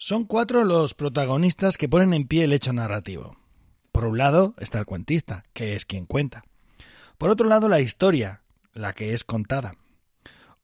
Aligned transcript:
Son 0.00 0.26
cuatro 0.26 0.62
los 0.62 0.94
protagonistas 0.94 1.76
que 1.76 1.88
ponen 1.88 2.14
en 2.14 2.28
pie 2.28 2.44
el 2.44 2.52
hecho 2.52 2.72
narrativo. 2.72 3.36
Por 3.90 4.04
un 4.04 4.16
lado 4.16 4.54
está 4.58 4.78
el 4.78 4.86
cuentista, 4.86 5.42
que 5.52 5.74
es 5.74 5.86
quien 5.86 6.06
cuenta. 6.06 6.44
Por 7.18 7.30
otro 7.30 7.48
lado 7.48 7.68
la 7.68 7.80
historia, 7.80 8.42
la 8.72 8.92
que 8.92 9.12
es 9.12 9.24
contada. 9.24 9.74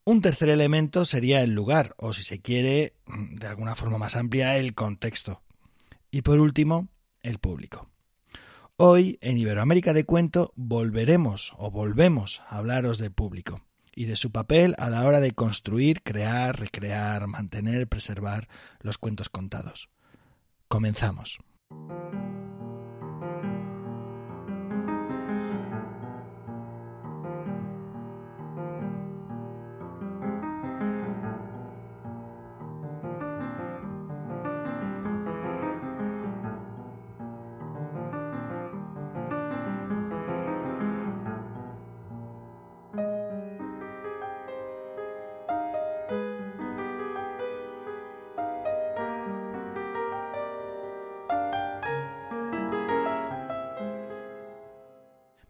Un 0.05 0.21
tercer 0.21 0.47
elemento 0.47 1.03
sería 1.03 1.41
el 1.41 1.51
lugar, 1.51 1.95
o 1.97 2.13
si 2.13 2.23
se 2.23 2.39
quiere, 2.39 2.93
de 3.07 3.47
alguna 3.47 3.75
forma 3.75 3.97
más 3.97 4.15
amplia, 4.15 4.55
el 4.55 4.73
contexto. 4.73 5.41
Y 6.11 6.21
por 6.21 6.39
último, 6.39 6.87
el 7.21 7.39
público. 7.39 7.89
Hoy, 8.77 9.17
en 9.19 9.37
Iberoamérica 9.37 9.91
de 9.91 10.05
Cuento, 10.05 10.53
volveremos 10.55 11.53
o 11.57 11.71
volvemos 11.71 12.41
a 12.47 12.59
hablaros 12.59 12.99
de 12.99 13.11
público 13.11 13.65
y 13.95 14.05
de 14.05 14.15
su 14.15 14.31
papel 14.31 14.75
a 14.77 14.89
la 14.89 15.03
hora 15.05 15.21
de 15.21 15.31
construir, 15.31 16.03
crear, 16.03 16.59
recrear, 16.59 17.25
mantener, 17.27 17.87
preservar 17.87 18.47
los 18.81 18.97
cuentos 18.97 19.29
contados. 19.29 19.89
Comenzamos. 20.67 21.39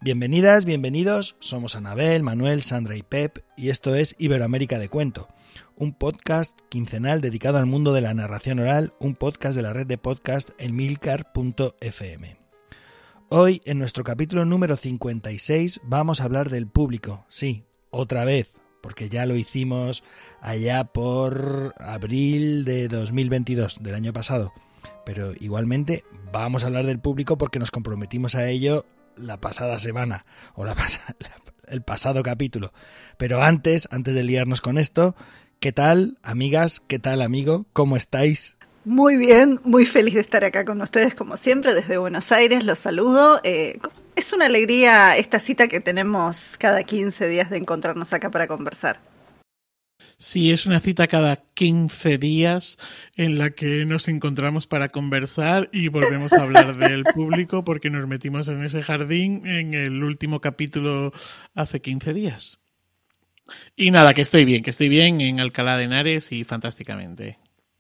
Bienvenidas, 0.05 0.65
bienvenidos, 0.65 1.35
somos 1.39 1.75
Anabel, 1.75 2.21
Manuel, 2.21 2.61
Sandra 2.61 2.95
y 2.95 3.01
Pep 3.01 3.39
y 3.57 3.69
esto 3.69 3.95
es 3.95 4.15
Iberoamérica 4.19 4.77
de 4.77 4.87
Cuento, 4.87 5.29
un 5.75 5.95
podcast 5.95 6.55
quincenal 6.69 7.21
dedicado 7.21 7.57
al 7.57 7.65
mundo 7.65 7.91
de 7.91 8.01
la 8.01 8.13
narración 8.13 8.59
oral, 8.59 8.93
un 8.99 9.15
podcast 9.15 9.55
de 9.55 9.63
la 9.63 9.73
red 9.73 9.87
de 9.87 9.97
podcast 9.97 10.51
en 10.59 10.75
milcar.fm. 10.75 12.37
Hoy, 13.29 13.63
en 13.65 13.79
nuestro 13.79 14.03
capítulo 14.03 14.45
número 14.45 14.75
56, 14.75 15.81
vamos 15.85 16.21
a 16.21 16.25
hablar 16.25 16.51
del 16.51 16.67
público, 16.67 17.25
sí, 17.27 17.63
otra 17.89 18.25
vez, 18.25 18.51
porque 18.83 19.09
ya 19.09 19.25
lo 19.25 19.35
hicimos 19.35 20.03
allá 20.39 20.83
por 20.83 21.73
abril 21.79 22.63
de 22.63 22.89
2022, 22.89 23.81
del 23.81 23.95
año 23.95 24.13
pasado. 24.13 24.53
Pero 25.03 25.33
igualmente 25.39 26.03
vamos 26.31 26.63
a 26.63 26.67
hablar 26.67 26.85
del 26.85 26.99
público 26.99 27.39
porque 27.39 27.57
nos 27.57 27.71
comprometimos 27.71 28.35
a 28.35 28.47
ello 28.47 28.85
la 29.15 29.39
pasada 29.39 29.79
semana 29.79 30.25
o 30.53 30.65
la, 30.65 30.75
el 31.67 31.81
pasado 31.81 32.23
capítulo. 32.23 32.73
Pero 33.17 33.41
antes, 33.41 33.87
antes 33.91 34.13
de 34.15 34.23
liarnos 34.23 34.61
con 34.61 34.77
esto, 34.77 35.15
¿qué 35.59 35.71
tal, 35.71 36.19
amigas? 36.23 36.81
¿Qué 36.87 36.99
tal, 36.99 37.21
amigo? 37.21 37.65
¿Cómo 37.73 37.97
estáis? 37.97 38.55
Muy 38.85 39.17
bien, 39.17 39.59
muy 39.63 39.87
feliz 39.87 40.13
de 40.13 40.21
estar 40.21 40.45
acá 40.45 40.63
con 40.63 40.79
ustedes 40.79 41.15
como 41.15 41.37
siempre 41.37 41.73
desde 41.73 41.97
Buenos 41.97 42.31
Aires. 42.31 42.63
Los 42.63 42.79
saludo. 42.79 43.41
Eh, 43.43 43.79
es 44.15 44.31
una 44.31 44.45
alegría 44.45 45.17
esta 45.17 45.39
cita 45.39 45.67
que 45.67 45.79
tenemos 45.79 46.55
cada 46.59 46.83
15 46.83 47.27
días 47.27 47.49
de 47.49 47.57
encontrarnos 47.57 48.13
acá 48.13 48.29
para 48.29 48.47
conversar. 48.47 48.99
Sí, 50.17 50.51
es 50.51 50.65
una 50.65 50.79
cita 50.79 51.07
cada 51.07 51.35
15 51.35 52.17
días 52.17 52.77
en 53.15 53.37
la 53.37 53.51
que 53.51 53.85
nos 53.85 54.07
encontramos 54.07 54.67
para 54.67 54.89
conversar 54.89 55.69
y 55.73 55.89
volvemos 55.89 56.31
a 56.33 56.43
hablar 56.43 56.75
del 56.77 57.03
público 57.03 57.63
porque 57.63 57.89
nos 57.89 58.07
metimos 58.07 58.47
en 58.47 58.63
ese 58.63 58.81
jardín 58.81 59.45
en 59.45 59.73
el 59.73 60.03
último 60.03 60.39
capítulo 60.39 61.11
hace 61.53 61.81
15 61.81 62.13
días. 62.13 62.59
Y 63.75 63.91
nada, 63.91 64.13
que 64.13 64.21
estoy 64.21 64.45
bien, 64.45 64.63
que 64.63 64.71
estoy 64.71 64.89
bien 64.89 65.21
en 65.21 65.39
Alcalá 65.39 65.77
de 65.77 65.83
Henares 65.83 66.31
y 66.31 66.43
fantásticamente. 66.43 67.37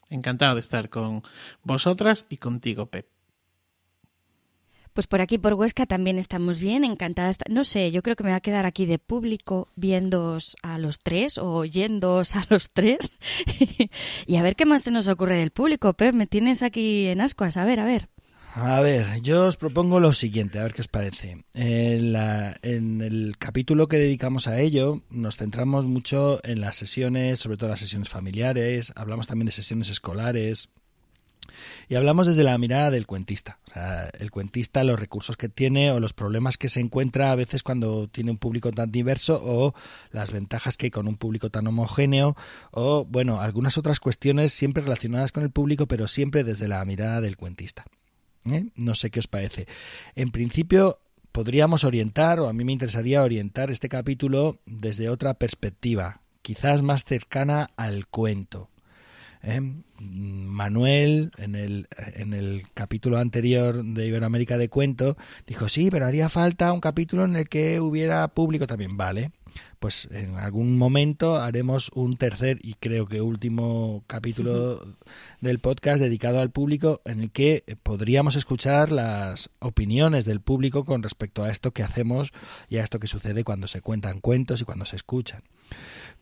Encantado 0.09 0.55
de 0.55 0.61
estar 0.61 0.89
con 0.89 1.23
vosotras 1.63 2.25
y 2.29 2.37
contigo, 2.37 2.85
Pep. 2.87 3.14
Pues 4.95 5.07
por 5.07 5.19
aquí, 5.19 5.37
por 5.37 5.55
Huesca, 5.55 5.85
también 5.85 6.17
estamos 6.17 6.57
bien, 6.57 6.85
encantadas. 6.85 7.35
No 7.49 7.65
sé, 7.65 7.91
yo 7.91 8.01
creo 8.01 8.15
que 8.15 8.23
me 8.23 8.29
va 8.29 8.37
a 8.37 8.41
quedar 8.41 8.65
aquí 8.65 8.85
de 8.85 8.97
público 8.97 9.67
viéndoos 9.75 10.55
a 10.63 10.77
los 10.77 10.99
tres 10.99 11.37
o 11.37 11.51
oyéndoos 11.51 12.33
a 12.37 12.45
los 12.49 12.71
tres. 12.71 13.11
y 14.25 14.37
a 14.37 14.41
ver 14.41 14.55
qué 14.55 14.65
más 14.65 14.83
se 14.83 14.91
nos 14.91 15.09
ocurre 15.09 15.35
del 15.35 15.51
público. 15.51 15.91
Pep, 15.95 16.15
me 16.15 16.27
tienes 16.27 16.63
aquí 16.63 17.07
en 17.07 17.19
ascuas. 17.19 17.57
A 17.57 17.65
ver, 17.65 17.81
a 17.81 17.83
ver. 17.83 18.07
A 18.53 18.79
ver, 18.79 19.19
yo 19.21 19.47
os 19.47 19.57
propongo 19.57 19.99
lo 19.99 20.13
siguiente, 20.13 20.59
a 20.59 20.63
ver 20.63 20.73
qué 20.73 20.81
os 20.81 20.87
parece. 20.87 21.43
En, 21.53 22.15
en, 22.61 23.01
el 23.01 23.35
capítulo 23.37 23.89
que 23.89 23.97
dedicamos 23.97 24.47
a 24.47 24.61
ello, 24.61 25.01
nos 25.09 25.35
centramos 25.35 25.87
mucho 25.87 26.39
en 26.45 26.61
las 26.61 26.77
sesiones, 26.77 27.39
sobre 27.39 27.57
todo 27.57 27.69
las 27.69 27.81
sesiones 27.81 28.07
familiares, 28.07 28.93
hablamos 28.95 29.27
también 29.27 29.47
de 29.47 29.51
sesiones 29.51 29.89
escolares, 29.89 30.69
y 31.89 31.95
hablamos 31.95 32.27
desde 32.27 32.43
la 32.43 32.57
mirada 32.57 32.91
del 32.91 33.07
cuentista. 33.07 33.59
O 33.69 33.73
sea, 33.73 34.09
el 34.19 34.31
cuentista, 34.31 34.83
los 34.83 34.99
recursos 34.99 35.37
que 35.37 35.49
tiene 35.49 35.91
o 35.91 35.99
los 35.99 36.13
problemas 36.13 36.57
que 36.57 36.69
se 36.69 36.79
encuentra 36.79 37.31
a 37.31 37.35
veces 37.35 37.63
cuando 37.63 38.07
tiene 38.07 38.31
un 38.31 38.37
público 38.37 38.71
tan 38.71 38.91
diverso 38.91 39.41
o 39.43 39.73
las 40.11 40.31
ventajas 40.31 40.77
que 40.77 40.87
hay 40.87 40.91
con 40.91 41.07
un 41.07 41.15
público 41.15 41.49
tan 41.49 41.67
homogéneo 41.67 42.35
o, 42.71 43.05
bueno, 43.05 43.41
algunas 43.41 43.77
otras 43.77 43.99
cuestiones 43.99 44.53
siempre 44.53 44.83
relacionadas 44.83 45.31
con 45.31 45.43
el 45.43 45.51
público, 45.51 45.87
pero 45.87 46.07
siempre 46.07 46.43
desde 46.43 46.67
la 46.67 46.83
mirada 46.85 47.21
del 47.21 47.37
cuentista. 47.37 47.85
¿Eh? 48.45 48.65
No 48.75 48.95
sé 48.95 49.09
qué 49.09 49.19
os 49.19 49.27
parece. 49.27 49.67
En 50.15 50.31
principio, 50.31 50.99
podríamos 51.31 51.83
orientar, 51.83 52.39
o 52.39 52.47
a 52.47 52.53
mí 52.53 52.63
me 52.63 52.71
interesaría 52.71 53.23
orientar 53.23 53.71
este 53.71 53.89
capítulo 53.89 54.59
desde 54.65 55.09
otra 55.09 55.33
perspectiva, 55.33 56.21
quizás 56.41 56.81
más 56.81 57.03
cercana 57.03 57.71
al 57.75 58.07
cuento. 58.07 58.69
¿Eh? 59.45 59.61
Manuel, 59.99 61.31
en 61.37 61.55
el, 61.55 61.87
en 62.15 62.33
el 62.33 62.63
capítulo 62.73 63.17
anterior 63.17 63.83
de 63.83 64.07
Iberoamérica 64.07 64.57
de 64.57 64.69
Cuento, 64.69 65.17
dijo, 65.47 65.69
sí, 65.69 65.89
pero 65.89 66.05
haría 66.05 66.29
falta 66.29 66.71
un 66.73 66.81
capítulo 66.81 67.25
en 67.25 67.35
el 67.35 67.47
que 67.47 67.79
hubiera 67.79 68.27
público 68.29 68.67
también. 68.67 68.97
Vale, 68.97 69.31
pues 69.79 70.07
en 70.11 70.37
algún 70.37 70.77
momento 70.77 71.37
haremos 71.37 71.91
un 71.93 72.17
tercer 72.17 72.59
y 72.61 72.73
creo 72.75 73.07
que 73.07 73.21
último 73.21 74.03
capítulo 74.07 74.83
del 75.41 75.59
podcast 75.59 75.99
dedicado 76.01 76.39
al 76.39 76.51
público 76.51 77.01
en 77.05 77.21
el 77.21 77.31
que 77.31 77.63
podríamos 77.83 78.35
escuchar 78.35 78.91
las 78.91 79.49
opiniones 79.59 80.25
del 80.25 80.41
público 80.41 80.85
con 80.85 81.03
respecto 81.03 81.43
a 81.43 81.51
esto 81.51 81.71
que 81.71 81.83
hacemos 81.83 82.33
y 82.69 82.77
a 82.77 82.83
esto 82.83 82.99
que 82.99 83.07
sucede 83.07 83.43
cuando 83.43 83.67
se 83.67 83.81
cuentan 83.81 84.21
cuentos 84.21 84.61
y 84.61 84.65
cuando 84.65 84.85
se 84.85 84.95
escuchan. 84.95 85.43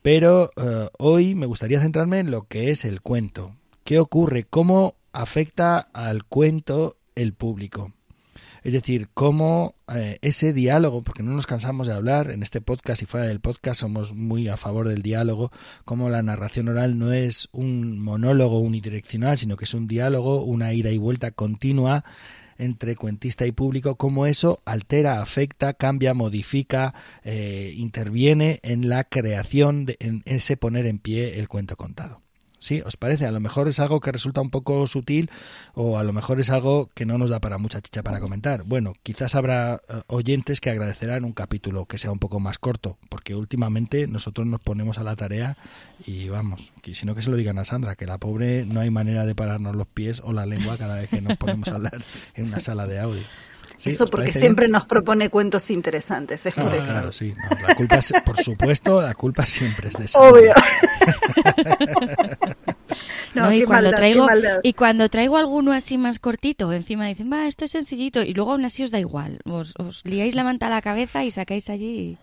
Pero 0.01 0.51
eh, 0.57 0.89
hoy 0.99 1.35
me 1.35 1.45
gustaría 1.45 1.79
centrarme 1.79 2.19
en 2.19 2.31
lo 2.31 2.43
que 2.43 2.72
es 2.72 2.85
el 2.85 3.01
cuento. 3.01 3.55
¿Qué 3.83 3.99
ocurre? 3.99 4.43
¿Cómo 4.43 4.95
afecta 5.11 5.79
al 5.79 6.25
cuento 6.25 6.97
el 7.16 7.33
público? 7.33 7.93
Es 8.63 8.74
decir, 8.74 9.09
cómo 9.13 9.75
eh, 9.94 10.19
ese 10.22 10.53
diálogo, 10.53 11.01
porque 11.01 11.22
no 11.22 11.34
nos 11.34 11.47
cansamos 11.47 11.88
de 11.88 11.94
hablar 11.94 12.31
en 12.31 12.44
este 12.44 12.62
podcast 12.62 13.01
y 13.01 13.06
fuera 13.06 13.28
del 13.28 13.41
podcast 13.41 13.81
somos 13.81 14.13
muy 14.13 14.47
a 14.47 14.57
favor 14.57 14.88
del 14.88 15.01
diálogo, 15.01 15.51
cómo 15.84 16.09
la 16.09 16.24
narración 16.24 16.69
oral 16.69 16.97
no 16.97 17.12
es 17.12 17.50
un 17.52 18.00
monólogo 18.00 18.59
unidireccional, 18.59 19.38
sino 19.38 19.57
que 19.57 19.66
es 19.66 19.73
un 19.73 19.88
diálogo, 19.88 20.44
una 20.44 20.73
ida 20.73 20.91
y 20.91 20.97
vuelta 20.97 21.31
continua 21.31 22.06
entre 22.57 22.96
cuentista 22.96 23.46
y 23.46 23.52
público, 23.52 23.96
cómo 23.96 24.25
eso 24.25 24.62
altera, 24.66 25.22
afecta, 25.22 25.73
cambia, 25.73 26.13
modifica, 26.13 26.94
eh, 27.23 27.73
interviene 27.75 28.59
en 28.63 28.90
la 28.90 29.03
creación, 29.03 29.85
de, 29.85 29.97
en 30.00 30.22
ese 30.25 30.56
poner 30.56 30.85
en 30.85 31.00
pie 31.00 31.40
el 31.40 31.47
cuento 31.47 31.75
contado. 31.75 32.22
¿Sí? 32.63 32.81
¿Os 32.85 32.96
parece? 32.96 33.25
A 33.25 33.31
lo 33.31 33.41
mejor 33.41 33.68
es 33.68 33.82
algo 33.82 33.99
que 33.99 34.09
resulta 34.14 34.40
un 34.40 34.49
poco 34.49 34.87
sutil 34.87 35.29
o 35.73 35.97
a 35.97 36.03
lo 36.03 36.14
mejor 36.14 36.40
es 36.40 36.49
algo 36.49 36.90
que 36.93 37.05
no 37.05 37.17
nos 37.17 37.29
da 37.29 37.41
para 37.41 37.58
mucha 37.58 37.82
chicha 37.82 38.03
para 38.03 38.22
comentar. 38.22 38.64
Bueno, 38.64 38.93
quizás 39.03 39.35
habrá 39.35 39.82
eh, 39.90 40.02
oyentes 40.08 40.61
que 40.61 40.70
agradecerán 40.70 41.26
un 41.26 41.34
capítulo 41.34 41.87
que 41.87 41.97
sea 41.97 42.14
un 42.14 42.20
poco 42.20 42.40
más 42.40 42.59
corto, 42.59 42.97
porque 43.09 43.35
últimamente 43.35 44.08
nosotros 44.08 44.47
nos 44.47 44.61
ponemos 44.61 44.97
a 44.97 45.03
la 45.03 45.17
tarea 45.17 45.58
y 46.05 46.29
vamos, 46.29 46.72
que 46.82 46.96
si 46.96 47.05
no 47.05 47.16
que 47.16 47.22
se 47.22 47.29
lo 47.29 47.35
digan 47.35 47.59
a 47.59 47.66
Sandra, 47.66 47.97
que 47.97 48.05
la 48.05 48.17
pobre 48.17 48.66
no 48.66 48.79
hay 48.79 48.90
manera 48.90 49.26
de 49.26 49.35
pararnos 49.35 49.76
los 49.76 49.87
pies 49.87 50.22
o 50.23 50.32
la 50.32 50.46
lengua 50.46 50.78
cada 50.78 50.96
vez 50.96 51.09
que 51.09 51.20
nos 51.20 51.35
ponemos 51.35 51.67
a 51.67 51.76
hablar 51.76 52.02
en 52.35 52.46
una 52.46 52.61
sala 52.61 52.87
de 52.87 52.97
audio. 52.97 53.23
Eso 53.84 54.05
porque 54.05 54.32
siempre 54.32 54.67
nos 54.67 54.85
propone 54.85 55.29
cuentos 55.29 55.70
interesantes, 55.70 56.46
es 56.46 56.53
por 56.53 56.72
ah, 56.72 56.78
eso. 56.78 56.91
Claro, 56.91 57.11
sí. 57.11 57.34
la 57.61 57.76
culpa 57.76 57.99
por 58.26 58.41
supuesto, 58.41 59.02
la 59.02 59.14
culpa 59.14 59.46
siempre 59.46 59.90
es 59.90 59.96
de 59.96 60.08
Sandra. 60.08 60.32
Obvio. 60.32 60.53
No, 63.34 63.52
y, 63.52 63.64
cuando 63.64 63.91
traigo, 63.91 64.28
y 64.62 64.74
cuando 64.74 65.09
traigo 65.09 65.38
alguno 65.38 65.72
así 65.72 65.97
más 65.97 66.20
cortito, 66.20 66.72
encima 66.72 67.08
dicen, 67.08 67.32
va, 67.32 67.47
esto 67.47 67.66
es 67.66 67.72
sencillito, 67.72 68.22
y 68.22 68.34
luego 68.34 68.52
aún 68.52 68.66
así 68.66 68.84
os 68.84 68.91
da 68.91 69.00
igual. 69.00 69.40
Os, 69.46 69.74
os 69.78 70.06
liáis 70.06 70.35
la 70.35 70.44
manta 70.44 70.68
a 70.68 70.70
la 70.70 70.82
cabeza 70.82 71.24
y 71.24 71.32
sacáis 71.32 71.70
allí. 71.70 72.18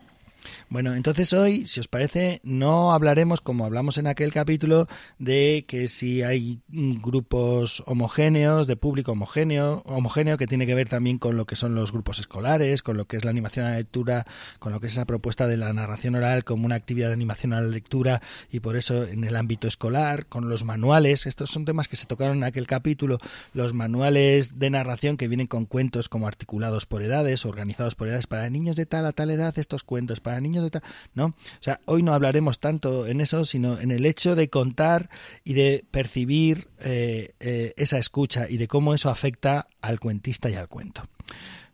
Bueno, 0.68 0.94
entonces 0.94 1.32
hoy, 1.32 1.66
si 1.66 1.80
os 1.80 1.88
parece, 1.88 2.40
no 2.44 2.92
hablaremos, 2.92 3.40
como 3.40 3.64
hablamos 3.64 3.98
en 3.98 4.06
aquel 4.06 4.32
capítulo, 4.32 4.88
de 5.18 5.64
que 5.66 5.88
si 5.88 6.22
hay 6.22 6.60
grupos 6.68 7.82
homogéneos, 7.86 8.66
de 8.66 8.76
público 8.76 9.12
homogéneo, 9.12 9.82
homogéneo, 9.86 10.36
que 10.36 10.46
tiene 10.46 10.66
que 10.66 10.74
ver 10.74 10.88
también 10.88 11.18
con 11.18 11.36
lo 11.36 11.46
que 11.46 11.56
son 11.56 11.74
los 11.74 11.92
grupos 11.92 12.18
escolares, 12.18 12.82
con 12.82 12.96
lo 12.96 13.06
que 13.06 13.16
es 13.16 13.24
la 13.24 13.30
animación 13.30 13.66
a 13.66 13.70
la 13.70 13.76
lectura, 13.76 14.26
con 14.58 14.72
lo 14.72 14.80
que 14.80 14.86
es 14.86 14.92
esa 14.92 15.04
propuesta 15.04 15.46
de 15.46 15.56
la 15.56 15.72
narración 15.72 16.14
oral 16.14 16.44
como 16.44 16.66
una 16.66 16.74
actividad 16.74 17.08
de 17.08 17.14
animación 17.14 17.52
a 17.52 17.60
la 17.60 17.68
lectura 17.68 18.22
y 18.50 18.60
por 18.60 18.76
eso 18.76 19.04
en 19.04 19.24
el 19.24 19.36
ámbito 19.36 19.68
escolar, 19.68 20.26
con 20.26 20.48
los 20.48 20.64
manuales, 20.64 21.26
estos 21.26 21.50
son 21.50 21.64
temas 21.64 21.88
que 21.88 21.96
se 21.96 22.06
tocaron 22.06 22.38
en 22.38 22.44
aquel 22.44 22.66
capítulo, 22.66 23.18
los 23.52 23.74
manuales 23.74 24.58
de 24.58 24.70
narración 24.70 25.16
que 25.16 25.28
vienen 25.28 25.46
con 25.46 25.66
cuentos 25.66 26.08
como 26.08 26.26
articulados 26.26 26.86
por 26.86 27.02
edades, 27.02 27.44
organizados 27.44 27.94
por 27.94 28.08
edades, 28.08 28.26
para 28.26 28.48
niños 28.50 28.76
de 28.76 28.86
tal 28.86 29.06
a 29.06 29.12
tal 29.12 29.30
edad, 29.30 29.58
estos 29.58 29.82
cuentos, 29.82 30.20
para 30.20 30.29
niños 30.38 30.62
de 30.62 30.70
tal, 30.70 30.82
¿no? 31.14 31.26
O 31.26 31.62
sea, 31.62 31.80
hoy 31.86 32.02
no 32.02 32.12
hablaremos 32.12 32.60
tanto 32.60 33.06
en 33.06 33.20
eso, 33.20 33.44
sino 33.44 33.80
en 33.80 33.90
el 33.90 34.04
hecho 34.04 34.36
de 34.36 34.50
contar 34.50 35.08
y 35.44 35.54
de 35.54 35.84
percibir 35.90 36.68
eh, 36.78 37.34
eh, 37.40 37.72
esa 37.76 37.98
escucha 37.98 38.48
y 38.48 38.58
de 38.58 38.68
cómo 38.68 38.94
eso 38.94 39.08
afecta 39.08 39.66
al 39.80 39.98
cuentista 39.98 40.50
y 40.50 40.54
al 40.54 40.68
cuento. 40.68 41.02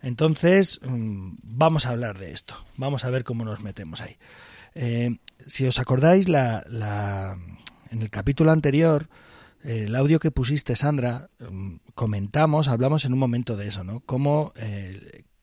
Entonces, 0.01 0.81
mm, 0.83 1.39
vamos 1.43 1.87
a 1.87 1.91
hablar 1.91 2.19
de 2.19 2.33
esto, 2.33 2.55
vamos 2.77 3.05
a 3.05 3.11
ver 3.11 3.25
cómo 3.25 3.45
nos 3.45 3.61
metemos 3.61 4.01
ahí. 4.01 4.17
Eh, 4.75 5.19
si 5.47 5.67
os 5.67 5.79
acordáis, 5.79 6.29
la, 6.29 6.65
la, 6.69 7.37
en 7.91 8.03
el 8.03 8.11
capítulo 8.11 8.53
anterior, 8.53 9.09
el 9.65 9.97
audio 9.97 10.21
que 10.21 10.31
pusiste, 10.31 10.77
Sandra, 10.77 11.29
mm, 11.41 11.77
comentamos, 11.95 12.69
hablamos 12.69 13.05
en 13.05 13.15
un 13.15 13.19
momento 13.19 13.57
de 13.57 13.67
eso, 13.67 13.83
¿no? 13.83 14.01
Cómo 14.01 14.53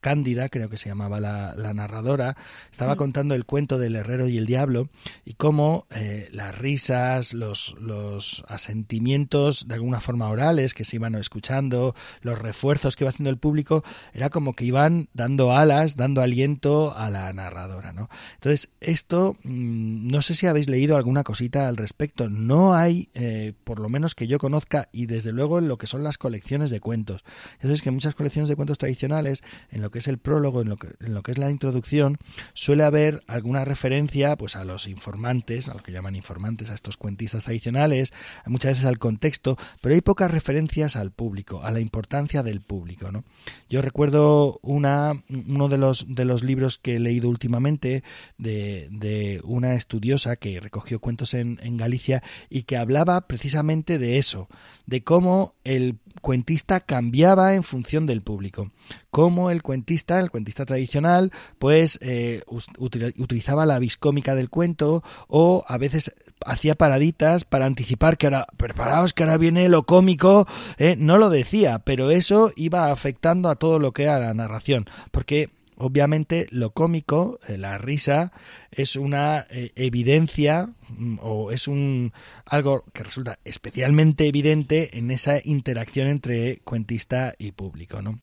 Cándida, 0.03 0.49
creo 0.49 0.67
que 0.67 0.75
se 0.75 0.89
llamaba 0.89 1.21
la, 1.21 1.73
narradora, 1.73 2.35
estaba 2.69 2.95
mm. 2.95 2.97
contando 2.97 3.35
el 3.35 3.45
cuento 3.45 3.79
del 3.79 3.95
herrero 3.95 4.27
y 4.27 4.37
el 4.37 4.45
diablo 4.45 4.89
y 5.23 5.35
cómo 5.35 5.87
eh, 5.95 6.27
las 6.33 6.57
risas, 6.57 7.33
los, 7.33 7.73
los 7.79 8.43
asentimientos 8.49 9.65
de 9.65 9.75
alguna 9.75 10.01
forma 10.01 10.27
orales 10.27 10.73
que 10.73 10.83
se 10.83 10.97
iban 10.97 11.15
escuchando, 11.15 11.95
los 12.19 12.37
refuerzos 12.37 12.97
que 12.97 13.05
iba 13.05 13.11
haciendo 13.11 13.29
el 13.29 13.37
público, 13.37 13.85
era 14.13 14.29
como 14.29 14.55
que 14.55 14.65
iban 14.65 15.07
dando 15.13 15.53
alas, 15.53 15.95
dando 15.95 16.21
aliento 16.21 16.93
a 16.97 17.09
la 17.09 17.31
narradora. 17.31 17.93
¿no? 17.93 18.09
Entonces, 18.33 18.69
esto, 18.81 19.37
mm, 19.43 20.11
no 20.11 20.21
sé 20.21 20.33
si 20.33 20.47
habéis 20.47 20.67
leído 20.67 20.97
alguna 20.97 21.23
cosita 21.23 21.69
al 21.69 21.77
respecto, 21.77 22.29
no 22.29 22.73
hay, 22.73 23.07
eh, 23.13 23.53
por 23.63 23.79
lo 23.79 23.87
menos 23.87 24.15
que 24.15 24.27
yo 24.27 24.37
conozca, 24.37 24.89
y 24.91 25.05
desde 25.05 25.31
luego 25.31 25.59
en 25.59 25.69
lo 25.69 25.77
que 25.77 25.87
son 25.87 26.03
las 26.03 26.17
colecciones 26.17 26.69
de 26.69 26.81
cuentos. 26.81 27.23
Entonces, 27.53 27.81
que 27.81 27.91
muchas 27.91 28.15
colecciones 28.15 28.49
de 28.49 28.57
cuentos 28.57 28.77
tradicionales, 28.77 29.43
en 29.71 29.81
lo 29.81 29.92
que 29.93 29.99
es 29.99 30.07
el 30.07 30.17
prólogo, 30.17 30.61
en 30.61 30.69
lo 30.69 30.77
que, 30.77 30.87
en 30.99 31.13
lo 31.13 31.21
que 31.21 31.31
es 31.31 31.37
la 31.37 31.51
introducción, 31.51 32.17
suele 32.53 32.83
haber 32.83 33.23
alguna 33.27 33.63
referencia 33.63 34.35
pues 34.35 34.55
a 34.55 34.65
los 34.65 34.87
informantes, 34.87 35.69
a 35.69 35.73
los 35.73 35.83
que 35.83 35.91
llaman 35.91 36.15
informantes, 36.15 36.71
a 36.71 36.73
estos 36.73 36.97
cuentistas 36.97 37.43
tradicionales, 37.43 38.11
muchas 38.47 38.71
veces 38.71 38.85
al 38.85 38.97
contexto, 38.97 39.55
pero 39.81 39.93
hay 39.93 40.01
pocas 40.01 40.31
referencias 40.31 40.95
al 40.95 41.11
público, 41.11 41.61
a 41.63 41.69
la 41.69 41.79
importancia 41.79 42.41
del 42.41 42.61
público. 42.61 43.11
¿no? 43.11 43.23
Yo 43.69 43.83
recuerdo 43.83 44.59
una, 44.63 45.23
uno 45.29 45.69
de 45.69 45.77
los, 45.77 46.05
de 46.07 46.25
los 46.25 46.43
libros 46.43 46.79
que 46.79 46.95
he 46.95 46.99
leído 46.99 47.29
últimamente 47.29 48.03
de, 48.39 48.87
de 48.91 49.41
una 49.43 49.75
estudiosa 49.75 50.37
que 50.37 50.59
recogió 50.59 50.99
cuentos 50.99 51.35
en, 51.35 51.59
en 51.61 51.77
Galicia 51.77 52.23
y 52.49 52.63
que 52.63 52.77
hablaba 52.77 53.27
precisamente 53.27 53.99
de 53.99 54.17
eso, 54.17 54.49
de 54.87 55.03
cómo 55.03 55.53
el 55.63 55.99
cuentista 56.21 56.79
cambiaba 56.79 57.53
en 57.53 57.61
función 57.61 58.07
del 58.07 58.21
público. 58.21 58.71
Cómo 59.13 59.51
el 59.51 59.61
cuentista, 59.61 60.19
el 60.19 60.31
cuentista 60.31 60.65
tradicional, 60.65 61.31
pues 61.59 61.99
eh, 62.01 62.41
utilizaba 62.79 63.67
la 63.67 63.77
viscómica 63.77 64.33
del 64.33 64.49
cuento 64.49 65.03
o 65.27 65.63
a 65.67 65.77
veces 65.77 66.15
hacía 66.47 66.73
paraditas 66.73 67.45
para 67.45 67.67
anticipar 67.67 68.17
que 68.17 68.25
ahora, 68.25 68.47
preparaos 68.57 69.13
que 69.13 69.21
ahora 69.21 69.37
viene 69.37 69.69
lo 69.69 69.83
cómico, 69.83 70.47
eh, 70.79 70.95
no 70.97 71.19
lo 71.19 71.29
decía, 71.29 71.77
pero 71.85 72.09
eso 72.09 72.51
iba 72.55 72.91
afectando 72.91 73.49
a 73.49 73.55
todo 73.55 73.77
lo 73.77 73.91
que 73.91 74.05
era 74.05 74.17
la 74.17 74.33
narración, 74.33 74.87
porque 75.11 75.51
obviamente 75.77 76.47
lo 76.49 76.71
cómico, 76.71 77.39
eh, 77.47 77.59
la 77.59 77.77
risa, 77.77 78.31
es 78.71 78.95
una 78.95 79.45
eh, 79.51 79.73
evidencia 79.75 80.71
mm, 80.89 81.19
o 81.21 81.51
es 81.51 81.67
un 81.67 82.13
algo 82.45 82.83
que 82.93 83.03
resulta 83.03 83.37
especialmente 83.45 84.27
evidente 84.27 84.97
en 84.97 85.11
esa 85.11 85.39
interacción 85.43 86.07
entre 86.07 86.61
cuentista 86.63 87.35
y 87.37 87.51
público, 87.51 88.01
¿no? 88.01 88.19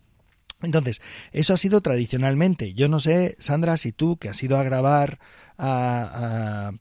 Entonces, 0.62 1.00
eso 1.32 1.54
ha 1.54 1.56
sido 1.56 1.80
tradicionalmente. 1.80 2.74
Yo 2.74 2.88
no 2.88 3.00
sé, 3.00 3.36
Sandra, 3.38 3.76
si 3.76 3.92
tú, 3.92 4.16
que 4.16 4.28
has 4.28 4.42
ido 4.42 4.58
a 4.58 4.62
grabar 4.62 5.18
a, 5.58 6.72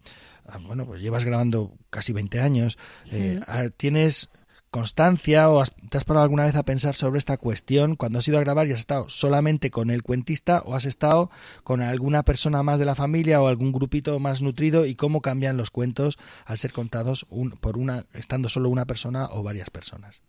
bueno, 0.61 0.85
pues 0.85 1.01
llevas 1.01 1.25
grabando 1.25 1.73
casi 1.89 2.13
20 2.13 2.41
años, 2.41 2.77
eh, 3.11 3.39
tienes 3.77 4.29
constancia 4.71 5.49
o 5.49 5.63
te 5.65 5.97
has 5.97 6.03
parado 6.03 6.23
alguna 6.23 6.45
vez 6.45 6.55
a 6.55 6.63
pensar 6.63 6.95
sobre 6.95 7.17
esta 7.17 7.37
cuestión 7.37 7.95
cuando 7.95 8.19
has 8.19 8.27
ido 8.27 8.37
a 8.37 8.41
grabar 8.41 8.67
y 8.67 8.71
has 8.71 8.79
estado 8.79 9.09
solamente 9.09 9.71
con 9.71 9.89
el 9.89 10.03
cuentista 10.03 10.61
o 10.65 10.75
has 10.75 10.85
estado 10.85 11.31
con 11.63 11.81
alguna 11.81 12.23
persona 12.23 12.61
más 12.61 12.79
de 12.79 12.85
la 12.85 12.95
familia 12.95 13.41
o 13.41 13.47
algún 13.47 13.71
grupito 13.71 14.19
más 14.19 14.41
nutrido 14.41 14.85
y 14.85 14.95
cómo 14.95 15.21
cambian 15.21 15.57
los 15.57 15.71
cuentos 15.71 16.17
al 16.45 16.57
ser 16.57 16.71
contados 16.71 17.25
por 17.61 17.77
una 17.77 18.05
estando 18.13 18.49
solo 18.49 18.69
una 18.69 18.85
persona 18.85 19.27
o 19.31 19.43
varias 19.43 19.69
personas. 19.69 20.21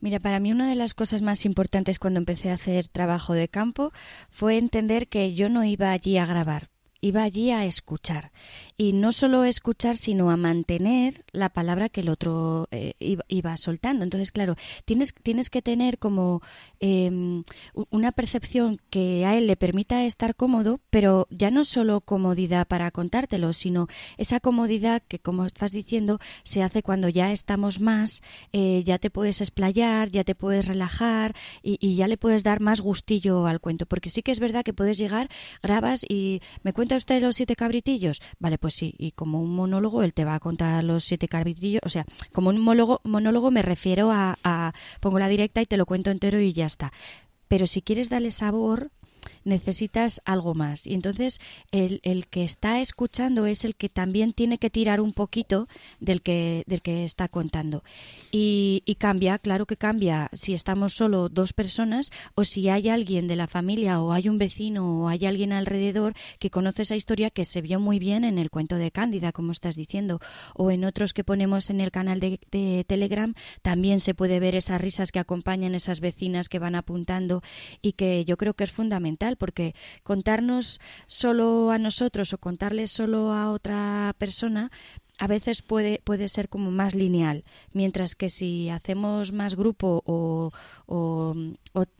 Mira, 0.00 0.20
para 0.20 0.40
mí 0.40 0.52
una 0.52 0.68
de 0.68 0.74
las 0.74 0.94
cosas 0.94 1.22
más 1.22 1.44
importantes 1.44 1.98
cuando 1.98 2.18
empecé 2.18 2.50
a 2.50 2.54
hacer 2.54 2.88
trabajo 2.88 3.32
de 3.32 3.48
campo 3.48 3.92
fue 4.30 4.58
entender 4.58 5.08
que 5.08 5.34
yo 5.34 5.48
no 5.48 5.64
iba 5.64 5.90
allí 5.90 6.18
a 6.18 6.26
grabar, 6.26 6.68
iba 7.06 7.22
allí 7.22 7.50
a 7.50 7.64
escuchar. 7.64 8.32
Y 8.76 8.92
no 8.92 9.12
solo 9.12 9.44
escuchar, 9.44 9.96
sino 9.96 10.30
a 10.30 10.36
mantener 10.36 11.24
la 11.32 11.48
palabra 11.48 11.88
que 11.88 12.00
el 12.00 12.08
otro 12.08 12.68
eh, 12.70 12.94
iba, 12.98 13.56
soltando. 13.56 14.04
Entonces, 14.04 14.32
claro, 14.32 14.56
tienes, 14.84 15.14
tienes 15.22 15.48
que 15.48 15.62
tener 15.62 15.98
como 15.98 16.42
em, 16.80 17.44
una 17.90 18.12
percepción 18.12 18.80
que 18.90 19.24
a 19.24 19.36
él 19.36 19.46
le 19.46 19.56
permita 19.56 20.04
estar 20.04 20.34
cómodo, 20.34 20.80
pero 20.90 21.26
ya 21.30 21.50
no 21.50 21.64
solo 21.64 22.00
comodidad 22.00 22.66
para 22.66 22.90
contártelo, 22.90 23.52
sino 23.52 23.86
esa 24.18 24.40
comodidad 24.40 25.02
que, 25.06 25.18
como 25.18 25.46
estás 25.46 25.72
diciendo, 25.72 26.18
se 26.42 26.62
hace 26.62 26.82
cuando 26.82 27.08
ya 27.08 27.32
estamos 27.32 27.80
más, 27.80 28.22
eh, 28.52 28.82
ya 28.84 28.98
te 28.98 29.10
puedes 29.10 29.40
explayar, 29.40 30.10
ya 30.10 30.24
te 30.24 30.34
puedes 30.34 30.66
relajar 30.66 31.34
y, 31.62 31.78
y 31.80 31.96
ya 31.96 32.08
le 32.08 32.16
puedes 32.18 32.42
dar 32.42 32.60
más 32.60 32.80
gustillo 32.80 33.46
al 33.46 33.60
cuento. 33.60 33.86
Porque 33.86 34.10
sí 34.10 34.22
que 34.22 34.32
es 34.32 34.40
verdad 34.40 34.64
que 34.64 34.74
puedes 34.74 34.98
llegar, 34.98 35.28
grabas 35.62 36.04
y 36.08 36.40
me 36.62 36.72
cuentas 36.72 36.95
usted 36.96 37.22
los 37.22 37.36
siete 37.36 37.56
cabritillos? 37.56 38.20
Vale, 38.38 38.58
pues 38.58 38.74
sí, 38.74 38.94
y 38.98 39.12
como 39.12 39.40
un 39.40 39.54
monólogo 39.54 40.02
él 40.02 40.14
te 40.14 40.24
va 40.24 40.34
a 40.34 40.40
contar 40.40 40.82
los 40.84 41.04
siete 41.04 41.28
cabritillos, 41.28 41.80
o 41.84 41.88
sea, 41.88 42.04
como 42.32 42.50
un 42.50 42.60
monólogo, 42.60 43.00
monólogo 43.04 43.50
me 43.50 43.62
refiero 43.62 44.10
a, 44.10 44.38
a 44.44 44.72
pongo 45.00 45.18
la 45.18 45.28
directa 45.28 45.60
y 45.60 45.66
te 45.66 45.76
lo 45.76 45.86
cuento 45.86 46.10
entero 46.10 46.40
y 46.40 46.52
ya 46.52 46.66
está. 46.66 46.92
Pero 47.48 47.66
si 47.66 47.80
quieres 47.82 48.08
darle 48.08 48.30
sabor, 48.32 48.90
necesitas 49.44 50.20
algo 50.24 50.54
más. 50.54 50.86
Y 50.86 50.94
entonces 50.94 51.40
el, 51.72 52.00
el, 52.02 52.26
que 52.26 52.44
está 52.44 52.80
escuchando 52.80 53.46
es 53.46 53.64
el 53.64 53.74
que 53.74 53.88
también 53.88 54.32
tiene 54.32 54.58
que 54.58 54.70
tirar 54.70 55.00
un 55.00 55.12
poquito 55.12 55.68
del 56.00 56.22
que, 56.22 56.64
del 56.66 56.82
que 56.82 57.04
está 57.04 57.28
contando. 57.28 57.82
Y, 58.30 58.82
y, 58.86 58.96
cambia, 58.96 59.38
claro 59.38 59.66
que 59.66 59.76
cambia 59.76 60.30
si 60.32 60.54
estamos 60.54 60.94
solo 60.94 61.28
dos 61.28 61.52
personas 61.52 62.10
o 62.34 62.44
si 62.44 62.68
hay 62.68 62.88
alguien 62.88 63.28
de 63.28 63.36
la 63.36 63.46
familia 63.46 64.00
o 64.00 64.12
hay 64.12 64.28
un 64.28 64.38
vecino 64.38 65.02
o 65.02 65.08
hay 65.08 65.26
alguien 65.26 65.52
alrededor 65.52 66.14
que 66.38 66.50
conoce 66.50 66.82
esa 66.82 66.96
historia 66.96 67.30
que 67.30 67.44
se 67.44 67.62
vio 67.62 67.80
muy 67.80 67.98
bien 67.98 68.24
en 68.24 68.38
el 68.38 68.50
cuento 68.50 68.76
de 68.76 68.90
Cándida, 68.90 69.32
como 69.32 69.52
estás 69.52 69.76
diciendo, 69.76 70.20
o 70.54 70.70
en 70.70 70.84
otros 70.84 71.12
que 71.12 71.24
ponemos 71.24 71.70
en 71.70 71.80
el 71.80 71.90
canal 71.90 72.20
de, 72.20 72.40
de 72.50 72.84
Telegram, 72.86 73.34
también 73.62 74.00
se 74.00 74.14
puede 74.14 74.40
ver 74.40 74.54
esas 74.54 74.80
risas 74.80 75.12
que 75.12 75.18
acompañan 75.18 75.74
esas 75.74 76.00
vecinas 76.00 76.48
que 76.48 76.58
van 76.58 76.74
apuntando 76.74 77.42
y 77.82 77.92
que 77.92 78.24
yo 78.24 78.36
creo 78.36 78.54
que 78.54 78.64
es 78.64 78.72
fundamental 78.72 79.15
porque 79.38 79.74
contarnos 80.02 80.80
solo 81.06 81.70
a 81.70 81.78
nosotros 81.78 82.32
o 82.32 82.38
contarle 82.38 82.86
solo 82.86 83.32
a 83.32 83.50
otra 83.50 84.14
persona 84.18 84.70
a 85.18 85.26
veces 85.26 85.62
puede, 85.62 86.00
puede 86.04 86.28
ser 86.28 86.48
como 86.48 86.70
más 86.70 86.94
lineal, 86.94 87.44
mientras 87.72 88.14
que 88.14 88.28
si 88.28 88.68
hacemos 88.68 89.32
más 89.32 89.56
grupo 89.56 90.02
o, 90.04 90.52
o, 90.86 91.34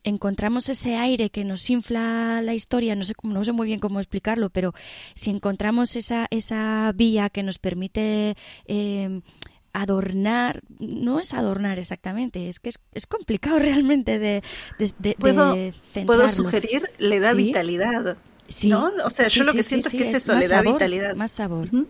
encontramos 0.04 0.68
ese 0.68 0.96
aire 0.96 1.30
que 1.30 1.44
nos 1.44 1.68
infla 1.70 2.42
la 2.42 2.54
historia, 2.54 2.94
no 2.94 3.04
sé, 3.04 3.14
no 3.22 3.44
sé 3.44 3.52
muy 3.52 3.66
bien 3.66 3.80
cómo 3.80 4.00
explicarlo, 4.00 4.50
pero 4.50 4.74
si 5.14 5.30
encontramos 5.30 5.96
esa, 5.96 6.26
esa 6.30 6.92
vía 6.94 7.30
que 7.30 7.42
nos 7.42 7.58
permite 7.58 8.36
eh, 8.66 9.22
adornar, 9.76 10.62
no 10.78 11.20
es 11.20 11.34
adornar 11.34 11.78
exactamente, 11.78 12.48
es 12.48 12.60
que 12.60 12.70
es, 12.92 13.06
complicado 13.06 13.58
realmente 13.60 14.18
de, 14.18 14.42
de, 14.78 15.14
¿Puedo, 15.14 15.56
¿Puedo 16.06 16.30
sugerir? 16.30 16.90
Le 16.98 17.20
da 17.20 17.34
vitalidad. 17.34 18.16
¿no? 18.64 18.92
O 19.04 19.10
sea, 19.10 19.28
yo 19.28 19.44
lo 19.44 19.52
que 19.52 19.62
siento 19.62 19.88
es 19.88 19.94
que 19.94 20.10
es, 20.10 20.16
eso, 20.16 20.34
le 20.34 20.48
da 20.48 20.62
vitalidad. 20.62 21.14
Más 21.14 21.32
sabor. 21.32 21.72
Mm. 21.72 21.86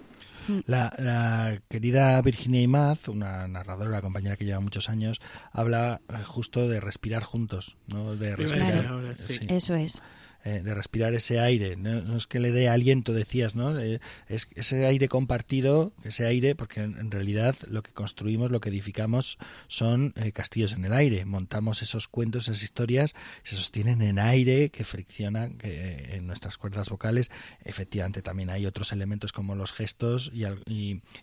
La, 0.67 0.95
la, 0.99 1.61
querida 1.69 2.21
Virginia 2.23 2.63
Imaz, 2.63 3.09
una 3.09 3.49
narradora, 3.49 4.01
compañera 4.01 4.37
que 4.37 4.45
lleva 4.45 4.61
muchos 4.61 4.89
años, 4.89 5.21
habla 5.53 6.01
eh, 6.09 6.23
justo 6.25 6.69
de 6.69 6.81
respirar 6.81 7.25
juntos, 7.25 7.77
¿no? 7.89 8.15
De 8.15 8.37
respirar. 8.37 9.15
Eso 9.49 9.75
es. 9.75 10.03
Eh, 10.47 10.63
de 10.63 10.75
respirar 10.77 11.13
ese 11.13 11.41
aire. 11.41 11.75
No, 11.75 12.17
es 12.17 12.29
que 12.29 12.39
le 12.39 12.53
dé 12.53 12.69
aliento, 12.69 13.13
decías, 13.13 13.57
¿no? 13.57 13.77
Eh, 13.81 13.99
es 14.29 14.47
ese 14.55 14.87
aire 14.87 15.09
compartido, 15.09 15.93
ese 16.05 16.25
aire, 16.25 16.55
porque 16.55 16.83
en, 16.83 17.11
realidad 17.11 17.57
lo 17.69 17.83
que 17.83 17.91
construimos, 17.91 18.53
lo 18.53 18.61
que 18.61 18.69
edificamos 18.69 19.39
son 19.67 20.13
eh, 20.15 20.31
castillos 20.31 20.75
en 20.75 20.85
el 20.85 20.93
aire. 20.93 21.25
Montamos 21.25 21.83
esos 21.83 22.07
cuentos, 22.07 22.45
esas 22.45 22.63
historias, 22.63 23.17
se 23.43 23.57
sostienen 23.57 24.03
en 24.03 24.21
aire 24.21 24.71
que 24.71 24.85
friccionan 24.85 25.59
que, 25.59 26.15
en 26.15 26.29
nuestras 26.29 26.59
cuerdas 26.59 26.91
vocales. 26.91 27.33
Efectivamente, 27.65 28.23
también 28.23 28.49
hay 28.49 28.67
otros 28.67 28.93
elementos 28.93 29.33
como 29.33 29.57
los 29.57 29.73
gestos 29.73 30.31
y, 30.33 30.45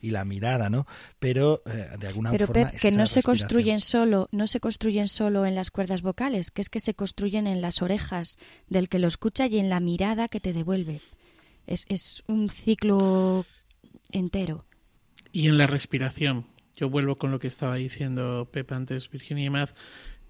y, 0.01 0.11
la 0.11 0.25
mirada, 0.25 0.69
¿no? 0.69 0.85
Pero 1.19 1.61
de 1.63 2.07
alguna 2.07 2.31
Pero, 2.31 2.47
forma. 2.47 2.71
que 2.71 2.91
no 2.91 3.05
se 3.05 3.23
construyen 3.23 3.79
solo, 3.79 4.27
no 4.33 4.47
se 4.47 4.59
construyen 4.59 5.07
solo 5.07 5.45
en 5.45 5.55
las 5.55 5.71
cuerdas 5.71 6.01
vocales, 6.01 6.51
que 6.51 6.61
es 6.61 6.67
que 6.67 6.81
se 6.81 6.93
construyen 6.93 7.47
en 7.47 7.61
las 7.61 7.81
orejas 7.81 8.37
del 8.67 8.89
que 8.89 8.99
lo 8.99 9.12
escucha 9.13 9.47
y 9.47 9.59
en 9.59 9.69
la 9.69 9.79
mirada 9.79 10.27
que 10.27 10.39
te 10.39 10.53
devuelve. 10.53 10.99
Es, 11.67 11.85
es 11.87 12.23
un 12.27 12.49
ciclo 12.49 13.45
entero. 14.11 14.65
Y 15.31 15.47
en 15.47 15.57
la 15.57 15.67
respiración. 15.67 16.45
Yo 16.75 16.89
vuelvo 16.89 17.17
con 17.17 17.31
lo 17.31 17.39
que 17.39 17.47
estaba 17.47 17.75
diciendo 17.75 18.49
Pepe 18.51 18.73
antes, 18.73 19.09
Virginia 19.09 19.45
y 19.45 19.49
Maz. 19.49 19.73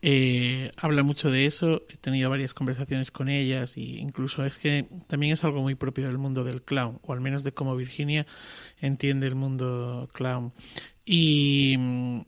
Eh, 0.06 0.70
habla 0.75 1.02
mucho 1.02 1.32
de 1.32 1.46
eso, 1.46 1.84
he 1.88 1.96
tenido 1.96 2.30
varias 2.30 2.54
conversaciones 2.54 3.10
con 3.10 3.30
ellas 3.30 3.78
e 3.78 3.82
incluso 3.82 4.46
es 4.46 4.58
que 4.58 4.86
también 5.08 5.32
es 5.32 5.46
algo 5.46 5.62
muy 5.62 5.75
propio 5.75 6.08
del 6.08 6.18
mundo 6.18 6.44
del 6.44 6.62
clown, 6.62 7.00
o 7.04 7.13
al 7.13 7.22
menos 7.22 7.46
de 7.46 7.54
cómo 7.54 7.78
Virginia 7.78 8.28
entiende 8.82 9.28
el 9.28 9.36
mundo 9.36 10.10
clown. 10.12 10.52
Y, 11.06 11.78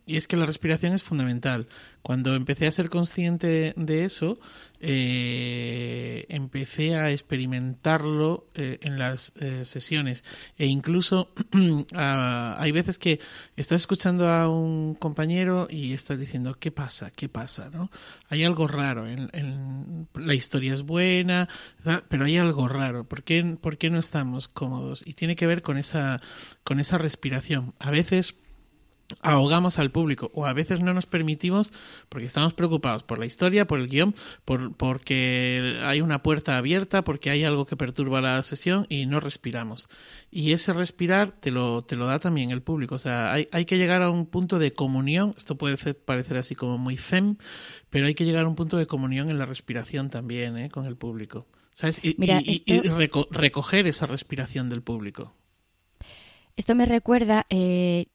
y, 0.05 0.15
es 0.15 0.25
que 0.27 0.37
la 0.37 0.45
respiración 0.45 0.93
es 0.93 1.03
fundamental. 1.03 1.67
Cuando 2.05 2.35
empecé 2.35 2.67
a 2.67 2.71
ser 2.71 2.91
consciente 2.91 3.73
de 3.75 4.05
eso, 4.05 4.37
eh, 4.79 6.27
empecé 6.29 6.93
a 6.97 7.09
experimentarlo 7.09 8.47
eh, 8.53 8.77
en 8.83 8.99
las 8.99 9.33
eh, 9.37 9.65
sesiones. 9.65 10.23
E 10.55 10.67
incluso 10.67 11.33
hay 11.95 12.71
veces 12.71 12.99
que 12.99 13.19
estás 13.55 13.81
escuchando 13.81 14.29
a 14.29 14.47
un 14.47 14.93
compañero 14.93 15.65
y 15.67 15.93
estás 15.93 16.19
diciendo, 16.19 16.57
¿qué 16.59 16.69
pasa? 16.69 17.09
¿Qué 17.09 17.27
pasa? 17.27 17.71
¿no? 17.73 17.89
Hay 18.29 18.43
algo 18.43 18.67
raro. 18.67 19.07
En, 19.07 20.07
la 20.13 20.35
historia 20.35 20.75
es 20.75 20.83
buena, 20.83 21.49
pero 22.07 22.25
hay 22.25 22.37
algo 22.37 22.67
raro. 22.67 23.05
¿Por 23.05 23.23
qué, 23.23 23.57
¿Por 23.59 23.79
qué 23.79 23.89
no 23.89 23.97
estamos 23.97 24.47
cómodos? 24.47 25.01
Y 25.07 25.13
tiene 25.13 25.35
que 25.35 25.47
ver 25.47 25.63
con 25.63 25.79
esa, 25.79 26.21
con 26.63 26.79
esa 26.79 26.99
respiración. 26.99 27.73
A 27.79 27.89
veces 27.89 28.35
ahogamos 29.21 29.79
al 29.79 29.91
público 29.91 30.31
o 30.33 30.45
a 30.45 30.53
veces 30.53 30.81
no 30.81 30.93
nos 30.93 31.05
permitimos 31.05 31.71
porque 32.09 32.25
estamos 32.25 32.53
preocupados 32.53 33.03
por 33.03 33.19
la 33.19 33.25
historia, 33.25 33.67
por 33.67 33.79
el 33.79 33.87
guion, 33.87 34.15
por, 34.45 34.75
porque 34.75 35.79
hay 35.83 36.01
una 36.01 36.23
puerta 36.23 36.57
abierta, 36.57 37.03
porque 37.03 37.29
hay 37.29 37.43
algo 37.43 37.65
que 37.65 37.77
perturba 37.77 38.21
la 38.21 38.41
sesión 38.43 38.85
y 38.89 39.05
no 39.05 39.19
respiramos. 39.19 39.87
Y 40.31 40.51
ese 40.51 40.73
respirar 40.73 41.31
te 41.31 41.51
lo, 41.51 41.81
te 41.81 41.95
lo 41.95 42.07
da 42.07 42.19
también 42.19 42.51
el 42.51 42.61
público. 42.61 42.95
O 42.95 42.99
sea, 42.99 43.31
hay, 43.31 43.47
hay 43.51 43.65
que 43.65 43.77
llegar 43.77 44.01
a 44.01 44.09
un 44.09 44.25
punto 44.25 44.59
de 44.59 44.73
comunión, 44.73 45.35
esto 45.37 45.57
puede 45.57 45.93
parecer 45.93 46.37
así 46.37 46.55
como 46.55 46.77
muy 46.77 46.97
zen, 46.97 47.37
pero 47.89 48.07
hay 48.07 48.15
que 48.15 48.25
llegar 48.25 48.45
a 48.45 48.47
un 48.47 48.55
punto 48.55 48.77
de 48.77 48.87
comunión 48.87 49.29
en 49.29 49.39
la 49.39 49.45
respiración 49.45 50.09
también 50.09 50.57
¿eh? 50.57 50.69
con 50.69 50.85
el 50.85 50.95
público. 50.95 51.47
¿Sabes? 51.73 51.99
Y, 52.03 52.15
recoger 53.31 53.85
esa 53.85 54.05
respiración 54.05 54.69
del 54.69 54.81
público. 54.81 55.35
Esto 56.55 56.73
me 56.73 56.85
recuerda, 56.85 57.45
eh, 57.49 58.05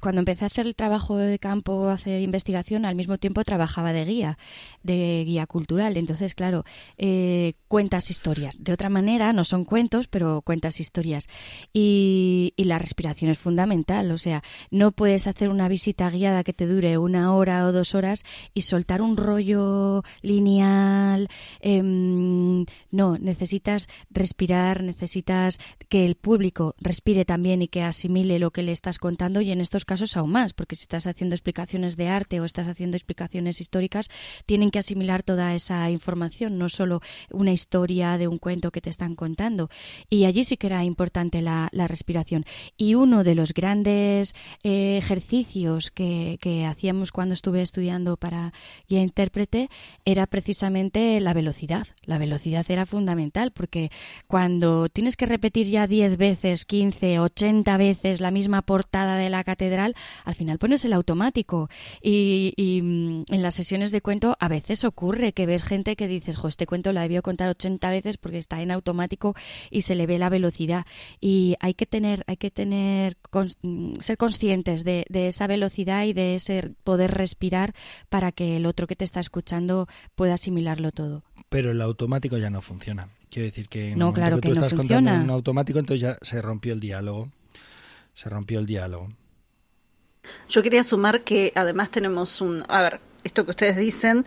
cuando 0.00 0.20
empecé 0.20 0.44
a 0.44 0.46
hacer 0.46 0.66
el 0.66 0.74
trabajo 0.74 1.16
de 1.16 1.38
campo, 1.38 1.88
a 1.88 1.94
hacer 1.94 2.20
investigación, 2.20 2.84
al 2.84 2.94
mismo 2.94 3.18
tiempo 3.18 3.44
trabajaba 3.44 3.92
de 3.92 4.04
guía, 4.04 4.38
de 4.82 5.24
guía 5.26 5.46
cultural. 5.46 5.96
Entonces, 5.96 6.34
claro, 6.34 6.64
eh, 6.96 7.54
cuentas 7.68 8.10
historias. 8.10 8.56
De 8.58 8.72
otra 8.72 8.88
manera, 8.88 9.32
no 9.32 9.44
son 9.44 9.64
cuentos, 9.64 10.08
pero 10.08 10.42
cuentas 10.42 10.80
historias. 10.80 11.28
Y, 11.72 12.54
la 12.56 12.78
respiración 12.78 13.32
es 13.32 13.38
fundamental. 13.38 14.12
O 14.12 14.18
sea, 14.18 14.44
no 14.70 14.92
puedes 14.92 15.26
hacer 15.26 15.48
una 15.48 15.68
visita 15.68 16.08
guiada 16.08 16.44
que 16.44 16.52
te 16.52 16.68
dure 16.68 16.98
una 16.98 17.34
hora 17.34 17.66
o 17.66 17.72
dos 17.72 17.96
horas 17.96 18.22
y 18.54 18.60
soltar 18.60 19.02
un 19.02 19.16
rollo 19.16 20.04
lineal. 20.22 21.28
Em, 21.58 22.64
no, 22.92 23.18
necesitas 23.18 23.88
respirar, 24.10 24.84
necesitas 24.84 25.58
que 25.88 26.06
el 26.06 26.14
público 26.14 26.76
respire 26.78 27.24
también 27.24 27.62
y 27.62 27.68
que 27.68 27.82
asimile 27.82 28.38
lo 28.38 28.52
que 28.52 28.62
le 28.62 28.70
estás 28.70 28.98
contando 28.98 29.40
y 29.40 29.50
en 29.50 29.60
estos 29.60 29.84
casos 29.90 30.16
aún 30.16 30.30
más, 30.30 30.52
porque 30.52 30.76
si 30.76 30.82
estás 30.82 31.08
haciendo 31.08 31.34
explicaciones 31.34 31.96
de 31.96 32.06
arte 32.06 32.40
o 32.40 32.44
estás 32.44 32.68
haciendo 32.68 32.96
explicaciones 32.96 33.60
históricas, 33.60 34.08
tienen 34.46 34.70
que 34.70 34.78
asimilar 34.78 35.24
toda 35.24 35.52
esa 35.52 35.90
información, 35.90 36.58
no 36.58 36.68
solo 36.68 37.00
una 37.32 37.50
historia 37.50 38.16
de 38.16 38.28
un 38.28 38.38
cuento 38.38 38.70
que 38.70 38.80
te 38.80 38.88
están 38.88 39.16
contando. 39.16 39.68
Y 40.08 40.26
allí 40.26 40.44
sí 40.44 40.56
que 40.56 40.68
era 40.68 40.84
importante 40.84 41.42
la, 41.42 41.68
respiración. 41.88 42.44
Y 42.76 42.94
uno 42.94 43.24
de 43.24 43.34
los 43.34 43.52
grandes 43.52 44.36
eh, 44.62 44.96
ejercicios 44.96 45.90
que, 45.90 46.38
hacíamos 46.68 47.10
cuando 47.10 47.34
estuve 47.34 47.62
estudiando 47.62 48.16
para 48.16 48.52
guía 48.88 49.00
intérprete 49.00 49.70
era 50.04 50.26
precisamente 50.26 51.18
la 51.18 51.34
velocidad. 51.34 51.88
La 52.04 52.18
velocidad 52.18 52.64
era 52.68 52.86
fundamental 52.86 53.50
porque 53.50 53.90
cuando 54.28 54.88
tienes 54.88 55.16
que 55.16 55.26
repetir 55.26 55.66
ya 55.66 55.88
10 55.88 56.16
veces, 56.16 56.64
15, 56.64 57.18
80 57.18 57.76
veces 57.76 58.20
la 58.20 58.30
misma 58.30 58.62
portada 58.62 59.16
de 59.16 59.30
la 59.30 59.42
catedral, 59.42 59.79
al 59.80 60.34
final 60.34 60.58
pones 60.58 60.84
el 60.84 60.92
automático. 60.92 61.68
Y, 62.02 62.80
mm, 62.82 63.32
en 63.32 63.42
las 63.42 63.54
sesiones 63.54 63.90
de 63.92 64.00
cuento 64.00 64.36
a 64.40 64.48
veces 64.48 64.84
ocurre 64.84 65.32
que 65.32 65.46
ves 65.46 65.64
gente 65.64 65.96
que 65.96 66.08
dices, 66.08 66.36
jo, 66.36 66.48
este 66.48 66.66
cuento 66.66 66.92
la 66.92 67.02
debió 67.02 67.22
contar 67.22 67.48
80 67.48 67.90
veces 67.90 68.16
porque 68.16 68.38
está 68.38 68.62
en 68.62 68.70
automático 68.70 69.34
y 69.70 69.82
se 69.82 69.94
le 69.94 70.06
ve 70.06 70.18
la 70.18 70.28
velocidad. 70.28 70.86
Y 71.20 71.56
hay 71.60 71.74
que 71.74 71.86
tener, 71.86 72.24
hay 72.26 72.36
que 72.36 72.50
tener, 72.50 73.16
mm, 73.62 73.94
ser 74.00 74.16
conscientes 74.16 74.84
de, 74.84 75.04
esa 75.10 75.46
velocidad 75.46 76.04
y 76.04 76.12
de 76.12 76.34
ese 76.34 76.72
poder 76.82 77.12
respirar 77.12 77.74
para 78.08 78.32
que 78.32 78.56
el 78.56 78.66
otro 78.66 78.86
que 78.86 78.96
te 78.96 79.04
está 79.04 79.20
escuchando 79.20 79.86
pueda 80.14 80.34
asimilarlo 80.34 80.92
todo. 80.92 81.22
Pero 81.48 81.70
el 81.70 81.80
automático 81.82 82.38
ya 82.38 82.50
no 82.50 82.62
funciona. 82.62 83.08
Quiero 83.30 83.46
decir 83.46 83.68
que 83.68 83.94
no, 83.94 84.12
claro 84.12 84.40
que, 84.40 84.48
tú 84.48 84.54
no 84.54 84.64
estás 84.64 84.74
funciona. 84.74 85.10
contando 85.10 85.24
en 85.24 85.30
automático, 85.30 85.78
entonces 85.78 86.00
ya 86.00 86.18
se 86.20 86.42
rompió 86.42 86.72
el 86.72 86.80
diálogo. 86.80 87.30
Se 88.14 88.28
rompió 88.28 88.58
el 88.58 88.66
diálogo. 88.66 89.08
Yo 90.48 90.62
quería 90.62 90.84
sumar 90.84 91.22
que 91.22 91.52
además 91.54 91.90
tenemos 91.90 92.40
un, 92.40 92.64
a 92.68 92.82
ver, 92.82 93.00
esto 93.24 93.44
que 93.44 93.50
ustedes 93.50 93.76
dicen 93.76 94.26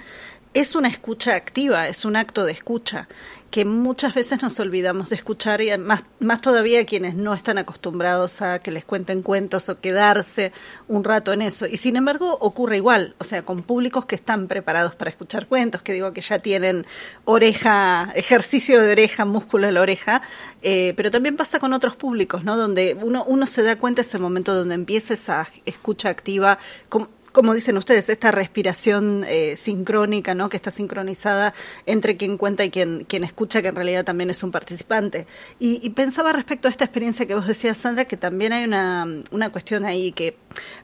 es 0.53 0.75
una 0.75 0.87
escucha 0.87 1.35
activa, 1.35 1.87
es 1.87 2.05
un 2.05 2.15
acto 2.15 2.45
de 2.45 2.51
escucha 2.51 3.07
que 3.53 3.65
muchas 3.65 4.15
veces 4.15 4.41
nos 4.41 4.59
olvidamos 4.59 5.11
de 5.11 5.15
escuchar 5.15 5.61
y 5.61 5.77
más, 5.77 6.05
más 6.19 6.41
todavía 6.41 6.87
quienes 6.87 7.13
no 7.13 7.35
están 7.35 7.59
acostumbrados 7.59 8.41
a 8.41 8.57
que 8.57 8.71
les 8.71 8.83
cuenten 8.83 9.21
cuentos 9.21 9.69
o 9.69 9.79
quedarse 9.79 10.51
un 10.87 11.03
rato 11.03 11.31
en 11.33 11.43
eso. 11.43 11.67
Y 11.67 11.77
sin 11.77 11.95
embargo 11.95 12.35
ocurre 12.41 12.77
igual, 12.77 13.13
o 13.19 13.23
sea, 13.23 13.43
con 13.43 13.61
públicos 13.61 14.07
que 14.07 14.15
están 14.15 14.47
preparados 14.47 14.95
para 14.95 15.11
escuchar 15.11 15.45
cuentos, 15.45 15.83
que 15.83 15.93
digo 15.93 16.13
que 16.13 16.21
ya 16.21 16.39
tienen 16.39 16.87
oreja, 17.25 18.11
ejercicio 18.15 18.81
de 18.81 18.91
oreja, 18.91 19.23
músculo 19.23 19.67
de 19.67 19.73
la 19.73 19.81
oreja, 19.81 20.23
eh, 20.63 20.95
pero 20.97 21.11
también 21.11 21.37
pasa 21.37 21.59
con 21.59 21.73
otros 21.73 21.95
públicos, 21.95 22.43
¿no? 22.43 22.57
Donde 22.57 22.97
uno, 22.99 23.23
uno 23.23 23.45
se 23.45 23.61
da 23.61 23.75
cuenta 23.75 24.01
ese 24.01 24.17
momento 24.17 24.55
donde 24.55 24.73
empieza 24.73 25.13
esa 25.13 25.47
escucha 25.63 26.09
activa, 26.09 26.57
como, 26.89 27.07
como 27.33 27.53
dicen 27.53 27.77
ustedes, 27.77 28.09
esta 28.09 28.31
respiración 28.31 29.25
eh, 29.27 29.55
sincrónica, 29.57 30.35
¿no? 30.35 30.49
Que 30.49 30.55
está 30.55 30.71
sincronizada 30.71 31.53
entre 31.85 32.15
quien 32.15 32.37
cuenta 32.37 32.63
y 32.63 32.69
quien, 32.69 33.05
quien 33.05 33.23
escucha, 33.23 33.61
que 33.61 33.69
en 33.69 33.75
realidad 33.75 34.05
también 34.05 34.29
es 34.29 34.43
un 34.43 34.51
participante. 34.51 35.27
Y, 35.59 35.89
pensaba 35.89 36.31
respecto 36.31 36.67
a 36.67 36.71
esta 36.71 36.85
experiencia 36.85 37.25
que 37.25 37.35
vos 37.35 37.47
decías, 37.47 37.77
Sandra, 37.77 38.05
que 38.05 38.17
también 38.17 38.53
hay 38.53 38.63
una, 38.63 39.07
una 39.31 39.51
cuestión 39.51 39.85
ahí 39.85 40.11
que, 40.11 40.37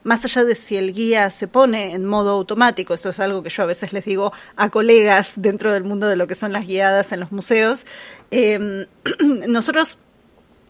más 0.03 0.25
allá 0.25 0.43
de 0.43 0.55
si 0.55 0.75
el 0.75 0.93
guía 0.93 1.29
se 1.29 1.47
pone 1.47 1.93
en 1.93 2.03
modo 2.05 2.31
automático, 2.31 2.95
eso 2.95 3.09
es 3.09 3.19
algo 3.19 3.43
que 3.43 3.49
yo 3.49 3.63
a 3.63 3.67
veces 3.67 3.93
les 3.93 4.05
digo 4.05 4.33
a 4.55 4.69
colegas 4.69 5.33
dentro 5.35 5.71
del 5.71 5.83
mundo 5.83 6.07
de 6.07 6.15
lo 6.15 6.27
que 6.27 6.35
son 6.35 6.51
las 6.51 6.65
guiadas 6.65 7.11
en 7.11 7.19
los 7.19 7.31
museos, 7.31 7.85
eh, 8.31 8.87
nosotros 9.47 9.99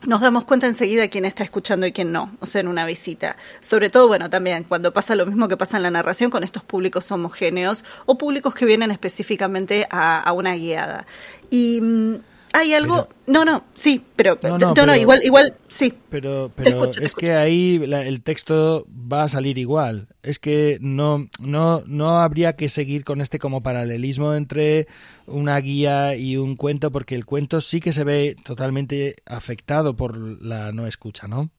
nos 0.06 0.22
damos 0.22 0.46
cuenta 0.46 0.68
enseguida 0.68 1.08
quién 1.10 1.25
está 1.25 1.44
escuchando 1.44 1.86
y 1.86 1.91
quién 1.91 2.12
no, 2.12 2.32
o 2.39 2.46
sea, 2.46 2.62
en 2.62 2.68
una 2.68 2.86
visita. 2.86 3.36
Sobre 3.60 3.89
todo, 3.89 4.08
bueno, 4.08 4.29
también 4.29 4.63
cuando 4.63 4.94
pasa 4.94 5.15
lo 5.15 5.25
mismo 5.25 5.48
que 5.48 5.58
pasa 5.58 5.77
en 5.77 5.84
la 5.84 5.91
narración 5.91 6.32
con 6.32 6.44
estos 6.44 6.63
públicos 6.63 7.12
homogéneos 7.12 7.84
o 8.06 8.18
públicos 8.18 8.56
que 8.56 8.65
vienen 8.65 8.91
específicamente 8.91 9.88
a, 9.89 10.32
una 10.34 10.56
guiada. 10.56 11.06
Y 11.50 11.82
mm, 11.82 12.15
hay 12.53 12.74
algo. 12.74 13.08
no, 13.27 13.46
no, 13.46 13.63
sí, 13.74 14.03
pero. 14.15 14.38
No, 14.41 14.58
no, 14.58 14.96
igual, 14.96 15.22
igual, 15.24 15.56
sí. 15.68 15.94
Pero, 16.10 16.51
pero 16.56 16.91
es 17.01 17.15
que 17.15 17.34
ahí 17.34 17.82
el 17.84 18.22
texto 18.22 18.86
va 18.89 19.24
a 19.24 19.29
salir 19.29 19.58
igual. 19.58 20.08
Es 20.24 20.39
que 20.39 20.77
no, 20.82 21.27
no, 21.39 21.84
no 21.86 22.20
habría 22.20 22.56
que 22.56 22.70
seguir 22.70 23.03
con 23.03 23.22
este 23.22 23.39
como 23.39 23.62
paralelismo 23.62 24.34
entre 24.34 24.88
una 25.27 25.60
guía 25.60 26.15
y 26.15 26.38
un 26.38 26.56
cuento, 26.56 26.91
porque 26.91 27.15
el 27.15 27.25
cuento 27.25 27.62
sí 27.62 27.79
que 27.79 27.94
se 27.94 28.03
ve 28.03 28.36
totalmente 28.44 29.18
afectado 29.25 29.96
por 29.96 30.18
la 30.18 30.72
no 30.72 30.88
escucha, 30.88 31.27
¿no? 31.27 31.50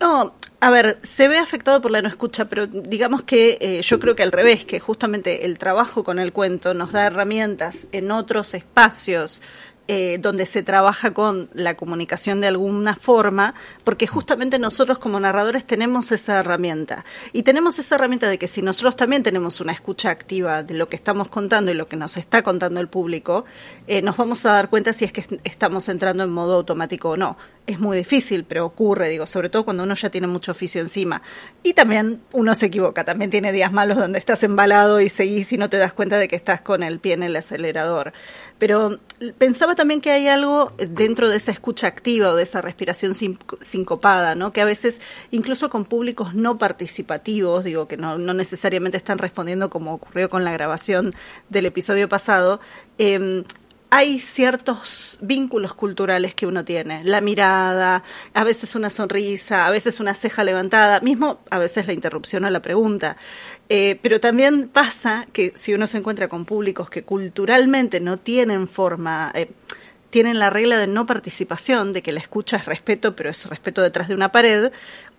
No, 0.00 0.34
a 0.60 0.70
ver, 0.70 0.98
se 1.02 1.28
ve 1.28 1.38
afectado 1.38 1.80
por 1.80 1.92
la 1.92 2.02
no 2.02 2.08
escucha, 2.08 2.46
pero 2.46 2.66
digamos 2.66 3.22
que 3.22 3.58
eh, 3.60 3.82
yo 3.82 4.00
creo 4.00 4.16
que 4.16 4.24
al 4.24 4.32
revés, 4.32 4.64
que 4.64 4.80
justamente 4.80 5.44
el 5.44 5.58
trabajo 5.58 6.02
con 6.02 6.18
el 6.18 6.32
cuento 6.32 6.74
nos 6.74 6.90
da 6.90 7.06
herramientas 7.06 7.86
en 7.92 8.10
otros 8.10 8.54
espacios 8.54 9.42
eh, 9.88 10.18
donde 10.20 10.46
se 10.46 10.62
trabaja 10.62 11.12
con 11.12 11.50
la 11.54 11.76
comunicación 11.76 12.40
de 12.40 12.46
alguna 12.46 12.94
forma, 12.94 13.54
porque 13.82 14.06
justamente 14.06 14.58
nosotros 14.58 14.98
como 14.98 15.18
narradores 15.18 15.64
tenemos 15.64 16.12
esa 16.12 16.38
herramienta. 16.38 17.04
Y 17.32 17.42
tenemos 17.42 17.78
esa 17.78 17.96
herramienta 17.96 18.28
de 18.28 18.38
que 18.38 18.46
si 18.46 18.62
nosotros 18.62 18.96
también 18.96 19.22
tenemos 19.22 19.60
una 19.60 19.72
escucha 19.72 20.10
activa 20.10 20.62
de 20.62 20.74
lo 20.74 20.86
que 20.86 20.96
estamos 20.96 21.28
contando 21.28 21.70
y 21.70 21.74
lo 21.74 21.86
que 21.86 21.96
nos 21.96 22.16
está 22.16 22.42
contando 22.42 22.80
el 22.80 22.88
público, 22.88 23.44
eh, 23.88 24.02
nos 24.02 24.16
vamos 24.16 24.46
a 24.46 24.52
dar 24.52 24.70
cuenta 24.70 24.92
si 24.92 25.04
es 25.04 25.12
que 25.12 25.24
estamos 25.44 25.88
entrando 25.88 26.22
en 26.22 26.30
modo 26.30 26.54
automático 26.54 27.10
o 27.10 27.16
no. 27.16 27.36
Es 27.66 27.78
muy 27.78 27.96
difícil, 27.96 28.44
pero 28.44 28.66
ocurre, 28.66 29.08
digo, 29.08 29.26
sobre 29.26 29.48
todo 29.48 29.64
cuando 29.64 29.84
uno 29.84 29.94
ya 29.94 30.10
tiene 30.10 30.26
mucho 30.26 30.52
oficio 30.52 30.80
encima. 30.80 31.22
Y 31.62 31.74
también 31.74 32.20
uno 32.32 32.54
se 32.54 32.66
equivoca, 32.66 33.04
también 33.04 33.30
tiene 33.30 33.52
días 33.52 33.72
malos 33.72 33.98
donde 33.98 34.18
estás 34.18 34.42
embalado 34.42 35.00
y 35.00 35.08
seguís 35.08 35.52
y 35.52 35.58
no 35.58 35.68
te 35.68 35.76
das 35.76 35.92
cuenta 35.92 36.18
de 36.18 36.28
que 36.28 36.36
estás 36.36 36.60
con 36.60 36.82
el 36.82 36.98
pie 36.98 37.14
en 37.14 37.22
el 37.22 37.36
acelerador. 37.36 38.12
Pero 38.62 39.00
pensaba 39.38 39.74
también 39.74 40.00
que 40.00 40.12
hay 40.12 40.28
algo 40.28 40.72
dentro 40.78 41.28
de 41.28 41.36
esa 41.36 41.50
escucha 41.50 41.88
activa 41.88 42.28
o 42.28 42.36
de 42.36 42.44
esa 42.44 42.60
respiración 42.60 43.12
sincopada, 43.60 44.36
¿no? 44.36 44.52
Que 44.52 44.60
a 44.60 44.64
veces, 44.64 45.00
incluso 45.32 45.68
con 45.68 45.84
públicos 45.84 46.32
no 46.36 46.58
participativos, 46.58 47.64
digo 47.64 47.88
que 47.88 47.96
no, 47.96 48.18
no 48.18 48.34
necesariamente 48.34 48.96
están 48.96 49.18
respondiendo 49.18 49.68
como 49.68 49.94
ocurrió 49.94 50.30
con 50.30 50.44
la 50.44 50.52
grabación 50.52 51.12
del 51.48 51.66
episodio 51.66 52.08
pasado, 52.08 52.60
eh, 52.98 53.42
hay 53.94 54.20
ciertos 54.20 55.18
vínculos 55.20 55.74
culturales 55.74 56.34
que 56.34 56.46
uno 56.46 56.64
tiene, 56.64 57.04
la 57.04 57.20
mirada, 57.20 58.02
a 58.32 58.42
veces 58.42 58.74
una 58.74 58.88
sonrisa, 58.88 59.66
a 59.66 59.70
veces 59.70 60.00
una 60.00 60.14
ceja 60.14 60.44
levantada, 60.44 61.00
mismo 61.00 61.40
a 61.50 61.58
veces 61.58 61.86
la 61.86 61.92
interrupción 61.92 62.46
a 62.46 62.50
la 62.50 62.62
pregunta. 62.62 63.18
Eh, 63.68 63.98
pero 64.00 64.18
también 64.18 64.68
pasa 64.68 65.26
que 65.34 65.52
si 65.56 65.74
uno 65.74 65.86
se 65.86 65.98
encuentra 65.98 66.28
con 66.28 66.46
públicos 66.46 66.88
que 66.88 67.02
culturalmente 67.04 68.00
no 68.00 68.16
tienen 68.16 68.66
forma, 68.66 69.30
eh, 69.34 69.50
tienen 70.12 70.38
la 70.38 70.50
regla 70.50 70.76
de 70.76 70.86
no 70.86 71.06
participación, 71.06 71.94
de 71.94 72.02
que 72.02 72.12
la 72.12 72.20
escucha 72.20 72.58
es 72.58 72.66
respeto, 72.66 73.16
pero 73.16 73.30
es 73.30 73.46
respeto 73.46 73.80
detrás 73.80 74.08
de 74.08 74.14
una 74.14 74.30
pared, 74.30 74.70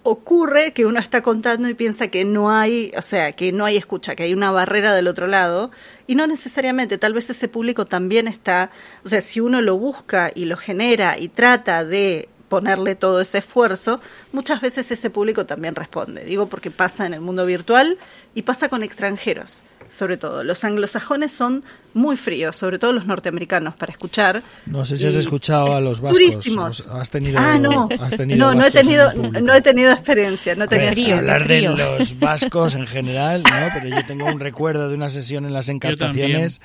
ocurre 0.04 0.72
que 0.72 0.86
uno 0.86 1.00
está 1.00 1.24
contando 1.24 1.68
y 1.68 1.74
piensa 1.74 2.10
que 2.10 2.24
no 2.26 2.52
hay, 2.52 2.92
o 2.96 3.02
sea, 3.02 3.32
que 3.32 3.52
no 3.52 3.66
hay 3.66 3.76
escucha, 3.76 4.16
que 4.16 4.22
hay 4.22 4.36
una 4.36 4.52
barrera 4.52 4.94
del 4.94 5.08
otro 5.08 5.26
lado, 5.26 5.72
y 6.06 6.14
no 6.14 6.28
necesariamente, 6.28 7.00
tal 7.00 7.14
vez 7.16 7.28
ese 7.32 7.48
público 7.48 7.86
también 7.86 8.28
está, 8.28 8.70
o 9.04 9.10
sea, 9.10 9.22
si 9.22 9.40
uno 9.40 9.62
lo 9.62 9.80
busca 9.80 10.32
y 10.36 10.46
lo 10.46 10.58
genera 10.58 11.18
y 11.18 11.28
trata 11.28 11.84
de 11.84 12.30
ponerle 12.48 12.94
todo 12.94 13.20
ese 13.20 13.40
esfuerzo, 13.40 14.00
muchas 14.32 14.62
veces 14.62 14.92
ese 14.92 15.10
público 15.10 15.48
también 15.48 15.74
responde. 15.74 16.24
Digo 16.24 16.50
porque 16.50 16.70
pasa 16.70 17.08
en 17.08 17.16
el 17.16 17.20
mundo 17.20 17.48
virtual 17.48 17.98
y 18.36 18.44
pasa 18.44 18.70
con 18.70 18.84
extranjeros 18.84 19.64
sobre 19.94 20.18
todo. 20.18 20.44
Los 20.44 20.64
anglosajones 20.64 21.32
son 21.32 21.64
muy 21.94 22.18
fríos, 22.18 22.56
sobre 22.56 22.80
todo 22.80 22.92
los 22.92 23.06
norteamericanos, 23.06 23.76
para 23.76 23.92
escuchar. 23.92 24.42
No 24.66 24.84
sé 24.84 24.98
si 24.98 25.06
has 25.06 25.16
escuchado 25.16 25.76
a 25.76 25.80
los 25.80 26.02
vascos. 26.02 26.20
Durísimos. 26.20 26.88
Has 26.88 27.10
tenido, 27.10 27.40
ah, 27.40 27.60
no. 27.60 27.88
no, 28.36 28.56
no 28.56 28.66
he 28.66 28.72
tenido, 28.72 29.14
no 29.14 29.54
he 29.54 29.62
tenido 29.62 29.92
experiencia. 29.92 30.56
No 30.56 30.66
he 30.66 30.68
tenido 30.68 30.92
frío, 30.92 31.18
hablar 31.18 31.48
de 31.48 31.62
los 31.62 32.20
vascos 32.20 32.76
en 32.76 32.88
general, 32.88 33.44
¿no? 33.44 33.68
Pero 33.74 33.96
yo 33.96 34.06
tengo 34.08 34.26
un 34.26 34.40
recuerdo 34.40 34.90
de 34.90 34.96
una 34.96 35.10
sesión 35.10 35.46
en 35.46 35.54
las 35.54 35.70
encartaciones 35.70 36.60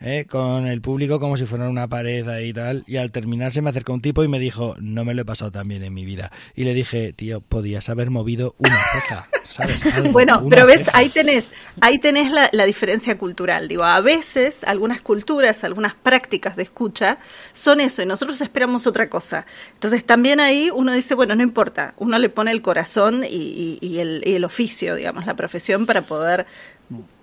¿eh? 0.00 0.26
con 0.28 0.66
el 0.66 0.80
público 0.80 1.20
como 1.20 1.36
si 1.36 1.46
fuera 1.46 1.68
una 1.68 1.88
pared 1.88 2.26
ahí 2.28 2.48
y 2.48 2.52
tal. 2.52 2.84
Y 2.86 2.96
al 2.96 3.10
terminar 3.10 3.52
se 3.52 3.62
me 3.62 3.70
acercó 3.70 3.92
un 3.92 4.00
tipo 4.00 4.24
y 4.24 4.28
me 4.28 4.38
dijo, 4.38 4.74
no 4.80 5.04
me 5.04 5.14
lo 5.14 5.22
he 5.22 5.24
pasado 5.24 5.52
tan 5.52 5.68
bien 5.68 5.82
en 5.82 5.94
mi 5.94 6.04
vida. 6.04 6.32
Y 6.54 6.64
le 6.64 6.74
dije, 6.74 7.12
tío, 7.12 7.40
podías 7.40 7.88
haber 7.88 8.10
movido 8.10 8.54
una 8.58 8.76
ceja, 8.92 9.28
¿sabes? 9.44 9.84
bueno, 10.12 10.46
pero 10.48 10.66
ves, 10.66 10.90
ahí 10.92 11.08
tenés, 11.08 11.48
ahí 11.80 11.98
tenés 11.98 12.30
la, 12.30 12.48
la 12.52 12.64
diferencia 12.64 13.16
cultural. 13.18 13.68
Digo, 13.68 13.84
a 13.84 14.00
veces 14.00 14.64
algunas 14.64 15.02
culturas, 15.02 15.64
algunas 15.64 15.94
prácticas 15.94 16.56
de 16.56 16.64
escucha 16.64 17.18
son 17.52 17.80
eso 17.80 18.02
y 18.02 18.06
nosotros 18.06 18.40
esperamos 18.40 18.86
otra 18.86 19.08
cosa. 19.08 19.46
Entonces 19.74 20.04
también 20.04 20.40
ahí 20.40 20.70
uno 20.72 20.92
dice, 20.92 21.14
bueno, 21.14 21.34
no 21.34 21.42
importa, 21.42 21.94
uno 21.98 22.18
le 22.18 22.28
pone 22.28 22.50
el 22.50 22.62
corazón 22.62 23.24
y, 23.28 23.78
y, 23.80 23.98
el, 23.98 24.22
y 24.24 24.34
el 24.34 24.44
oficio, 24.44 24.94
digamos, 24.94 25.26
la 25.26 25.34
profesión 25.34 25.86
para 25.86 26.02
poder 26.02 26.46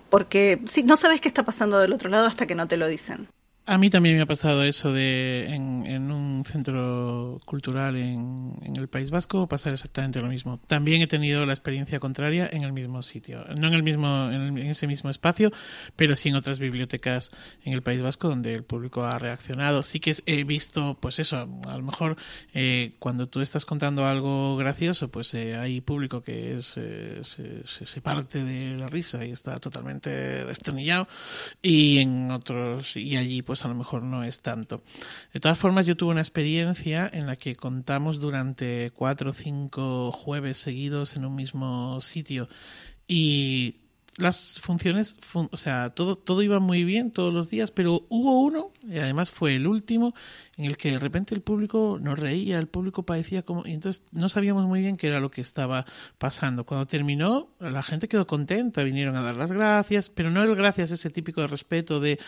porque 0.08 0.60
si 0.66 0.82
no 0.82 0.96
sabes 0.96 1.20
qué 1.20 1.28
está 1.28 1.44
pasando 1.44 1.78
del 1.78 1.92
otro 1.92 2.08
lado 2.08 2.26
hasta 2.26 2.46
que 2.46 2.54
no 2.54 2.68
te 2.68 2.76
lo 2.76 2.88
dicen. 2.88 3.28
A 3.68 3.76
mí 3.76 3.90
también 3.90 4.16
me 4.16 4.22
ha 4.22 4.26
pasado 4.26 4.64
eso 4.64 4.94
de 4.94 5.44
en, 5.50 6.10
un 6.10 6.42
centro 6.46 7.38
cultural 7.44 7.96
en, 7.96 8.56
el 8.74 8.88
País 8.88 9.10
Vasco 9.10 9.46
pasar 9.46 9.74
exactamente 9.74 10.22
lo 10.22 10.28
mismo. 10.28 10.58
También 10.66 11.02
he 11.02 11.06
tenido 11.06 11.44
la 11.44 11.52
experiencia 11.52 12.00
contraria 12.00 12.48
en 12.50 12.62
el 12.62 12.72
mismo 12.72 13.02
sitio, 13.02 13.44
no 13.58 13.68
en 13.68 13.74
el 13.74 13.82
mismo 13.82 14.30
en, 14.30 14.56
ese 14.56 14.86
mismo 14.86 15.10
espacio, 15.10 15.52
pero 15.96 16.16
sí 16.16 16.30
en 16.30 16.36
otras 16.36 16.60
bibliotecas 16.60 17.30
en 17.62 17.74
el 17.74 17.82
País 17.82 18.00
Vasco 18.00 18.30
donde 18.30 18.54
el 18.54 18.64
público 18.64 19.04
ha 19.04 19.18
reaccionado. 19.18 19.82
Sí 19.82 20.00
que 20.00 20.14
he 20.24 20.44
visto, 20.44 20.96
pues 20.98 21.18
eso, 21.18 21.36
a 21.36 21.76
lo 21.76 21.82
mejor 21.82 22.16
eh, 22.54 22.92
cuando 22.98 23.28
tú 23.28 23.42
estás 23.42 23.66
contando 23.66 24.06
algo 24.06 24.56
gracioso, 24.56 25.10
pues 25.10 25.34
eh, 25.34 25.56
hay 25.56 25.82
público 25.82 26.22
que 26.22 26.56
es, 26.56 26.72
eh, 26.78 27.20
se, 27.22 27.86
se, 27.86 28.00
parte 28.00 28.42
de 28.42 28.78
la 28.78 28.86
risa 28.86 29.26
y 29.26 29.32
está 29.32 29.60
totalmente 29.60 30.08
desternillado 30.46 31.06
y 31.60 31.98
en 31.98 32.30
otros 32.30 32.96
y 32.96 33.16
allí 33.18 33.42
pues 33.42 33.57
pues 33.58 33.64
a 33.64 33.68
lo 33.68 33.74
mejor 33.74 34.04
no 34.04 34.22
es 34.22 34.40
tanto. 34.40 34.82
De 35.32 35.40
todas 35.40 35.58
formas, 35.58 35.84
yo 35.84 35.96
tuve 35.96 36.12
una 36.12 36.20
experiencia 36.20 37.10
en 37.12 37.26
la 37.26 37.34
que 37.34 37.56
contamos 37.56 38.20
durante 38.20 38.92
cuatro 38.92 39.30
o 39.30 39.32
cinco 39.32 40.12
jueves 40.12 40.58
seguidos 40.58 41.16
en 41.16 41.24
un 41.24 41.34
mismo 41.34 42.00
sitio 42.00 42.48
y 43.08 43.74
las 44.16 44.60
funciones, 44.60 45.18
o 45.32 45.56
sea, 45.56 45.90
todo, 45.90 46.16
todo 46.16 46.42
iba 46.42 46.60
muy 46.60 46.84
bien 46.84 47.10
todos 47.10 47.34
los 47.34 47.50
días, 47.50 47.72
pero 47.72 48.06
hubo 48.08 48.40
uno, 48.42 48.70
y 48.88 48.98
además 48.98 49.32
fue 49.32 49.56
el 49.56 49.66
último, 49.66 50.14
en 50.58 50.64
el 50.64 50.76
que 50.76 50.90
de 50.90 50.98
repente 50.98 51.36
el 51.36 51.40
público 51.40 51.98
no 52.02 52.16
reía, 52.16 52.58
el 52.58 52.66
público 52.66 53.04
parecía 53.04 53.42
como... 53.42 53.64
Y 53.64 53.72
entonces 53.72 54.02
no 54.10 54.28
sabíamos 54.28 54.66
muy 54.66 54.80
bien 54.80 54.96
qué 54.96 55.06
era 55.06 55.20
lo 55.20 55.30
que 55.30 55.40
estaba 55.40 55.86
pasando. 56.18 56.66
Cuando 56.66 56.84
terminó, 56.84 57.50
la 57.60 57.84
gente 57.84 58.08
quedó 58.08 58.26
contenta, 58.26 58.82
vinieron 58.82 59.14
a 59.14 59.22
dar 59.22 59.36
las 59.36 59.52
gracias, 59.52 60.10
pero 60.10 60.30
no 60.30 60.42
el 60.42 60.56
gracias 60.56 60.90
ese 60.90 61.10
típico 61.10 61.40
de 61.42 61.46
respeto 61.46 62.00
de, 62.00 62.18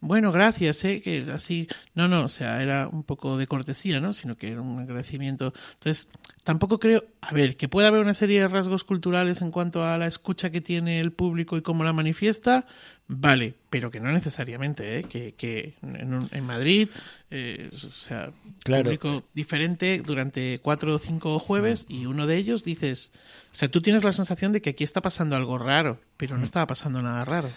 bueno, 0.00 0.32
gracias, 0.32 0.84
¿eh? 0.84 1.00
que 1.00 1.26
así... 1.32 1.66
No, 1.94 2.08
no, 2.08 2.24
o 2.24 2.28
sea, 2.28 2.62
era 2.62 2.88
un 2.88 3.04
poco 3.04 3.38
de 3.38 3.46
cortesía, 3.46 4.00
¿no? 4.00 4.12
Sino 4.12 4.36
que 4.36 4.52
era 4.52 4.60
un 4.60 4.78
agradecimiento. 4.78 5.54
Entonces, 5.72 6.08
tampoco 6.44 6.78
creo... 6.78 7.04
A 7.22 7.32
ver, 7.32 7.56
que 7.56 7.68
pueda 7.68 7.88
haber 7.88 8.02
una 8.02 8.14
serie 8.14 8.40
de 8.40 8.48
rasgos 8.48 8.84
culturales 8.84 9.40
en 9.40 9.50
cuanto 9.50 9.82
a 9.82 9.96
la 9.96 10.06
escucha 10.06 10.50
que 10.50 10.60
tiene 10.60 11.00
el 11.00 11.12
público 11.12 11.56
y 11.56 11.62
cómo 11.62 11.84
la 11.84 11.94
manifiesta, 11.94 12.66
Vale, 13.12 13.54
pero 13.70 13.90
que 13.90 13.98
no 13.98 14.12
necesariamente, 14.12 15.00
¿eh? 15.00 15.02
que, 15.02 15.32
que 15.32 15.74
en, 15.82 16.44
Madrid, 16.44 16.88
eh, 17.32 17.68
o 17.72 17.76
sea, 17.76 18.30
claro. 18.62 18.84
público 18.84 19.24
diferente 19.34 20.00
durante 20.06 20.60
cuatro 20.60 20.94
o 20.94 20.98
cinco 21.00 21.40
jueves 21.40 21.86
y 21.88 22.06
uno 22.06 22.28
de 22.28 22.36
ellos 22.36 22.62
dices, 22.62 23.10
o 23.52 23.56
sea, 23.56 23.68
tú 23.68 23.82
tienes 23.82 24.04
la 24.04 24.12
sensación 24.12 24.52
de 24.52 24.62
que 24.62 24.70
aquí 24.70 24.84
está 24.84 25.02
pasando 25.02 25.34
algo 25.34 25.58
raro, 25.58 25.98
pero 26.16 26.38
no 26.38 26.44
estaba 26.44 26.68
pasando 26.68 27.02
nada 27.02 27.24
raro. 27.24 27.50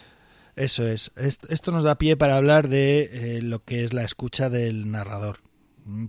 Eso 0.55 0.87
es. 0.87 1.11
Esto 1.15 1.71
nos 1.71 1.83
da 1.83 1.99
pie 1.99 2.17
para 2.17 2.35
hablar 2.35 2.67
de 2.67 3.37
eh, 3.37 3.41
lo 3.43 3.63
que 3.63 3.83
es 3.83 3.93
la 3.93 4.03
escucha 4.03 4.49
del 4.49 4.89
narrador, 4.89 5.37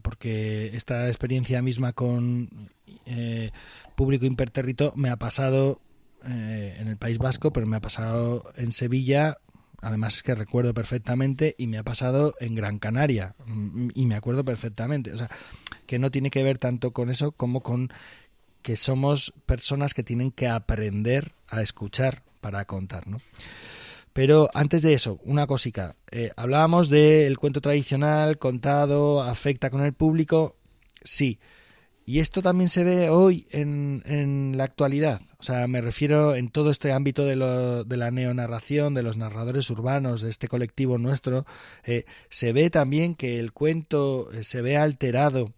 porque 0.00 0.70
esta 0.72 1.09
experiencia 1.09 1.61
misma 1.61 1.92
con 1.92 2.70
eh, 3.04 3.50
público 3.94 4.24
impertérrito 4.24 4.94
me 4.96 5.11
ha 5.11 5.16
pasado 5.16 5.83
eh, 6.27 6.77
en 6.79 6.89
el 6.89 6.97
País 6.97 7.19
Vasco, 7.19 7.53
pero 7.53 7.67
me 7.67 7.77
ha 7.77 7.81
pasado 7.81 8.53
en 8.57 8.73
Sevilla, 8.73 9.39
además 9.81 10.23
que 10.23 10.35
recuerdo 10.35 10.75
perfectamente, 10.75 11.55
y 11.59 11.67
me 11.67 11.79
ha 11.79 11.83
pasado 11.83 12.35
en 12.41 12.55
Gran 12.55 12.79
Canaria, 12.79 13.35
mm, 13.47 13.91
y 13.95 14.07
me 14.07 14.15
acuerdo 14.15 14.45
perfectamente. 14.45 15.13
O 15.13 15.19
sea, 15.19 15.29
que 15.87 15.99
no 15.99 16.11
tiene 16.11 16.31
que 16.31 16.43
ver 16.43 16.59
tanto 16.59 16.93
con 16.93 17.11
eso 17.11 17.33
como 17.33 17.63
con 17.63 17.91
que 18.63 18.77
somos 18.77 19.35
personas 19.45 19.93
que 19.93 20.03
tienen 20.03 20.31
que 20.31 20.49
aprender 20.49 21.35
a 21.49 21.61
escuchar 21.61 22.23
para 22.41 22.65
contar, 22.65 23.07
¿no? 23.07 23.19
Pero 24.15 24.49
antes 24.55 24.83
de 24.83 24.95
eso, 24.95 25.19
una 25.25 25.47
cosica. 25.47 25.97
Eh, 26.11 26.31
hablábamos 26.37 26.89
del 26.89 27.37
cuento 27.37 27.61
tradicional, 27.61 28.39
contado, 28.39 29.23
afecta 29.23 29.71
con 29.71 29.83
el 29.83 29.93
público. 29.93 30.57
Sí, 31.03 31.41
y 32.07 32.21
esto 32.21 32.43
también 32.43 32.69
se 32.69 32.85
ve 32.85 33.09
hoy 33.09 33.47
en, 33.51 34.03
en 34.07 34.57
la 34.57 34.64
actualidad. 34.64 35.23
O 35.38 35.43
sea, 35.43 35.67
me 35.67 35.81
refiero 35.81 36.35
en 36.35 36.51
todo 36.51 36.71
este 36.71 36.93
ámbito 36.93 37.25
de, 37.25 37.37
lo, 37.37 37.85
de 37.85 37.97
la 37.97 38.11
neonarración, 38.11 38.95
de 38.95 39.03
los 39.03 39.17
narradores 39.17 39.69
urbanos, 39.71 40.23
de 40.23 40.31
este 40.31 40.49
colectivo 40.49 40.99
nuestro. 40.99 41.45
Eh, 41.85 42.05
se 42.29 42.53
ve 42.53 42.71
también 42.71 43.14
que 43.14 43.38
el 43.38 43.53
cuento 43.53 44.31
eh, 44.33 44.45
se 44.45 44.62
ve 44.62 44.77
alterado 44.77 45.53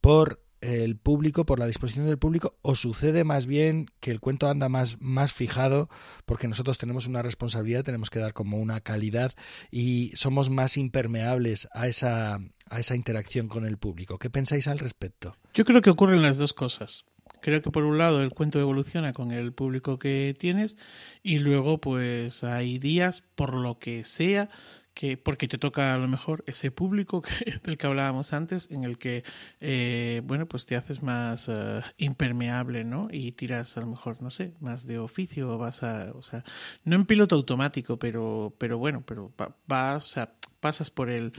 por 0.00 0.45
el 0.60 0.96
público, 0.96 1.44
por 1.46 1.58
la 1.58 1.66
disposición 1.66 2.06
del 2.06 2.18
público, 2.18 2.56
o 2.62 2.74
sucede 2.74 3.24
más 3.24 3.46
bien 3.46 3.86
que 4.00 4.10
el 4.10 4.20
cuento 4.20 4.48
anda 4.48 4.68
más, 4.68 5.00
más 5.00 5.32
fijado 5.32 5.88
porque 6.24 6.48
nosotros 6.48 6.78
tenemos 6.78 7.06
una 7.06 7.22
responsabilidad, 7.22 7.84
tenemos 7.84 8.10
que 8.10 8.18
dar 8.18 8.32
como 8.32 8.58
una 8.58 8.80
calidad 8.80 9.32
y 9.70 10.12
somos 10.14 10.50
más 10.50 10.76
impermeables 10.76 11.68
a 11.72 11.88
esa, 11.88 12.40
a 12.68 12.80
esa 12.80 12.96
interacción 12.96 13.48
con 13.48 13.66
el 13.66 13.78
público. 13.78 14.18
¿Qué 14.18 14.30
pensáis 14.30 14.68
al 14.68 14.78
respecto? 14.78 15.36
Yo 15.54 15.64
creo 15.64 15.82
que 15.82 15.90
ocurren 15.90 16.22
las 16.22 16.38
dos 16.38 16.52
cosas. 16.52 17.04
Creo 17.40 17.60
que 17.60 17.70
por 17.70 17.84
un 17.84 17.98
lado 17.98 18.22
el 18.22 18.30
cuento 18.30 18.60
evoluciona 18.60 19.12
con 19.12 19.30
el 19.30 19.52
público 19.52 19.98
que 19.98 20.34
tienes 20.38 20.76
y 21.22 21.38
luego 21.38 21.80
pues 21.80 22.44
hay 22.44 22.78
días, 22.78 23.22
por 23.34 23.54
lo 23.54 23.78
que 23.78 24.04
sea, 24.04 24.48
que 24.96 25.18
porque 25.18 25.46
te 25.46 25.58
toca 25.58 25.92
a 25.92 25.98
lo 25.98 26.08
mejor 26.08 26.42
ese 26.46 26.70
público 26.70 27.22
del 27.64 27.76
que 27.76 27.86
hablábamos 27.86 28.32
antes, 28.32 28.66
en 28.70 28.82
el 28.82 28.96
que, 28.96 29.24
eh, 29.60 30.22
bueno, 30.24 30.46
pues 30.46 30.64
te 30.64 30.74
haces 30.74 31.02
más 31.02 31.48
eh, 31.48 31.82
impermeable, 31.98 32.82
¿no? 32.82 33.08
Y 33.12 33.32
tiras 33.32 33.76
a 33.76 33.80
lo 33.80 33.88
mejor, 33.88 34.22
no 34.22 34.30
sé, 34.30 34.54
más 34.58 34.86
de 34.86 34.98
oficio, 34.98 35.58
vas 35.58 35.82
a, 35.82 36.12
o 36.14 36.22
sea, 36.22 36.44
no 36.84 36.96
en 36.96 37.04
piloto 37.04 37.34
automático, 37.34 37.98
pero, 37.98 38.54
pero 38.56 38.78
bueno, 38.78 39.02
pero 39.06 39.32
vas, 39.66 40.06
o 40.06 40.08
sea, 40.08 40.32
pasas 40.60 40.90
por 40.90 41.10
el, 41.10 41.34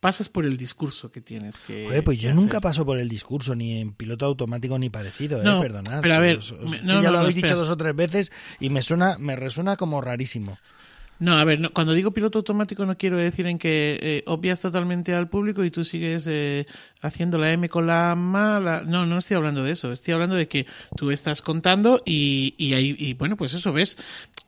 pasas 0.00 0.28
por 0.28 0.44
el 0.44 0.58
discurso 0.58 1.10
que 1.10 1.22
tienes 1.22 1.58
que. 1.60 1.88
Oye, 1.88 2.02
pues 2.02 2.20
yo 2.20 2.34
nunca 2.34 2.60
paso 2.60 2.84
por 2.84 2.98
el 2.98 3.08
discurso, 3.08 3.54
ni 3.54 3.80
en 3.80 3.94
piloto 3.94 4.26
automático 4.26 4.78
ni 4.78 4.90
parecido, 4.90 5.40
eh, 5.40 5.60
perdonad. 5.62 6.02
Pero 6.02 6.14
a 6.14 6.18
ver, 6.18 6.40
ya 6.40 7.10
lo 7.10 7.20
habéis 7.20 7.36
dicho 7.36 7.56
dos 7.56 7.70
o 7.70 7.76
tres 7.78 7.96
veces 7.96 8.32
y 8.60 8.68
me 8.68 8.82
suena, 8.82 9.16
me 9.16 9.34
resuena 9.34 9.78
como 9.78 10.02
rarísimo. 10.02 10.58
No, 11.18 11.32
a 11.32 11.44
ver, 11.44 11.70
cuando 11.72 11.94
digo 11.94 12.12
piloto 12.12 12.38
automático 12.38 12.86
no 12.86 12.96
quiero 12.96 13.16
decir 13.16 13.46
en 13.46 13.58
que 13.58 13.98
eh, 14.00 14.22
obvias 14.26 14.60
totalmente 14.60 15.14
al 15.14 15.28
público 15.28 15.64
y 15.64 15.70
tú 15.70 15.82
sigues 15.82 16.26
eh, 16.28 16.66
haciendo 17.00 17.38
la 17.38 17.52
M 17.52 17.68
con 17.68 17.86
la 17.86 18.14
mala. 18.14 18.82
No, 18.86 19.04
no 19.04 19.18
estoy 19.18 19.36
hablando 19.36 19.64
de 19.64 19.72
eso. 19.72 19.90
Estoy 19.90 20.14
hablando 20.14 20.36
de 20.36 20.46
que 20.48 20.66
tú 20.96 21.10
estás 21.10 21.42
contando 21.42 22.02
y, 22.04 22.54
y, 22.56 22.74
ahí, 22.74 22.94
y 22.98 23.14
bueno, 23.14 23.36
pues 23.36 23.54
eso 23.54 23.72
ves 23.72 23.98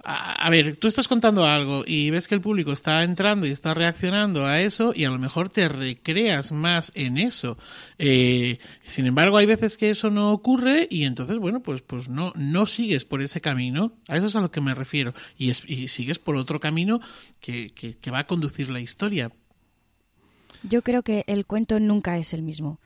a, 0.03 0.49
ver, 0.49 0.77
tú 0.77 0.89
estás 0.89 1.09
contando 1.09 1.45
algo 1.45 1.85
y 1.87 2.11
ves 2.11 2.27
que 2.27 2.35
el 2.35 2.41
público 2.41 2.73
está 2.73 3.03
entrando 3.03 3.47
y 3.47 3.51
está 3.51 3.75
reaccionando 3.75 4.47
a 4.47 4.61
eso 4.61 4.93
y 4.95 5.05
a 5.05 5.11
lo 5.11 5.19
mejor 5.19 5.51
te 5.51 5.69
recreas 5.69 6.53
más 6.53 6.91
en 6.95 7.19
eso. 7.19 7.59
Eh, 7.99 8.59
sin 8.87 9.07
embargo, 9.07 9.37
hay 9.37 9.47
veces 9.47 9.77
que 9.77 9.91
eso 9.91 10.11
no 10.11 10.33
ocurre 10.33 10.89
y 10.91 11.05
entonces, 11.05 11.39
bueno, 11.39 11.61
pues, 11.61 11.83
pues 11.83 12.09
no, 12.09 12.33
no 12.35 12.67
sigues 12.67 13.05
por 13.05 13.21
ese 13.21 13.41
camino. 13.41 13.93
A 14.09 14.17
eso 14.17 14.27
es 14.27 14.37
a 14.37 14.41
lo 14.41 14.51
que 14.51 14.63
me 14.63 14.75
refiero. 14.75 15.13
Y, 15.37 15.51
es, 15.51 15.65
y 15.67 15.89
sigues 15.89 16.19
por 16.19 16.37
otro 16.37 16.60
camino 16.61 17.01
que, 17.41 17.71
que, 17.71 18.11
va 18.11 18.21
a 18.21 18.27
conducir 18.27 18.71
la 18.71 18.81
historia. 18.81 19.33
Yo 20.63 20.83
creo 20.83 21.03
que 21.03 21.25
el 21.27 21.47
cuento 21.47 21.81
nunca 21.81 22.19
es 22.19 22.35
el 22.35 22.43
mismo 22.43 22.79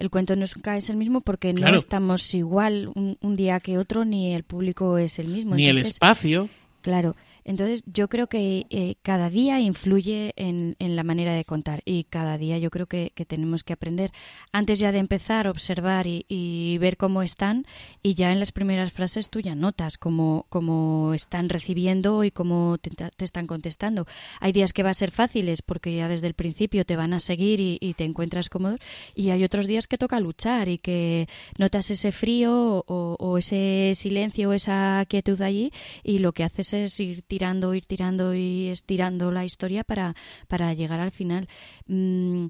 el 0.00 0.08
cuento 0.08 0.34
nunca 0.34 0.78
es 0.78 0.88
el 0.88 0.96
mismo 0.96 1.20
porque 1.20 1.52
no 1.52 1.68
estamos 1.76 2.32
igual 2.32 2.90
un, 2.94 3.36
día 3.36 3.60
que 3.60 3.76
otro, 3.76 4.06
ni 4.06 4.34
el 4.34 4.44
público 4.44 4.96
es 4.96 5.18
el 5.18 5.28
mismo. 5.28 5.54
Ni 5.54 5.66
el 5.66 5.76
espacio. 5.76 6.48
Claro, 6.80 7.16
entonces 7.50 7.82
yo 7.84 8.08
creo 8.08 8.28
que 8.28 8.66
eh, 8.70 8.94
cada 9.02 9.28
día 9.28 9.58
influye 9.58 10.32
en, 10.36 10.76
la 10.78 11.02
manera 11.02 11.34
de 11.34 11.44
contar 11.44 11.82
y 11.84 12.04
cada 12.04 12.38
día 12.38 12.58
yo 12.58 12.70
creo 12.70 12.86
que, 12.86 13.12
tenemos 13.26 13.64
que 13.64 13.72
aprender 13.72 14.12
antes 14.52 14.78
ya 14.78 14.92
de 14.92 14.98
empezar 14.98 15.48
observar 15.48 16.06
y, 16.06 16.78
ver 16.78 16.96
cómo 16.96 17.22
están 17.22 17.66
y 18.02 18.14
ya 18.14 18.30
en 18.30 18.38
las 18.38 18.52
primeras 18.52 18.92
frases 18.92 19.30
tú 19.30 19.40
ya 19.40 19.56
notas 19.56 19.98
cómo, 19.98 20.46
cómo 20.48 21.12
están 21.12 21.48
recibiendo 21.48 22.22
y 22.22 22.30
cómo 22.30 22.78
te, 22.78 22.90
están 23.24 23.48
contestando. 23.48 24.06
Hay 24.38 24.52
días 24.52 24.72
que 24.72 24.84
va 24.84 24.90
a 24.90 24.94
ser 24.94 25.10
fáciles 25.10 25.60
porque 25.60 25.96
ya 25.96 26.06
desde 26.06 26.28
el 26.28 26.34
principio 26.34 26.84
te 26.84 26.94
van 26.94 27.12
a 27.12 27.18
seguir 27.18 27.58
y, 27.60 27.94
te 27.94 28.04
encuentras 28.04 28.48
cómodo 28.48 28.78
y 29.16 29.30
hay 29.30 29.42
otros 29.42 29.66
días 29.66 29.88
que 29.88 29.98
toca 29.98 30.20
luchar 30.20 30.68
y 30.68 30.78
que 30.78 31.28
notas 31.58 31.90
ese 31.90 32.12
frío 32.12 32.84
o, 32.86 33.16
o 33.18 33.38
ese 33.38 33.92
silencio 33.96 34.50
o 34.50 34.52
esa 34.52 35.04
quietud 35.08 35.42
allí 35.42 35.72
y 36.04 36.18
lo 36.18 36.32
que 36.32 36.44
haces 36.44 36.72
es 36.72 37.00
ir 37.00 37.22
tirando, 37.22 37.39
ir 37.74 37.86
tirando 37.86 38.34
y 38.34 38.68
estirando 38.68 39.30
la 39.30 39.44
historia 39.44 39.84
para, 39.84 40.14
para 40.48 40.74
llegar 40.74 41.00
al 41.00 41.10
final. 41.10 41.48
Mm, 41.86 42.46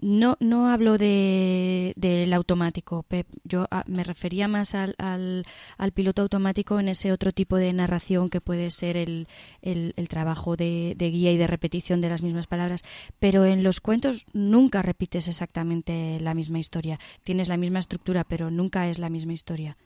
no, 0.00 0.36
no 0.38 0.68
hablo 0.68 0.98
de, 0.98 1.94
del 1.96 2.32
automático, 2.32 3.02
Pep. 3.02 3.26
Yo 3.42 3.66
ah, 3.70 3.82
me 3.88 4.04
refería 4.04 4.46
más 4.46 4.74
al, 4.74 4.94
al, 4.98 5.92
piloto 5.92 6.22
automático 6.22 6.78
en 6.78 6.88
ese 6.88 7.10
otro 7.10 7.32
tipo 7.32 7.56
de 7.56 7.72
narración 7.72 8.30
que 8.30 8.40
puede 8.40 8.70
ser 8.70 8.96
el, 8.96 9.26
el, 9.62 10.08
trabajo 10.08 10.56
de, 10.56 10.94
de, 10.96 11.10
guía 11.10 11.32
y 11.32 11.36
de 11.36 11.48
repetición 11.48 12.00
de 12.00 12.08
las 12.08 12.22
mismas 12.22 12.46
palabras. 12.46 12.82
Pero 13.18 13.44
en 13.44 13.64
los 13.64 13.80
cuentos 13.80 14.26
nunca 14.32 14.80
repites 14.82 15.26
exactamente 15.26 16.20
la 16.20 16.34
misma 16.34 16.60
historia. 16.60 17.00
Tienes 17.24 17.48
la 17.48 17.56
misma 17.56 17.80
estructura, 17.80 18.22
pero 18.24 18.50
nunca 18.50 18.88
es 18.88 18.98
la 18.98 19.10
misma 19.10 19.32
historia. 19.32 19.76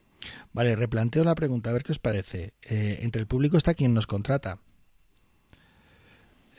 Vale, 0.52 0.76
replanteo 0.76 1.24
la 1.24 1.34
pregunta, 1.34 1.70
a 1.70 1.72
ver 1.72 1.82
qué 1.82 1.92
os 1.92 1.98
parece. 1.98 2.54
Eh, 2.62 2.98
entre 3.02 3.20
el 3.20 3.26
público 3.26 3.56
está 3.56 3.74
quien 3.74 3.94
nos 3.94 4.06
contrata. 4.06 4.58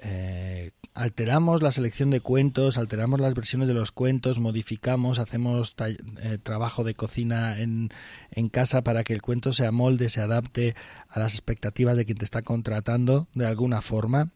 Eh, 0.02 0.72
alteramos 0.94 1.62
la 1.62 1.74
selección 1.74 2.10
de 2.10 2.22
cuentos, 2.22 2.78
alteramos 2.78 3.20
las 3.20 3.34
versiones 3.34 3.68
de 3.68 3.74
los 3.74 3.92
cuentos, 3.92 4.40
modificamos, 4.40 5.20
hacemos 5.20 5.76
eh, 5.78 6.38
trabajo 6.42 6.86
de 6.86 6.96
cocina 6.96 7.60
en, 7.60 7.90
en, 8.32 8.48
casa 8.48 8.82
para 8.82 9.04
que 9.04 9.14
el 9.14 9.22
cuento 9.22 9.52
se 9.52 9.66
amolde, 9.66 10.08
se 10.08 10.22
adapte 10.22 10.76
a 11.10 11.20
las 11.20 11.34
expectativas 11.34 11.98
de 11.98 12.06
quien 12.06 12.18
te 12.18 12.26
está 12.26 12.44
contratando 12.44 13.28
de 13.34 13.46
alguna 13.46 13.82
forma. 13.82 14.32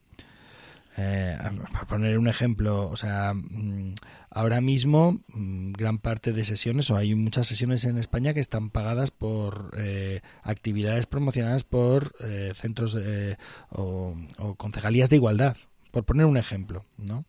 Eh, 0.95 1.35
para 1.71 1.87
poner 1.87 2.19
un 2.19 2.27
ejemplo, 2.27 2.87
o 2.87 2.97
sea, 2.97 3.33
mm, 3.33 3.95
ahora 4.29 4.61
mismo 4.61 5.21
mm, 5.33 5.71
gran 5.71 5.97
parte 5.97 6.33
de 6.33 6.45
sesiones, 6.45 6.91
o 6.91 6.97
hay 6.97 7.15
muchas 7.15 7.47
sesiones 7.47 7.85
en 7.85 7.97
España 7.97 8.33
que 8.33 8.39
están 8.39 8.69
pagadas 8.69 9.09
por 9.09 9.71
eh, 9.75 10.21
actividades 10.43 11.07
promocionadas 11.07 11.63
por 11.63 12.13
eh, 12.19 12.53
centros 12.55 12.95
o, 13.69 14.15
concejalías 14.57 15.09
de 15.09 15.15
igualdad, 15.15 15.57
por 15.91 16.03
poner 16.05 16.27
un 16.27 16.37
ejemplo, 16.37 16.85
¿no? 16.97 17.25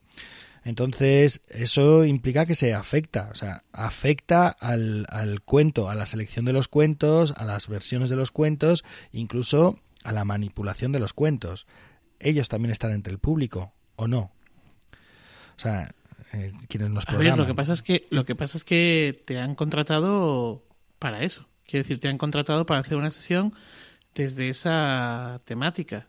Entonces, 0.67 1.43
eso 1.49 2.07
implica 2.07 2.47
que 2.47 2.55
se 2.55 2.73
afecta, 2.73 3.29
o 3.31 3.35
sea, 3.35 3.65
afecta 3.73 4.49
al, 4.49 5.07
al 5.11 5.43
cuento, 5.43 5.91
a 5.91 5.95
la 5.95 6.07
selección 6.07 6.47
de 6.47 6.55
los 6.55 6.69
cuentos, 6.69 7.35
a 7.37 7.45
las 7.45 7.69
versiones 7.69 8.09
de 8.09 8.17
los 8.17 8.31
cuentos, 8.31 8.83
incluso 9.13 9.79
a 10.05 10.13
la 10.13 10.25
manipulación 10.25 10.93
de 10.93 11.01
los 11.01 11.13
cuentos 11.13 11.67
ellos 12.21 12.49
también 12.49 12.73
están 12.73 12.93
entre 12.93 13.13
el 13.13 13.19
público 13.19 13.73
o 13.97 14.07
no. 14.07 14.33
O 15.57 15.61
sea, 15.61 15.95
eh, 16.33 16.53
quienes 16.69 16.91
nos 16.91 17.05
programan. 17.05 17.33
A 17.33 17.37
ver, 17.37 17.39
lo 17.39 17.47
que 17.47 17.55
pasa 17.55 17.73
es 17.73 17.83
que 17.83 18.07
lo 18.11 18.25
que 18.25 18.35
pasa 18.35 18.59
es 18.59 18.65
que 18.65 19.23
te 19.25 19.39
han 19.39 19.55
contratado 19.55 20.65
para 20.99 21.23
eso. 21.23 21.47
Quiero 21.67 21.85
decir, 21.85 22.01
te 22.01 22.09
han 22.09 22.19
contratado 22.19 22.67
para 22.67 22.81
hacer 22.81 22.97
una 22.97 23.11
sesión 23.11 23.55
desde 24.15 24.49
esa 24.49 25.41
temática. 25.45 26.07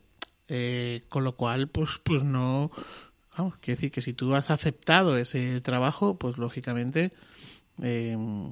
Eh, 0.48 1.02
con 1.08 1.24
lo 1.24 1.36
cual, 1.36 1.68
pues, 1.68 1.98
pues 2.02 2.22
no. 2.22 2.70
Vamos, 3.36 3.54
quiero 3.60 3.76
decir 3.76 3.90
que 3.90 4.00
si 4.00 4.12
tú 4.12 4.34
has 4.34 4.50
aceptado 4.50 5.18
ese 5.18 5.60
trabajo, 5.60 6.18
pues 6.18 6.38
lógicamente 6.38 7.12
Em, 7.82 8.50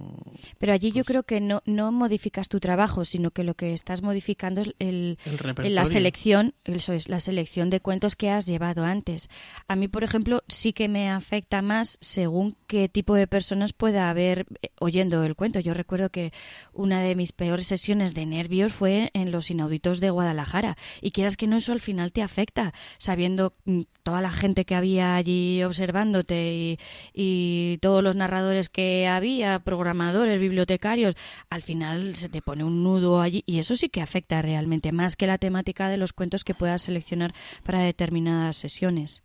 Pero 0.58 0.72
allí 0.72 0.88
yo 0.88 0.96
pues 0.96 1.06
creo 1.06 1.22
que 1.22 1.40
no, 1.40 1.62
no 1.64 1.92
modificas 1.92 2.48
tu 2.48 2.60
trabajo, 2.60 3.04
sino 3.04 3.30
que 3.30 3.44
lo 3.44 3.54
que 3.54 3.72
estás 3.72 4.02
modificando 4.02 4.60
es 4.60 4.74
el, 4.78 5.18
la 5.58 5.84
selección, 5.84 6.54
eso 6.64 6.92
es, 6.92 7.08
la 7.08 7.20
selección 7.20 7.70
de 7.70 7.80
cuentos 7.80 8.16
que 8.16 8.30
has 8.30 8.46
llevado 8.46 8.84
antes. 8.84 9.28
A 9.66 9.76
mí, 9.76 9.88
por 9.88 10.04
ejemplo, 10.04 10.42
sí 10.48 10.72
que 10.72 10.88
me 10.88 11.08
afecta 11.10 11.62
más 11.62 11.98
según 12.00 12.56
qué 12.66 12.88
tipo 12.88 13.14
de 13.14 13.26
personas 13.26 13.72
pueda 13.72 14.10
haber 14.10 14.46
eh, 14.62 14.68
oyendo 14.78 15.24
el 15.24 15.36
cuento. 15.36 15.60
Yo 15.60 15.74
recuerdo 15.74 16.10
que 16.10 16.32
una 16.72 17.02
de 17.02 17.14
mis 17.14 17.32
peores 17.32 17.66
sesiones 17.66 18.14
de 18.14 18.26
nervios 18.26 18.72
fue 18.72 19.10
en 19.14 19.30
Los 19.30 19.50
Inauditos 19.50 20.00
de 20.00 20.10
Guadalajara. 20.10 20.76
Y 21.00 21.12
quieras 21.12 21.36
que 21.36 21.46
no, 21.46 21.56
eso 21.56 21.72
al 21.72 21.80
final 21.80 22.12
te 22.12 22.22
afecta, 22.22 22.74
sabiendo 22.98 23.54
mm, 23.64 23.82
toda 24.02 24.20
la 24.20 24.30
gente 24.30 24.64
que 24.64 24.74
había 24.74 25.16
allí 25.16 25.62
observándote 25.62 26.52
y, 26.54 26.78
y 27.14 27.78
todos 27.78 28.02
los 28.02 28.16
narradores 28.16 28.68
que 28.68 29.13
había, 29.16 29.58
programadores, 29.60 30.40
bibliotecarios, 30.40 31.14
al 31.50 31.62
final 31.62 32.14
se 32.16 32.28
te 32.28 32.42
pone 32.42 32.64
un 32.64 32.82
nudo 32.82 33.20
allí 33.20 33.42
y 33.46 33.58
eso 33.58 33.76
sí 33.76 33.88
que 33.88 34.02
afecta 34.02 34.42
realmente, 34.42 34.92
más 34.92 35.16
que 35.16 35.26
la 35.26 35.38
temática 35.38 35.88
de 35.88 35.96
los 35.96 36.12
cuentos 36.12 36.44
que 36.44 36.54
puedas 36.54 36.82
seleccionar 36.82 37.34
para 37.62 37.80
determinadas 37.80 38.56
sesiones. 38.56 39.22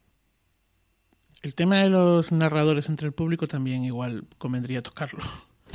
El 1.42 1.56
tema 1.56 1.78
de 1.78 1.90
los 1.90 2.32
narradores 2.32 2.90
entre 2.90 3.08
el 3.08 3.14
público 3.14 3.48
también 3.48 3.84
igual 3.86 4.26
convendría 4.38 4.82
tocarlo. 4.82 5.24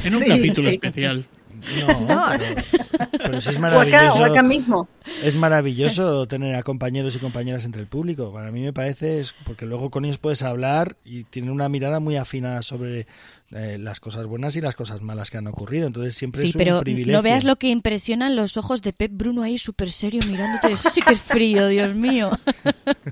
En 0.02 0.14
un 0.14 0.24
capítulo 0.24 0.68
especial. 0.68 1.26
No, 2.08 2.30
Pero, 3.12 3.38
es 3.38 3.58
maravilloso. 3.58 4.42
mismo. 4.42 4.88
Es 5.22 5.34
maravilloso 5.36 6.26
tener 6.26 6.54
a 6.56 6.62
compañeros 6.62 7.14
y 7.16 7.18
compañeras 7.18 7.64
entre 7.64 7.82
el 7.82 7.86
público. 7.86 8.32
Para 8.32 8.50
mí 8.50 8.60
me 8.62 8.72
parece, 8.72 9.20
es 9.20 9.34
porque 9.44 9.66
luego 9.66 9.90
con 9.90 10.04
ellos 10.04 10.18
puedes 10.18 10.42
hablar 10.42 10.96
y 11.04 11.24
tienen 11.24 11.50
una 11.50 11.68
mirada 11.68 12.00
muy 12.00 12.16
afina 12.16 12.60
sobre 12.62 13.06
eh, 13.56 13.78
las 13.78 14.00
cosas 14.00 14.26
buenas 14.26 14.56
y 14.56 14.60
las 14.60 14.74
cosas 14.74 15.00
malas 15.00 15.30
que 15.30 15.38
han 15.38 15.46
ocurrido. 15.46 15.86
Entonces 15.86 16.16
siempre 16.16 16.42
es 16.42 16.54
un 16.54 16.58
pero 16.58 16.82
No 16.82 17.22
veas 17.22 17.44
lo 17.44 17.54
que 17.54 17.68
impresionan 17.68 18.34
los 18.34 18.56
ojos 18.56 18.82
de 18.82 18.92
Pep 18.92 19.12
Bruno 19.14 19.42
ahí 19.42 19.58
súper 19.58 19.92
serio 19.92 20.20
mirándote. 20.26 20.72
Eso 20.72 20.90
sí 20.90 21.00
que 21.02 21.12
es 21.12 21.20
frío, 21.20 21.68
Dios 21.68 21.94
mío. 21.94 22.30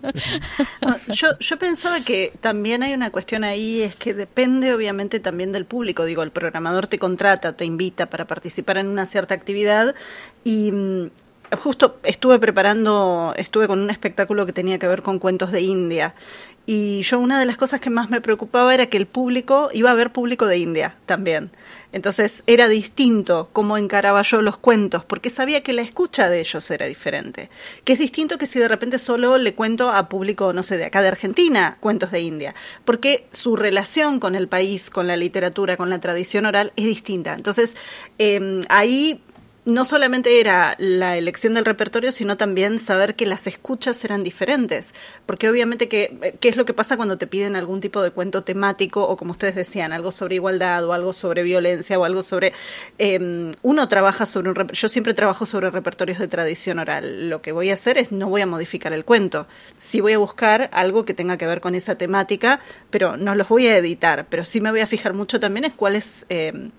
yo, 1.09 1.29
yo 1.39 1.59
pensaba 1.61 2.01
que 2.01 2.33
también 2.41 2.83
hay 2.83 2.93
una 2.93 3.11
cuestión 3.11 3.45
ahí, 3.45 3.83
es 3.83 3.95
que 3.95 4.15
depende 4.15 4.75
obviamente 4.75 5.21
también 5.21 5.53
del 5.53 5.65
público. 5.65 6.05
Digo, 6.05 6.25
el 6.25 6.33
programador 6.33 6.89
te 6.89 6.99
contrata, 6.99 7.53
te 7.53 7.65
invita 7.65 8.07
para 8.07 8.27
participar 8.27 8.79
en 8.79 8.89
una 8.89 9.07
cierta 9.07 9.35
actividad 9.35 9.95
y 10.43 10.73
mm, 10.73 11.11
justo 11.57 11.99
estuve 12.03 12.39
preparando, 12.39 13.35
estuve 13.37 13.67
con 13.67 13.81
un 13.81 13.91
espectáculo 13.91 14.47
que 14.47 14.53
tenía 14.53 14.79
que 14.79 14.89
ver 14.89 15.03
con 15.03 15.19
cuentos 15.19 15.53
de 15.53 15.61
India. 15.61 16.15
Y 16.65 17.03
yo 17.03 17.19
una 17.19 17.41
de 17.41 17.47
las 17.47 17.57
cosas 17.57 17.81
que 17.81 17.91
más 17.91 18.09
me 18.09 18.21
preocupaba 18.21 18.73
era 18.73 18.87
que 18.87 18.97
el 18.97 19.07
público, 19.07 19.69
iba 19.73 19.91
a 19.91 19.93
haber 19.93 20.13
público 20.13 20.47
de 20.47 20.59
India 20.59 20.97
también. 21.07 21.51
Entonces 21.93 22.43
era 22.47 22.69
distinto 22.69 23.51
cómo 23.53 23.77
encaraba 23.77 24.23
yo 24.23 24.41
los 24.43 24.57
cuentos, 24.57 25.05
porque 25.05 25.29
sabía 25.29 25.63
que 25.63 25.73
la 25.73 25.83
escucha 25.83 26.29
de 26.29 26.41
ellos 26.41 26.71
era 26.71 26.87
diferente. 26.87 27.51
Que 27.85 27.95
es 27.95 27.99
distinto 27.99 28.39
que 28.39 28.47
si 28.47 28.59
de 28.59 28.69
repente 28.69 28.99
solo 28.99 29.39
le 29.39 29.55
cuento 29.55 29.91
a 29.91 30.09
público, 30.09 30.53
no 30.53 30.63
sé, 30.63 30.79
de 30.79 30.87
acá 30.87 31.03
de 31.03 31.09
Argentina, 31.09 31.77
cuentos 31.81 32.11
de 32.13 32.21
India, 32.21 32.55
porque 32.85 33.27
su 33.31 33.57
relación 33.57 34.21
con 34.21 34.35
el 34.35 34.49
país, 34.49 34.89
con 34.89 35.07
la 35.07 35.17
literatura, 35.17 35.77
con 35.77 35.91
la 35.91 36.01
tradición 36.01 36.47
oral 36.47 36.73
es 36.77 36.87
distinta. 36.87 37.35
Entonces 37.35 37.77
eh, 38.19 38.63
ahí 38.69 39.23
no 39.65 39.85
solamente 39.85 40.41
era 40.41 40.75
la 40.79 41.17
elección 41.17 41.55
del 41.55 41.65
repertorio, 41.65 42.11
sino 42.11 42.37
también 42.37 42.81
saber 42.81 43.15
que 43.15 43.27
las 43.27 43.47
escuchas 43.47 44.05
eran 44.05 44.25
diferentes. 44.25 44.93
Porque 45.25 45.49
obviamente, 45.49 45.89
que, 45.89 46.37
¿qué 46.41 46.49
es 46.49 46.57
lo 46.57 46.65
que 46.65 46.75
pasa 46.75 46.97
cuando 46.97 47.17
te 47.17 47.29
piden 47.29 47.55
algún 47.55 47.81
tipo 47.81 48.03
de 48.03 48.11
cuento 48.11 48.43
temático 48.43 49.07
o, 49.07 49.17
como 49.17 49.33
ustedes 49.33 49.55
decían, 49.55 49.93
algo 49.93 50.11
sobre 50.11 50.35
igualdad 50.35 50.85
o 50.85 50.93
algo 50.93 51.13
sobre 51.13 51.45
violencia 51.45 51.99
o 51.99 52.05
algo 52.05 52.23
sobre... 52.25 52.53
Eh, 52.99 53.53
uno 53.63 53.89
trabaja 53.89 54.27
sobre 54.27 54.51
un... 54.51 54.69
Yo 54.73 54.89
siempre 54.89 55.15
trabajo 55.15 55.47
sobre 55.47 55.71
repertorios 55.71 56.19
de 56.19 56.27
tradición 56.27 56.81
oral. 56.81 57.31
Lo 57.31 57.41
que 57.41 57.53
voy 57.53 57.71
a 57.71 57.75
hacer 57.75 57.99
es 57.99 58.11
no 58.11 58.29
voy 58.29 58.41
a 58.41 58.47
modificar 58.47 58.93
el 58.93 59.05
cuento. 59.05 59.47
Sí 59.79 60.01
voy 60.01 60.15
a 60.15 60.19
buscar 60.19 60.71
algo 60.73 61.05
que 61.05 61.15
tenga 61.15 61.37
que 61.37 61.47
ver 61.47 61.61
con 61.61 61.77
esa 61.77 61.97
temática, 61.97 62.61
pero 62.91 63.17
no 63.17 63.37
los 63.37 63.49
voy 63.49 63.69
a 63.69 63.77
editar. 63.77 64.27
Pero 64.29 64.45
sí 64.45 64.61
me 64.61 64.73
voy 64.73 64.81
a 64.81 64.89
fijar 64.89 65.15
mucho 65.15 65.39
también 65.39 65.67
en 65.67 65.71
cuáles... 65.73 66.27
Eh, 66.29 66.71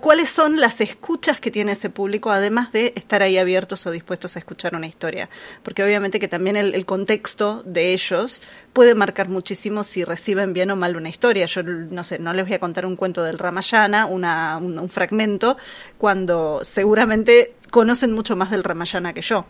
¿Cuáles 0.00 0.30
son 0.30 0.60
las 0.60 0.80
escuchas 0.80 1.40
que 1.40 1.50
tiene 1.50 1.72
ese 1.72 1.90
público, 1.90 2.30
además 2.30 2.72
de 2.72 2.92
estar 2.96 3.22
ahí 3.22 3.36
abiertos 3.36 3.84
o 3.84 3.90
dispuestos 3.90 4.36
a 4.36 4.38
escuchar 4.38 4.74
una 4.74 4.86
historia? 4.86 5.28
Porque 5.62 5.82
obviamente 5.82 6.20
que 6.20 6.28
también 6.28 6.56
el, 6.56 6.86
contexto 6.86 7.62
de 7.66 7.92
ellos 7.92 8.40
puede 8.72 8.94
marcar 8.94 9.28
muchísimo 9.28 9.84
si 9.84 10.04
reciben 10.04 10.52
bien 10.52 10.70
o 10.70 10.76
mal 10.76 10.96
una 10.96 11.08
historia. 11.08 11.46
Yo 11.46 11.62
no 11.62 12.04
sé, 12.04 12.18
no 12.20 12.32
les 12.32 12.46
voy 12.46 12.54
a 12.54 12.58
contar 12.60 12.86
un 12.86 12.96
cuento 12.96 13.22
del 13.24 13.38
Ramayana, 13.38 14.06
una, 14.06 14.56
un, 14.56 14.88
fragmento, 14.88 15.56
cuando 15.98 16.60
seguramente 16.62 17.54
conocen 17.70 18.12
mucho 18.12 18.36
más 18.36 18.50
del 18.50 18.64
Ramayana 18.64 19.12
que 19.12 19.22
yo. 19.22 19.46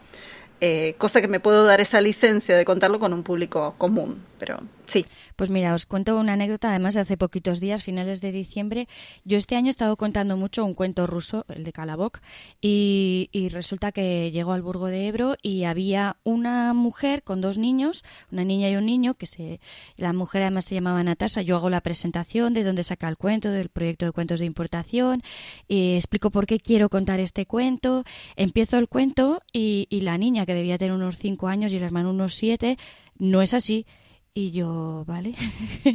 Eh, 0.61 0.95
cosa 0.97 1.21
que 1.21 1.29
me 1.29 1.40
puedo 1.40 1.64
dar 1.64 1.81
esa 1.81 2.01
licencia 2.01 2.57
de 2.57 2.64
contarlo 2.64 2.99
con 2.99 3.12
un 3.12 3.23
público 3.23 3.75
común, 3.79 4.23
pero 4.38 4.61
sí. 4.87 5.07
Pues 5.37 5.51
mira, 5.51 5.75
os 5.75 5.87
cuento 5.87 6.18
una 6.18 6.35
anécdota, 6.35 6.71
además 6.71 6.95
de 6.95 7.01
hace 7.01 7.16
poquitos 7.16 7.61
días, 7.61 7.83
finales 7.83 8.21
de 8.21 8.33
diciembre. 8.33 8.88
Yo 9.25 9.38
este 9.38 9.57
año 9.57 9.68
he 9.68 9.71
estado 9.71 9.97
contando 9.97 10.37
mucho 10.37 10.64
un 10.64 10.75
cuento 10.75 11.07
ruso, 11.07 11.45
el 11.49 11.64
de 11.64 11.73
Kalabok, 11.73 12.21
y, 12.61 13.29
resulta 13.51 13.92
que 13.92 14.31
llegó 14.31 14.53
al 14.53 14.62
Burgo 14.62 14.87
de 14.87 15.09
Ebro 15.09 15.37
y 15.42 15.64
había 15.64 16.16
una 16.23 16.73
mujer 16.75 17.23
con 17.23 17.40
dos 17.40 17.59
niños, 17.59 18.05
una 18.31 18.45
niña 18.45 18.71
y 18.71 18.77
un 18.77 18.87
niño, 18.87 19.14
que 19.14 19.27
se, 19.27 19.61
la 19.97 20.12
mujer 20.12 20.42
además 20.42 20.64
se 20.64 20.75
llamaba 20.75 21.03
Natasha. 21.03 21.42
Yo 21.42 21.57
hago 21.57 21.71
la 21.71 21.81
presentación 21.81 22.55
de 22.55 22.64
dónde 22.64 22.85
saca 22.85 23.09
el 23.09 23.16
cuento, 23.16 23.51
del 23.51 23.68
proyecto 23.68 24.07
de 24.07 24.12
cuentos 24.12 24.40
de 24.40 24.47
importación, 24.47 25.23
y 25.68 25.95
explico 25.97 26.31
por 26.31 26.47
qué 26.47 26.61
quiero 26.61 26.88
contar 26.88 27.21
este 27.21 27.47
cuento. 27.47 28.05
Empiezo 28.37 28.79
el 28.79 28.88
cuento 28.88 29.42
y, 29.53 29.87
y 29.90 30.03
la 30.03 30.18
niña, 30.18 30.47
que 30.47 30.55
debía 30.55 30.79
tener 30.79 30.95
unos 30.95 31.18
cinco 31.18 31.49
años 31.49 31.73
y 31.73 31.77
el 31.77 31.83
hermano 31.83 32.11
unos 32.11 32.35
siete, 32.35 32.79
no 33.18 33.42
es 33.42 33.55
así 33.55 33.87
y 34.35 34.51
yo, 34.51 35.05
¿vale? 35.07 35.35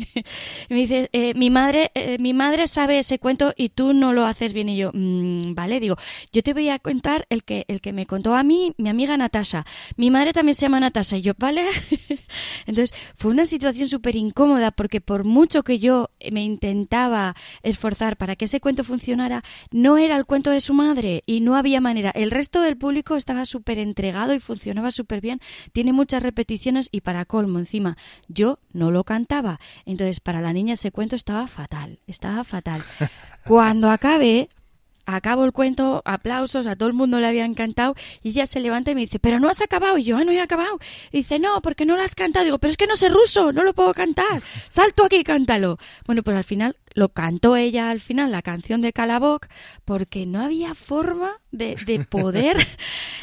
me 0.69 0.75
dice, 0.75 1.09
eh, 1.11 1.33
mi 1.33 1.49
madre, 1.49 1.91
eh, 1.95 2.17
mi 2.19 2.33
madre 2.33 2.67
sabe 2.67 2.99
ese 2.99 3.17
cuento 3.17 3.53
y 3.57 3.69
tú 3.69 3.93
no 3.93 4.13
lo 4.13 4.25
haces 4.25 4.53
bien. 4.53 4.69
Y 4.69 4.77
yo, 4.77 4.91
mm, 4.93 5.55
vale, 5.55 5.79
digo, 5.79 5.95
yo 6.31 6.43
te 6.43 6.53
voy 6.53 6.69
a 6.69 6.77
contar 6.77 7.25
el 7.29 7.43
que, 7.43 7.65
el 7.67 7.81
que 7.81 7.93
me 7.93 8.05
contó 8.05 8.35
a 8.35 8.43
mí, 8.43 8.75
mi 8.77 8.89
amiga 8.89 9.17
Natasha. 9.17 9.65
Mi 9.95 10.11
madre 10.11 10.33
también 10.33 10.53
se 10.53 10.61
llama 10.61 10.79
Natasha. 10.79 11.17
Y 11.17 11.23
yo, 11.23 11.33
¿vale? 11.39 11.65
Entonces, 12.67 12.95
fue 13.15 13.31
una 13.31 13.45
situación 13.45 13.89
súper 13.89 14.15
incómoda 14.15 14.69
porque 14.69 15.01
por 15.01 15.23
mucho 15.23 15.63
que 15.63 15.79
yo 15.79 16.11
me 16.31 16.43
intentaba 16.43 17.35
esforzar 17.63 18.17
para 18.17 18.35
que 18.35 18.45
ese 18.45 18.59
cuento 18.59 18.83
funcionara, 18.83 19.43
no 19.71 19.97
era 19.97 20.15
el 20.15 20.25
cuento 20.25 20.51
de 20.51 20.61
su 20.61 20.75
madre 20.75 21.23
y 21.25 21.41
no 21.41 21.55
había 21.55 21.81
manera. 21.81 22.11
El 22.11 22.29
resto 22.29 22.61
del 22.61 22.77
público 22.77 23.15
estaba 23.15 23.45
súper 23.45 23.79
entregado 23.79 24.35
y 24.35 24.39
funcionaba 24.39 24.91
súper 24.91 25.21
bien. 25.21 25.41
Tiene 25.71 25.91
muchas 25.91 26.21
repeticiones 26.21 26.89
y 26.91 27.01
para 27.01 27.25
colmo 27.25 27.57
encima 27.57 27.97
yo 28.27 28.59
no 28.73 28.91
lo 28.91 29.03
cantaba. 29.03 29.59
Entonces, 29.85 30.19
para 30.19 30.41
la 30.41 30.53
niña 30.53 30.73
ese 30.73 30.91
cuento 30.91 31.15
estaba 31.15 31.47
fatal, 31.47 31.99
estaba 32.07 32.43
fatal. 32.43 32.81
Cuando 33.45 33.89
acabé, 33.89 34.49
acabo 35.05 35.45
el 35.45 35.53
cuento, 35.53 36.01
aplausos, 36.05 36.67
a 36.67 36.75
todo 36.75 36.89
el 36.89 36.93
mundo 36.93 37.19
le 37.19 37.27
había 37.27 37.45
encantado, 37.45 37.95
y 38.21 38.29
ella 38.29 38.45
se 38.45 38.59
levanta 38.59 38.91
y 38.91 38.95
me 38.95 39.01
dice, 39.01 39.19
pero 39.19 39.39
no 39.39 39.49
has 39.49 39.61
acabado, 39.61 39.97
y 39.97 40.03
yo, 40.03 40.17
ah, 40.17 40.23
no 40.23 40.31
he 40.31 40.41
acabado. 40.41 40.79
Y 41.11 41.17
dice, 41.17 41.39
no, 41.39 41.61
porque 41.61 41.85
no 41.85 41.95
lo 41.95 42.03
has 42.03 42.13
cantado. 42.13 42.45
Digo, 42.45 42.59
pero 42.59 42.71
es 42.71 42.77
que 42.77 42.87
no 42.87 42.95
sé 42.95 43.09
ruso, 43.09 43.53
no 43.53 43.63
lo 43.63 43.73
puedo 43.73 43.93
cantar. 43.93 44.41
Salto 44.67 45.05
aquí 45.05 45.17
y 45.17 45.23
cántalo. 45.23 45.77
Bueno, 46.05 46.23
pues 46.23 46.35
al 46.35 46.43
final 46.43 46.75
lo 46.97 47.09
cantó 47.09 47.55
ella 47.55 47.91
al 47.91 47.99
final, 47.99 48.31
la 48.31 48.41
canción 48.41 48.81
de 48.81 48.91
Calaboc, 48.91 49.45
porque 49.85 50.25
no 50.25 50.41
había 50.41 50.73
forma 50.73 51.39
de, 51.51 51.75
poder 52.09 52.57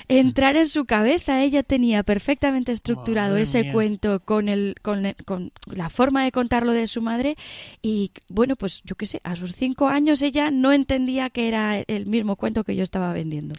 entrar 0.07 0.57
en 0.57 0.69
su 0.69 0.85
cabeza. 0.85 1.43
Ella 1.43 1.65
tenía 1.65 2.05
perfectamente 2.05 2.71
estructurado 2.71 3.37
ese 3.37 3.73
cuento 3.73 4.21
con, 4.21 4.49
el, 4.49 4.77
con, 4.81 5.17
con, 5.25 5.51
la 5.67 5.91
forma 5.91 6.23
de 6.23 6.31
contarlo 6.31 6.73
de 6.73 6.87
su 6.87 7.03
madre 7.03 7.35
y, 7.83 8.13
bueno, 8.29 8.55
pues 8.55 8.81
yo 8.85 8.95
qué 8.95 9.07
sé, 9.07 9.21
a 9.25 9.35
sus 9.35 9.57
cinco 9.57 9.89
años 9.89 10.23
ella 10.23 10.53
no 10.53 10.71
entendía 10.71 11.29
que 11.31 11.49
era 11.49 11.81
el 11.81 12.07
mismo 12.07 12.37
cuento 12.37 12.63
que 12.63 12.77
yo 12.77 12.85
estaba 12.85 13.13
vendiendo. 13.13 13.57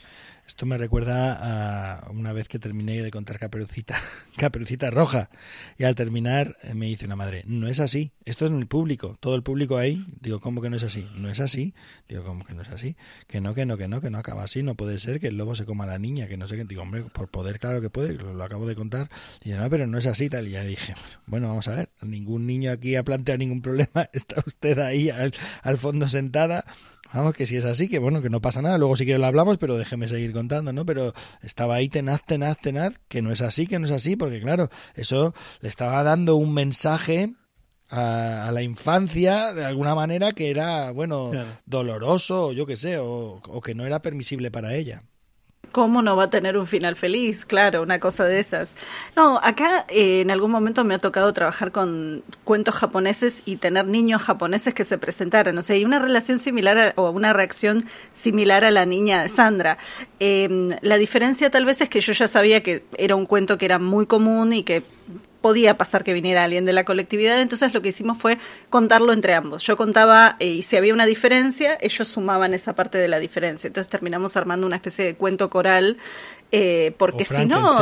Esto 0.47 0.67
me 0.67 0.77
recuerda 0.77 2.05
a 2.05 2.11
una 2.11 2.31
vez 2.31 2.47
que 2.47 2.59
terminé 2.59 3.01
de 3.01 3.09
contar 3.09 3.39
Caperucita, 3.39 3.99
Caperucita 4.37 4.91
Roja. 4.91 5.29
Y 5.77 5.85
al 5.85 5.95
terminar 5.95 6.57
eh, 6.61 6.75
me 6.75 6.85
dice 6.85 7.07
una 7.07 7.15
madre, 7.15 7.43
no 7.47 7.67
es 7.67 7.79
así, 7.79 8.11
esto 8.25 8.45
es 8.45 8.51
en 8.51 8.59
el 8.59 8.67
público, 8.67 9.17
todo 9.19 9.35
el 9.35 9.41
público 9.41 9.77
ahí. 9.77 10.05
Digo, 10.21 10.39
¿cómo 10.39 10.61
que 10.61 10.69
no 10.69 10.75
es 10.75 10.83
así? 10.83 11.09
No 11.15 11.29
es 11.29 11.39
así. 11.39 11.73
Digo, 12.07 12.23
¿cómo 12.23 12.45
que 12.45 12.53
no 12.53 12.61
es 12.61 12.69
así? 12.69 12.95
Que 13.27 13.41
no, 13.41 13.55
que 13.55 13.65
no, 13.65 13.75
que 13.75 13.87
no, 13.87 14.01
que 14.01 14.11
no 14.11 14.19
acaba 14.19 14.43
así, 14.43 14.61
no 14.61 14.75
puede 14.75 14.99
ser 14.99 15.19
que 15.19 15.29
el 15.29 15.37
lobo 15.37 15.55
se 15.55 15.65
coma 15.65 15.85
a 15.85 15.87
la 15.87 15.97
niña, 15.97 16.27
que 16.27 16.37
no 16.37 16.47
sé 16.47 16.57
qué. 16.57 16.63
Digo, 16.65 16.83
hombre, 16.83 17.03
por 17.03 17.27
poder, 17.27 17.59
claro 17.59 17.81
que 17.81 17.89
puede, 17.89 18.13
lo, 18.13 18.43
acabo 18.43 18.67
de 18.67 18.75
contar. 18.75 19.09
Y 19.43 19.49
no, 19.49 19.67
pero 19.69 19.87
no 19.87 19.97
es 19.97 20.05
así, 20.05 20.29
tal. 20.29 20.47
Y 20.47 20.51
ya 20.51 20.63
dije, 20.63 20.93
bueno, 21.25 21.47
vamos 21.47 21.67
a 21.67 21.73
ver, 21.73 21.89
ningún 22.03 22.45
niño 22.45 22.71
aquí 22.71 22.95
ha 22.95 23.03
planteado 23.03 23.39
ningún 23.39 23.61
problema, 23.61 24.09
está 24.13 24.43
usted 24.45 24.77
ahí 24.77 25.09
al, 25.09 25.33
al 25.63 25.77
fondo 25.79 26.07
sentada 26.07 26.65
Vamos, 27.15 27.33
que 27.33 27.45
si 27.45 27.55
es 27.55 27.63
así, 27.63 27.87
que 27.87 27.97
bueno, 27.97 28.21
que 28.21 28.29
no 28.29 28.41
pasa 28.41 28.61
nada. 28.61 28.77
Luego 28.77 28.97
si 28.97 29.05
quiero 29.05 29.19
lo 29.19 29.25
hablamos, 29.25 29.57
pero 29.57 29.77
déjeme 29.77 30.09
seguir 30.09 30.33
contando, 30.33 30.73
¿no? 30.73 30.85
Pero 30.85 31.13
estaba 31.41 31.75
ahí 31.75 31.87
tenaz, 31.87 32.25
tenaz, 32.25 32.59
tenaz, 32.59 32.99
que 33.07 33.21
no 33.21 33.31
es 33.31 33.41
así, 33.41 33.67
que 33.67 33.79
no 33.79 33.85
es 33.85 33.91
así, 33.91 34.17
porque 34.17 34.41
claro, 34.41 34.69
eso 34.95 35.33
le 35.61 35.69
estaba 35.69 36.03
dando 36.03 36.35
un 36.35 36.53
mensaje 36.53 37.33
a, 37.89 38.51
la 38.53 38.61
infancia 38.63 39.53
de 39.53 39.63
alguna 39.63 39.95
manera 39.95 40.33
que 40.33 40.49
era, 40.49 40.91
bueno, 40.91 41.31
doloroso, 41.65 42.47
o 42.47 42.51
yo 42.51 42.65
qué 42.65 42.75
sé, 42.75 42.97
o 42.99 43.61
que 43.63 43.75
no 43.75 43.85
era 43.85 44.01
permisible 44.01 44.51
para 44.51 44.75
ella. 44.75 45.03
¿Cómo 45.71 46.01
no 46.01 46.15
va 46.15 46.23
a 46.23 46.29
tener 46.29 46.57
un 46.57 46.67
final 46.67 46.95
feliz? 46.95 47.45
Claro, 47.45 47.81
una 47.81 47.99
cosa 47.99 48.25
de 48.25 48.39
esas. 48.39 48.69
No, 49.15 49.39
acá 49.43 49.85
eh, 49.89 50.21
en 50.21 50.31
algún 50.31 50.51
momento 50.51 50.83
me 50.83 50.95
ha 50.95 50.99
tocado 50.99 51.31
trabajar 51.33 51.71
con 51.71 52.23
cuentos 52.43 52.75
japoneses 52.75 53.43
y 53.45 53.57
tener 53.57 53.85
niños 53.85 54.21
japoneses 54.21 54.73
que 54.73 54.85
se 54.85 54.97
presentaran. 54.97 55.57
O 55.57 55.63
sea, 55.63 55.75
hay 55.75 55.85
una 55.85 55.99
relación 55.99 56.39
similar 56.39 56.93
o 56.95 57.09
una 57.09 57.33
reacción 57.33 57.85
similar 58.13 58.65
a 58.65 58.71
la 58.71 58.85
niña 58.85 59.27
Sandra. 59.27 59.77
Em, 60.19 60.69
la 60.81 60.97
diferencia 60.97 61.49
tal 61.49 61.65
vez 61.65 61.81
es 61.81 61.89
que 61.89 62.01
yo 62.01 62.13
ya 62.13 62.27
sabía 62.27 62.63
que 62.63 62.83
era 62.97 63.15
un 63.15 63.25
cuento 63.25 63.57
que 63.57 63.65
era 63.65 63.79
muy 63.79 64.05
común 64.05 64.53
y 64.53 64.63
que 64.63 64.83
podía 65.45 65.77
pasar 65.77 66.03
que 66.03 66.11
viniera 66.11 66.43
alguien 66.43 66.65
de 66.65 66.73
la 66.73 66.85
colectividad, 66.85 67.39
entonces 67.39 67.71
lo 67.71 67.83
que 67.83 67.89
hicimos 67.89 68.17
fue 68.17 68.39
contarlo 68.71 69.13
entre 69.13 69.35
ambos. 69.35 69.61
Yo 69.61 69.77
contaba 69.77 70.37
eh, 70.39 70.47
y 70.47 70.63
si 70.63 70.75
había 70.75 70.91
una 70.91 71.05
diferencia, 71.05 71.77
ellos 71.81 72.07
sumaban 72.07 72.55
esa 72.55 72.73
parte 72.73 72.97
de 72.97 73.07
la 73.07 73.19
diferencia. 73.19 73.67
Entonces 73.67 73.87
terminamos 73.87 74.35
armando 74.37 74.65
una 74.65 74.77
especie 74.77 75.05
de 75.05 75.13
cuento 75.13 75.51
coral, 75.51 75.97
eh, 76.51 76.95
porque 76.97 77.25
si 77.25 77.45
no 77.45 77.79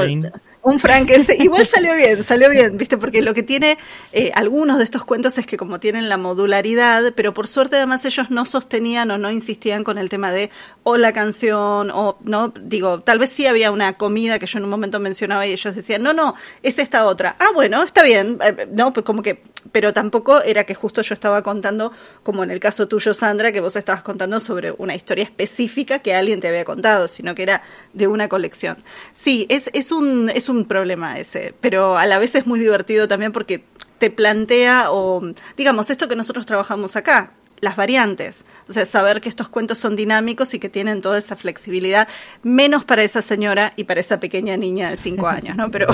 un 0.63 0.80
Frankenstein. 0.80 1.41
Igual 1.41 1.67
salió 1.67 1.93
bien, 1.93 2.23
salió 2.23 2.49
bien, 2.49 2.78
¿viste? 2.78 2.97
Porque 2.97 3.21
lo 3.21 3.34
que 3.34 3.43
tiene 3.43 3.78
eh, 4.12 4.32
algunos 4.34 4.78
de 4.78 4.86
estos 4.86 5.04
cuentos 5.04 5.38
es 5.38 5.45
que 5.45 5.58
como 5.58 5.80
tienen 5.80 6.10
la 6.10 6.17
modularidad, 6.17 7.13
pero 7.15 7.34
por 7.34 7.47
suerte 7.47 7.76
además 7.76 8.06
ellos 8.06 8.32
no 8.32 8.45
sostenían 8.45 9.12
o 9.12 9.17
no 9.17 9.30
insistían 9.30 9.84
con 9.84 9.97
el 9.97 10.10
tema 10.10 10.32
de 10.32 10.49
o 10.84 10.97
la 10.97 11.13
canción 11.13 11.91
o 11.91 12.17
no, 12.23 12.54
digo, 12.60 13.02
tal 13.02 13.19
vez 13.19 13.32
sí 13.32 13.45
había 13.45 13.71
una 13.71 13.97
comida 13.97 14.39
que 14.39 14.45
yo 14.45 14.58
en 14.58 14.63
un 14.63 14.69
momento 14.69 14.99
mencionaba 14.99 15.45
y 15.45 15.52
ellos 15.52 15.76
decían, 15.76 16.02
no, 16.02 16.13
no, 16.13 16.36
es 16.63 16.80
esta 16.80 17.06
otra. 17.06 17.36
Ah, 17.39 17.49
bueno, 17.54 17.84
está 17.84 18.04
bien, 18.04 18.39
eh, 18.41 18.67
no, 18.71 18.93
pues 18.93 19.06
como 19.06 19.21
que, 19.21 19.41
pero 19.71 19.93
tampoco 19.93 20.41
era 20.41 20.63
que 20.63 20.76
justo 20.76 21.02
yo 21.02 21.13
estaba 21.13 21.41
contando, 21.43 21.91
como 22.23 22.43
en 22.43 22.52
el 22.52 22.60
caso 22.60 22.88
tuyo, 22.88 23.13
Sandra, 23.13 23.52
que 23.52 23.60
vos 23.60 23.76
estabas 23.76 24.04
contando 24.04 24.39
sobre 24.39 24.71
una 24.78 24.95
historia 24.95 25.26
específica 25.26 25.99
que 25.99 26.13
alguien 26.13 26.39
te 26.39 26.47
había 26.47 26.63
contado, 26.63 27.08
sino 27.08 27.36
que 27.36 27.43
era 27.43 27.63
de 27.93 28.08
una 28.08 28.30
colección. 28.30 28.78
Sí, 29.13 29.45
es, 29.49 29.69
es 29.73 29.91
un, 29.91 30.30
es 30.34 30.49
un 30.49 30.53
un 30.54 30.66
problema 30.66 31.20
ese, 31.20 31.54
pero 31.60 31.98
a 31.98 32.06
la 32.06 32.20
vez 32.20 32.36
es 32.36 32.48
muy 32.48 32.60
divertido 32.60 33.08
también 33.08 33.32
porque 33.32 33.66
te 33.98 34.10
plantea 34.10 34.92
o, 34.92 35.22
digamos, 35.58 35.89
esto 35.89 36.08
que 36.08 36.16
nosotros 36.16 36.46
trabajamos 36.46 36.96
acá, 36.96 37.34
las 37.63 37.78
variantes. 37.78 38.45
O 38.67 38.73
sea, 38.73 38.86
saber 38.86 39.21
que 39.21 39.30
estos 39.30 39.47
cuentos 39.47 39.78
son 39.78 39.95
dinámicos 39.95 40.54
y 40.54 40.60
que 40.60 40.67
tienen 40.67 41.02
toda 41.02 41.17
esa 41.17 41.38
flexibilidad, 41.38 42.10
menos 42.43 42.84
para 42.84 43.04
esa 43.04 43.21
señora 43.21 43.73
y 43.78 43.86
para 43.86 44.02
esa 44.02 44.19
pequeña 44.19 44.58
niña 44.58 44.89
de 44.89 44.97
cinco 44.97 45.28
años, 45.30 45.56
¿no? 45.56 45.71
Pero 45.71 45.88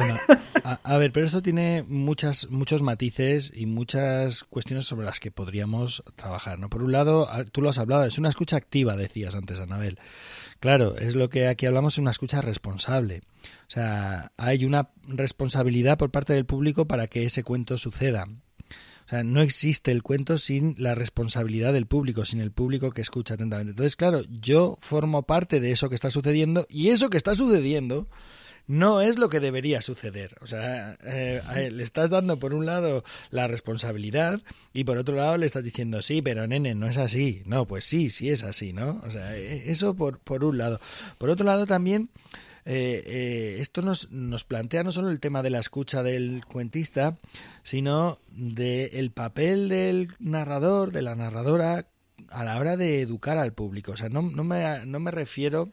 a, 0.63 0.97
ver, 0.97 1.11
pero 1.11 1.27
esto 1.27 1.43
tiene 1.43 1.85
muchas, 1.87 2.49
muchos 2.49 2.81
matices 2.81 3.51
y 3.53 3.67
muchas 3.67 4.43
cuestiones 4.45 4.85
sobre 4.85 5.05
las 5.05 5.19
que 5.19 5.29
podríamos 5.29 6.03
trabajar, 6.15 6.57
¿no? 6.57 6.69
Por 6.69 6.81
un 6.81 6.91
lado, 6.91 7.29
tú 7.51 7.61
lo 7.61 7.69
has 7.69 7.77
hablado, 7.77 8.03
es 8.05 8.17
una 8.17 8.29
escucha 8.29 8.57
activa, 8.57 8.95
decías 8.95 9.35
antes, 9.35 9.59
Anabel. 9.59 9.99
Claro, 10.59 10.97
es 10.97 11.15
lo 11.15 11.29
que 11.29 11.47
aquí 11.47 11.67
hablamos 11.67 11.95
de 11.95 12.01
una 12.01 12.11
escucha 12.11 12.41
responsable. 12.41 13.21
O 13.43 13.71
sea, 13.71 14.31
hay 14.37 14.65
una 14.65 14.89
responsabilidad 15.07 15.99
por 15.99 16.09
parte 16.09 16.33
del 16.33 16.45
público 16.45 16.85
para 16.85 17.07
que 17.07 17.25
ese 17.25 17.43
cuento 17.43 17.77
suceda. 17.77 18.27
O 19.09 19.11
sea, 19.11 19.23
no 19.23 19.41
existe 19.41 19.89
el 19.89 20.03
cuento 20.03 20.37
sin 20.37 20.75
la 20.77 20.93
responsabilidad 20.93 21.73
del 21.73 21.87
público, 21.87 22.25
sin 22.25 22.41
el 22.41 22.51
público 22.51 22.91
que 22.91 23.01
escucha 23.01 23.33
atentamente. 23.33 23.71
Entonces, 23.71 23.95
claro, 23.95 24.21
yo 24.29 24.77
formo 24.81 25.23
parte 25.23 25.59
de 25.59 25.71
eso 25.71 25.89
que 25.89 25.95
está 25.95 26.11
sucediendo 26.11 26.67
y 26.69 26.89
eso 26.89 27.09
que 27.09 27.17
está 27.17 27.33
sucediendo 27.33 28.07
no 28.67 29.01
es 29.01 29.17
lo 29.17 29.29
que 29.29 29.39
debería 29.39 29.81
suceder. 29.81 30.37
O 30.41 30.45
sea, 30.45 30.95
eh, 31.03 31.71
le 31.73 31.81
estás 31.81 32.11
dando 32.11 32.37
por 32.37 32.53
un 32.53 32.67
lado 32.67 33.03
la 33.31 33.47
responsabilidad 33.47 34.41
y 34.73 34.83
por 34.83 34.99
otro 34.99 35.15
lado 35.15 35.37
le 35.37 35.47
estás 35.47 35.63
diciendo, 35.63 36.03
sí, 36.03 36.21
pero 36.21 36.45
nene, 36.45 36.75
no 36.75 36.87
es 36.87 36.97
así. 36.97 37.41
No, 37.47 37.65
pues 37.65 37.85
sí, 37.85 38.11
sí 38.11 38.29
es 38.29 38.43
así, 38.43 38.73
¿no? 38.73 39.01
O 39.03 39.09
sea, 39.09 39.35
e, 39.35 39.71
eso 39.71 39.95
por, 39.95 40.19
por 40.19 40.43
un 40.43 40.59
lado. 40.59 40.79
Por 41.17 41.31
otro 41.31 41.47
lado 41.47 41.65
también... 41.65 42.11
Eh, 42.71 43.03
eh, 43.03 43.55
esto 43.57 43.81
nos, 43.81 44.11
nos 44.11 44.43
plantea 44.43 44.83
no 44.83 44.91
solo 44.91 45.09
el 45.09 45.19
tema 45.19 45.41
de 45.41 45.49
la 45.49 45.57
escucha 45.57 46.03
del 46.03 46.45
cuentista, 46.45 47.17
sino 47.63 48.19
del 48.29 49.09
papel 49.09 49.69
del 49.69 50.09
narrador, 50.19 50.91
de 50.91 51.01
la 51.01 51.15
narradora, 51.15 51.87
a 52.29 52.43
la 52.43 52.59
hora 52.59 52.77
de 52.77 53.01
educar 53.01 53.39
al 53.39 53.53
público. 53.53 53.93
O 53.93 53.97
sea, 53.97 54.09
no, 54.09 54.21
no, 54.21 54.43
me, 54.43 54.85
no 54.85 54.99
me 54.99 55.09
refiero 55.09 55.71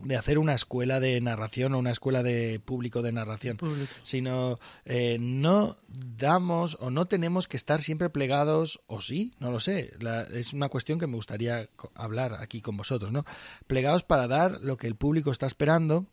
de 0.00 0.16
hacer 0.16 0.38
una 0.38 0.54
escuela 0.54 1.00
de 1.00 1.20
narración 1.20 1.74
o 1.74 1.78
una 1.78 1.90
escuela 1.90 2.22
de 2.22 2.60
público 2.60 3.02
de 3.02 3.12
narración, 3.12 3.58
sino 4.02 4.60
eh, 4.84 5.18
no 5.20 5.76
damos 5.88 6.76
o 6.80 6.90
no 6.90 7.06
tenemos 7.06 7.48
que 7.48 7.56
estar 7.56 7.82
siempre 7.82 8.08
plegados, 8.08 8.80
o 8.86 9.00
sí, 9.00 9.34
no 9.40 9.50
lo 9.50 9.58
sé, 9.58 9.92
es 10.32 10.52
una 10.52 10.68
cuestión 10.68 10.98
que 10.98 11.06
me 11.06 11.16
gustaría 11.16 11.68
hablar 11.94 12.34
aquí 12.40 12.60
con 12.60 12.76
vosotros, 12.76 13.10
¿no? 13.10 13.24
Plegados 13.66 14.04
para 14.04 14.28
dar 14.28 14.60
lo 14.62 14.76
que 14.76 14.86
el 14.86 14.94
público 14.94 15.32
está 15.32 15.46
esperando, 15.46 16.06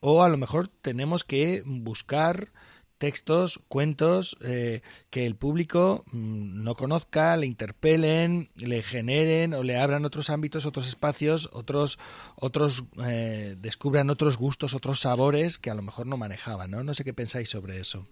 o 0.00 0.22
a 0.22 0.28
lo 0.28 0.36
mejor 0.36 0.68
tenemos 0.68 1.24
que 1.24 1.62
buscar 1.66 2.52
textos, 2.98 3.60
cuentos 3.68 4.36
eh, 4.42 4.82
que 5.10 5.26
el 5.26 5.36
público 5.36 6.04
mm, 6.12 6.62
no 6.62 6.74
conozca, 6.74 7.36
le 7.36 7.46
interpelen, 7.46 8.50
le 8.54 8.82
generen 8.82 9.54
o 9.54 9.62
le 9.62 9.78
abran 9.78 10.04
otros 10.04 10.30
ámbitos, 10.30 10.66
otros 10.66 10.86
espacios, 10.88 11.50
otros, 11.52 11.98
otros 12.36 12.84
eh, 13.04 13.56
descubran 13.58 14.10
otros 14.10 14.36
gustos, 14.36 14.74
otros 14.74 15.00
sabores 15.00 15.58
que 15.58 15.70
a 15.70 15.74
lo 15.74 15.82
mejor 15.82 16.06
no 16.06 16.16
manejaban, 16.16 16.70
¿no? 16.70 16.82
No 16.82 16.94
sé 16.94 17.04
qué 17.04 17.14
pensáis 17.14 17.48
sobre 17.48 17.80
eso. 17.80 18.06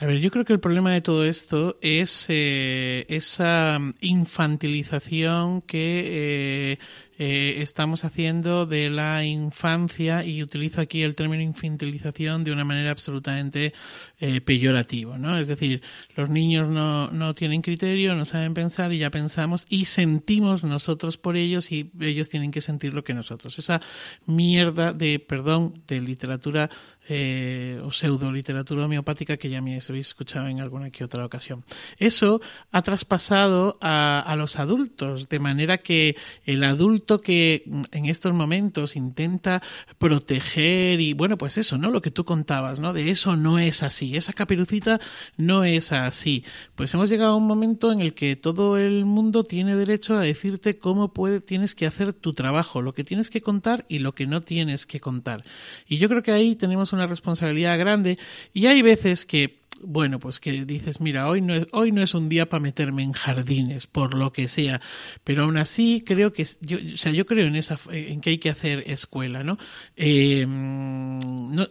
A 0.00 0.06
ver, 0.06 0.20
yo 0.20 0.30
creo 0.30 0.44
que 0.44 0.52
el 0.52 0.60
problema 0.60 0.92
de 0.92 1.00
todo 1.00 1.24
esto 1.24 1.76
es 1.80 2.26
eh, 2.28 3.04
esa 3.08 3.80
infantilización 4.00 5.60
que 5.62 6.78
eh, 7.20 7.60
estamos 7.62 8.04
haciendo 8.04 8.64
de 8.64 8.90
la 8.90 9.24
infancia, 9.24 10.24
y 10.24 10.40
utilizo 10.40 10.80
aquí 10.80 11.02
el 11.02 11.16
término 11.16 11.42
infantilización 11.42 12.44
de 12.44 12.52
una 12.52 12.64
manera 12.64 12.92
absolutamente 12.92 13.72
eh, 14.20 14.40
peyorativa, 14.40 15.18
¿no? 15.18 15.36
Es 15.36 15.48
decir, 15.48 15.82
los 16.14 16.30
niños 16.30 16.68
no, 16.68 17.10
no 17.10 17.34
tienen 17.34 17.60
criterio, 17.60 18.14
no 18.14 18.24
saben 18.24 18.54
pensar 18.54 18.92
y 18.92 18.98
ya 18.98 19.10
pensamos 19.10 19.66
y 19.68 19.86
sentimos 19.86 20.62
nosotros 20.62 21.18
por 21.18 21.36
ellos 21.36 21.72
y 21.72 21.90
ellos 22.00 22.28
tienen 22.28 22.52
que 22.52 22.60
sentir 22.60 22.94
lo 22.94 23.02
que 23.02 23.14
nosotros. 23.14 23.58
Esa 23.58 23.80
mierda 24.26 24.92
de, 24.92 25.18
perdón, 25.18 25.82
de 25.88 26.00
literatura 26.00 26.70
eh, 27.10 27.80
o 27.82 27.90
pseudo 27.90 28.30
literatura 28.30 28.84
homeopática 28.84 29.38
que 29.38 29.48
ya 29.48 29.62
me 29.62 29.78
habéis 29.78 30.08
escuchado 30.08 30.46
en 30.48 30.60
alguna 30.60 30.90
que 30.90 31.04
otra 31.04 31.24
ocasión. 31.24 31.64
Eso 31.98 32.40
ha 32.70 32.82
traspasado 32.82 33.78
a, 33.80 34.34
los 34.36 34.58
adultos, 34.58 35.28
de 35.28 35.38
manera 35.38 35.78
que 35.78 36.16
el 36.44 36.62
adulto 36.64 37.20
que 37.20 37.64
en 37.92 38.04
estos 38.04 38.34
momentos 38.34 38.94
intenta 38.94 39.62
proteger 39.98 41.00
y 41.00 41.14
bueno, 41.14 41.38
pues 41.38 41.58
eso, 41.58 41.78
¿no? 41.78 41.90
Lo 41.90 42.02
que 42.02 42.10
tú 42.10 42.24
contabas, 42.24 42.78
¿no? 42.78 42.92
De 42.92 43.10
eso 43.10 43.36
no 43.36 43.58
es 43.58 43.82
así, 43.82 44.16
esa 44.16 44.32
caperucita 44.32 45.00
no 45.36 45.64
es 45.64 45.92
así. 45.92 46.44
Pues 46.74 46.92
hemos 46.92 47.08
llegado 47.08 47.32
a 47.32 47.36
un 47.36 47.46
momento 47.46 47.90
en 47.90 48.00
el 48.00 48.14
que 48.14 48.36
todo 48.36 48.76
el 48.76 49.06
mundo 49.06 49.44
tiene 49.44 49.76
derecho 49.76 50.14
a 50.14 50.20
decirte 50.20 50.78
cómo 50.78 51.12
puede, 51.12 51.40
tienes 51.40 51.74
que 51.74 51.86
hacer 51.86 52.12
tu 52.12 52.34
trabajo, 52.34 52.82
lo 52.82 52.92
que 52.92 53.04
tienes 53.04 53.30
que 53.30 53.40
contar 53.40 53.86
y 53.88 54.00
lo 54.00 54.14
que 54.14 54.26
no 54.26 54.42
tienes 54.42 54.84
que 54.84 55.00
contar. 55.00 55.44
Y 55.86 55.96
yo 55.96 56.08
creo 56.08 56.22
que 56.22 56.32
ahí 56.32 56.54
tenemos 56.54 56.92
una 56.92 56.97
responsabilidad 57.06 57.78
grande. 57.78 58.18
Y 58.52 58.66
hay 58.66 58.82
veces 58.82 59.24
que 59.24 59.58
bueno, 59.82 60.18
pues 60.18 60.40
que 60.40 60.64
dices, 60.64 61.00
mira, 61.00 61.28
hoy 61.28 61.40
no 61.40 61.54
es, 61.54 61.66
hoy 61.72 61.92
no 61.92 62.02
es 62.02 62.14
un 62.14 62.28
día 62.28 62.48
para 62.48 62.60
meterme 62.60 63.02
en 63.02 63.12
jardines, 63.12 63.86
por 63.86 64.14
lo 64.14 64.32
que 64.32 64.48
sea, 64.48 64.80
pero 65.24 65.44
aún 65.44 65.56
así 65.56 66.02
creo 66.04 66.32
que, 66.32 66.46
yo, 66.60 66.78
o 66.94 66.96
sea, 66.96 67.12
yo 67.12 67.26
creo 67.26 67.46
en 67.46 67.56
esa, 67.56 67.78
en 67.90 68.20
que 68.20 68.30
hay 68.30 68.38
que 68.38 68.50
hacer 68.50 68.84
escuela, 68.86 69.42
¿no? 69.44 69.58
Eh, 69.96 70.46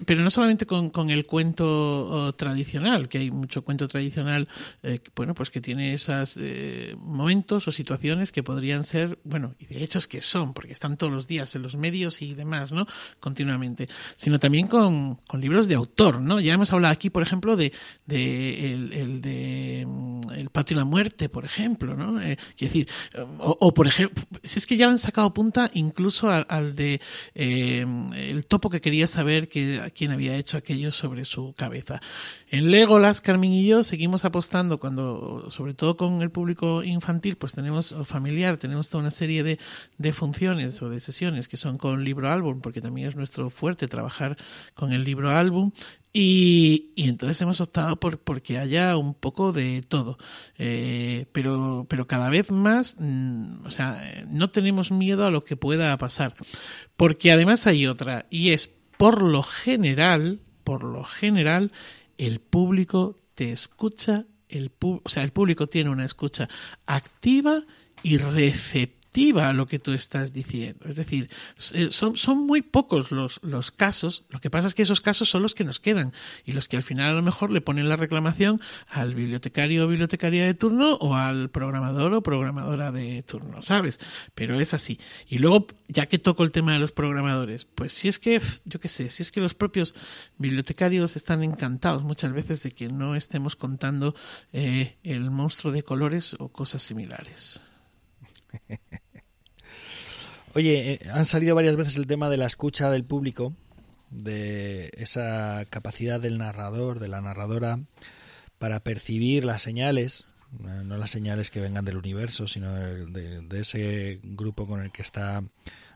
pero 0.06 0.22
no 0.22 0.30
solamente 0.30 0.66
con, 0.66 0.90
con 0.90 1.10
el 1.10 1.26
cuento 1.26 2.34
tradicional, 2.38 3.10
que 3.10 3.20
hay 3.20 3.32
mucho 3.32 3.64
cuento 3.64 3.88
tradicional, 3.88 4.48
eh, 4.84 5.00
bueno, 5.16 5.34
pues 5.34 5.50
que 5.50 5.62
tiene 5.62 5.94
esos 5.94 6.38
eh, 6.40 6.96
momentos 7.00 7.68
o 7.68 7.72
situaciones 7.72 8.32
que 8.32 8.44
podrían 8.44 8.84
ser, 8.84 9.20
bueno, 9.24 9.56
y 9.60 9.66
de 9.66 9.84
hecho 9.84 10.00
es 10.00 10.08
que 10.08 10.22
son, 10.22 10.54
porque 10.54 10.72
están 10.72 10.98
todos 10.98 11.12
los 11.12 11.28
días 11.28 11.56
en 11.56 11.62
los 11.62 11.76
medios 11.76 12.22
y 12.22 12.34
demás, 12.34 12.72
¿no? 12.72 12.88
Continuamente, 13.20 13.88
sino 14.16 14.40
también 14.40 14.68
con, 14.68 15.16
con 15.16 15.42
libros 15.42 15.68
de 15.68 15.76
autor, 15.76 16.22
¿no? 16.22 16.40
Ya 16.40 16.54
hemos 16.54 16.74
hablado 16.74 16.94
aquí, 16.94 17.10
por 17.10 17.24
ejemplo, 17.24 17.56
de 17.56 17.72
de 18.08 18.74
el, 18.74 19.22
de 19.22 19.86
mm, 19.86 20.32
el 20.32 20.50
patio 20.50 20.76
de 20.76 20.82
la 20.82 20.86
muerte, 20.86 21.30
por 21.30 21.46
ejemplo, 21.46 21.96
¿no? 21.96 22.22
Eh, 22.22 22.38
decir, 22.60 22.88
o, 23.38 23.74
por 23.74 23.88
ejemplo, 23.88 24.24
si 24.44 24.60
es 24.60 24.66
que 24.66 24.78
ya 24.78 24.90
han 24.90 24.98
sacado 24.98 25.34
punta 25.34 25.70
incluso 25.74 26.30
al, 26.32 26.76
de 26.76 27.00
eh, 27.36 27.86
el 28.16 28.46
topo 28.46 28.70
que 28.70 28.82
quería 28.82 29.08
saber 29.08 29.50
que, 29.50 29.92
quién 29.96 30.12
había 30.12 30.36
hecho 30.36 30.58
aquello 30.58 30.92
sobre 30.92 31.26
su 31.26 31.54
cabeza. 31.54 32.02
En 32.50 32.72
Legolas, 32.72 33.20
Carmen 33.20 33.52
y 33.52 33.68
yo 33.68 33.84
seguimos 33.84 34.24
apostando 34.24 34.80
cuando, 34.80 35.48
sobre 35.50 35.74
todo 35.74 35.98
con 35.98 36.22
el 36.22 36.32
público 36.32 36.82
infantil, 36.82 37.36
pues 37.36 37.52
tenemos 37.52 37.94
familiar, 38.06 38.56
tenemos 38.56 38.88
toda 38.88 39.02
una 39.02 39.12
serie 39.12 39.44
de, 39.44 39.60
de 39.98 40.14
funciones 40.14 40.82
o 40.82 40.90
de 40.90 41.02
sesiones 41.02 41.50
que 41.50 41.58
son 41.58 41.78
con 41.78 42.06
libro 42.06 42.32
álbum, 42.32 42.62
porque 42.62 42.80
también 42.80 43.10
es 43.10 43.18
nuestro 43.18 43.50
fuerte 43.50 43.88
trabajar 43.88 44.38
con 44.76 44.94
el 44.94 45.04
libro 45.04 45.32
álbum 45.32 45.72
y, 46.14 46.94
y, 46.96 47.10
entonces 47.10 47.40
hemos 47.42 47.60
optado 47.60 48.00
por 48.00 48.18
porque 48.18 48.58
haya 48.58 48.96
un 48.96 49.14
poco 49.14 49.52
de 49.52 49.84
todo. 49.88 50.18
Eh, 50.58 51.26
pero, 51.34 51.86
pero 51.90 52.08
cada 52.08 52.30
vez 52.30 52.50
más, 52.50 52.96
mm, 52.98 53.66
o 53.66 53.72
sea, 53.72 54.26
no 54.30 54.50
tenemos 54.50 54.92
miedo 54.92 55.26
a 55.26 55.32
lo 55.32 55.44
que 55.44 55.58
pueda 55.58 55.96
pasar. 55.98 56.34
Porque 56.96 57.32
además 57.32 57.68
hay 57.68 57.88
otra, 57.88 58.26
y 58.30 58.52
es 58.52 58.74
por 58.98 59.22
lo 59.22 59.44
general, 59.44 60.40
por 60.64 60.84
lo 60.84 61.04
general, 61.04 61.72
el 62.18 62.40
público 62.40 63.18
te 63.36 63.52
escucha, 63.52 64.26
el 64.50 64.72
o 64.80 65.02
sea, 65.06 65.24
el 65.24 65.32
público 65.32 65.68
tiene 65.68 65.90
una 65.90 66.06
escucha 66.06 66.50
activa 66.86 67.64
y 68.04 68.18
receptiva 68.18 68.97
a 69.40 69.54
lo 69.54 69.66
que 69.66 69.80
tú 69.80 69.94
estás 69.94 70.32
diciendo. 70.32 70.86
Es 70.88 70.96
decir, 70.96 71.30
eh, 71.74 71.88
son, 71.90 72.16
son 72.16 72.46
muy 72.46 72.62
pocos 72.62 73.12
los, 73.12 73.40
los 73.42 73.72
casos, 73.72 74.26
lo 74.30 74.40
que 74.40 74.52
pasa 74.52 74.68
es 74.68 74.76
que 74.76 74.84
esos 74.84 75.02
casos 75.02 75.28
son 75.28 75.42
los 75.42 75.56
que 75.56 75.64
nos 75.64 75.80
quedan 75.80 76.14
y 76.46 76.52
los 76.52 76.68
que 76.68 76.78
al 76.78 76.84
final 76.84 77.10
a 77.10 77.16
lo 77.16 77.24
mejor 77.24 77.50
le 77.50 77.62
ponen 77.62 77.90
la 77.90 77.96
reclamación 77.96 78.62
al 78.88 79.16
bibliotecario 79.16 79.86
o 79.86 79.88
bibliotecaria 79.88 80.46
de 80.46 80.54
turno 80.54 80.96
o 80.98 81.16
al 81.16 81.50
programador 81.50 82.14
o 82.14 82.22
programadora 82.22 82.92
de 82.92 83.24
turno, 83.24 83.64
¿sabes? 83.64 84.00
Pero 84.36 84.60
es 84.60 84.76
así. 84.76 85.00
Y 85.28 85.40
luego, 85.40 85.66
ya 85.88 86.06
que 86.06 86.20
toco 86.20 86.44
el 86.44 86.52
tema 86.52 86.74
de 86.74 86.80
los 86.80 86.92
programadores, 86.92 87.66
pues 87.66 87.94
si 87.94 88.08
es 88.08 88.20
que, 88.20 88.40
yo 88.66 88.80
qué 88.80 88.88
sé, 88.88 89.10
si 89.10 89.24
es 89.24 89.32
que 89.32 89.42
los 89.42 89.56
propios 89.56 89.96
bibliotecarios 90.38 91.16
están 91.16 91.44
encantados 91.44 92.04
muchas 92.04 92.34
veces 92.34 92.62
de 92.62 92.72
que 92.72 92.88
no 92.88 93.16
estemos 93.16 93.56
contando 93.56 94.14
eh, 94.54 94.98
el 95.02 95.32
monstruo 95.32 95.74
de 95.74 95.82
colores 95.82 96.36
o 96.38 96.50
cosas 96.50 96.84
similares. 96.84 97.60
Oye, 100.58 100.94
eh, 100.94 101.00
han 101.14 101.26
salido 101.26 101.54
varias 101.54 101.76
veces 101.76 101.98
el 101.98 102.08
tema 102.08 102.32
de 102.32 102.38
la 102.38 102.48
escucha 102.48 102.90
del 102.90 103.04
público, 103.04 103.54
de 104.10 104.90
esa 104.98 105.64
capacidad 105.70 106.20
del 106.20 106.40
narrador, 106.40 107.00
de 107.00 107.08
la 107.08 107.22
narradora, 107.22 107.82
para 108.58 108.80
percibir 108.80 109.46
las 109.46 109.62
señales, 109.62 110.26
eh, 110.62 110.82
no 110.84 110.98
las 110.98 111.12
señales 111.12 111.52
que 111.52 111.60
vengan 111.60 111.86
del 111.86 111.98
universo, 111.98 112.48
sino 112.48 112.74
de, 112.74 113.60
ese 113.60 114.20
grupo 114.24 114.66
con 114.66 114.82
el 114.82 114.92
que 114.92 115.04
está 115.04 115.44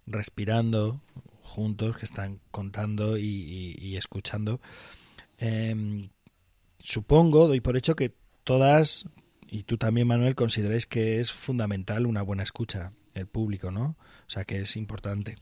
respirando 0.05 1.01
juntos, 1.41 1.97
que 1.97 2.05
están 2.05 2.39
contando 2.51 3.17
y, 3.17 3.95
escuchando. 3.97 4.61
Em, 5.39 6.11
supongo, 6.77 7.47
doy 7.47 7.61
por 7.61 7.77
hecho 7.77 7.95
que 7.95 8.13
todas 8.43 9.05
y 9.47 9.63
tú 9.63 9.79
también, 9.79 10.05
Manuel, 10.05 10.35
consideráis 10.35 10.85
que 10.85 11.19
es 11.19 11.31
fundamental 11.31 12.05
una 12.05 12.21
buena 12.21 12.43
escucha, 12.43 12.93
el 13.13 13.27
público, 13.27 13.71
¿no? 13.71 13.95
O 14.27 14.29
sea, 14.29 14.45
que 14.45 14.61
es 14.61 14.75
importante. 14.75 15.37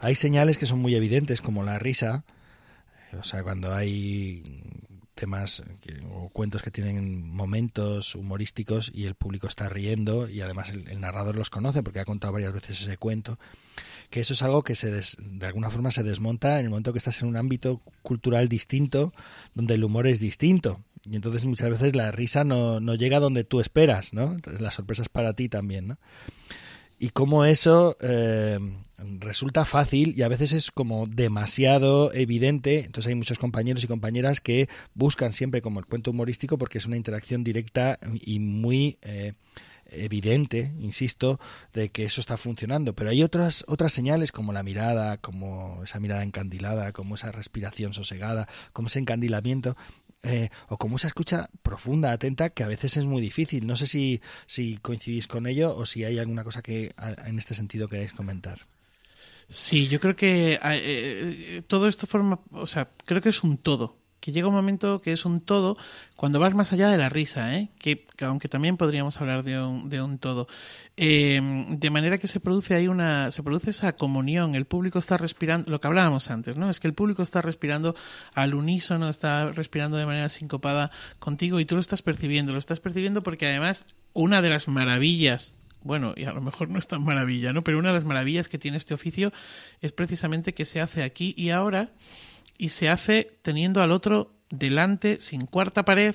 Hay 0.00 0.14
señales 0.14 0.58
que 0.58 0.66
son 0.66 0.80
muy 0.80 0.94
evidentes, 0.94 1.40
como 1.40 1.62
la 1.62 1.78
risa, 1.78 2.24
o 3.18 3.24
sea, 3.24 3.42
cuando 3.42 3.74
hay 3.74 4.42
temas 5.14 5.62
o 6.10 6.30
cuentos 6.30 6.62
que 6.62 6.70
tienen 6.70 7.28
momentos 7.28 8.14
humorísticos 8.14 8.90
y 8.92 9.04
el 9.04 9.14
público 9.14 9.46
está 9.46 9.68
riendo 9.68 10.28
y 10.28 10.40
además 10.40 10.70
el, 10.70 11.00
narrador 11.00 11.36
los 11.36 11.50
conoce 11.50 11.82
porque 11.82 12.00
ha 12.00 12.04
contado 12.04 12.32
varias 12.32 12.52
veces 12.52 12.80
ese 12.80 12.96
cuento, 12.96 13.38
que 14.10 14.20
eso 14.20 14.32
es 14.32 14.42
algo 14.42 14.64
que 14.64 14.74
se 14.74 14.90
de 14.90 15.46
alguna 15.46 15.70
forma 15.70 15.92
se 15.92 16.02
desmonta 16.02 16.58
en 16.58 16.64
el 16.64 16.70
momento 16.70 16.92
que 16.92 16.98
estás 16.98 17.22
en 17.22 17.28
un 17.28 17.36
ámbito 17.36 17.82
cultural 18.02 18.48
distinto, 18.48 19.12
donde 19.54 19.74
el 19.74 19.84
humor 19.84 20.06
es 20.06 20.18
distinto. 20.18 20.80
Y 21.04 21.16
entonces 21.16 21.44
muchas 21.44 21.70
veces 21.70 21.96
la 21.96 22.12
risa 22.12 22.44
no, 22.44 22.80
no 22.80 22.94
llega 22.94 23.18
donde 23.18 23.44
tú 23.44 23.60
esperas, 23.60 24.12
¿no? 24.12 24.32
Entonces 24.32 24.60
la 24.60 24.70
sorpresa 24.70 25.02
es 25.02 25.08
para 25.08 25.34
ti 25.34 25.48
también, 25.48 25.88
¿no? 25.88 25.98
y 27.02 27.10
cómo 27.10 27.44
eso 27.44 27.96
eh, 28.00 28.60
resulta 29.18 29.64
fácil 29.64 30.14
y 30.16 30.22
a 30.22 30.28
veces 30.28 30.52
es 30.52 30.70
como 30.70 31.08
demasiado 31.08 32.12
evidente. 32.14 32.84
Entonces 32.84 33.08
hay 33.08 33.16
muchos 33.16 33.40
compañeros 33.40 33.82
y 33.82 33.88
compañeras 33.88 34.40
que 34.40 34.68
buscan 34.94 35.32
siempre 35.32 35.62
como 35.62 35.80
el 35.80 35.86
cuento 35.86 36.12
humorístico 36.12 36.58
porque 36.58 36.78
es 36.78 36.86
una 36.86 36.96
interacción 36.96 37.42
directa 37.42 37.98
y 38.20 38.38
muy 38.38 38.98
eh, 39.02 39.32
evidente, 39.86 40.72
insisto, 40.78 41.40
de 41.72 41.88
que 41.88 42.04
eso 42.04 42.20
está 42.20 42.36
funcionando. 42.36 42.94
Pero 42.94 43.10
hay 43.10 43.24
otras, 43.24 43.64
otras 43.66 43.92
señales 43.92 44.30
como 44.30 44.52
la 44.52 44.62
mirada, 44.62 45.16
como 45.18 45.82
esa 45.82 45.98
mirada 45.98 46.22
encandilada, 46.22 46.92
como 46.92 47.16
esa 47.16 47.32
respiración 47.32 47.94
sosegada, 47.94 48.48
como 48.72 48.86
ese 48.86 49.00
encandilamiento, 49.00 49.76
eh, 50.22 50.50
o 50.68 50.78
como 50.78 50.96
esa 50.96 51.08
escucha 51.08 51.50
profunda, 51.62 52.12
atenta, 52.12 52.50
que 52.50 52.62
a 52.62 52.68
veces 52.68 52.96
es 52.96 53.04
muy 53.04 53.20
difícil. 53.20 53.66
No 53.66 53.76
sé 53.76 53.86
si, 53.86 54.20
si 54.46 54.78
coincidís 54.78 55.26
con 55.26 55.46
ello 55.46 55.74
o 55.76 55.86
si 55.86 56.04
hay 56.04 56.18
alguna 56.18 56.44
cosa 56.44 56.62
que 56.62 56.94
en 57.26 57.38
este 57.38 57.54
sentido 57.54 57.88
queréis 57.88 58.12
comentar. 58.12 58.66
Sí, 59.48 59.88
yo 59.88 60.00
creo 60.00 60.16
que 60.16 60.54
eh, 60.54 60.60
eh, 60.62 61.62
todo 61.66 61.88
esto 61.88 62.06
forma, 62.06 62.40
o 62.52 62.66
sea, 62.66 62.90
creo 63.04 63.20
que 63.20 63.28
es 63.28 63.42
un 63.42 63.58
todo 63.58 64.01
que 64.22 64.30
llega 64.30 64.46
un 64.46 64.54
momento 64.54 65.02
que 65.02 65.10
es 65.12 65.24
un 65.24 65.40
todo 65.40 65.76
cuando 66.14 66.38
vas 66.38 66.54
más 66.54 66.72
allá 66.72 66.88
de 66.88 66.96
la 66.96 67.08
risa, 67.08 67.56
¿eh? 67.56 67.70
que, 67.80 68.06
aunque 68.20 68.48
también 68.48 68.76
podríamos 68.76 69.20
hablar 69.20 69.42
de 69.42 69.60
un, 69.60 69.88
de 69.90 70.00
un 70.00 70.18
todo. 70.18 70.46
Em, 70.96 71.76
de 71.80 71.90
manera 71.90 72.18
que 72.18 72.28
se 72.28 72.38
produce 72.38 72.76
ahí 72.76 72.86
una, 72.86 73.32
se 73.32 73.42
produce 73.42 73.70
esa 73.70 73.96
comunión, 73.96 74.54
el 74.54 74.64
público 74.64 75.00
está 75.00 75.16
respirando, 75.16 75.68
lo 75.68 75.80
que 75.80 75.88
hablábamos 75.88 76.30
antes, 76.30 76.56
¿no? 76.56 76.70
Es 76.70 76.78
que 76.78 76.86
el 76.86 76.94
público 76.94 77.24
está 77.24 77.42
respirando 77.42 77.96
al 78.32 78.54
unísono, 78.54 79.08
está 79.08 79.50
respirando 79.50 79.96
de 79.96 80.06
manera 80.06 80.28
sincopada 80.28 80.92
contigo 81.18 81.58
y 81.58 81.64
tú 81.64 81.74
lo 81.74 81.80
estás 81.80 82.02
percibiendo, 82.02 82.52
lo 82.52 82.60
estás 82.60 82.78
percibiendo 82.78 83.24
porque 83.24 83.48
además 83.48 83.86
una 84.12 84.40
de 84.40 84.50
las 84.50 84.68
maravillas 84.68 85.56
bueno, 85.84 86.14
y 86.16 86.26
a 86.26 86.32
lo 86.32 86.40
mejor 86.40 86.68
no 86.68 86.78
es 86.78 86.86
tan 86.86 87.02
maravilla, 87.02 87.52
¿no? 87.52 87.64
Pero 87.64 87.80
una 87.80 87.88
de 87.88 87.94
las 87.94 88.04
maravillas 88.04 88.48
que 88.48 88.56
tiene 88.56 88.76
este 88.76 88.94
oficio 88.94 89.32
es 89.80 89.90
precisamente 89.90 90.52
que 90.52 90.64
se 90.64 90.80
hace 90.80 91.02
aquí 91.02 91.34
y 91.36 91.50
ahora 91.50 91.90
y 92.58 92.70
se 92.70 92.88
hace 92.88 93.38
teniendo 93.42 93.82
al 93.82 93.92
otro 93.92 94.32
delante, 94.50 95.20
sin 95.20 95.46
cuarta 95.46 95.84
pared. 95.84 96.14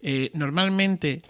Eh, 0.00 0.30
normalmente, 0.34 1.22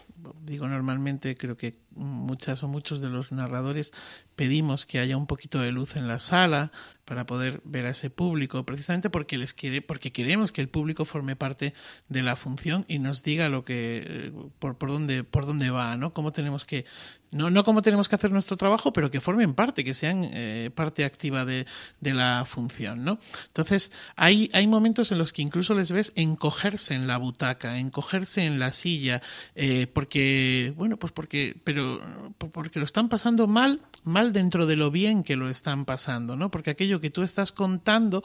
digo 0.44 0.68
normalmente, 0.68 1.36
creo 1.36 1.57
que 1.57 1.81
muchas 1.97 2.62
o 2.62 2.68
muchos 2.68 3.01
de 3.01 3.09
los 3.09 3.32
narradores 3.32 3.93
pedimos 4.36 4.86
que 4.86 4.99
haya 4.99 5.16
un 5.16 5.26
poquito 5.26 5.61
de 5.61 5.72
luz 5.72 5.97
en 5.97 6.09
la 6.09 6.18
sala 6.18 6.72
para 7.05 7.26
poder 7.26 7.61
ver 7.64 7.86
a 7.86 7.90
ese 7.90 8.11
público, 8.11 8.64
precisamente 8.64 9.11
porque 9.11 9.38
les 9.38 9.55
quiere, 9.55 9.82
porque 9.82 10.12
queremos 10.12 10.53
que 10.53 10.61
el 10.61 10.68
público 10.68 11.05
forme 11.05 11.36
parte 11.36 11.74
de 12.09 12.22
la 12.22 12.36
función 12.36 12.84
y 12.88 12.99
nos 12.99 13.22
diga 13.22 13.49
lo 13.49 13.64
que 13.64 14.32
por, 14.59 14.78
por 14.78 14.90
dónde 14.90 15.24
por 15.24 15.47
dónde 15.47 15.70
va, 15.70 15.97
¿no? 15.97 16.12
Cómo 16.14 16.32
tenemos 16.32 16.64
que 16.64 16.84
no, 17.32 17.49
no 17.49 17.64
cómo 17.64 17.80
tenemos 17.80 18.11
que 18.11 18.14
hacer 18.14 18.30
nuestro 18.30 18.59
trabajo, 18.59 18.93
pero 18.93 19.11
que 19.11 19.20
formen 19.20 19.55
parte, 19.55 19.84
que 19.84 19.95
sean 19.95 20.28
eh, 20.32 20.70
parte 20.74 21.05
activa 21.05 21.47
de, 21.47 21.66
de, 21.99 22.12
la 22.12 22.45
función, 22.45 23.05
¿no? 23.05 23.18
Entonces, 23.47 23.90
hay, 24.16 24.51
hay 24.53 24.66
momentos 24.66 25.12
en 25.12 25.18
los 25.18 25.32
que 25.32 25.40
incluso 25.40 25.72
les 25.72 25.90
ves 25.90 26.12
encogerse 26.14 26.95
en 26.95 27.07
la 27.07 27.16
butaca, 27.16 27.78
encogerse 27.78 28.45
en 28.45 28.59
la 28.59 28.70
silla, 28.70 29.22
eh, 29.55 29.86
porque, 29.86 30.74
bueno, 30.76 30.99
pues 30.99 31.12
porque, 31.12 31.57
porque 32.38 32.78
lo 32.78 32.84
están 32.84 33.08
pasando 33.08 33.46
mal, 33.46 33.80
mal 34.04 34.32
dentro 34.32 34.66
de 34.66 34.76
lo 34.76 34.90
bien 34.90 35.22
que 35.22 35.36
lo 35.36 35.48
están 35.48 35.84
pasando, 35.84 36.36
¿no? 36.36 36.50
Porque 36.50 36.70
aquello 36.70 37.00
que 37.00 37.10
tú 37.10 37.22
estás 37.22 37.52
contando 37.52 38.22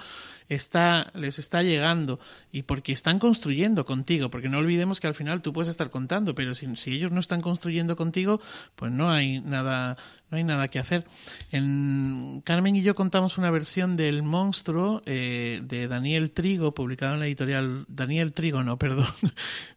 está, 0.50 1.12
les 1.14 1.40
está 1.40 1.64
llegando 1.64 2.20
y 2.52 2.64
porque 2.64 2.92
están 2.92 3.20
construyendo 3.20 3.86
contigo, 3.86 4.30
porque 4.30 4.50
no 4.50 4.58
olvidemos 4.58 5.00
que 5.00 5.08
al 5.08 5.14
final 5.14 5.42
tú 5.42 5.54
puedes 5.54 5.70
estar 5.70 5.90
contando, 5.90 6.36
pero 6.36 6.56
si 6.56 6.68
ellos 6.92 7.12
no 7.12 7.20
están 7.20 7.42
construyendo 7.42 7.96
contigo, 7.96 8.42
pues 8.76 8.92
no 8.92 9.12
hay 9.12 9.40
nada, 9.42 9.98
no 10.30 10.38
hay 10.38 10.44
nada 10.44 10.68
que 10.68 10.80
hacer. 10.80 11.06
En 11.52 12.42
Carmen 12.44 12.76
y 12.76 12.82
yo 12.82 12.96
contamos 12.96 13.38
una 13.38 13.50
versión 13.52 13.96
del 13.96 14.24
monstruo 14.24 15.02
eh, 15.06 15.62
de 15.64 15.88
Daniel 15.88 16.32
Trigo, 16.32 16.74
publicado 16.74 17.14
en 17.14 17.20
la 17.22 17.28
editorial 17.28 17.86
Daniel 17.88 18.34
Trigo, 18.34 18.64
no, 18.64 18.78
perdón, 18.78 19.08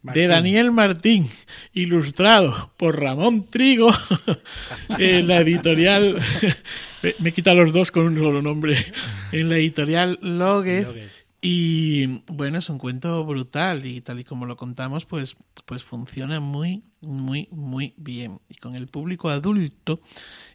de 0.02 0.26
Daniel 0.26 0.72
Martín, 0.72 1.26
ilustrado 1.72 2.72
por 2.76 3.00
Ramón 3.00 3.46
Trigo, 3.48 3.92
en 4.98 5.28
la 5.28 5.38
editorial, 5.38 6.18
me 7.18 7.32
quita 7.32 7.54
los 7.54 7.72
dos 7.72 7.90
con 7.90 8.06
un 8.06 8.16
solo 8.16 8.42
nombre, 8.42 8.76
en 9.32 9.48
la 9.48 9.56
editorial 9.56 10.18
Logue 10.22 10.86
y 11.42 12.22
bueno, 12.26 12.58
es 12.58 12.68
un 12.68 12.78
cuento 12.78 13.24
brutal 13.24 13.86
y 13.86 14.02
tal 14.02 14.20
y 14.20 14.24
como 14.24 14.44
lo 14.44 14.56
contamos, 14.56 15.06
pues, 15.06 15.36
pues 15.64 15.84
funciona 15.84 16.38
muy, 16.38 16.84
muy, 17.00 17.48
muy 17.50 17.94
bien. 17.96 18.40
Y 18.48 18.56
con 18.56 18.74
el 18.74 18.88
público 18.88 19.30
adulto, 19.30 20.00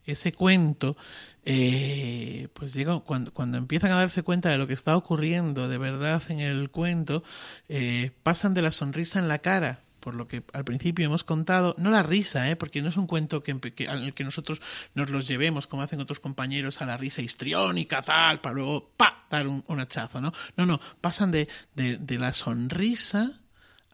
ese 0.05 0.31
cuento, 0.31 0.95
eh, 1.43 2.49
pues 2.53 2.73
llega, 2.73 2.99
cuando, 2.99 3.33
cuando 3.33 3.57
empiezan 3.57 3.91
a 3.91 3.95
darse 3.95 4.21
cuenta 4.21 4.49
de 4.49 4.57
lo 4.57 4.67
que 4.67 4.73
está 4.73 4.95
ocurriendo 4.95 5.67
de 5.67 5.77
verdad 5.79 6.21
en 6.29 6.39
el 6.39 6.69
cuento, 6.69 7.23
eh, 7.67 8.11
pasan 8.21 8.53
de 8.53 8.61
la 8.61 8.71
sonrisa 8.71 9.17
en 9.17 9.27
la 9.27 9.39
cara 9.39 9.84
por 10.05 10.13
lo 10.13 10.27
que 10.27 10.43
al 10.53 10.63
principio 10.63 11.07
hemos 11.07 11.23
contado, 11.23 11.73
no 11.79 11.89
la 11.89 12.03
risa, 12.03 12.47
¿eh? 12.47 12.55
porque 12.55 12.83
no 12.83 12.89
es 12.89 12.95
un 12.95 13.07
cuento 13.07 13.41
que, 13.41 13.59
que, 13.59 13.87
al 13.87 14.13
que 14.13 14.23
nosotros 14.23 14.61
nos 14.93 15.09
los 15.09 15.27
llevemos, 15.27 15.65
como 15.65 15.81
hacen 15.81 15.99
otros 15.99 16.19
compañeros, 16.19 16.79
a 16.79 16.85
la 16.85 16.95
risa 16.95 17.23
histriónica, 17.23 18.03
tal, 18.03 18.39
para 18.39 18.53
luego, 18.53 18.91
pa, 18.95 19.25
dar 19.31 19.47
un, 19.47 19.63
hachazo, 19.79 20.21
¿no? 20.21 20.31
No, 20.57 20.67
no, 20.67 20.79
pasan 21.01 21.31
de, 21.31 21.47
de 21.73 22.19
la 22.19 22.33
sonrisa 22.33 23.41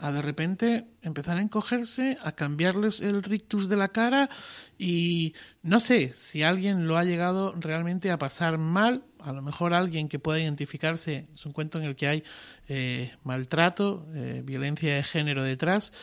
a 0.01 0.11
de 0.11 0.21
repente 0.21 0.87
empezar 1.01 1.37
a 1.37 1.41
encogerse, 1.41 2.17
a 2.23 2.33
cambiarles 2.33 2.99
el 2.99 3.23
rictus 3.23 3.69
de 3.69 3.77
la 3.77 3.89
cara 3.89 4.29
y 4.77 5.33
no 5.61 5.79
sé 5.79 6.11
si 6.13 6.41
alguien 6.43 6.87
lo 6.87 6.97
ha 6.97 7.05
llegado 7.05 7.53
realmente 7.57 8.11
a 8.11 8.17
pasar 8.17 8.57
mal, 8.57 9.05
a 9.23 9.31
lo 9.31 9.41
mejor 9.41 9.73
alguien 9.73 10.09
que 10.09 10.19
pueda 10.19 10.39
identificarse, 10.39 11.27
es 11.33 11.45
un 11.45 11.51
cuento 11.51 11.79
en 11.79 11.85
el 11.85 11.95
que 11.95 12.07
hay 12.07 12.23
eh, 12.67 13.13
maltrato, 13.23 14.07
eh, 14.13 14.41
violencia 14.43 14.95
de 14.95 15.03
género 15.03 15.43
detrás 15.43 15.93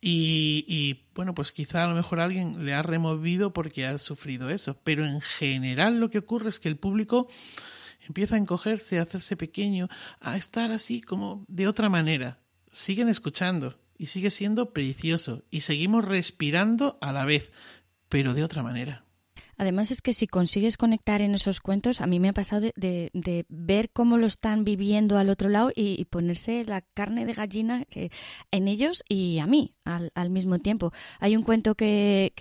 y, 0.00 0.64
y, 0.68 1.06
bueno, 1.14 1.34
pues 1.34 1.52
quizá 1.52 1.84
a 1.84 1.88
lo 1.88 1.94
mejor 1.94 2.20
alguien 2.20 2.64
le 2.64 2.74
ha 2.74 2.82
removido 2.82 3.52
porque 3.52 3.86
ha 3.86 3.98
sufrido 3.98 4.50
eso, 4.50 4.78
pero 4.84 5.04
en 5.04 5.20
general 5.20 6.00
lo 6.00 6.10
que 6.10 6.18
ocurre 6.18 6.48
es 6.48 6.60
que 6.60 6.68
el 6.68 6.76
público 6.76 7.28
empieza 8.06 8.36
a 8.36 8.38
encogerse, 8.38 8.98
a 8.98 9.02
hacerse 9.02 9.36
pequeño, 9.36 9.88
a 10.20 10.36
estar 10.36 10.70
así 10.70 11.00
como 11.00 11.44
de 11.48 11.68
otra 11.68 11.88
manera 11.88 12.38
siguen 12.70 13.08
escuchando 13.08 13.78
y 13.96 14.06
sigue 14.06 14.30
siendo 14.30 14.72
precioso 14.72 15.44
y 15.50 15.60
seguimos 15.60 16.04
respirando 16.04 16.98
a 17.00 17.12
la 17.12 17.24
vez, 17.24 17.50
pero 18.08 18.34
de 18.34 18.44
otra 18.44 18.62
manera. 18.62 19.04
Además 19.58 19.90
es 19.90 20.00
que 20.02 20.12
si 20.12 20.28
consigues 20.28 20.76
conectar 20.76 21.20
en 21.20 21.34
esos 21.34 21.60
cuentos, 21.60 22.00
a 22.00 22.06
mí 22.06 22.20
me 22.20 22.28
ha 22.28 22.32
pasado 22.32 22.70
de, 22.74 23.44
ver 23.48 23.90
cómo 23.90 24.16
lo 24.16 24.26
están 24.26 24.64
viviendo 24.64 25.18
al 25.18 25.28
otro 25.28 25.48
lado 25.48 25.72
y, 25.74 26.04
ponerse 26.06 26.64
la 26.64 26.80
carne 26.80 27.26
de 27.26 27.34
gallina 27.34 27.84
que, 27.84 28.10
en 28.50 28.68
ellos 28.68 29.02
y 29.08 29.40
a 29.40 29.46
mí 29.46 29.72
al, 29.84 30.10
al 30.14 30.30
mismo 30.30 30.60
tiempo. 30.60 30.92
Hay 31.18 31.36
un 31.36 31.42
cuento 31.42 31.74
que, 31.74 32.32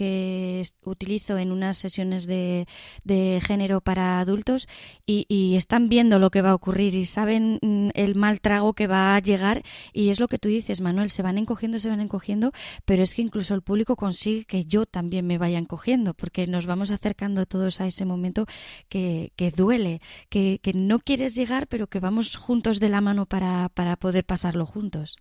utilizo 0.84 1.38
en 1.38 1.52
unas 1.52 1.78
sesiones 1.78 2.28
de, 2.28 2.68
de 3.04 3.42
género 3.44 3.82
para 3.82 4.20
adultos 4.20 4.68
y, 5.06 5.26
y, 5.28 5.56
están 5.56 5.90
viendo 5.90 6.20
lo 6.20 6.30
que 6.30 6.42
va 6.42 6.52
a 6.52 6.56
ocurrir 6.56 6.94
y 6.94 7.06
saben 7.06 7.60
mm, 7.62 7.90
el 7.96 8.16
mal 8.16 8.42
trago 8.42 8.74
que 8.74 8.88
va 8.88 9.16
a 9.16 9.20
llegar 9.20 9.64
y 9.92 10.10
es 10.10 10.20
lo 10.20 10.28
que 10.28 10.38
tú 10.38 10.50
dices, 10.50 10.82
Manuel, 10.82 11.10
se 11.10 11.24
van 11.24 11.40
encogiendo, 11.40 11.80
se 11.80 11.90
van 11.90 12.00
encogiendo, 12.00 12.52
pero 12.86 13.02
es 13.02 13.16
que 13.16 13.24
incluso 13.24 13.56
el 13.56 13.64
público 13.64 13.96
consigue 13.96 14.46
que 14.46 14.66
yo 14.66 14.86
también 14.86 15.26
me 15.26 15.40
vaya 15.40 15.58
encogiendo 15.58 16.14
porque 16.14 16.46
nos 16.46 16.68
vamos 16.68 16.92
a 16.92 16.96
hacer 16.96 17.07
acercando 17.08 17.46
todos 17.46 17.80
a 17.80 17.88
ese 17.88 18.04
momento 18.04 18.46
que, 18.90 19.32
duele, 19.56 20.02
que, 20.30 20.60
que, 20.62 20.74
no 20.74 21.00
quieres 21.00 21.36
llegar, 21.36 21.68
pero 21.68 21.88
que 21.88 22.02
vamos 22.02 22.36
juntos 22.36 22.80
de 22.80 22.90
la 22.90 23.00
mano 23.00 23.26
para, 23.26 23.70
para 23.70 23.96
poder 23.96 24.26
pasarlo 24.26 24.66
juntos. 24.66 25.18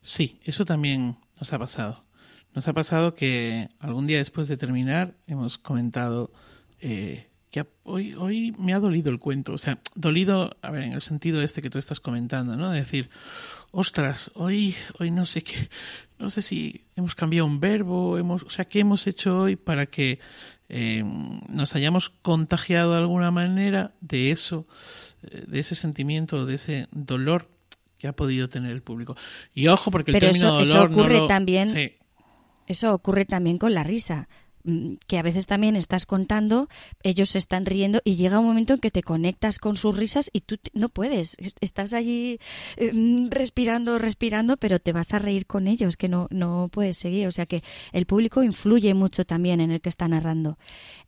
Sí, 0.00 0.40
eso 0.44 0.64
también 0.64 1.18
nos 1.38 1.52
ha 1.52 1.58
pasado. 1.58 2.04
Nos 2.54 2.68
ha 2.68 2.72
pasado 2.72 3.14
que 3.14 3.68
algún 3.80 4.06
día 4.06 4.18
después 4.18 4.48
de 4.48 4.56
terminar 4.56 5.14
hemos 5.26 5.58
comentado 5.58 6.32
eh, 6.80 7.28
que 7.50 7.66
hoy, 7.82 8.14
hoy 8.14 8.54
me 8.58 8.72
ha 8.72 8.80
dolido 8.80 9.10
el 9.10 9.18
cuento. 9.18 9.52
O 9.52 9.58
sea, 9.58 9.78
dolido, 9.94 10.56
a 10.62 10.70
ver, 10.70 10.84
en 10.84 10.92
el 10.92 11.02
sentido 11.02 11.42
este 11.42 11.60
que 11.60 11.70
tú 11.70 11.78
estás 11.78 12.00
comentando, 12.00 12.56
¿no? 12.56 12.70
De 12.70 12.78
decir, 12.78 13.10
ostras, 13.72 14.30
hoy, 14.34 14.74
hoy 14.98 15.10
no 15.10 15.26
sé 15.26 15.42
qué, 15.42 15.68
no 16.18 16.30
sé 16.30 16.42
si 16.42 16.84
hemos 16.96 17.14
cambiado 17.14 17.46
un 17.46 17.60
verbo, 17.60 18.18
hemos, 18.18 18.44
o 18.44 18.50
sea, 18.50 18.64
¿qué 18.64 18.80
hemos 18.80 19.06
hecho 19.06 19.40
hoy 19.40 19.56
para 19.56 19.86
que 19.86 20.20
eh, 20.68 21.04
nos 21.48 21.74
hayamos 21.74 22.10
contagiado 22.10 22.92
de 22.92 22.98
alguna 22.98 23.30
manera 23.30 23.92
de 24.00 24.30
eso, 24.30 24.66
eh, 25.22 25.44
de 25.46 25.58
ese 25.60 25.74
sentimiento, 25.74 26.46
de 26.46 26.54
ese 26.54 26.88
dolor 26.90 27.48
que 27.98 28.08
ha 28.08 28.12
podido 28.12 28.48
tener 28.48 28.72
el 28.72 28.82
público? 28.82 29.16
Y 29.54 29.68
ojo, 29.68 29.90
porque 29.90 30.12
el 30.12 30.20
término 30.20 30.60
eso, 30.60 30.72
dolor 30.72 30.90
eso 30.90 31.00
ocurre 31.00 31.18
no 31.18 31.26
también. 31.26 31.92
Eso 32.66 32.94
ocurre 32.94 33.24
también 33.26 33.58
con 33.58 33.74
la 33.74 33.82
risa. 33.82 34.28
Mm, 34.66 34.94
que 35.06 35.18
a 35.18 35.22
veces 35.22 35.46
también 35.46 35.76
estás 35.76 36.06
contando, 36.06 36.70
ellos 37.02 37.28
se 37.28 37.38
están 37.38 37.66
riendo 37.66 38.00
y 38.02 38.16
llega 38.16 38.38
un 38.38 38.46
momento 38.46 38.72
en 38.72 38.80
que 38.80 38.90
te 38.90 39.02
conectas 39.02 39.58
con 39.58 39.76
sus 39.76 39.94
risas 39.94 40.30
y 40.32 40.40
tú 40.40 40.56
no 40.72 40.88
puedes. 40.88 41.36
Estás 41.60 41.92
allí 41.92 42.38
em, 42.78 43.28
respirando, 43.28 43.98
respirando, 43.98 44.56
pero 44.56 44.78
te 44.78 44.94
vas 44.94 45.12
a 45.12 45.18
reír 45.18 45.44
con 45.44 45.68
ellos, 45.68 45.98
que 45.98 46.08
no, 46.08 46.28
no 46.30 46.70
puedes 46.72 46.96
seguir. 46.96 47.26
O 47.26 47.30
sea 47.30 47.44
que 47.44 47.62
el 47.92 48.06
público 48.06 48.42
influye 48.42 48.94
mucho 48.94 49.26
también 49.26 49.60
en 49.60 49.70
el 49.70 49.82
que 49.82 49.90
está 49.90 50.08
narrando. 50.08 50.56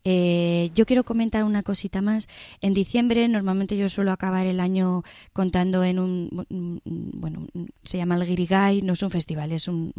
Eh, 0.03 0.69
yo 0.75 0.85
quiero 0.85 1.03
comentar 1.03 1.43
una 1.43 1.63
cosita 1.63 2.03
más. 2.03 2.27
En 2.61 2.75
diciembre 2.75 3.27
normalmente 3.27 3.75
yo 3.75 3.89
suelo 3.89 4.11
acabar 4.11 4.45
el 4.45 4.59
año 4.59 5.03
contando 5.33 5.83
en 5.83 5.97
un, 5.97 6.29
bueno, 7.13 7.47
se 7.83 7.97
llama 7.97 8.17
el 8.17 8.25
Guirigay, 8.27 8.83
no 8.83 8.93
es 8.93 9.01
un 9.01 9.09
festival, 9.09 9.51
es 9.51 9.67
un, 9.67 9.91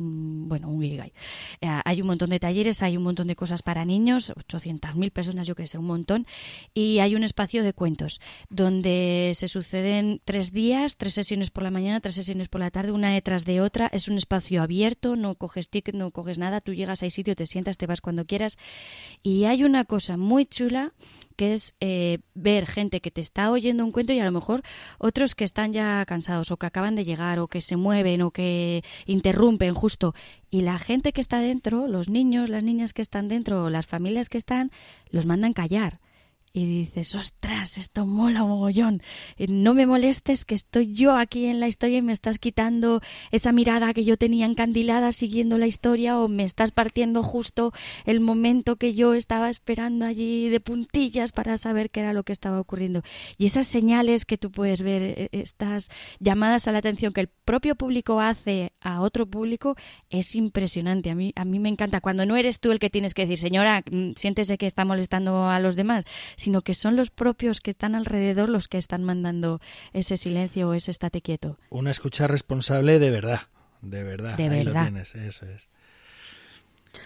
bueno, 0.48 0.68
un 0.68 0.80
Guirigay. 0.80 1.12
Eh, 1.60 1.80
hay 1.84 2.00
un 2.00 2.06
montón 2.06 2.30
de 2.30 2.38
talleres, 2.38 2.84
hay 2.84 2.96
un 2.96 3.02
montón 3.02 3.26
de 3.26 3.34
para 3.62 3.84
niños, 3.84 4.32
800.000 4.36 5.10
personas, 5.10 5.46
yo 5.46 5.54
que 5.54 5.66
sé, 5.66 5.78
un 5.78 5.86
montón, 5.86 6.26
y 6.74 6.98
hay 6.98 7.14
un 7.14 7.24
espacio 7.24 7.62
de 7.62 7.72
cuentos 7.72 8.20
donde 8.50 9.32
se 9.34 9.48
suceden 9.48 10.20
tres 10.24 10.52
días, 10.52 10.96
tres 10.96 11.14
sesiones 11.14 11.50
por 11.50 11.62
la 11.64 11.70
mañana, 11.70 12.00
tres 12.00 12.14
sesiones 12.14 12.48
por 12.48 12.60
la 12.60 12.70
tarde, 12.70 12.92
una 12.92 13.10
detrás 13.10 13.44
de 13.44 13.60
otra. 13.60 13.88
Es 13.92 14.08
un 14.08 14.16
espacio 14.16 14.62
abierto, 14.62 15.16
no 15.16 15.34
coges 15.34 15.68
ticket, 15.68 15.94
no 15.94 16.10
coges 16.10 16.38
nada, 16.38 16.60
tú 16.60 16.74
llegas 16.74 17.02
a 17.02 17.06
ese 17.06 17.16
sitio, 17.16 17.34
te 17.34 17.46
sientas, 17.46 17.76
te 17.76 17.86
vas 17.86 18.00
cuando 18.00 18.26
quieras. 18.26 18.56
Y 19.22 19.44
hay 19.44 19.64
una 19.64 19.84
cosa 19.84 20.16
muy 20.16 20.46
chula 20.46 20.92
que 21.38 21.54
es 21.54 21.76
eh, 21.78 22.18
ver 22.34 22.66
gente 22.66 23.00
que 23.00 23.12
te 23.12 23.20
está 23.20 23.52
oyendo 23.52 23.84
un 23.84 23.92
cuento 23.92 24.12
y 24.12 24.18
a 24.18 24.24
lo 24.24 24.32
mejor 24.32 24.62
otros 24.98 25.36
que 25.36 25.44
están 25.44 25.72
ya 25.72 26.04
cansados 26.04 26.50
o 26.50 26.56
que 26.56 26.66
acaban 26.66 26.96
de 26.96 27.04
llegar 27.04 27.38
o 27.38 27.46
que 27.46 27.60
se 27.60 27.76
mueven 27.76 28.22
o 28.22 28.32
que 28.32 28.82
interrumpen 29.06 29.72
justo. 29.72 30.14
Y 30.50 30.62
la 30.62 30.80
gente 30.80 31.12
que 31.12 31.20
está 31.20 31.38
dentro, 31.38 31.86
los 31.86 32.08
niños, 32.08 32.48
las 32.48 32.64
niñas 32.64 32.92
que 32.92 33.02
están 33.02 33.28
dentro, 33.28 33.70
las 33.70 33.86
familias 33.86 34.28
que 34.28 34.36
están, 34.36 34.72
los 35.10 35.26
mandan 35.26 35.52
callar 35.52 36.00
y 36.58 36.66
dices, 36.66 37.14
ostras, 37.14 37.78
esto 37.78 38.06
mola 38.06 38.42
mogollón. 38.42 39.02
Eh, 39.36 39.46
no 39.48 39.74
me 39.74 39.86
molestes 39.86 40.44
que 40.44 40.54
estoy 40.54 40.92
yo 40.92 41.16
aquí 41.16 41.46
en 41.46 41.60
la 41.60 41.68
historia 41.68 41.98
y 41.98 42.02
me 42.02 42.12
estás 42.12 42.38
quitando 42.38 43.00
esa 43.30 43.52
mirada 43.52 43.94
que 43.94 44.04
yo 44.04 44.16
tenía 44.16 44.46
encandilada 44.46 45.12
siguiendo 45.12 45.58
la 45.58 45.66
historia 45.66 46.18
o 46.18 46.28
me 46.28 46.44
estás 46.44 46.72
partiendo 46.72 47.22
justo 47.22 47.72
el 48.04 48.20
momento 48.20 48.76
que 48.76 48.94
yo 48.94 49.14
estaba 49.14 49.50
esperando 49.50 50.04
allí 50.04 50.48
de 50.48 50.60
puntillas 50.60 51.32
para 51.32 51.58
saber 51.58 51.90
qué 51.90 52.00
era 52.00 52.12
lo 52.12 52.24
que 52.24 52.32
estaba 52.32 52.60
ocurriendo. 52.60 53.02
Y 53.36 53.46
esas 53.46 53.66
señales 53.66 54.24
que 54.24 54.38
tú 54.38 54.50
puedes 54.50 54.82
ver, 54.82 55.02
eh, 55.02 55.28
estas 55.32 55.90
llamadas 56.18 56.68
a 56.68 56.72
la 56.72 56.78
atención 56.78 57.12
que 57.12 57.20
el 57.20 57.28
propio 57.28 57.76
público 57.76 58.20
hace 58.20 58.72
a 58.80 59.00
otro 59.00 59.26
público, 59.26 59.76
es 60.10 60.34
impresionante. 60.34 61.10
A 61.10 61.14
mí, 61.14 61.32
a 61.36 61.44
mí 61.44 61.58
me 61.58 61.68
encanta. 61.68 62.00
Cuando 62.00 62.26
no 62.26 62.36
eres 62.36 62.60
tú 62.60 62.72
el 62.72 62.78
que 62.78 62.90
tienes 62.90 63.14
que 63.14 63.22
decir, 63.22 63.38
señora, 63.38 63.82
mm, 63.90 64.12
siéntese 64.16 64.58
que 64.58 64.66
está 64.66 64.84
molestando 64.84 65.48
a 65.48 65.60
los 65.60 65.76
demás, 65.76 66.04
sino 66.48 66.62
que 66.62 66.72
son 66.72 66.96
los 66.96 67.10
propios 67.10 67.60
que 67.60 67.72
están 67.72 67.94
alrededor 67.94 68.48
los 68.48 68.68
que 68.68 68.78
están 68.78 69.04
mandando 69.04 69.60
ese 69.92 70.16
silencio 70.16 70.70
o 70.70 70.72
ese 70.72 70.90
estate 70.90 71.20
quieto. 71.20 71.58
Una 71.68 71.90
escucha 71.90 72.26
responsable 72.26 72.98
de 72.98 73.10
verdad, 73.10 73.42
de 73.82 74.02
verdad. 74.02 74.38
De 74.38 74.44
Ahí 74.44 74.64
verdad. 74.64 74.80
lo 74.80 74.82
tienes, 74.90 75.14
eso 75.14 75.44
es. 75.44 75.68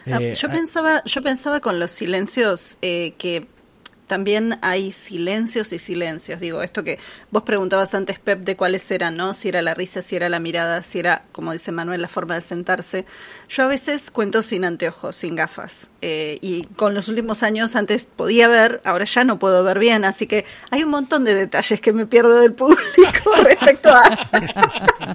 Ah, 0.07 0.19
Eh, 0.23 0.37
yo 0.37 0.47
ah, 0.49 0.53
pensaba, 0.53 1.03
yo 1.07 1.23
pensaba 1.25 1.59
con 1.59 1.81
los 1.81 1.91
silencios 1.91 2.79
eh, 2.83 3.15
que 3.19 3.49
también 4.13 4.59
hay 4.61 4.93
silencios 4.93 5.73
y 5.73 5.79
silencios. 5.79 6.39
Digo, 6.39 6.61
esto 6.61 6.85
que 6.85 6.99
vos 7.31 7.45
preguntabas 7.45 7.95
antes, 7.95 8.19
Pep, 8.19 8.41
de 8.41 8.57
cuáles 8.57 8.91
eran, 8.91 9.17
¿no? 9.17 9.33
Si 9.33 9.49
era 9.49 9.63
la 9.63 9.73
risa, 9.73 10.03
si 10.03 10.17
era 10.17 10.29
la 10.29 10.39
mirada, 10.39 10.83
si 10.83 10.99
era, 10.99 11.23
como 11.33 11.51
dice 11.51 11.73
Manuel, 11.73 12.03
la 12.03 12.09
forma 12.09 12.35
de 12.35 12.43
sentarse. 12.43 13.07
Yo 13.49 13.63
a 13.63 13.69
veces 13.69 14.11
cuento 14.11 14.43
sin 14.43 14.67
anteojos, 14.67 15.17
sin 15.17 15.35
gafas. 15.35 15.89
Eh, 16.03 16.37
y 16.43 16.65
con 16.77 16.93
los 16.93 17.09
últimos 17.09 17.43
años 17.43 17.75
antes 17.75 18.05
podía 18.05 18.49
ver, 18.49 18.83
ahora 18.85 19.07
ya 19.07 19.25
no 19.25 19.39
puedo 19.39 19.65
ver 19.65 19.79
bien. 19.79 20.05
Así 20.05 20.27
que 20.27 20.45
hay 20.71 20.83
un 20.83 20.91
montón 20.91 21.25
de 21.25 21.35
detalles 21.35 21.81
que 21.81 21.95
me 21.95 22.05
pierdo 22.05 22.39
del 22.39 22.53
público 22.53 22.83
respecto 23.45 23.89
a... 23.89 24.03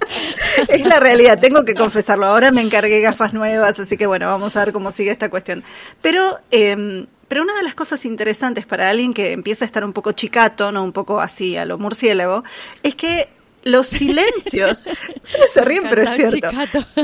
es 0.68 0.84
la 0.84 0.98
realidad, 0.98 1.38
tengo 1.38 1.64
que 1.64 1.74
confesarlo. 1.74 2.26
Ahora 2.26 2.50
me 2.50 2.62
encargué 2.62 3.00
gafas 3.00 3.32
nuevas, 3.32 3.78
así 3.78 3.96
que 3.96 4.08
bueno, 4.08 4.26
vamos 4.26 4.56
a 4.56 4.64
ver 4.64 4.72
cómo 4.72 4.90
sigue 4.90 5.12
esta 5.12 5.30
cuestión. 5.30 5.62
Pero... 6.02 6.40
Eh, 6.50 7.06
pero 7.28 7.42
una 7.42 7.54
de 7.54 7.62
las 7.62 7.74
cosas 7.74 8.04
interesantes 8.04 8.66
para 8.66 8.88
alguien 8.88 9.14
que 9.14 9.32
empieza 9.32 9.64
a 9.64 9.66
estar 9.66 9.84
un 9.84 9.92
poco 9.92 10.12
chicato, 10.12 10.72
no 10.72 10.82
un 10.82 10.92
poco 10.92 11.20
así 11.20 11.56
a 11.56 11.64
lo 11.64 11.78
murciélago, 11.78 12.42
es 12.82 12.94
que 12.94 13.28
los 13.70 13.86
silencios, 13.86 14.86
ustedes 15.22 15.52
se 15.52 15.64
ríen, 15.64 15.84
pero 15.88 16.02
es 16.02 16.10
cierto. 16.10 16.50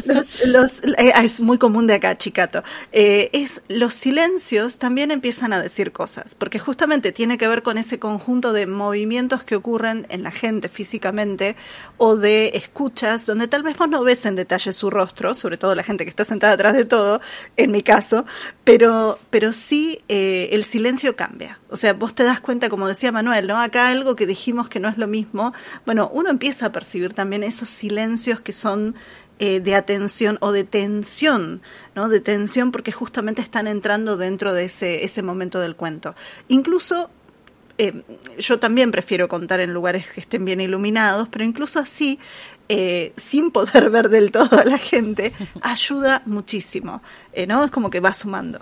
Los, 0.05 0.45
los, 0.45 0.83
eh, 0.99 1.13
es 1.23 1.41
muy 1.41 1.59
común 1.59 1.87
de 1.87 1.95
acá, 1.95 2.17
chicato. 2.17 2.63
Eh, 2.93 3.31
es 3.33 3.63
los 3.69 3.95
silencios 3.95 4.79
también 4.79 5.11
empiezan 5.11 5.53
a 5.53 5.61
decir 5.61 5.93
cosas, 5.93 6.35
porque 6.35 6.59
justamente 6.59 7.13
tiene 7.13 7.39
que 7.39 7.49
ver 7.49 7.63
con 7.63 7.79
ese 7.79 7.99
conjunto 7.99 8.53
de 8.53 8.67
movimientos 8.67 9.45
que 9.45 9.57
ocurren 9.57 10.07
en 10.11 10.23
la 10.23 10.31
gente 10.31 10.69
físicamente 10.69 11.57
o 11.97 12.17
de 12.17 12.53
escuchas, 12.55 13.27
donde 13.27 13.49
tal 13.49 13.63
vez 13.63 13.77
vos 13.77 13.89
no 13.89 14.03
ves 14.03 14.25
en 14.27 14.37
detalle 14.37 14.73
su 14.73 14.91
rostro, 14.91 15.35
sobre 15.35 15.57
todo 15.57 15.75
la 15.75 15.83
gente 15.83 16.05
que 16.05 16.11
está 16.11 16.25
sentada 16.25 16.55
atrás 16.55 16.75
de 16.75 16.85
todo, 16.85 17.21
en 17.57 17.71
mi 17.71 17.83
caso, 17.83 18.25
pero, 18.65 19.19
pero 19.31 19.53
sí 19.53 20.03
eh, 20.09 20.51
el 20.53 20.65
silencio 20.65 21.17
cambia. 21.17 21.59
O 21.69 21.77
sea, 21.77 21.93
vos 21.93 22.15
te 22.15 22.23
das 22.23 22.41
cuenta, 22.41 22.69
como 22.69 22.87
decía 22.87 23.11
Manuel, 23.11 23.49
¿no? 23.49 23.61
Acá 23.61 23.89
algo 23.89 24.15
que 24.15 24.27
dijimos 24.27 24.69
que 24.69 24.79
no 24.79 24.89
es 24.89 24.97
lo 24.97 25.09
mismo. 25.09 25.53
Bueno, 25.85 26.09
uno 26.13 26.31
empieza 26.31 26.54
a 26.63 26.73
percibir 26.73 27.13
también 27.13 27.43
esos 27.43 27.69
silencios 27.69 28.41
que 28.41 28.53
son 28.53 28.95
eh, 29.39 29.61
de 29.61 29.75
atención 29.75 30.39
o 30.41 30.53
de 30.53 30.65
tensión, 30.65 31.63
¿no? 31.95 32.09
De 32.09 32.21
tensión 32.21 32.71
porque 32.71 32.93
justamente 32.93 33.43
están 33.43 33.67
entrando 33.67 34.17
dentro 34.17 34.55
de 34.55 34.67
ese, 34.67 35.05
ese 35.05 35.23
momento 35.23 35.61
del 35.61 35.77
cuento. 35.77 36.15
Incluso 36.49 37.11
eh, 37.77 38.03
yo 38.39 38.61
también 38.61 38.91
prefiero 38.93 39.27
contar 39.29 39.61
en 39.61 39.75
lugares 39.75 40.11
que 40.11 40.21
estén 40.21 40.45
bien 40.45 40.61
iluminados, 40.61 41.29
pero 41.29 41.45
incluso 41.45 41.81
así, 41.81 42.21
eh, 42.69 43.13
sin 43.17 43.51
poder 43.51 43.91
ver 43.91 44.09
del 44.09 44.31
todo 44.31 44.59
a 44.59 44.65
la 44.65 44.79
gente, 44.79 45.33
ayuda 45.61 46.23
muchísimo, 46.27 47.03
eh, 47.33 47.47
¿no? 47.47 47.65
Es 47.65 47.71
como 47.71 47.91
que 47.91 48.01
va 48.01 48.13
sumando. 48.13 48.61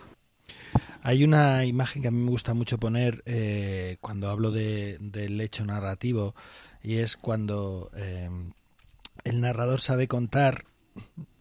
Hay 1.05 1.25
una 1.25 1.65
imagen 1.65 2.01
que 2.01 2.09
a 2.09 2.13
mí 2.13 2.23
me 2.23 2.31
gusta 2.31 2.55
mucho 2.55 2.79
poner 2.79 3.25
eh, 3.27 3.97
cuando 4.01 4.31
hablo 4.31 4.53
de, 4.53 4.99
del 5.01 5.41
hecho 5.41 5.65
narrativo 5.65 6.37
y 6.81 6.99
es 6.99 7.17
cuando 7.17 7.91
eh, 7.97 8.31
el 9.25 9.41
narrador 9.41 9.81
sabe 9.81 10.07
contar, 10.07 10.65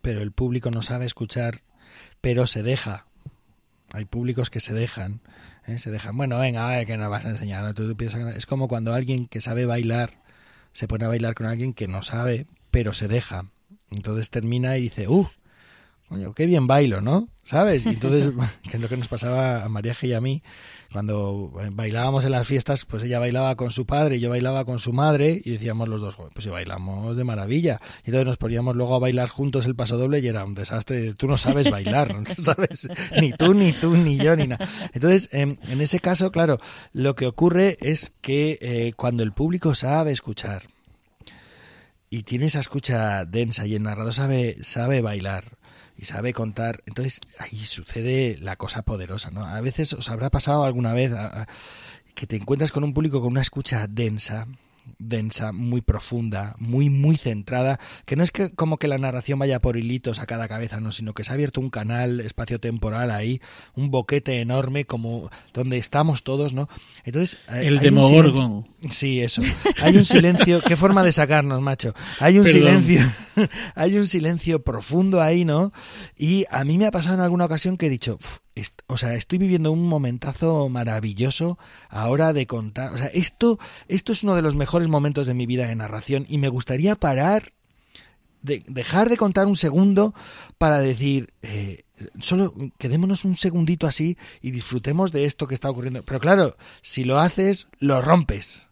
pero 0.02 0.22
el 0.22 0.32
público 0.32 0.72
no 0.72 0.82
sabe 0.82 1.06
escuchar, 1.06 1.62
pero 2.22 2.48
se 2.48 2.64
deja. 2.64 3.06
Hay 3.94 4.06
públicos 4.06 4.50
que 4.50 4.60
se 4.60 4.74
dejan, 4.74 5.22
¿eh? 5.68 5.78
se 5.78 5.92
dejan. 5.92 6.18
Bueno, 6.18 6.40
venga, 6.40 6.68
a 6.68 6.78
ver, 6.78 6.88
que 6.88 6.98
nos 6.98 7.12
vas 7.12 7.26
a 7.26 7.30
enseñar. 7.30 7.64
¿no? 7.64 7.76
Tú, 7.76 7.96
piensas 7.96 8.36
es 8.36 8.48
como 8.48 8.68
cuando 8.68 8.96
alguien 8.96 9.28
que 9.28 9.42
sabe 9.42 9.68
bailar 9.68 10.22
se 10.74 10.88
pone 10.88 11.06
a 11.06 11.10
bailar 11.10 11.36
con 11.36 11.46
alguien 11.46 11.74
que 11.74 11.88
no 11.88 12.02
sabe, 12.02 12.48
pero 12.72 12.94
se 12.94 13.08
deja. 13.08 13.46
Entonces 13.92 14.32
termina 14.32 14.78
y 14.78 14.84
dice, 14.84 15.08
¡uh! 15.08 15.30
Coño, 16.12 16.34
qué 16.34 16.46
bien 16.46 16.68
bailo, 16.68 17.00
¿no? 17.00 17.30
¿Sabes? 17.42 17.86
Entonces, 17.86 18.34
que 18.70 18.76
es 18.76 18.82
lo 18.82 18.90
que 18.90 18.98
nos 18.98 19.08
pasaba 19.08 19.64
a 19.64 19.70
María 19.70 19.96
G 19.96 20.10
y 20.10 20.14
a 20.14 20.20
mí, 20.20 20.44
cuando 20.92 21.54
eh, 21.64 21.70
bailábamos 21.72 22.26
en 22.26 22.32
las 22.32 22.46
fiestas, 22.46 22.84
pues 22.84 23.02
ella 23.04 23.18
bailaba 23.18 23.56
con 23.56 23.72
su 23.72 23.86
padre 23.86 24.18
y 24.18 24.20
yo 24.20 24.30
bailaba 24.30 24.66
con 24.66 24.80
su 24.80 24.92
madre 24.92 25.42
y 25.42 25.52
decíamos 25.52 25.88
los 25.88 26.02
dos, 26.02 26.16
"Joder, 26.16 26.34
pues 26.34 26.44
si 26.44 26.50
bailamos 26.50 27.16
de 27.16 27.24
maravilla. 27.24 27.80
Y 28.04 28.10
entonces 28.10 28.26
nos 28.26 28.36
poníamos 28.36 28.76
luego 28.76 28.94
a 28.96 29.00
bailar 29.00 29.30
juntos 29.30 29.66
el 29.68 29.76
paso 29.78 29.98
doble 29.98 30.20
y 30.20 30.28
era 30.28 30.44
un 30.44 30.54
desastre. 30.54 31.14
Tú 31.14 31.28
no 31.28 31.38
sabes 31.38 31.72
bailar, 31.72 32.14
no 32.14 32.24
sabes, 32.44 32.90
ni 33.22 33.32
tú, 33.32 33.54
ni 33.54 33.72
tú, 33.72 33.96
ni 33.96 34.18
yo, 34.18 34.36
ni 34.36 34.48
nada. 34.48 34.68
Entonces, 34.92 35.30
en, 35.32 35.60
en 35.70 35.80
ese 35.80 36.02
caso, 36.02 36.30
claro, 36.34 36.60
lo 36.92 37.16
que 37.16 37.26
ocurre 37.26 37.78
es 37.80 38.12
que 38.20 38.60
eh, 38.60 38.92
cuando 38.98 39.24
el 39.24 39.32
público 39.32 39.76
sabe 39.76 40.12
escuchar 40.12 40.64
y 42.10 42.24
tiene 42.24 42.48
esa 42.48 42.60
escucha 42.60 43.24
densa 43.24 43.66
y 43.66 43.76
el 43.76 43.84
narrador 43.84 44.14
sabe, 44.14 44.58
sabe 44.60 45.00
bailar, 45.00 45.58
y 46.02 46.06
sabe 46.06 46.34
contar. 46.34 46.82
Entonces 46.88 47.22
ahí 47.38 47.60
sucede 47.60 48.38
la 48.42 48.56
cosa 48.56 48.82
poderosa, 48.82 49.30
¿no? 49.30 49.46
A 49.46 49.62
veces 49.62 49.94
os 49.94 50.10
habrá 50.10 50.32
pasado 50.32 50.66
alguna 50.66 50.94
vez 50.94 51.14
que 52.16 52.28
te 52.28 52.36
encuentras 52.36 52.72
con 52.72 52.84
un 52.84 52.94
público 52.94 53.22
con 53.22 53.32
una 53.32 53.42
escucha 53.42 53.86
densa, 53.88 54.48
densa, 55.00 55.52
muy 55.52 55.82
profunda, 55.82 56.56
muy, 56.60 56.90
muy 56.90 57.18
centrada, 57.18 57.80
que 58.06 58.16
no 58.16 58.24
es 58.24 58.32
que 58.32 58.52
como 58.52 58.78
que 58.78 58.88
la 58.88 58.98
narración 58.98 59.40
vaya 59.40 59.62
por 59.62 59.78
hilitos 59.78 60.20
a 60.20 60.26
cada 60.26 60.48
cabeza, 60.48 60.80
no, 60.80 60.92
sino 60.92 61.14
que 61.14 61.24
se 61.24 61.32
ha 61.32 61.34
abierto 61.34 61.62
un 61.62 61.70
canal 61.70 62.20
espacio-temporal 62.20 63.12
ahí, 63.12 63.42
un 63.76 63.92
boquete 63.92 64.42
enorme 64.42 64.86
como 64.86 65.30
donde 65.54 65.78
estamos 65.78 66.24
todos, 66.24 66.54
¿no? 66.54 66.68
Entonces... 67.04 67.40
El 67.48 67.80
Demogorgon. 67.80 68.68
Sí, 68.90 69.22
eso. 69.22 69.42
Hay 69.82 69.98
un 69.98 70.06
silencio, 70.06 70.62
qué 70.62 70.76
forma 70.76 71.04
de 71.04 71.12
sacarnos, 71.12 71.62
macho. 71.62 71.94
Hay 72.20 72.40
un 72.40 72.46
silencio, 72.46 73.02
hay 73.76 73.98
un 73.98 74.08
silencio 74.08 74.64
profundo 74.64 75.22
ahí, 75.22 75.46
¿no? 75.46 75.72
Y 76.18 76.46
a 76.50 76.64
mí 76.64 76.78
me 76.78 76.86
ha 76.86 76.92
pasado 76.92 77.16
en 77.16 77.22
alguna 77.22 77.46
ocasión 77.46 77.78
que 77.78 77.88
he 77.88 77.90
dicho, 77.90 78.18
o 78.88 78.98
sea, 78.98 79.16
estoy 79.16 79.38
viviendo 79.38 79.72
un 79.72 79.88
momentazo 79.88 80.68
maravilloso 80.70 81.58
ahora 81.90 82.34
de 82.34 82.48
contar. 82.48 82.92
O 82.94 82.98
sea, 82.98 83.08
esto, 83.08 83.60
esto 83.88 84.12
es 84.12 84.24
uno 84.24 84.36
de 84.36 84.42
los 84.42 84.56
mejores 84.56 84.88
momentos 84.88 85.26
de 85.26 85.34
mi 85.34 85.46
vida 85.46 85.68
de 85.68 85.76
narración 85.76 86.26
y 86.28 86.38
me 86.38 86.50
gustaría 86.50 86.96
parar, 86.96 87.54
de, 88.42 88.64
dejar 88.68 89.10
de 89.10 89.18
contar 89.18 89.48
un 89.48 89.56
segundo 89.56 90.14
para 90.58 90.80
decir, 90.80 91.34
eh, 91.42 91.84
solo 92.20 92.54
quedémonos 92.78 93.24
un 93.24 93.36
segundito 93.36 93.88
así 93.88 94.18
y 94.42 94.52
disfrutemos 94.52 95.12
de 95.12 95.26
esto 95.26 95.48
que 95.48 95.56
está 95.56 95.70
ocurriendo. 95.70 96.04
Pero 96.04 96.20
claro, 96.20 96.58
si 96.82 97.06
lo 97.06 97.20
haces, 97.20 97.68
lo 97.80 98.02
rompes. 98.02 98.68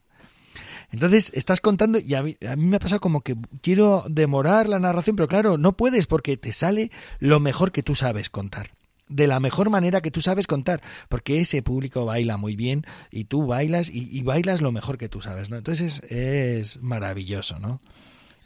Entonces 0.92 1.32
estás 1.36 1.62
contando 1.62 2.00
y 2.00 2.16
a 2.16 2.24
mí, 2.24 2.36
a 2.46 2.56
mí, 2.56 2.66
me 2.66 2.78
ha 2.78 2.80
pasado 2.80 3.00
como 3.00 3.22
que 3.22 3.38
quiero 3.62 4.04
demorar 4.10 4.68
la 4.68 4.80
narración, 4.80 5.16
pero 5.16 5.28
claro, 5.28 5.58
no 5.58 5.78
puedes 5.78 6.08
porque 6.08 6.36
te 6.36 6.52
sale 6.52 6.92
lo 7.20 7.40
mejor 7.40 7.72
que 7.72 7.84
tú 7.84 7.96
sabes 7.96 8.30
contar 8.30 8.72
de 9.10 9.28
la 9.28 9.40
mejor 9.40 9.70
manera 9.70 10.02
que 10.02 10.12
tú 10.12 10.22
sabes 10.22 10.48
contar, 10.48 10.82
porque 11.10 11.40
ese 11.40 11.62
público 11.62 12.06
baila 12.06 12.38
muy 12.38 12.56
bien 12.56 12.86
y 13.12 13.26
tú 13.26 13.46
bailas 13.46 13.90
y, 13.92 14.22
bailas 14.22 14.62
lo 14.62 14.72
mejor 14.72 14.98
que 14.98 15.10
tú 15.10 15.22
sabes, 15.22 15.50
¿no? 15.50 15.58
Entonces 15.58 16.02
es, 16.10 16.82
maravilloso, 16.82 17.60
¿no? 17.60 17.82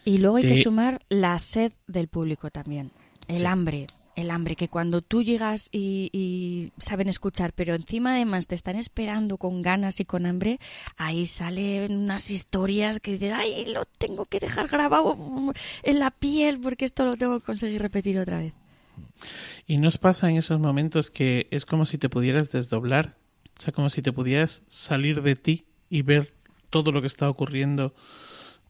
Y 0.05 0.17
luego 0.17 0.37
hay 0.37 0.43
que 0.43 0.63
sumar 0.63 1.01
la 1.09 1.37
sed 1.39 1.73
del 1.87 2.07
público 2.07 2.49
también, 2.49 2.91
el 3.27 3.45
hambre, 3.45 3.87
el 4.15 4.31
hambre, 4.31 4.55
que 4.55 4.67
cuando 4.67 5.01
tú 5.01 5.23
llegas 5.23 5.69
y, 5.71 6.71
saben 6.77 7.09
escuchar, 7.09 7.53
pero 7.53 7.75
encima 7.75 8.15
además 8.15 8.47
te 8.47 8.55
están 8.55 8.75
esperando 8.75 9.37
con 9.37 9.61
ganas 9.61 9.99
y 9.99 10.05
con 10.05 10.25
hambre, 10.25 10.59
ahí 10.97 11.25
salen 11.25 12.03
unas 12.03 12.29
historias 12.31 12.99
que 12.99 13.13
dicen, 13.13 13.33
ay, 13.33 13.65
lo 13.67 13.85
tengo 13.85 14.25
que 14.25 14.39
dejar 14.39 14.67
grabado 14.67 15.17
en 15.83 15.99
la 15.99 16.11
piel 16.11 16.59
porque 16.59 16.85
esto 16.85 17.05
lo 17.05 17.17
tengo 17.17 17.39
que 17.39 17.45
conseguir 17.45 17.81
repetir 17.81 18.19
otra 18.19 18.39
vez. 18.39 18.53
¿Y 19.67 19.77
nos 19.77 19.97
pasa 19.97 20.29
en 20.29 20.37
esos 20.37 20.59
momentos 20.59 21.09
que 21.09 21.47
es 21.51 21.65
como 21.65 21.85
si 21.85 21.97
te 21.97 22.09
pudieras 22.09 22.51
desdoblar? 22.51 23.15
O 23.57 23.61
sea, 23.61 23.73
como 23.73 23.89
si 23.89 24.01
te 24.01 24.11
pudieras 24.11 24.63
salir 24.67 25.21
de 25.21 25.35
ti 25.35 25.65
y 25.89 26.01
ver 26.01 26.33
todo 26.69 26.91
lo 26.91 27.01
que 27.01 27.07
está 27.07 27.29
ocurriendo. 27.29 27.93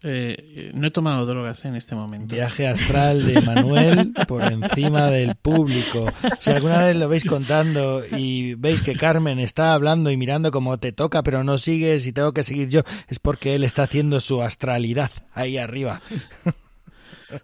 Eh, 0.06 0.72
no 0.74 0.88
he 0.88 0.92
tomado 0.92 1.26
drogas 1.26 1.64
en 1.64 1.78
este 1.78 1.96
momento. 1.96 2.36
Viaje 2.36 2.68
astral 2.68 3.26
de 3.26 3.40
Manuel 3.40 4.12
por 4.28 4.44
encima 4.44 5.10
del 5.10 5.36
público. 5.36 6.06
Si 6.42 6.52
alguna 6.52 6.80
vez 6.80 6.98
lo 6.98 7.08
veis 7.08 7.24
contando 7.24 8.04
y 8.12 8.56
veis 8.56 8.84
que 8.84 8.96
Carmen 8.96 9.40
está 9.40 9.74
hablando 9.74 10.12
y 10.12 10.18
mirando 10.18 10.52
como 10.52 10.78
te 10.78 10.92
toca, 10.92 11.24
pero 11.24 11.46
no 11.46 11.58
sigues 11.58 12.06
y 12.06 12.12
tengo 12.12 12.34
que 12.34 12.44
seguir 12.44 12.68
yo, 12.68 12.82
es 13.08 13.20
porque 13.20 13.56
él 13.56 13.64
está 13.64 13.84
haciendo 13.84 14.20
su 14.20 14.42
astralidad 14.42 15.12
ahí 15.32 15.58
arriba. 15.58 16.02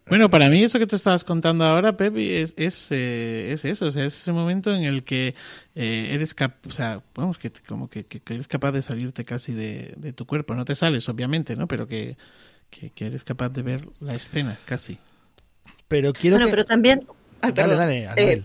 Bueno, 0.07 0.29
para 0.29 0.49
mí 0.49 0.63
eso 0.63 0.79
que 0.79 0.87
tú 0.87 0.95
estabas 0.95 1.23
contando 1.23 1.65
ahora, 1.65 1.95
Pepi, 1.97 2.33
es, 2.33 2.53
es, 2.57 2.87
eh, 2.91 3.51
es 3.51 3.65
eso, 3.65 3.85
o 3.85 3.91
sea, 3.91 4.05
es 4.05 4.15
ese 4.15 4.31
momento 4.31 4.73
en 4.73 4.83
el 4.83 5.03
que 5.03 5.35
eh, 5.75 6.09
eres 6.11 6.33
capaz, 6.33 6.67
o 6.67 6.71
sea, 6.71 7.01
vamos, 7.15 7.37
que 7.37 7.51
como 7.67 7.89
que, 7.89 8.05
eres 8.29 8.47
capaz 8.47 8.71
de 8.71 8.81
salirte 8.81 9.25
casi 9.25 9.53
de, 9.53 10.13
tu 10.15 10.25
cuerpo, 10.25 10.55
no 10.55 10.65
te 10.65 10.75
sales, 10.75 11.07
obviamente, 11.09 11.55
¿no? 11.55 11.67
Pero 11.67 11.87
que, 11.87 12.17
que, 12.69 12.91
eres 13.05 13.23
capaz 13.23 13.49
de 13.49 13.61
ver 13.61 13.87
la 13.99 14.15
escena, 14.15 14.57
casi. 14.65 14.97
Pero 15.87 16.13
quiero 16.13 16.37
bueno, 16.37 16.49
pero 16.51 16.65
también... 16.65 17.05
dale, 17.41 17.75
dale, 17.75 18.09
eh, 18.17 18.43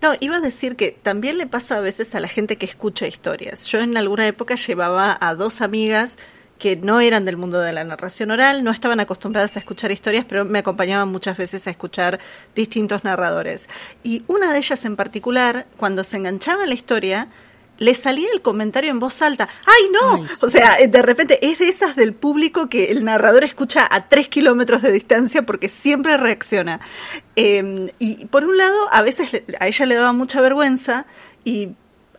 No, 0.00 0.12
iba 0.20 0.36
a 0.36 0.40
decir 0.40 0.76
que 0.76 0.92
también 0.92 1.38
le 1.38 1.46
pasa 1.46 1.78
a 1.78 1.80
veces 1.80 2.14
a 2.14 2.20
la 2.20 2.28
gente 2.28 2.56
que 2.56 2.66
escucha 2.66 3.06
historias. 3.06 3.66
Yo 3.66 3.80
en 3.80 3.96
alguna 3.96 4.26
época 4.26 4.54
llevaba 4.54 5.16
a 5.20 5.34
dos 5.34 5.60
amigas 5.60 6.18
que 6.58 6.76
no 6.76 7.00
eran 7.00 7.24
del 7.24 7.36
mundo 7.36 7.60
de 7.60 7.72
la 7.72 7.84
narración 7.84 8.30
oral, 8.30 8.64
no 8.64 8.70
estaban 8.70 9.00
acostumbradas 9.00 9.56
a 9.56 9.60
escuchar 9.60 9.92
historias, 9.92 10.24
pero 10.28 10.44
me 10.44 10.58
acompañaban 10.58 11.08
muchas 11.08 11.36
veces 11.36 11.66
a 11.66 11.70
escuchar 11.70 12.18
distintos 12.54 13.04
narradores. 13.04 13.68
Y 14.02 14.24
una 14.26 14.52
de 14.52 14.58
ellas 14.58 14.84
en 14.84 14.96
particular, 14.96 15.66
cuando 15.76 16.04
se 16.04 16.16
enganchaba 16.16 16.64
en 16.64 16.68
la 16.68 16.74
historia, 16.74 17.28
le 17.78 17.94
salía 17.94 18.28
el 18.34 18.42
comentario 18.42 18.90
en 18.90 18.98
voz 18.98 19.22
alta, 19.22 19.48
¡ay 19.64 19.90
no! 19.92 20.26
O 20.40 20.50
sea, 20.50 20.76
de 20.86 21.02
repente 21.02 21.38
es 21.46 21.58
de 21.58 21.68
esas 21.68 21.96
del 21.96 22.12
público 22.12 22.68
que 22.68 22.90
el 22.90 23.04
narrador 23.04 23.44
escucha 23.44 23.86
a 23.88 24.08
tres 24.08 24.28
kilómetros 24.28 24.82
de 24.82 24.90
distancia 24.92 25.42
porque 25.42 25.68
siempre 25.68 26.16
reacciona. 26.16 26.80
Em, 27.36 27.88
y 27.98 28.26
por 28.26 28.44
un 28.44 28.58
lado, 28.58 28.76
a 28.90 29.02
veces 29.02 29.42
a 29.60 29.68
ella 29.68 29.86
le 29.86 29.94
daba 29.94 30.12
mucha 30.12 30.40
vergüenza 30.40 31.06
y 31.44 31.70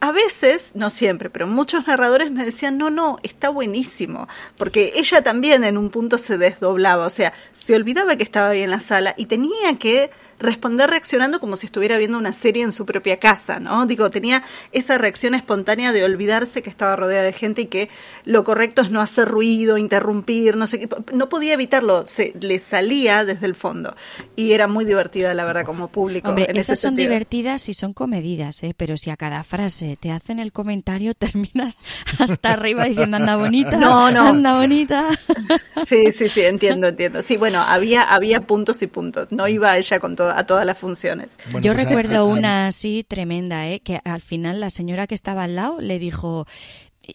a 0.01 0.11
veces, 0.11 0.71
no 0.75 0.89
siempre, 0.89 1.29
pero 1.29 1.47
muchos 1.47 1.87
narradores 1.87 2.31
me 2.31 2.45
decían, 2.45 2.77
no, 2.77 2.89
no, 2.89 3.17
está 3.23 3.49
buenísimo, 3.49 4.27
porque 4.57 4.93
ella 4.95 5.21
también 5.21 5.63
en 5.63 5.77
un 5.77 5.89
punto 5.89 6.17
se 6.17 6.37
desdoblaba, 6.37 7.05
o 7.05 7.09
sea, 7.09 7.33
se 7.51 7.75
olvidaba 7.75 8.15
que 8.15 8.23
estaba 8.23 8.49
ahí 8.49 8.61
en 8.61 8.71
la 8.71 8.79
sala 8.79 9.13
y 9.17 9.25
tenía 9.25 9.75
que 9.77 10.09
responder 10.39 10.89
reaccionando 10.89 11.39
como 11.39 11.55
si 11.55 11.65
estuviera 11.65 11.97
viendo 11.97 12.17
una 12.17 12.33
serie 12.33 12.63
en 12.63 12.71
su 12.71 12.85
propia 12.85 13.19
casa, 13.19 13.59
¿no? 13.59 13.85
Digo, 13.85 14.09
tenía 14.09 14.43
esa 14.71 14.97
reacción 14.97 15.35
espontánea 15.35 15.91
de 15.91 16.03
olvidarse 16.03 16.61
que 16.61 16.69
estaba 16.69 16.95
rodeada 16.95 17.23
de 17.23 17.33
gente 17.33 17.61
y 17.61 17.65
que 17.65 17.89
lo 18.25 18.43
correcto 18.43 18.81
es 18.81 18.91
no 18.91 19.01
hacer 19.01 19.27
ruido, 19.27 19.77
interrumpir, 19.77 20.55
no 20.55 20.67
sé 20.67 20.79
qué, 20.79 20.89
no 21.13 21.29
podía 21.29 21.53
evitarlo, 21.53 22.07
se 22.07 22.33
le 22.39 22.59
salía 22.59 23.25
desde 23.25 23.45
el 23.45 23.55
fondo 23.55 23.95
y 24.35 24.53
era 24.53 24.67
muy 24.67 24.85
divertida, 24.85 25.33
la 25.33 25.43
verdad, 25.43 25.65
como 25.65 25.89
público. 25.89 26.29
Hombre, 26.29 26.47
esas 26.53 26.79
son 26.79 26.95
divertidas 26.95 27.67
y 27.69 27.73
son 27.73 27.93
comedidas, 27.93 28.63
¿eh? 28.63 28.73
Pero 28.75 28.97
si 28.97 29.09
a 29.09 29.17
cada 29.17 29.43
frase 29.43 29.97
te 29.99 30.11
hacen 30.11 30.39
el 30.39 30.51
comentario, 30.51 31.13
terminas 31.15 31.75
hasta 32.17 32.53
arriba 32.53 32.85
diciendo 32.85 33.17
anda 33.17 33.35
bonita, 33.35 33.77
no, 33.77 34.11
no. 34.11 34.27
anda 34.27 34.57
bonita. 34.57 35.09
Sí, 35.85 36.11
sí, 36.11 36.29
sí, 36.29 36.41
entiendo, 36.41 36.87
entiendo. 36.87 37.21
Sí, 37.21 37.37
bueno, 37.37 37.61
había, 37.61 38.03
había 38.03 38.41
puntos 38.41 38.81
y 38.81 38.87
puntos. 38.87 39.31
No 39.31 39.47
iba 39.47 39.77
ella 39.77 39.99
con 39.99 40.15
todo 40.15 40.28
a 40.29 40.45
todas 40.45 40.65
las 40.65 40.77
funciones. 40.77 41.37
Yo 41.61 41.73
pues, 41.73 41.83
recuerdo 41.83 42.25
una 42.25 42.67
así 42.67 43.05
tremenda, 43.07 43.67
¿eh? 43.67 43.79
que 43.79 43.99
al 44.03 44.21
final 44.21 44.59
la 44.59 44.69
señora 44.69 45.07
que 45.07 45.15
estaba 45.15 45.43
al 45.43 45.55
lado 45.55 45.81
le 45.81 45.99
dijo, 45.99 46.45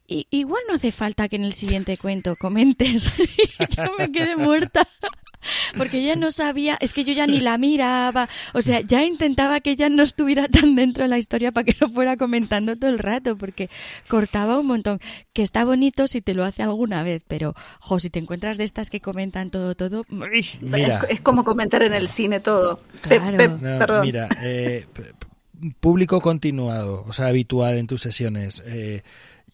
igual 0.07 0.63
no 0.69 0.75
hace 0.75 0.93
falta 0.93 1.29
que 1.29 1.37
en 1.37 1.45
el 1.45 1.53
siguiente 1.53 1.97
cuento 1.99 2.37
comentes. 2.37 3.13
yo 3.77 3.85
me 3.99 4.11
quedé 4.11 4.37
muerta. 4.37 4.87
Porque 5.77 5.99
ella 5.99 6.17
no 6.17 6.31
sabía, 6.31 6.77
es 6.81 6.93
que 6.93 7.05
yo 7.05 7.13
ya 7.13 7.27
ni 7.27 7.41
la 7.41 7.59
miraba, 7.59 8.29
o 8.53 8.63
sea, 8.63 8.81
ya 8.81 9.05
intentaba 9.05 9.61
que 9.61 9.73
ella 9.73 9.89
no 9.89 10.03
estuviera 10.03 10.49
tan 10.49 10.77
dentro 10.77 11.05
de 11.05 11.09
la 11.09 11.19
historia 11.19 11.53
para 11.53 11.65
que 11.65 11.77
no 11.81 11.89
fuera 11.91 12.17
comentando 12.17 12.77
todo 12.77 12.91
el 12.91 12.99
rato, 12.99 13.37
porque 13.37 13.71
cortaba 14.09 14.59
un 14.59 14.67
montón. 14.67 15.01
Que 15.33 15.43
está 15.43 15.65
bonito 15.65 16.07
si 16.07 16.21
te 16.21 16.35
lo 16.35 16.45
hace 16.45 16.63
alguna 16.63 17.03
vez, 17.03 17.23
pero, 17.27 17.55
jo, 17.81 17.99
si 17.99 18.11
te 18.11 18.19
encuentras 18.19 18.59
de 18.59 18.65
estas 18.65 18.91
que 18.91 19.01
comentan 19.01 19.51
todo, 19.51 19.75
todo... 19.75 20.05
Es, 20.33 21.21
como 21.23 21.45
comentar 21.45 21.83
en 21.83 21.95
el 21.95 22.09
cine 22.09 22.41
todo. 22.41 22.81
Claro. 23.01 24.03
mira, 24.03 24.29
eh, 24.43 24.87
público 25.81 26.21
continuado, 26.21 27.05
o 27.07 27.13
sea, 27.13 27.27
habitual 27.27 27.77
en 27.77 27.87
tus 27.87 28.03
sesiones. 28.03 28.63
Eh, 28.67 29.03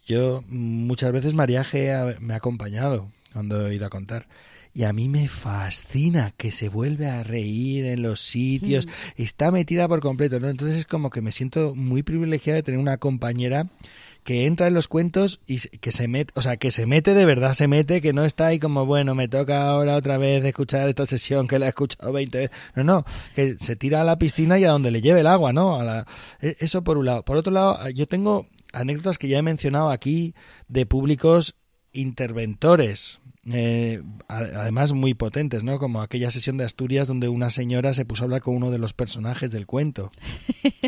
yo 0.07 0.43
muchas 0.49 1.13
veces 1.13 1.35
mariaje 1.35 2.17
me 2.21 2.35
ha 2.35 2.39
acompañado 2.39 3.09
cuando 3.33 3.69
he 3.69 3.75
ido 3.75 3.87
a 3.87 3.91
contar 3.91 4.27
y 4.73 4.85
a 4.85 4.93
mí 4.93 5.09
me 5.09 5.29
fascina 5.29 6.33
que 6.37 6.53
se 6.53 6.69
vuelve 6.69 7.09
a 7.09 7.23
reír 7.25 7.87
en 7.87 8.03
los 8.03 8.21
sitios, 8.21 8.87
mm. 8.87 8.91
está 9.17 9.51
metida 9.51 9.89
por 9.89 10.01
completo, 10.01 10.39
¿no? 10.41 10.49
Entonces 10.49 10.79
es 10.79 10.87
como 10.87 11.11
que 11.11 11.21
me 11.21 11.33
siento 11.33 11.75
muy 11.75 12.03
privilegiada 12.03 12.57
de 12.57 12.63
tener 12.63 12.81
una 12.81 12.99
compañera 12.99 13.67
que 14.25 14.47
entra 14.47 14.67
en 14.67 14.75
los 14.75 14.87
cuentos 14.87 15.41
y 15.47 15.59
que 15.79 15.93
se 15.93 16.07
mete, 16.07 16.33
o 16.37 16.43
sea, 16.43 16.57
que 16.57 16.71
se 16.71 16.87
mete 16.87 17.15
de 17.15 17.25
verdad, 17.25 17.55
se 17.55 17.69
mete, 17.69 18.01
que 18.01 18.13
no 18.13 18.25
está 18.25 18.49
ahí 18.49 18.59
como, 18.59 18.87
bueno, 18.87 19.15
me 19.15 19.29
toca 19.29 19.69
ahora 19.69 19.97
otra 19.97 20.19
vez 20.19 20.45
escuchar 20.45 20.89
esta 20.89 21.07
sesión 21.07 21.49
que 21.49 21.59
la 21.59 21.67
he 21.67 21.69
escuchado 21.71 22.13
20 22.13 22.39
veces. 22.39 22.57
No, 22.75 22.85
no, 22.85 23.05
que 23.35 23.57
se 23.59 23.77
tira 23.77 24.03
a 24.03 24.05
la 24.05 24.19
piscina 24.19 24.59
y 24.59 24.65
a 24.65 24.71
donde 24.71 24.91
le 24.91 25.01
lleve 25.01 25.21
el 25.21 25.27
agua, 25.27 25.53
¿no? 25.53 25.81
A 25.81 26.07
e, 26.41 26.57
eso 26.61 26.85
por 26.85 26.99
un 26.99 27.07
lado. 27.07 27.25
Por 27.25 27.37
otro 27.37 27.53
lado, 27.53 27.89
yo 27.91 28.07
tengo 28.07 28.47
anécdotas 28.73 29.19
que 29.19 29.29
ya 29.29 29.39
he 29.39 29.43
mencionado 29.43 29.91
aquí 29.91 30.35
de 30.69 30.87
públicos 30.87 31.57
interventores, 31.93 33.21
eh, 33.47 34.03
además 34.29 34.93
muy 34.93 35.15
potentes, 35.15 35.65
¿no? 35.65 35.79
Como 35.79 36.03
aquella 36.03 36.31
sesión 36.31 36.57
de 36.59 36.65
Asturias 36.65 37.09
donde 37.09 37.29
una 37.29 37.51
señora 37.51 37.95
se 37.95 38.05
puso 38.05 38.23
a 38.23 38.25
hablar 38.25 38.43
con 38.43 38.55
uno 38.55 38.71
de 38.71 38.79
los 38.79 38.93
personajes 38.93 39.51
del 39.51 39.67
cuento. 39.67 40.11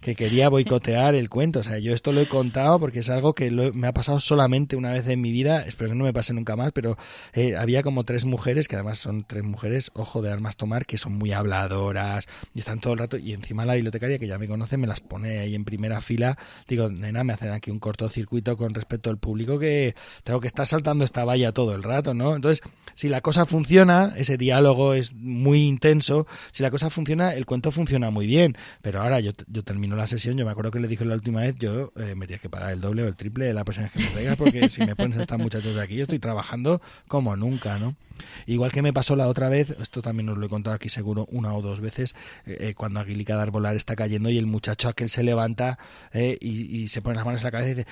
que 0.00 0.14
quería 0.14 0.48
boicotear 0.48 1.14
el 1.14 1.28
cuento. 1.28 1.60
O 1.60 1.62
sea, 1.62 1.78
yo 1.78 1.92
esto 1.92 2.12
lo 2.12 2.20
he 2.20 2.26
contado 2.26 2.78
porque 2.78 3.00
es 3.00 3.10
algo 3.10 3.34
que 3.34 3.50
me 3.50 3.86
ha 3.86 3.92
pasado 3.92 4.20
solamente 4.20 4.76
una 4.76 4.92
vez 4.92 5.06
en 5.08 5.20
mi 5.20 5.32
vida, 5.32 5.62
espero 5.62 5.90
que 5.90 5.96
no 5.96 6.04
me 6.04 6.12
pase 6.12 6.32
nunca 6.32 6.56
más, 6.56 6.72
pero 6.72 6.96
eh, 7.32 7.56
había 7.56 7.82
como 7.82 8.04
tres 8.04 8.24
mujeres, 8.24 8.68
que 8.68 8.76
además 8.76 8.98
son 8.98 9.24
tres 9.24 9.42
mujeres, 9.42 9.90
ojo 9.94 10.22
de 10.22 10.30
armas 10.30 10.56
tomar, 10.56 10.86
que 10.86 10.98
son 10.98 11.14
muy 11.14 11.32
habladoras 11.32 12.28
y 12.54 12.60
están 12.60 12.80
todo 12.80 12.94
el 12.94 12.98
rato, 12.98 13.16
y 13.16 13.32
encima 13.32 13.64
la 13.64 13.74
bibliotecaria, 13.74 14.18
que 14.18 14.26
ya 14.26 14.38
me 14.38 14.48
conoce, 14.48 14.76
me 14.76 14.86
las 14.86 15.00
pone 15.00 15.38
ahí 15.38 15.54
en 15.54 15.64
primera 15.64 16.00
fila. 16.00 16.36
Digo, 16.68 16.90
nena, 16.90 17.24
me 17.24 17.32
hacen 17.32 17.50
aquí 17.50 17.70
un 17.70 17.78
cortocircuito 17.78 18.56
con 18.56 18.74
respecto 18.74 19.10
al 19.10 19.18
público 19.18 19.58
que 19.58 19.94
tengo 20.24 20.40
que 20.40 20.48
estar 20.48 20.66
saltando 20.66 21.04
esta 21.04 21.24
valla 21.24 21.52
todo 21.52 21.69
el 21.74 21.82
rato, 21.82 22.14
¿no? 22.14 22.36
Entonces, 22.36 22.62
si 22.94 23.08
la 23.08 23.20
cosa 23.20 23.46
funciona, 23.46 24.14
ese 24.16 24.36
diálogo 24.36 24.94
es 24.94 25.14
muy 25.14 25.62
intenso, 25.62 26.26
si 26.52 26.62
la 26.62 26.70
cosa 26.70 26.90
funciona, 26.90 27.34
el 27.34 27.46
cuento 27.46 27.70
funciona 27.70 28.10
muy 28.10 28.26
bien, 28.26 28.56
pero 28.82 29.00
ahora 29.00 29.20
yo, 29.20 29.32
yo 29.46 29.62
termino 29.62 29.96
la 29.96 30.06
sesión, 30.06 30.36
yo 30.36 30.44
me 30.44 30.50
acuerdo 30.50 30.70
que 30.70 30.80
le 30.80 30.88
dije 30.88 31.04
la 31.04 31.14
última 31.14 31.40
vez, 31.40 31.56
yo 31.58 31.92
eh, 31.96 32.14
me 32.14 32.26
tienes 32.26 32.42
que 32.42 32.50
pagar 32.50 32.72
el 32.72 32.80
doble 32.80 33.04
o 33.04 33.08
el 33.08 33.16
triple 33.16 33.46
de 33.46 33.54
la 33.54 33.64
persona 33.64 33.88
que 33.88 34.00
me 34.00 34.06
traigas, 34.06 34.36
porque 34.36 34.68
si 34.68 34.84
me 34.84 34.96
pones 34.96 35.18
a 35.18 35.22
estas 35.22 35.38
muchachos 35.38 35.74
de 35.74 35.82
aquí, 35.82 35.96
yo 35.96 36.02
estoy 36.02 36.18
trabajando 36.18 36.80
como 37.08 37.36
nunca, 37.36 37.78
¿no? 37.78 37.96
Igual 38.44 38.70
que 38.70 38.82
me 38.82 38.92
pasó 38.92 39.16
la 39.16 39.28
otra 39.28 39.48
vez, 39.48 39.70
esto 39.80 40.02
también 40.02 40.28
os 40.28 40.36
lo 40.36 40.44
he 40.44 40.48
contado 40.50 40.76
aquí 40.76 40.90
seguro 40.90 41.26
una 41.30 41.54
o 41.54 41.62
dos 41.62 41.80
veces, 41.80 42.14
eh, 42.44 42.56
eh, 42.60 42.74
cuando 42.74 43.00
Aguilica 43.00 43.36
de 43.36 43.42
Arbolar 43.42 43.76
está 43.76 43.96
cayendo 43.96 44.28
y 44.28 44.36
el 44.36 44.46
muchacho 44.46 44.88
aquel 44.88 45.08
se 45.08 45.22
levanta 45.22 45.78
y, 46.12 46.36
y, 46.82 46.88
se 46.88 47.00
pone 47.00 47.16
las 47.16 47.24
manos 47.24 47.40
en 47.40 47.44
la 47.46 47.50
cabeza 47.50 47.70
y 47.70 47.74
dice, 47.76 47.86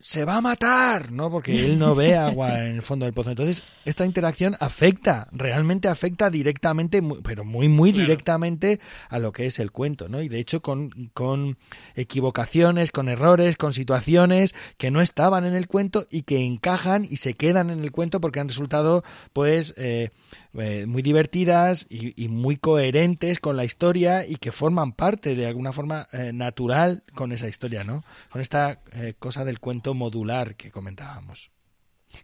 se 0.00 0.24
va 0.24 0.36
a 0.36 0.40
matar, 0.40 1.12
¿no? 1.12 1.30
Porque 1.30 1.64
él 1.64 1.78
no 1.78 1.94
ve 1.94 2.16
agua 2.16 2.64
en 2.64 2.76
el 2.76 2.82
fondo 2.82 3.04
del 3.04 3.14
pozo. 3.14 3.30
Entonces, 3.30 3.62
esta 3.84 4.04
interacción 4.04 4.56
afecta, 4.60 5.28
realmente 5.32 5.88
afecta 5.88 6.30
directamente, 6.30 7.02
pero 7.22 7.44
muy, 7.44 7.68
muy 7.68 7.92
directamente 7.92 8.80
a 9.08 9.18
lo 9.18 9.32
que 9.32 9.46
es 9.46 9.58
el 9.58 9.70
cuento, 9.70 10.08
¿no? 10.08 10.22
Y 10.22 10.28
de 10.28 10.38
hecho, 10.38 10.62
con, 10.62 11.10
con 11.12 11.58
equivocaciones, 11.94 12.92
con 12.92 13.08
errores, 13.08 13.56
con 13.56 13.74
situaciones 13.74 14.54
que 14.76 14.90
no 14.90 15.00
estaban 15.00 15.44
en 15.44 15.54
el 15.54 15.66
cuento 15.66 16.06
y 16.10 16.22
que 16.22 16.44
encajan 16.44 17.04
y 17.04 17.16
se 17.16 17.34
quedan 17.34 17.70
en 17.70 17.80
el 17.80 17.92
cuento 17.92 18.20
porque 18.20 18.40
han 18.40 18.48
resultado, 18.48 19.04
pues, 19.32 19.74
eh, 19.76 20.10
eh, 20.56 20.86
muy 20.86 21.02
divertidas 21.02 21.86
y, 21.88 22.28
muy 22.28 22.56
coherentes 22.56 23.40
con 23.40 23.56
la 23.56 23.64
historia 23.64 24.26
y 24.26 24.36
que 24.36 24.52
forman 24.52 24.92
parte 24.92 25.34
de 25.34 25.46
alguna 25.46 25.72
forma 25.72 26.06
eh, 26.12 26.32
natural 26.32 27.02
con 27.14 27.32
esa 27.32 27.48
historia, 27.48 27.82
¿no? 27.82 28.02
Con 28.30 28.40
esta 28.40 28.80
eh, 28.92 29.14
cosa 29.18 29.44
del 29.44 29.58
cuento 29.58 29.94
modular 29.94 30.54
que 30.54 30.70
comentábamos. 30.70 31.50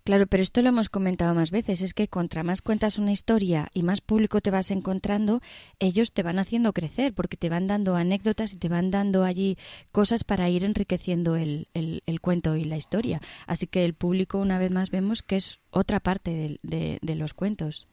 Claro, 0.05 0.29
pero 0.29 0.45
esto 0.45 0.63
lo 0.63 0.69
hemos 0.69 0.89
comentado 0.89 1.35
más 1.35 1.51
veces, 1.51 1.83
es 1.83 1.93
que 1.95 2.07
contra 2.07 2.45
más 2.45 2.63
cuentas 2.63 2.99
una 2.99 3.11
historia 3.11 3.69
y 3.75 3.83
más 3.83 4.01
público 4.01 4.41
te 4.41 4.53
vas 4.53 4.71
encontrando, 4.71 5.41
ellos 5.81 6.13
te 6.13 6.23
van 6.23 6.39
haciendo 6.39 6.73
crecer, 6.73 7.13
porque 7.13 7.37
te 7.37 7.49
van 7.49 7.67
dando 7.67 7.97
anécdotas 7.97 8.53
y 8.53 8.59
te 8.59 8.69
van 8.69 8.93
dando 8.93 9.25
allí 9.25 9.59
cosas 9.91 10.23
para 10.23 10.49
ir 10.49 10.65
enriqueciendo 10.65 11.35
el, 11.35 11.67
el, 11.75 12.21
cuento 12.21 12.55
y 12.55 12.63
la 12.63 12.77
historia. 12.77 13.21
Así 13.49 13.67
que 13.67 13.85
el 13.85 13.95
público, 13.95 14.39
una 14.39 14.59
vez 14.59 14.71
más, 14.71 14.91
vemos 14.91 15.23
que 15.23 15.35
es 15.35 15.59
otra 15.71 15.99
parte 15.99 16.59
de 16.63 17.15
los 17.17 17.35
cuentos. 17.35 17.89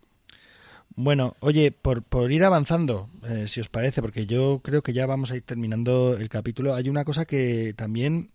Bueno, 0.96 1.36
oye, 1.42 1.72
por, 1.72 2.02
por 2.02 2.32
ir 2.32 2.44
avanzando, 2.44 3.10
eh, 3.24 3.48
si 3.48 3.60
os 3.60 3.70
parece, 3.70 4.02
porque 4.02 4.26
yo 4.26 4.62
creo 4.64 4.82
que 4.82 4.94
ya 4.94 5.06
vamos 5.06 5.32
a 5.32 5.36
ir 5.36 5.44
terminando 5.44 6.18
el 6.18 6.30
capítulo, 6.30 6.74
hay 6.74 6.90
una 6.90 7.06
cosa 7.06 7.26
que 7.26 7.74
también... 7.76 8.32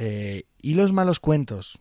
Eh, 0.00 0.44
y 0.62 0.74
los 0.74 0.92
malos 0.92 1.18
cuentos, 1.18 1.80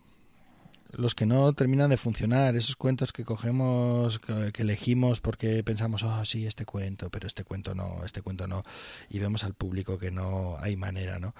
los 0.91 1.15
que 1.15 1.25
no 1.25 1.53
terminan 1.53 1.89
de 1.89 1.97
funcionar, 1.97 2.55
esos 2.55 2.75
cuentos 2.75 3.11
que 3.11 3.25
cogemos, 3.25 4.19
que, 4.19 4.61
elegimos 4.61 5.19
porque 5.19 5.63
pensamos, 5.63 6.03
oh, 6.03 6.25
sí, 6.25 6.45
este 6.45 6.65
cuento, 6.65 7.09
pero 7.09 7.27
este 7.27 7.43
cuento 7.43 7.75
no, 7.75 8.01
este 8.05 8.21
cuento 8.21 8.47
no, 8.47 8.63
y 9.09 9.19
vemos 9.19 9.43
al 9.43 9.53
público 9.53 9.97
que 9.97 10.11
no 10.11 10.57
hay 10.59 10.75
manera, 10.75 11.19
¿no? 11.19 11.33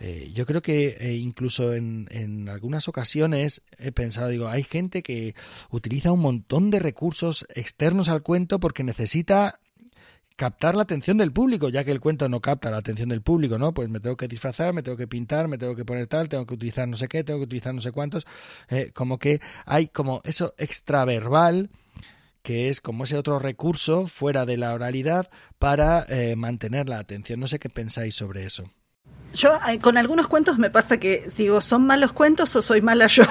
Eh, 0.00 0.30
yo 0.34 0.46
creo 0.46 0.62
que 0.62 0.96
eh, 1.00 1.14
incluso 1.14 1.74
en, 1.74 2.08
en 2.10 2.48
algunas 2.48 2.88
ocasiones 2.88 3.62
he 3.78 3.92
pensado, 3.92 4.28
digo, 4.28 4.48
hay 4.48 4.62
gente 4.62 5.02
que 5.02 5.34
utiliza 5.70 6.12
un 6.12 6.20
montón 6.20 6.70
de 6.70 6.78
recursos 6.78 7.46
externos 7.54 8.08
al 8.08 8.22
cuento 8.22 8.60
porque 8.60 8.84
necesita 8.84 9.60
captar 10.36 10.74
la 10.74 10.82
atención 10.82 11.16
del 11.18 11.32
público, 11.32 11.68
ya 11.68 11.84
que 11.84 11.92
el 11.92 12.00
cuento 12.00 12.28
no 12.28 12.40
capta 12.40 12.70
la 12.70 12.78
atención 12.78 13.08
del 13.08 13.22
público, 13.22 13.58
¿no? 13.58 13.72
Pues 13.72 13.88
me 13.88 14.00
tengo 14.00 14.16
que 14.16 14.28
disfrazar, 14.28 14.72
me 14.72 14.82
tengo 14.82 14.96
que 14.96 15.06
pintar, 15.06 15.48
me 15.48 15.58
tengo 15.58 15.76
que 15.76 15.84
poner 15.84 16.06
tal, 16.06 16.28
tengo 16.28 16.46
que 16.46 16.54
utilizar 16.54 16.88
no 16.88 16.96
sé 16.96 17.08
qué, 17.08 17.22
tengo 17.24 17.40
que 17.40 17.44
utilizar 17.44 17.74
no 17.74 17.80
sé 17.80 17.92
cuántos, 17.92 18.26
eh, 18.68 18.90
como 18.92 19.18
que 19.18 19.40
hay 19.64 19.88
como 19.88 20.20
eso 20.24 20.54
extraverbal 20.58 21.70
que 22.42 22.68
es 22.68 22.82
como 22.82 23.04
ese 23.04 23.16
otro 23.16 23.38
recurso 23.38 24.06
fuera 24.06 24.44
de 24.44 24.58
la 24.58 24.74
oralidad 24.74 25.30
para 25.58 26.04
eh, 26.10 26.36
mantener 26.36 26.90
la 26.90 26.98
atención. 26.98 27.40
No 27.40 27.46
sé 27.46 27.58
qué 27.58 27.70
pensáis 27.70 28.14
sobre 28.14 28.44
eso. 28.44 28.70
Yo 29.34 29.58
con 29.80 29.96
algunos 29.98 30.28
cuentos 30.28 30.58
me 30.58 30.70
pasa 30.70 30.98
que 30.98 31.28
digo, 31.36 31.60
¿son 31.60 31.84
malos 31.86 32.12
cuentos 32.12 32.54
o 32.54 32.62
soy 32.62 32.80
mala 32.80 33.08
yo? 33.08 33.24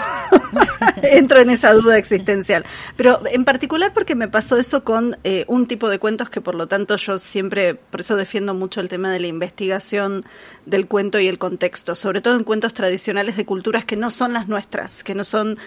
Entro 1.02 1.40
en 1.40 1.50
esa 1.50 1.74
duda 1.74 1.98
existencial. 1.98 2.66
Pero 2.98 3.22
en 3.32 3.46
particular 3.46 3.94
porque 3.94 4.14
me 4.14 4.28
pasó 4.28 4.58
eso 4.58 4.84
con 4.84 5.18
eh, 5.24 5.46
un 5.48 5.66
tipo 5.66 5.90
de 5.90 6.00
cuentos 6.00 6.30
que 6.30 6.42
por 6.42 6.56
lo 6.56 6.68
tanto 6.68 6.98
yo 6.98 7.18
siempre, 7.18 7.76
por 7.76 8.02
eso 8.02 8.18
defiendo 8.18 8.54
mucho 8.54 8.82
el 8.82 8.90
tema 8.90 9.12
de 9.12 9.22
la 9.22 9.28
investigación 9.28 10.26
del 10.66 10.88
cuento 10.88 11.20
y 11.20 11.28
el 11.28 11.38
contexto, 11.38 11.96
sobre 11.96 12.20
todo 12.20 12.36
en 12.36 12.44
cuentos 12.44 12.74
tradicionales 12.74 13.38
de 13.38 13.46
culturas 13.46 13.86
que 13.86 13.96
no 13.96 14.12
son 14.12 14.34
las 14.34 14.50
nuestras, 14.50 15.06
que 15.06 15.16
no 15.16 15.24
son 15.24 15.58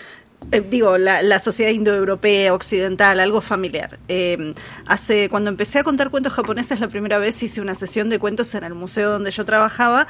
eh, 0.53 0.61
digo, 0.61 0.97
la, 0.97 1.23
la, 1.23 1.39
sociedad 1.39 1.71
indoeuropea, 1.73 2.55
occidental, 2.55 3.19
algo 3.19 3.41
familiar. 3.41 3.99
Eh, 4.09 4.55
hace, 4.87 5.29
cuando 5.29 5.51
empecé 5.51 5.81
a 5.81 5.85
contar 5.85 6.11
cuentos 6.11 6.33
japoneses, 6.33 6.79
la 6.79 6.89
primera 6.89 7.19
vez 7.19 7.43
hice 7.43 7.61
una 7.61 7.75
sesión 7.75 8.09
de 8.09 8.19
cuentos 8.19 8.55
en 8.55 8.65
el 8.65 8.75
museo 8.75 9.11
donde 9.11 9.31
yo 9.31 9.45
trabajaba 9.45 10.07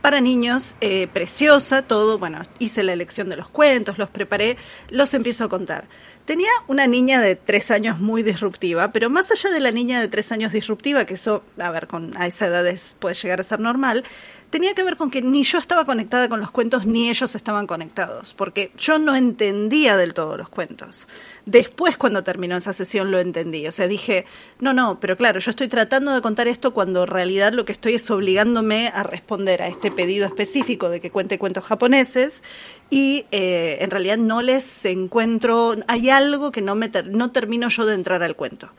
para 0.00 0.20
niños, 0.20 0.76
eh, 0.80 1.08
preciosa, 1.12 1.82
todo, 1.82 2.18
bueno, 2.18 2.42
hice 2.58 2.82
la 2.82 2.92
elección 2.92 3.28
de 3.28 3.36
los 3.36 3.48
cuentos, 3.48 3.98
los 3.98 4.08
preparé, 4.08 4.56
los 4.88 5.12
empiezo 5.12 5.44
a 5.44 5.48
contar. 5.48 5.88
Tenía 6.24 6.50
una 6.68 6.86
niña 6.86 7.20
de 7.20 7.34
tres 7.34 7.70
años 7.70 7.98
muy 7.98 8.22
disruptiva, 8.22 8.92
pero 8.92 9.10
más 9.10 9.30
allá 9.30 9.50
de 9.50 9.60
la 9.60 9.72
niña 9.72 10.00
de 10.00 10.08
tres 10.08 10.30
años 10.32 10.52
disruptiva, 10.52 11.04
que 11.04 11.14
eso, 11.14 11.42
a 11.58 11.70
ver, 11.70 11.86
con, 11.86 12.16
a 12.16 12.26
esa 12.26 12.46
edad 12.46 12.64
puede 12.98 13.14
llegar 13.14 13.40
a 13.40 13.44
ser 13.44 13.60
normal, 13.60 14.04
tenía 14.50 14.74
que 14.74 14.82
ver 14.82 14.96
con 14.96 15.10
que 15.10 15.22
ni 15.22 15.44
yo 15.44 15.58
estaba 15.58 15.84
conectada 15.84 16.28
con 16.28 16.40
los 16.40 16.50
cuentos 16.50 16.84
ni 16.84 17.08
ellos 17.08 17.34
estaban 17.34 17.66
conectados, 17.66 18.34
porque 18.34 18.72
yo 18.76 18.98
no 18.98 19.14
entendía 19.14 19.96
del 19.96 20.12
todo 20.12 20.36
los 20.36 20.48
cuentos. 20.48 21.08
Después, 21.46 21.96
cuando 21.96 22.22
terminó 22.22 22.56
esa 22.56 22.72
sesión, 22.72 23.10
lo 23.10 23.18
entendí. 23.18 23.66
O 23.66 23.72
sea, 23.72 23.88
dije, 23.88 24.26
no, 24.58 24.72
no, 24.72 25.00
pero 25.00 25.16
claro, 25.16 25.40
yo 25.40 25.50
estoy 25.50 25.68
tratando 25.68 26.12
de 26.12 26.20
contar 26.20 26.48
esto 26.48 26.74
cuando 26.74 27.04
en 27.04 27.08
realidad 27.08 27.52
lo 27.52 27.64
que 27.64 27.72
estoy 27.72 27.94
es 27.94 28.10
obligándome 28.10 28.88
a 28.88 29.02
responder 29.02 29.62
a 29.62 29.68
este 29.68 29.90
pedido 29.90 30.26
específico 30.26 30.90
de 30.90 31.00
que 31.00 31.10
cuente 31.10 31.38
cuentos 31.38 31.64
japoneses 31.64 32.42
y 32.90 33.26
eh, 33.30 33.78
en 33.80 33.90
realidad 33.90 34.18
no 34.18 34.42
les 34.42 34.84
encuentro, 34.84 35.76
hay 35.86 36.10
algo 36.10 36.52
que 36.52 36.60
no, 36.60 36.74
me 36.74 36.90
no 37.06 37.30
termino 37.30 37.68
yo 37.68 37.86
de 37.86 37.94
entrar 37.94 38.22
al 38.22 38.36
cuento. 38.36 38.70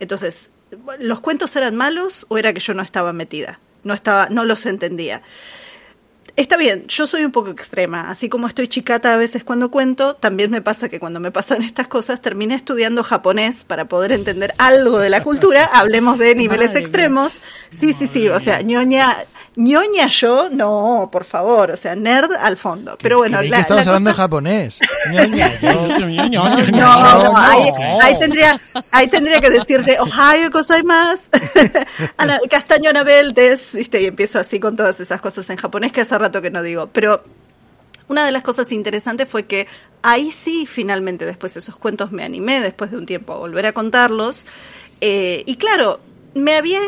Entonces, 0.00 0.50
¿los 0.98 1.20
cuentos 1.20 1.54
eran 1.56 1.76
malos 1.76 2.26
o 2.28 2.38
era 2.38 2.52
que 2.52 2.60
yo 2.60 2.74
no 2.74 2.82
estaba 2.82 3.12
metida? 3.12 3.60
No 3.84 3.94
estaba, 3.94 4.28
no 4.28 4.44
los 4.44 4.66
entendía. 4.66 5.22
Está 6.36 6.56
bien, 6.56 6.84
yo 6.86 7.06
soy 7.06 7.24
un 7.24 7.32
poco 7.32 7.50
extrema, 7.50 8.10
así 8.10 8.28
como 8.28 8.46
estoy 8.46 8.68
chicata 8.68 9.12
a 9.12 9.16
veces 9.16 9.44
cuando 9.44 9.70
cuento, 9.70 10.14
también 10.14 10.50
me 10.50 10.62
pasa 10.62 10.88
que 10.88 11.00
cuando 11.00 11.20
me 11.20 11.30
pasan 11.30 11.62
estas 11.62 11.88
cosas 11.88 12.20
terminé 12.20 12.54
estudiando 12.54 13.02
japonés 13.02 13.64
para 13.64 13.86
poder 13.86 14.12
entender 14.12 14.54
algo 14.58 14.98
de 14.98 15.10
la 15.10 15.22
cultura, 15.22 15.64
hablemos 15.72 16.18
de 16.18 16.34
niveles 16.34 16.74
extremos. 16.76 17.40
Sí, 17.70 17.92
sí, 17.92 18.06
sí, 18.06 18.28
o 18.28 18.40
sea, 18.40 18.62
ñoña, 18.62 19.24
ñoña 19.56 20.08
yo, 20.08 20.48
no, 20.50 21.08
por 21.10 21.24
favor, 21.24 21.72
o 21.72 21.76
sea, 21.76 21.94
nerd 21.94 22.32
al 22.32 22.56
fondo. 22.56 22.96
Pero 23.02 23.18
bueno, 23.18 23.42
la, 23.42 23.56
que 23.56 23.62
estabas 23.62 23.86
hablando 23.86 24.14
japonés. 24.14 24.78
ñoña 25.10 25.52
No, 26.70 27.24
no, 27.24 27.36
ahí, 27.36 27.68
ahí, 28.02 28.18
tendría, 28.18 28.60
ahí 28.92 29.08
tendría 29.08 29.40
que 29.40 29.50
decirte, 29.50 29.98
Ohio 29.98 30.50
más 30.84 31.30
Castaño 32.50 32.92
Nabeltes, 32.92 33.74
¿viste? 33.74 34.02
Y 34.02 34.06
empiezo 34.06 34.38
así 34.38 34.60
con 34.60 34.76
todas 34.76 35.00
esas 35.00 35.20
cosas 35.20 35.48
en 35.50 35.56
japonés 35.56 35.92
que 35.92 36.02
hace 36.02 36.18
rato 36.20 36.42
que 36.42 36.50
no 36.50 36.62
digo. 36.62 36.88
Pero 36.92 37.22
una 38.08 38.24
de 38.24 38.32
las 38.32 38.42
cosas 38.42 38.70
interesantes 38.72 39.28
fue 39.28 39.44
que 39.46 39.66
ahí 40.02 40.30
sí, 40.30 40.66
finalmente, 40.66 41.24
después 41.26 41.54
de 41.54 41.60
esos 41.60 41.76
cuentos 41.76 42.12
me 42.12 42.24
animé, 42.24 42.60
después 42.60 42.90
de 42.90 42.96
un 42.96 43.06
tiempo, 43.06 43.32
a 43.32 43.38
volver 43.38 43.66
a 43.66 43.72
contarlos. 43.72 44.46
Eh, 45.00 45.42
y 45.46 45.56
claro, 45.56 46.00
me 46.34 46.54
había, 46.54 46.80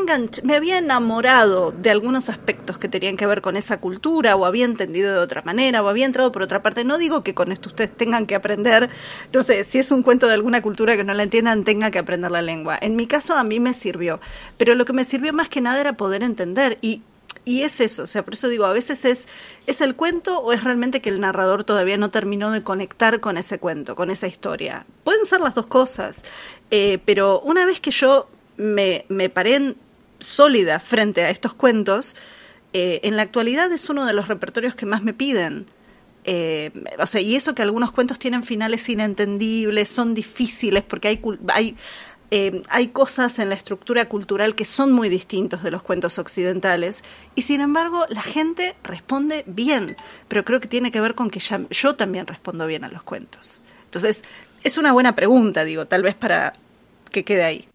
me 0.45 0.55
había 0.55 0.79
enamorado 0.79 1.73
de 1.73 1.91
algunos 1.91 2.29
aspectos 2.29 2.79
que 2.79 2.89
tenían 2.89 3.17
que 3.17 3.27
ver 3.27 3.43
con 3.43 3.57
esa 3.57 3.81
cultura 3.81 4.37
o 4.37 4.45
había 4.45 4.65
entendido 4.65 5.13
de 5.13 5.19
otra 5.19 5.43
manera 5.43 5.83
o 5.83 5.89
había 5.89 6.07
entrado 6.07 6.31
por 6.31 6.43
otra 6.43 6.63
parte. 6.63 6.85
No 6.85 6.99
digo 6.99 7.25
que 7.25 7.35
con 7.35 7.51
esto 7.51 7.69
ustedes 7.69 7.97
tengan 7.97 8.27
que 8.27 8.35
aprender, 8.35 8.89
no 9.33 9.43
sé, 9.43 9.65
si 9.65 9.79
es 9.79 9.91
un 9.91 10.03
cuento 10.03 10.29
de 10.29 10.35
alguna 10.35 10.63
cultura 10.63 10.97
que 10.97 11.05
no 11.05 11.15
la 11.15 11.25
entiendan, 11.25 11.65
tenga 11.65 11.91
que 11.91 11.99
aprender 11.99 12.31
la 12.31 12.43
lengua. 12.43 12.79
En 12.81 12.95
mi 12.95 13.07
caso 13.07 13.37
a 13.37 13.43
mí 13.43 13.59
me 13.59 13.75
sirvió, 13.75 14.21
pero 14.59 14.75
lo 14.75 14.85
que 14.85 14.93
me 14.93 15.05
sirvió 15.05 15.33
más 15.33 15.49
que 15.49 15.61
nada 15.61 15.81
era 15.81 15.95
poder 15.95 16.23
entender 16.23 16.79
y 16.81 17.03
y 17.45 17.63
es 17.63 17.81
eso, 17.81 18.05
o 18.05 18.07
sea, 18.07 18.25
por 18.25 18.35
eso 18.35 18.49
digo, 18.49 18.67
a 18.67 18.73
veces 18.73 19.05
es, 19.05 19.27
es 19.67 19.81
el 19.81 19.97
cuento 19.97 20.39
o 20.39 20.53
es 20.53 20.63
realmente 20.63 21.01
que 21.01 21.09
el 21.09 21.21
narrador 21.21 21.65
todavía 21.65 21.97
no 21.97 22.11
terminó 22.11 22.51
de 22.53 22.63
conectar 22.63 23.21
con 23.21 23.37
ese 23.37 23.59
cuento, 23.59 23.97
con 23.97 24.11
esa 24.11 24.29
historia. 24.29 24.87
Pueden 25.03 25.27
ser 25.27 25.41
las 25.41 25.55
dos 25.55 25.67
cosas, 25.67 26.25
eh, 26.71 26.99
pero 27.05 27.41
una 27.41 27.67
vez 27.67 27.81
que 27.81 27.91
yo 27.91 28.29
me, 28.57 29.07
me 29.09 29.29
paré 29.29 29.75
sólida 30.21 30.79
frente 30.79 31.23
a 31.23 31.31
estos 31.31 31.55
cuentos, 31.55 32.15
eh, 32.73 33.01
en 33.03 33.17
la 33.17 33.23
actualidad 33.23 33.71
es 33.73 33.91
uno 33.91 34.07
de 34.07 34.13
los 34.13 34.29
repertorios 34.29 34.75
que 34.75 34.87
más 34.87 35.03
me 35.03 35.13
piden. 35.13 35.67
Eh, 36.25 36.71
o 36.99 37.07
sea, 37.07 37.21
y 37.21 37.35
eso 37.35 37.55
que 37.55 37.63
algunos 37.63 37.91
cuentos 37.91 38.19
tienen 38.19 38.45
finales 38.45 38.89
inentendibles, 38.89 39.89
son 39.89 40.15
difíciles 40.15 40.83
porque 40.85 41.09
hay, 41.09 41.21
hay, 41.49 41.77
eh, 42.35 42.63
hay 42.71 42.89
cosas 42.89 43.39
en 43.41 43.51
la 43.51 43.55
estructura 43.55 44.09
cultural 44.09 44.55
que 44.55 44.65
son 44.65 44.91
muy 44.91 45.11
distintos 45.11 45.63
de 45.63 45.71
los 45.71 45.83
cuentos 45.83 46.19
occidentales 46.19 47.05
y 47.35 47.43
sin 47.43 47.61
embargo 47.61 48.07
la 48.09 48.23
gente 48.23 48.75
responde 48.83 49.45
bien, 49.47 49.97
pero 50.29 50.43
creo 50.43 50.59
que 50.59 50.67
tiene 50.67 50.91
que 50.91 51.03
ver 51.03 51.15
con 51.15 51.29
que 51.29 51.41
yo 51.41 51.95
también 51.95 52.27
respondo 52.27 52.67
bien 52.67 52.85
a 52.85 52.89
los 52.89 53.03
cuentos. 53.03 53.61
Entonces, 53.85 54.25
es 54.65 54.79
una 54.79 54.95
buena 54.95 55.15
pregunta, 55.15 55.63
digo, 55.63 55.85
tal 55.85 56.03
vez 56.03 56.15
para 56.15 56.55
que 57.11 57.23
quede 57.23 57.43
ahí. 57.43 57.69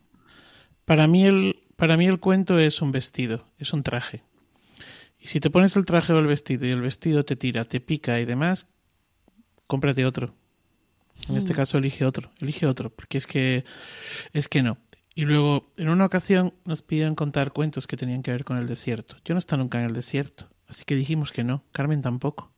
Para 0.86 1.06
mí 1.06 1.28
el, 1.28 1.60
para 1.76 1.96
mí 1.96 2.08
el 2.08 2.20
cuento 2.20 2.58
es 2.58 2.82
un 2.82 2.92
vestido, 2.92 3.46
es 3.60 3.74
un 3.74 3.84
traje. 3.84 4.24
Y 5.20 5.28
si 5.28 5.40
te 5.40 5.52
pones 5.52 5.76
el 5.76 5.86
traje 5.86 6.14
o 6.14 6.20
el 6.20 6.26
vestido 6.26 6.66
y 6.66 6.72
el 6.72 6.82
vestido 6.82 7.24
te 7.24 7.36
tira, 7.36 7.64
te 7.66 7.80
pica 7.80 8.20
y 8.20 8.26
demás, 8.26 8.66
cómprate 9.68 10.04
otro. 10.04 10.34
En 11.30 11.38
este 11.38 11.54
mm. 11.54 11.56
caso 11.56 11.78
elige 11.78 12.06
otro, 12.06 12.32
elige 12.40 12.66
otro, 12.66 12.90
porque 12.90 13.18
es 13.18 13.28
que 13.28 13.66
es 14.34 14.48
que 14.48 14.64
no. 14.64 14.78
Y 15.14 15.26
luego, 15.26 15.72
en 15.78 15.90
una 15.90 16.06
ocasión 16.06 16.54
nos 16.64 16.84
pidieron 16.84 17.16
contar 17.16 17.52
cuentos 17.52 17.88
que 17.88 17.98
tenían 17.98 18.22
que 18.22 18.32
ver 18.32 18.44
con 18.44 18.58
el 18.58 18.68
desierto. 18.68 19.18
Yo 19.26 19.34
no 19.34 19.40
estaba 19.40 19.62
nunca 19.62 19.80
en 19.80 19.86
el 19.86 19.94
desierto, 19.94 20.48
así 20.68 20.84
que 20.86 20.96
dijimos 20.96 21.32
que 21.32 21.44
no. 21.44 21.64
Carmen 21.72 22.02
tampoco. 22.02 22.54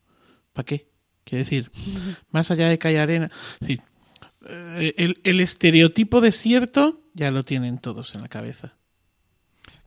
¿Para 0.52 0.66
qué? 0.66 0.90
Quiero 1.24 1.44
decir, 1.46 1.72
más 2.32 2.52
allá 2.52 2.68
de 2.68 2.78
que 2.78 2.90
haya 2.90 3.04
arena, 3.04 3.32
decir, 3.62 3.82
eh, 4.48 4.94
el, 4.98 5.22
el 5.24 5.40
estereotipo 5.40 6.22
desierto 6.22 7.02
ya 7.14 7.32
lo 7.32 7.44
tienen 7.44 7.78
todos 7.78 8.16
en 8.16 8.22
la 8.22 8.30
cabeza. 8.30 8.76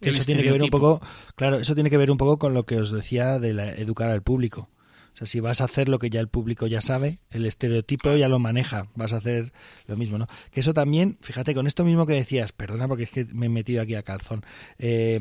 eso 0.01 0.25
tiene 0.25 0.43
que 0.43 0.53
ver 0.53 0.63
un 0.63 0.71
poco, 0.71 1.01
claro, 1.35 1.57
eso 1.57 1.75
tiene 1.75 1.91
que 1.91 1.97
ver 1.97 2.11
un 2.11 2.19
poco 2.19 2.39
con 2.39 2.55
lo 2.55 2.65
que 2.65 2.79
os 2.79 2.91
decía 2.91 3.39
de 3.39 3.53
la, 3.55 3.71
educar 3.71 4.11
al 4.11 4.23
público. 4.23 4.71
O 5.15 5.17
sea, 5.17 5.27
si 5.27 5.41
vas 5.41 5.61
a 5.61 5.65
hacer 5.65 5.89
lo 5.89 5.99
que 5.99 6.11
ya 6.11 6.21
el 6.21 6.29
público 6.29 6.67
ya 6.67 6.81
sabe, 6.81 7.19
el 7.31 7.45
estereotipo 7.47 8.15
ya 8.17 8.29
lo 8.29 8.39
maneja, 8.39 8.89
vas 8.95 9.13
a 9.13 9.19
hacer 9.19 9.53
lo 9.87 9.97
mismo, 9.97 10.19
¿no? 10.19 10.27
Que 10.51 10.61
eso 10.61 10.73
también, 10.75 11.19
fíjate, 11.21 11.55
con 11.55 11.67
esto 11.67 11.85
mismo 11.85 12.07
que 12.07 12.15
decías, 12.15 12.53
perdona 12.53 12.89
porque 12.89 13.05
es 13.05 13.11
que 13.11 13.27
me 13.27 13.47
he 13.47 13.51
metido 13.51 13.83
aquí 13.83 13.95
a 13.95 14.03
calzón, 14.03 14.45
eh, 14.79 15.21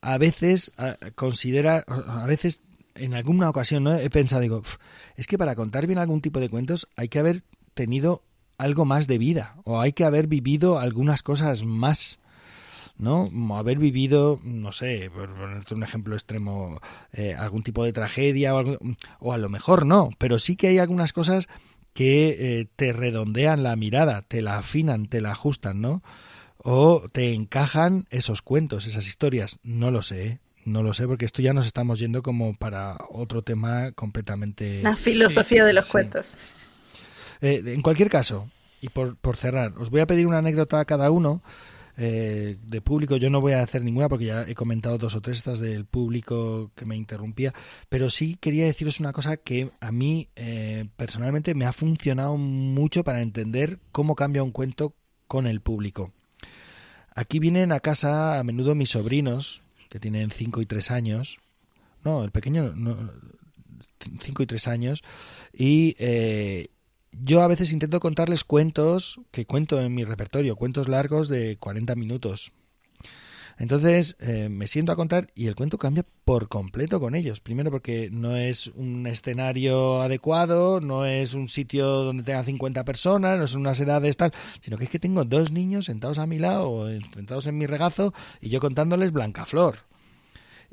a 0.00 0.18
veces 0.18 0.72
considera, 1.14 1.84
a 1.86 2.26
veces 2.26 2.62
en 2.94 3.14
alguna 3.14 3.50
ocasión 3.50 3.84
¿no? 3.84 3.94
he 3.94 4.10
pensado, 4.10 4.42
digo, 4.42 4.62
es 5.16 5.26
que 5.26 5.38
para 5.38 5.54
contar 5.54 5.86
bien 5.86 5.98
algún 5.98 6.20
tipo 6.20 6.40
de 6.40 6.48
cuentos 6.48 6.88
hay 6.96 7.08
que 7.08 7.18
haber 7.18 7.42
tenido 7.74 8.22
algo 8.56 8.84
más 8.84 9.06
de 9.06 9.18
vida 9.18 9.56
o 9.64 9.80
hay 9.80 9.92
que 9.92 10.04
haber 10.04 10.26
vivido 10.26 10.78
algunas 10.78 11.22
cosas 11.22 11.64
más. 11.64 12.18
¿No? 12.96 13.30
Haber 13.56 13.78
vivido, 13.78 14.40
no 14.44 14.72
sé, 14.72 15.10
por 15.14 15.34
ponerte 15.34 15.74
un 15.74 15.82
ejemplo 15.82 16.14
extremo, 16.14 16.80
eh, 17.12 17.34
algún 17.34 17.62
tipo 17.62 17.84
de 17.84 17.92
tragedia 17.92 18.54
o, 18.54 18.78
o, 19.20 19.32
a 19.32 19.38
lo 19.38 19.48
mejor 19.48 19.86
no, 19.86 20.10
pero 20.18 20.38
sí 20.38 20.56
que 20.56 20.68
hay 20.68 20.78
algunas 20.78 21.12
cosas 21.12 21.48
que 21.92 22.60
eh, 22.60 22.66
te 22.76 22.92
redondean 22.92 23.62
la 23.62 23.76
mirada, 23.76 24.22
te 24.22 24.42
la 24.42 24.58
afinan, 24.58 25.06
te 25.06 25.20
la 25.20 25.30
ajustan, 25.30 25.80
¿no? 25.80 26.02
O 26.58 27.08
te 27.12 27.32
encajan 27.32 28.06
esos 28.10 28.42
cuentos, 28.42 28.86
esas 28.86 29.06
historias, 29.06 29.58
no 29.62 29.90
lo 29.90 30.02
sé, 30.02 30.26
¿eh? 30.26 30.38
no 30.64 30.82
lo 30.82 30.94
sé, 30.94 31.06
porque 31.06 31.24
esto 31.24 31.42
ya 31.42 31.52
nos 31.52 31.66
estamos 31.66 31.98
yendo 31.98 32.22
como 32.22 32.54
para 32.54 32.96
otro 33.10 33.42
tema 33.42 33.92
completamente... 33.92 34.82
La 34.82 34.96
filosofía 34.96 35.64
de 35.64 35.72
los 35.72 35.86
cuentos. 35.88 36.36
Eh, 37.40 37.62
en 37.66 37.82
cualquier 37.82 38.08
caso, 38.08 38.48
y 38.80 38.88
por, 38.88 39.16
por, 39.16 39.36
cerrar, 39.36 39.74
os 39.78 39.90
voy 39.90 40.00
a 40.00 40.06
pedir 40.06 40.26
una 40.26 40.38
anécdota 40.38 40.80
a 40.80 40.84
cada 40.84 41.10
uno. 41.10 41.42
Eh, 41.96 42.56
de 42.60 42.80
público. 42.80 43.16
Yo 43.16 43.30
no 43.30 43.40
voy 43.40 43.52
a 43.52 43.62
hacer 43.62 43.84
ninguna 43.84 44.08
porque 44.08 44.24
ya 44.24 44.42
he 44.42 44.54
comentado 44.56 44.98
dos 44.98 45.14
o 45.14 45.20
tres 45.20 45.38
estas 45.38 45.60
del 45.60 45.84
público 45.84 46.72
que 46.74 46.84
me 46.84 46.96
interrumpía. 46.96 47.52
Pero 47.88 48.10
sí 48.10 48.36
quería 48.40 48.64
deciros 48.64 48.98
una 48.98 49.12
cosa 49.12 49.36
que 49.36 49.70
a 49.80 49.92
mí 49.92 50.28
eh, 50.34 50.86
personalmente 50.96 51.54
me 51.54 51.66
ha 51.66 51.72
funcionado 51.72 52.36
mucho 52.36 53.04
para 53.04 53.22
entender 53.22 53.78
cómo 53.92 54.16
cambia 54.16 54.42
un 54.42 54.50
cuento 54.50 54.94
con 55.28 55.46
el 55.46 55.60
público. 55.60 56.12
Aquí 57.14 57.38
vienen 57.38 57.70
a 57.70 57.78
casa 57.78 58.40
a 58.40 58.42
menudo 58.42 58.74
mis 58.74 58.90
sobrinos 58.90 59.62
que 59.88 60.00
tienen 60.00 60.32
5 60.32 60.62
y 60.62 60.66
3 60.66 60.90
años. 60.90 61.38
No 62.02 62.24
el 62.24 62.32
pequeño 62.32 62.74
5 64.20 64.42
y 64.42 64.46
3 64.46 64.68
años. 64.68 65.04
Y 65.52 65.94
eh, 66.00 66.70
yo 67.22 67.42
a 67.42 67.48
veces 67.48 67.72
intento 67.72 68.00
contarles 68.00 68.44
cuentos 68.44 69.20
que 69.30 69.46
cuento 69.46 69.80
en 69.80 69.94
mi 69.94 70.04
repertorio, 70.04 70.56
cuentos 70.56 70.88
largos 70.88 71.28
de 71.28 71.56
40 71.58 71.94
minutos. 71.94 72.52
Entonces 73.56 74.16
eh, 74.18 74.48
me 74.48 74.66
siento 74.66 74.90
a 74.90 74.96
contar 74.96 75.28
y 75.34 75.46
el 75.46 75.54
cuento 75.54 75.78
cambia 75.78 76.04
por 76.24 76.48
completo 76.48 76.98
con 76.98 77.14
ellos. 77.14 77.40
Primero 77.40 77.70
porque 77.70 78.10
no 78.10 78.36
es 78.36 78.66
un 78.68 79.06
escenario 79.06 80.02
adecuado, 80.02 80.80
no 80.80 81.06
es 81.06 81.34
un 81.34 81.48
sitio 81.48 81.86
donde 81.86 82.24
tengan 82.24 82.44
50 82.44 82.84
personas, 82.84 83.38
no 83.38 83.46
son 83.46 83.60
unas 83.60 83.80
edades 83.80 84.16
tal, 84.16 84.32
sino 84.60 84.76
que 84.76 84.84
es 84.84 84.90
que 84.90 84.98
tengo 84.98 85.24
dos 85.24 85.52
niños 85.52 85.84
sentados 85.84 86.18
a 86.18 86.26
mi 86.26 86.38
lado 86.38 86.68
o 86.68 86.88
sentados 87.12 87.46
en 87.46 87.56
mi 87.56 87.66
regazo 87.66 88.12
y 88.40 88.48
yo 88.48 88.58
contándoles 88.58 89.12
Blancaflor. 89.12 89.76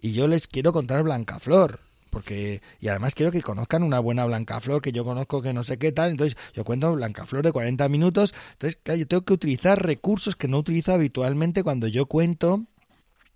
Y 0.02 0.14
yo 0.14 0.28
les 0.28 0.48
quiero 0.48 0.74
contar 0.74 1.04
Blancaflor 1.04 1.91
porque 2.12 2.62
y 2.80 2.90
además 2.90 3.16
quiero 3.16 3.32
que 3.32 3.42
conozcan 3.42 3.82
una 3.82 4.00
buena 4.00 4.26
Blancaflor 4.26 4.82
que 4.82 4.92
yo 4.92 5.04
conozco 5.04 5.42
que 5.42 5.54
no 5.54 5.64
sé 5.64 5.80
qué 5.80 5.92
tal, 5.92 6.12
entonces 6.12 6.38
yo 6.54 6.64
cuento 6.64 6.94
Blancaflor 6.94 7.44
de 7.44 7.52
40 7.52 7.90
minutos, 7.90 8.36
entonces 8.52 8.80
claro, 8.84 9.00
yo 9.00 9.08
tengo 9.08 9.24
que 9.24 9.34
utilizar 9.34 9.84
recursos 9.84 10.36
que 10.36 10.48
no 10.48 10.60
utilizo 10.60 10.94
habitualmente 10.94 11.64
cuando 11.64 11.88
yo 11.88 12.06
cuento 12.06 12.66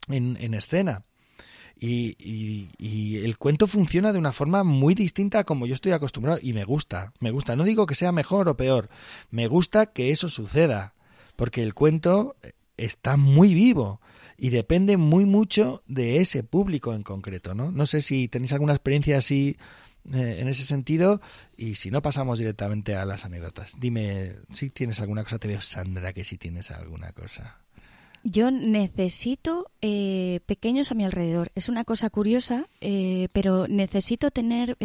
en, 0.10 0.38
en 0.40 0.54
escena. 0.54 1.04
Y, 1.78 2.16
y, 2.80 3.18
el 3.18 3.38
cuento 3.38 3.68
funciona 3.68 4.14
de 4.14 4.20
una 4.20 4.32
forma 4.32 4.64
muy 4.64 4.96
distinta 4.96 5.40
a 5.40 5.44
como 5.44 5.66
yo 5.66 5.76
estoy 5.76 5.92
acostumbrado 5.92 6.40
y 6.42 6.54
me 6.54 6.64
gusta, 6.64 7.12
me 7.20 7.32
gusta. 7.32 7.58
No 7.58 7.66
digo 7.66 7.86
que 7.86 7.96
sea 7.96 8.14
mejor 8.14 8.48
o 8.48 8.56
peor, 8.56 8.90
me 9.30 9.48
gusta 9.48 9.88
que 9.88 10.12
eso 10.12 10.30
suceda, 10.30 10.94
porque 11.36 11.62
el 11.64 11.74
cuento 11.74 12.38
está 12.78 13.18
muy 13.18 13.54
vivo 13.54 14.00
y 14.38 14.50
depende 14.50 14.98
muy 14.98 15.26
mucho 15.26 15.84
de 15.88 16.18
ese 16.18 16.44
público 16.44 16.94
en 16.94 17.04
concreto, 17.04 17.54
¿no? 17.54 17.72
No 17.72 17.86
sé 17.86 18.02
si 18.02 18.28
tenéis 18.28 18.54
alguna 18.54 18.74
experiencia 18.74 19.18
así 19.18 19.58
eh, 20.14 20.38
en 20.40 20.48
ese 20.48 20.64
sentido 20.64 21.20
y 21.58 21.76
si 21.76 21.90
no 21.90 22.02
pasamos 22.02 22.38
directamente 22.38 22.96
a 22.96 23.06
las 23.06 23.26
anécdotas. 23.26 23.74
Dime 23.80 24.36
si 24.54 24.70
tienes 24.70 25.00
alguna 25.00 25.24
cosa, 25.24 25.40
te 25.40 25.48
veo 25.48 25.62
Sandra 25.62 26.14
que 26.14 26.24
si 26.24 26.38
tienes 26.38 26.70
alguna 26.72 27.12
cosa. 27.12 27.60
Yo 28.24 28.50
necesito 28.50 29.72
eh, 29.82 30.40
pequeños 30.48 30.92
a 30.92 30.96
mi 30.96 31.06
alrededor. 31.06 31.52
Es 31.54 31.70
una 31.70 31.86
cosa 31.86 32.10
curiosa, 32.10 32.68
eh, 32.82 33.30
pero 33.34 33.68
necesito 33.68 34.32
tener 34.32 34.78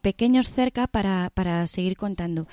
pequeños 0.00 0.50
cerca 0.50 0.86
para, 0.86 1.30
para 1.34 1.66
seguir 1.66 1.96
contando. 1.96 2.46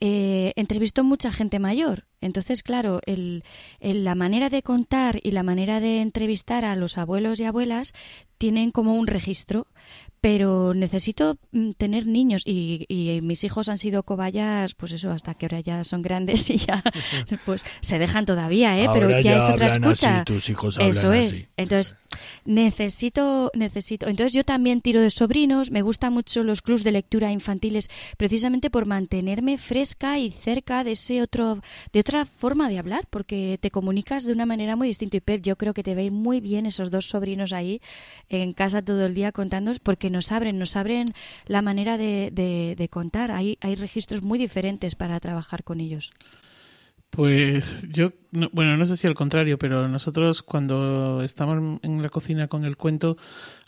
Entrevisto 0.00 1.04
mucha 1.04 1.30
gente 1.30 1.58
mayor. 1.58 2.06
Entonces, 2.20 2.62
claro, 2.62 3.00
el, 3.06 3.44
la 3.80 4.14
manera 4.14 4.48
de 4.48 4.62
contar 4.62 5.20
y 5.22 5.30
la 5.32 5.42
manera 5.42 5.80
de 5.80 6.00
entrevistar 6.00 6.64
a 6.64 6.76
los 6.76 6.98
abuelos 6.98 7.40
y 7.40 7.44
abuelas 7.44 7.92
tienen 8.38 8.70
como 8.70 8.94
un 8.94 9.06
registro, 9.06 9.66
pero 10.20 10.74
necesito 10.74 11.38
mm, 11.52 11.72
tener 11.72 12.06
niños 12.06 12.42
y, 12.44 12.84
y, 12.88 13.20
mis 13.22 13.42
hijos 13.44 13.68
han 13.68 13.78
sido 13.78 14.02
cobayas, 14.02 14.74
pues 14.74 14.92
eso, 14.92 15.10
hasta 15.10 15.34
que 15.34 15.46
ahora 15.46 15.60
ya 15.60 15.82
son 15.84 16.02
grandes 16.02 16.50
y 16.50 16.58
ya 16.58 16.82
pues 17.46 17.64
se 17.80 17.98
dejan 17.98 18.26
todavía, 18.26 18.78
¿eh? 18.78 18.88
pero 18.92 19.08
ya, 19.20 19.38
es 19.38 19.44
otra 19.44 19.66
escucha. 19.66 20.24
eso 20.80 21.12
es. 21.12 21.46
Entonces, 21.56 21.96
necesito, 22.44 23.50
necesito. 23.54 24.08
Entonces 24.08 24.32
yo 24.32 24.44
también 24.44 24.82
tiro 24.82 25.00
de 25.00 25.10
sobrinos, 25.10 25.70
me 25.70 25.82
gustan 25.82 26.12
mucho 26.12 26.44
los 26.44 26.60
clubs 26.60 26.84
de 26.84 26.92
lectura 26.92 27.32
infantiles, 27.32 27.88
precisamente 28.18 28.68
por 28.68 28.86
mantenerme 28.86 29.56
fresca 29.56 30.18
y 30.18 30.30
cerca 30.30 30.84
de 30.84 30.92
ese 30.92 31.22
otro, 31.22 31.60
de 31.92 32.00
otra 32.00 32.26
forma 32.26 32.68
de 32.68 32.78
hablar, 32.78 33.06
porque 33.08 33.58
te 33.60 33.70
comunicas 33.70 34.24
de 34.24 34.32
una 34.32 34.44
manera 34.44 34.76
muy 34.76 34.88
distinta. 34.88 35.16
Y 35.16 35.20
Pep, 35.20 35.42
yo 35.42 35.56
creo 35.56 35.72
que 35.72 35.82
te 35.82 35.94
veis 35.94 36.12
muy 36.12 36.40
bien 36.40 36.66
esos 36.66 36.90
dos 36.90 37.08
sobrinos 37.08 37.52
ahí 37.52 37.80
en 38.28 38.52
casa 38.52 38.82
todo 38.82 39.06
el 39.06 39.14
día 39.14 39.32
contando, 39.32 39.72
porque 39.82 40.09
nos 40.10 40.32
abren, 40.32 40.58
nos 40.58 40.76
abren 40.76 41.14
la 41.46 41.62
manera 41.62 41.96
de, 41.98 42.88
contar. 42.90 43.30
Hay, 43.30 43.56
registros 43.62 44.22
muy 44.22 44.38
diferentes 44.38 44.94
para 44.94 45.20
trabajar 45.20 45.64
con 45.64 45.80
ellos. 45.80 46.10
Pues 47.10 47.76
yo, 47.88 48.12
bueno, 48.30 48.76
no 48.76 48.86
sé 48.86 48.96
si 48.96 49.06
al 49.06 49.14
contrario, 49.14 49.58
pero 49.58 49.88
nosotros 49.88 50.42
cuando 50.42 51.22
estamos 51.22 51.80
en 51.82 52.02
la 52.02 52.08
cocina 52.08 52.46
con 52.46 52.64
el 52.64 52.76
cuento, 52.76 53.16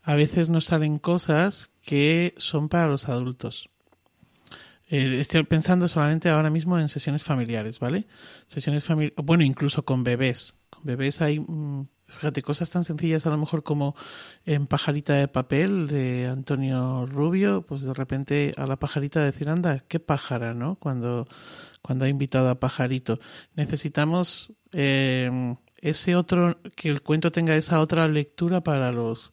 a 0.04 0.14
veces 0.14 0.48
nos 0.48 0.66
salen 0.66 0.98
cosas 0.98 1.70
que 1.82 2.34
son 2.36 2.68
para 2.68 2.86
los 2.86 3.08
adultos. 3.08 3.68
Eh, 4.88 5.20
estoy 5.20 5.42
pensando 5.44 5.88
solamente 5.88 6.28
ahora 6.28 6.50
mismo 6.50 6.78
en 6.78 6.86
sesiones 6.86 7.24
familiares, 7.24 7.80
¿vale? 7.80 8.06
Sesiones 8.46 8.84
familiares, 8.84 9.16
bueno, 9.24 9.42
incluso 9.42 9.84
con 9.84 10.04
bebés. 10.04 10.52
Con 10.68 10.84
bebés 10.84 11.22
hay 11.22 11.40
mm, 11.40 11.88
Fíjate, 12.12 12.42
cosas 12.42 12.70
tan 12.70 12.84
sencillas 12.84 13.26
a 13.26 13.30
lo 13.30 13.38
mejor 13.38 13.62
como 13.62 13.94
en 14.44 14.66
Pajarita 14.66 15.14
de 15.14 15.28
papel 15.28 15.88
de 15.88 16.26
Antonio 16.26 17.06
Rubio, 17.06 17.62
pues 17.62 17.82
de 17.82 17.94
repente 17.94 18.52
a 18.56 18.66
la 18.66 18.78
pajarita 18.78 19.24
decir, 19.24 19.48
anda, 19.48 19.80
qué 19.88 19.98
pájara, 20.00 20.54
¿no? 20.54 20.76
Cuando, 20.76 21.26
cuando 21.80 22.04
ha 22.04 22.08
invitado 22.08 22.48
a 22.50 22.60
Pajarito. 22.60 23.18
Necesitamos 23.54 24.52
eh, 24.72 25.56
ese 25.78 26.16
otro, 26.16 26.60
que 26.76 26.88
el 26.88 27.02
cuento 27.02 27.32
tenga 27.32 27.56
esa 27.56 27.80
otra 27.80 28.06
lectura 28.08 28.62
para 28.62 28.92
los, 28.92 29.32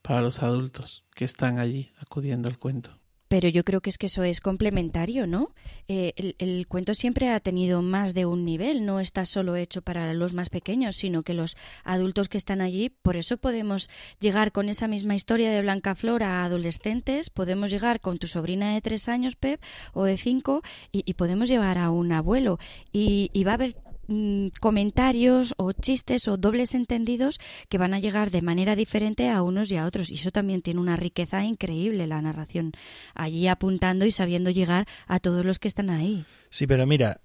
para 0.00 0.22
los 0.22 0.42
adultos 0.42 1.04
que 1.14 1.24
están 1.24 1.58
allí 1.58 1.92
acudiendo 1.98 2.48
al 2.48 2.58
cuento. 2.58 3.01
Pero 3.32 3.48
yo 3.48 3.64
creo 3.64 3.80
que 3.80 3.88
es 3.88 3.96
que 3.96 4.08
eso 4.08 4.24
es 4.24 4.42
complementario, 4.42 5.26
¿no? 5.26 5.54
Eh, 5.88 6.34
el, 6.38 6.66
cuento 6.66 6.92
siempre 6.92 7.30
ha 7.30 7.40
tenido 7.40 7.80
más 7.80 8.12
de 8.12 8.26
un 8.26 8.44
nivel, 8.44 8.84
no 8.84 9.00
está 9.00 9.24
solo 9.24 9.56
hecho 9.56 9.80
para 9.80 10.12
los 10.12 10.34
más 10.34 10.50
pequeños, 10.50 10.96
sino 10.96 11.22
que 11.22 11.32
los 11.32 11.56
adultos 11.82 12.28
que 12.28 12.36
están 12.36 12.60
allí, 12.60 12.90
por 12.90 13.16
eso 13.16 13.38
podemos 13.38 13.88
llegar 14.20 14.52
con 14.52 14.68
esa 14.68 14.86
misma 14.86 15.14
historia 15.14 15.50
de 15.50 15.62
Blanca 15.62 15.94
Flor 15.94 16.22
a 16.24 16.44
adolescentes, 16.44 17.30
podemos 17.30 17.70
llegar 17.70 18.02
con 18.02 18.18
tu 18.18 18.26
sobrina 18.26 18.74
de 18.74 18.82
tres 18.82 19.08
años, 19.08 19.34
Pep, 19.34 19.62
o 19.94 20.04
de 20.04 20.18
cinco, 20.18 20.60
y, 20.92 21.02
y 21.06 21.14
podemos 21.14 21.48
llevar 21.48 21.78
a 21.78 21.88
un 21.88 22.12
abuelo. 22.12 22.58
Y, 22.92 23.30
y 23.32 23.44
va 23.44 23.52
a 23.52 23.54
haber 23.54 23.76
Mm, 24.08 24.48
comentarios 24.58 25.54
o 25.58 25.72
chistes 25.72 26.26
o 26.26 26.36
dobles 26.36 26.74
entendidos 26.74 27.38
que 27.68 27.78
van 27.78 27.94
a 27.94 28.00
llegar 28.00 28.30
de 28.30 28.42
manera 28.42 28.74
diferente 28.74 29.30
a 29.30 29.42
unos 29.42 29.70
y 29.70 29.76
a 29.76 29.86
otros. 29.86 30.10
Y 30.10 30.14
eso 30.14 30.32
también 30.32 30.60
tiene 30.60 30.80
una 30.80 30.96
riqueza 30.96 31.44
increíble, 31.44 32.08
la 32.08 32.20
narración, 32.20 32.72
allí 33.14 33.46
apuntando 33.46 34.04
y 34.04 34.10
sabiendo 34.10 34.50
llegar 34.50 34.88
a 35.06 35.20
todos 35.20 35.44
los 35.44 35.60
que 35.60 35.68
están 35.68 35.88
ahí. 35.88 36.26
Sí, 36.50 36.66
pero 36.66 36.84
mira, 36.84 37.20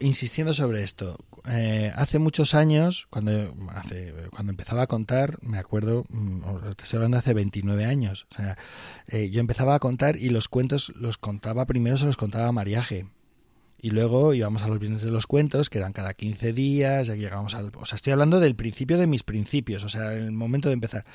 insistiendo 0.00 0.52
sobre 0.52 0.84
esto, 0.84 1.16
eh, 1.48 1.90
hace 1.96 2.18
muchos 2.18 2.54
años, 2.54 3.08
cuando, 3.08 3.54
hace, 3.74 4.12
cuando 4.30 4.50
empezaba 4.50 4.82
a 4.82 4.86
contar, 4.86 5.38
me 5.42 5.58
acuerdo, 5.58 6.04
mm, 6.10 6.42
estoy 6.68 6.96
hablando 6.98 7.16
hace 7.16 7.32
29 7.32 7.86
años, 7.86 8.26
eh, 9.08 9.30
yo 9.30 9.40
empezaba 9.40 9.74
a 9.74 9.80
contar 9.80 10.16
y 10.16 10.28
los 10.28 10.48
cuentos 10.48 10.92
los 10.94 11.18
contaba, 11.18 11.66
primero 11.66 11.96
se 11.96 12.06
los 12.06 12.16
contaba 12.16 12.52
Mariaje, 12.52 13.06
y 13.82 13.90
luego 13.90 14.34
íbamos 14.34 14.62
a 14.62 14.68
los 14.68 14.78
viernes 14.78 15.02
de 15.02 15.10
los 15.10 15.26
cuentos, 15.26 15.70
que 15.70 15.78
eran 15.78 15.92
cada 15.92 16.12
15 16.12 16.52
días, 16.52 17.06
ya 17.06 17.14
llegábamos 17.14 17.54
al... 17.54 17.72
O 17.76 17.86
sea, 17.86 17.96
estoy 17.96 18.12
hablando 18.12 18.38
del 18.38 18.54
principio 18.54 18.98
de 18.98 19.06
mis 19.06 19.22
principios, 19.22 19.84
o 19.84 19.88
sea, 19.88 20.12
el 20.12 20.32
momento 20.32 20.68
de 20.68 20.74
empezar. 20.74 21.06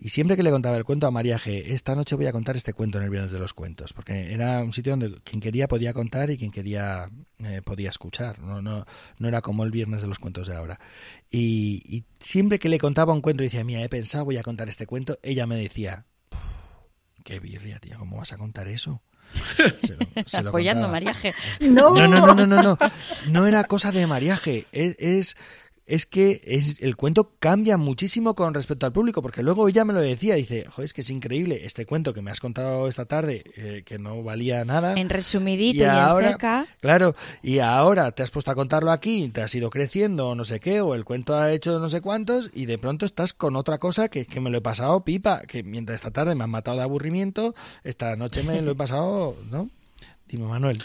Y 0.00 0.08
siempre 0.08 0.36
que 0.36 0.42
le 0.42 0.50
contaba 0.50 0.76
el 0.76 0.84
cuento 0.84 1.06
a 1.06 1.12
María 1.12 1.38
G, 1.38 1.62
esta 1.66 1.94
noche 1.94 2.16
voy 2.16 2.26
a 2.26 2.32
contar 2.32 2.56
este 2.56 2.72
cuento 2.72 2.98
en 2.98 3.04
el 3.04 3.10
viernes 3.10 3.30
de 3.30 3.38
los 3.38 3.54
cuentos, 3.54 3.92
porque 3.92 4.32
era 4.32 4.64
un 4.64 4.72
sitio 4.72 4.92
donde 4.92 5.20
quien 5.22 5.40
quería 5.40 5.68
podía 5.68 5.92
contar 5.92 6.30
y 6.30 6.38
quien 6.38 6.50
quería 6.50 7.08
eh, 7.38 7.62
podía 7.64 7.90
escuchar, 7.90 8.40
no, 8.40 8.60
no, 8.62 8.84
no 9.18 9.28
era 9.28 9.40
como 9.40 9.62
el 9.62 9.70
viernes 9.70 10.02
de 10.02 10.08
los 10.08 10.18
cuentos 10.18 10.48
de 10.48 10.56
ahora. 10.56 10.80
Y, 11.30 11.82
y 11.86 12.04
siempre 12.18 12.58
que 12.58 12.68
le 12.68 12.78
contaba 12.78 13.12
un 13.12 13.20
cuento 13.20 13.44
y 13.44 13.46
decía, 13.46 13.62
mira, 13.62 13.82
he 13.82 13.88
pensado, 13.88 14.24
voy 14.24 14.38
a 14.38 14.42
contar 14.42 14.68
este 14.68 14.86
cuento, 14.86 15.18
ella 15.22 15.46
me 15.46 15.56
decía, 15.56 16.04
qué 17.22 17.38
birria, 17.38 17.78
tía, 17.78 17.96
¿cómo 17.96 18.16
vas 18.16 18.32
a 18.32 18.38
contar 18.38 18.66
eso? 18.66 19.02
Se 20.26 20.42
lo, 20.42 20.48
Apoyando 20.50 20.88
mariaje. 20.88 21.34
No. 21.60 21.94
no. 21.94 22.08
no, 22.08 22.34
no, 22.34 22.46
no, 22.46 22.62
no, 22.62 22.78
no. 23.28 23.46
era 23.46 23.64
cosa 23.64 23.92
de 23.92 24.06
mariaje. 24.06 24.66
Es, 24.72 24.96
es, 24.98 25.36
es 25.88 26.04
que 26.04 26.42
es, 26.44 26.76
el 26.80 26.96
cuento 26.96 27.32
cambia 27.40 27.78
muchísimo 27.78 28.34
con 28.34 28.52
respecto 28.52 28.84
al 28.84 28.92
público, 28.92 29.22
porque 29.22 29.42
luego 29.42 29.68
ella 29.68 29.86
me 29.86 29.94
lo 29.94 30.00
decía, 30.00 30.34
dice, 30.34 30.66
joder, 30.68 30.84
es 30.84 30.92
que 30.92 31.00
es 31.00 31.08
increíble 31.08 31.64
este 31.64 31.86
cuento 31.86 32.12
que 32.12 32.20
me 32.20 32.30
has 32.30 32.40
contado 32.40 32.88
esta 32.88 33.06
tarde, 33.06 33.42
eh, 33.56 33.82
que 33.86 33.98
no 33.98 34.22
valía 34.22 34.64
nada. 34.66 34.94
En 34.98 35.08
resumidito 35.08 35.84
y, 35.84 35.86
ahora, 35.86 36.36
Claro, 36.80 37.16
y 37.42 37.60
ahora 37.60 38.12
te 38.12 38.22
has 38.22 38.30
puesto 38.30 38.50
a 38.50 38.54
contarlo 38.54 38.92
aquí, 38.92 39.30
te 39.30 39.40
has 39.40 39.54
ido 39.54 39.70
creciendo 39.70 40.28
o 40.28 40.34
no 40.34 40.44
sé 40.44 40.60
qué, 40.60 40.82
o 40.82 40.94
el 40.94 41.06
cuento 41.06 41.36
ha 41.36 41.52
hecho 41.52 41.78
no 41.78 41.88
sé 41.88 42.02
cuántos, 42.02 42.50
y 42.52 42.66
de 42.66 42.76
pronto 42.76 43.06
estás 43.06 43.32
con 43.32 43.56
otra 43.56 43.78
cosa 43.78 44.08
que, 44.08 44.26
que 44.26 44.40
me 44.40 44.50
lo 44.50 44.58
he 44.58 44.62
pasado 44.62 45.04
pipa, 45.04 45.40
que 45.42 45.62
mientras 45.62 45.96
esta 45.96 46.10
tarde 46.10 46.34
me 46.34 46.44
han 46.44 46.50
matado 46.50 46.76
de 46.76 46.82
aburrimiento, 46.82 47.54
esta 47.82 48.14
noche 48.14 48.42
me 48.42 48.60
lo 48.60 48.72
he 48.72 48.76
pasado, 48.76 49.36
¿no? 49.50 49.70
Dime, 50.28 50.46
Manuel. 50.46 50.78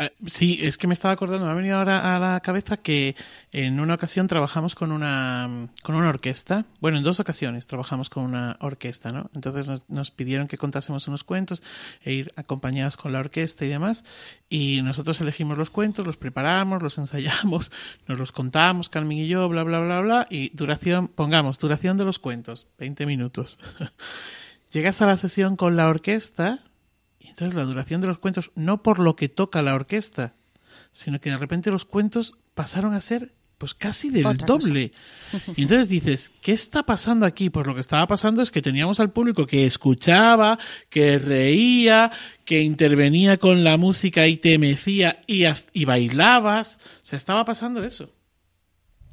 Ah, 0.00 0.12
sí, 0.26 0.60
es 0.62 0.78
que 0.78 0.86
me 0.86 0.94
estaba 0.94 1.12
acordando, 1.12 1.44
me 1.46 1.50
ha 1.50 1.56
venido 1.56 1.76
ahora 1.76 2.14
a 2.14 2.20
la 2.20 2.38
cabeza 2.38 2.76
que 2.76 3.16
en 3.50 3.80
una 3.80 3.94
ocasión 3.94 4.28
trabajamos 4.28 4.76
con 4.76 4.92
una, 4.92 5.70
con 5.82 5.96
una 5.96 6.08
orquesta. 6.08 6.66
Bueno, 6.80 6.98
en 6.98 7.04
dos 7.04 7.18
ocasiones 7.18 7.66
trabajamos 7.66 8.08
con 8.08 8.22
una 8.22 8.56
orquesta, 8.60 9.10
¿no? 9.10 9.28
Entonces 9.34 9.66
nos, 9.66 9.90
nos, 9.90 10.12
pidieron 10.12 10.46
que 10.46 10.56
contásemos 10.56 11.08
unos 11.08 11.24
cuentos 11.24 11.64
e 12.04 12.12
ir 12.12 12.32
acompañados 12.36 12.96
con 12.96 13.10
la 13.10 13.18
orquesta 13.18 13.64
y 13.64 13.68
demás. 13.68 14.04
Y 14.48 14.82
nosotros 14.82 15.20
elegimos 15.20 15.58
los 15.58 15.70
cuentos, 15.70 16.06
los 16.06 16.16
preparamos, 16.16 16.80
los 16.80 16.96
ensayamos, 16.96 17.72
nos 18.06 18.20
los 18.20 18.30
contamos, 18.30 18.90
Carmen 18.90 19.18
y 19.18 19.26
yo, 19.26 19.48
bla, 19.48 19.64
bla, 19.64 19.80
bla, 19.80 20.00
bla. 20.00 20.26
Y 20.30 20.50
duración, 20.50 21.08
pongamos, 21.08 21.58
duración 21.58 21.98
de 21.98 22.04
los 22.04 22.20
cuentos, 22.20 22.68
20 22.78 23.04
minutos. 23.04 23.58
Llegas 24.70 25.02
a 25.02 25.06
la 25.06 25.16
sesión 25.16 25.56
con 25.56 25.76
la 25.76 25.88
orquesta 25.88 26.60
entonces 27.28 27.54
la 27.54 27.64
duración 27.64 28.00
de 28.00 28.08
los 28.08 28.18
cuentos, 28.18 28.50
no 28.54 28.82
por 28.82 28.98
lo 28.98 29.16
que 29.16 29.28
toca 29.28 29.62
la 29.62 29.74
orquesta, 29.74 30.34
sino 30.92 31.20
que 31.20 31.30
de 31.30 31.36
repente 31.36 31.70
los 31.70 31.84
cuentos 31.84 32.34
pasaron 32.54 32.94
a 32.94 33.00
ser 33.00 33.32
pues 33.58 33.74
casi 33.74 34.10
del 34.10 34.36
doble. 34.38 34.92
Y 35.56 35.62
entonces 35.62 35.88
dices, 35.88 36.32
¿qué 36.40 36.52
está 36.52 36.84
pasando 36.84 37.26
aquí? 37.26 37.50
Pues 37.50 37.66
lo 37.66 37.74
que 37.74 37.80
estaba 37.80 38.06
pasando 38.06 38.40
es 38.40 38.50
que 38.50 38.62
teníamos 38.62 39.00
al 39.00 39.10
público 39.10 39.46
que 39.46 39.66
escuchaba, 39.66 40.58
que 40.88 41.18
reía, 41.18 42.10
que 42.44 42.60
intervenía 42.60 43.36
con 43.36 43.64
la 43.64 43.76
música 43.76 44.26
y 44.26 44.36
te 44.36 44.58
mecía 44.58 45.22
y, 45.26 45.44
y 45.72 45.84
bailabas. 45.84 46.78
O 47.02 47.04
sea, 47.04 47.16
estaba 47.16 47.44
pasando 47.44 47.82
eso. 47.82 48.14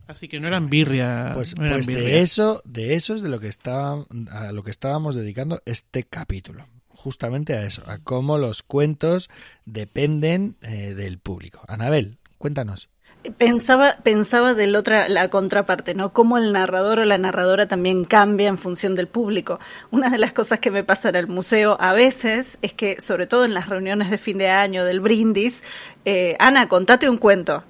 Así 0.07 0.27
que 0.27 0.39
no 0.39 0.47
eran 0.47 0.69
birria. 0.69 1.31
Pues, 1.33 1.57
no 1.57 1.65
eran 1.65 1.77
pues 1.77 1.87
birria. 1.87 2.03
de 2.03 2.21
eso, 2.21 2.61
de 2.65 2.93
eso 2.93 3.15
es 3.15 3.23
de 3.23 3.29
lo 3.29 3.39
que 3.39 3.47
está, 3.47 3.93
a 4.29 4.51
lo 4.51 4.63
que 4.63 4.69
estábamos 4.69 5.15
dedicando 5.15 5.63
este 5.65 6.03
capítulo 6.03 6.67
justamente 6.95 7.53
a 7.53 7.63
eso, 7.63 7.83
a 7.87 7.99
cómo 7.99 8.37
los 8.37 8.63
cuentos 8.63 9.29
dependen 9.65 10.55
eh, 10.61 10.93
del 10.95 11.19
público. 11.19 11.61
Anabel, 11.67 12.17
cuéntanos. 12.37 12.89
Pensaba, 13.37 13.97
pensaba 14.03 14.53
de 14.53 14.67
la 14.67 14.79
otra, 14.79 15.09
la 15.09 15.29
contraparte, 15.29 15.95
¿no? 15.95 16.13
Cómo 16.13 16.37
el 16.37 16.53
narrador 16.53 16.99
o 16.99 17.05
la 17.05 17.17
narradora 17.17 17.67
también 17.67 18.05
cambia 18.05 18.47
en 18.47 18.57
función 18.57 18.95
del 18.95 19.07
público. 19.07 19.59
Una 19.89 20.09
de 20.09 20.19
las 20.19 20.31
cosas 20.31 20.59
que 20.59 20.69
me 20.69 20.83
pasa 20.83 21.09
en 21.09 21.15
el 21.15 21.27
museo 21.27 21.75
a 21.79 21.93
veces 21.93 22.59
es 22.61 22.73
que, 22.73 23.01
sobre 23.01 23.25
todo 23.25 23.45
en 23.45 23.55
las 23.55 23.67
reuniones 23.67 24.11
de 24.11 24.19
fin 24.19 24.37
de 24.37 24.49
año, 24.49 24.85
del 24.85 24.99
brindis, 24.99 25.63
eh, 26.05 26.35
Ana, 26.39 26.67
contate 26.67 27.09
un 27.09 27.17
cuento. 27.17 27.63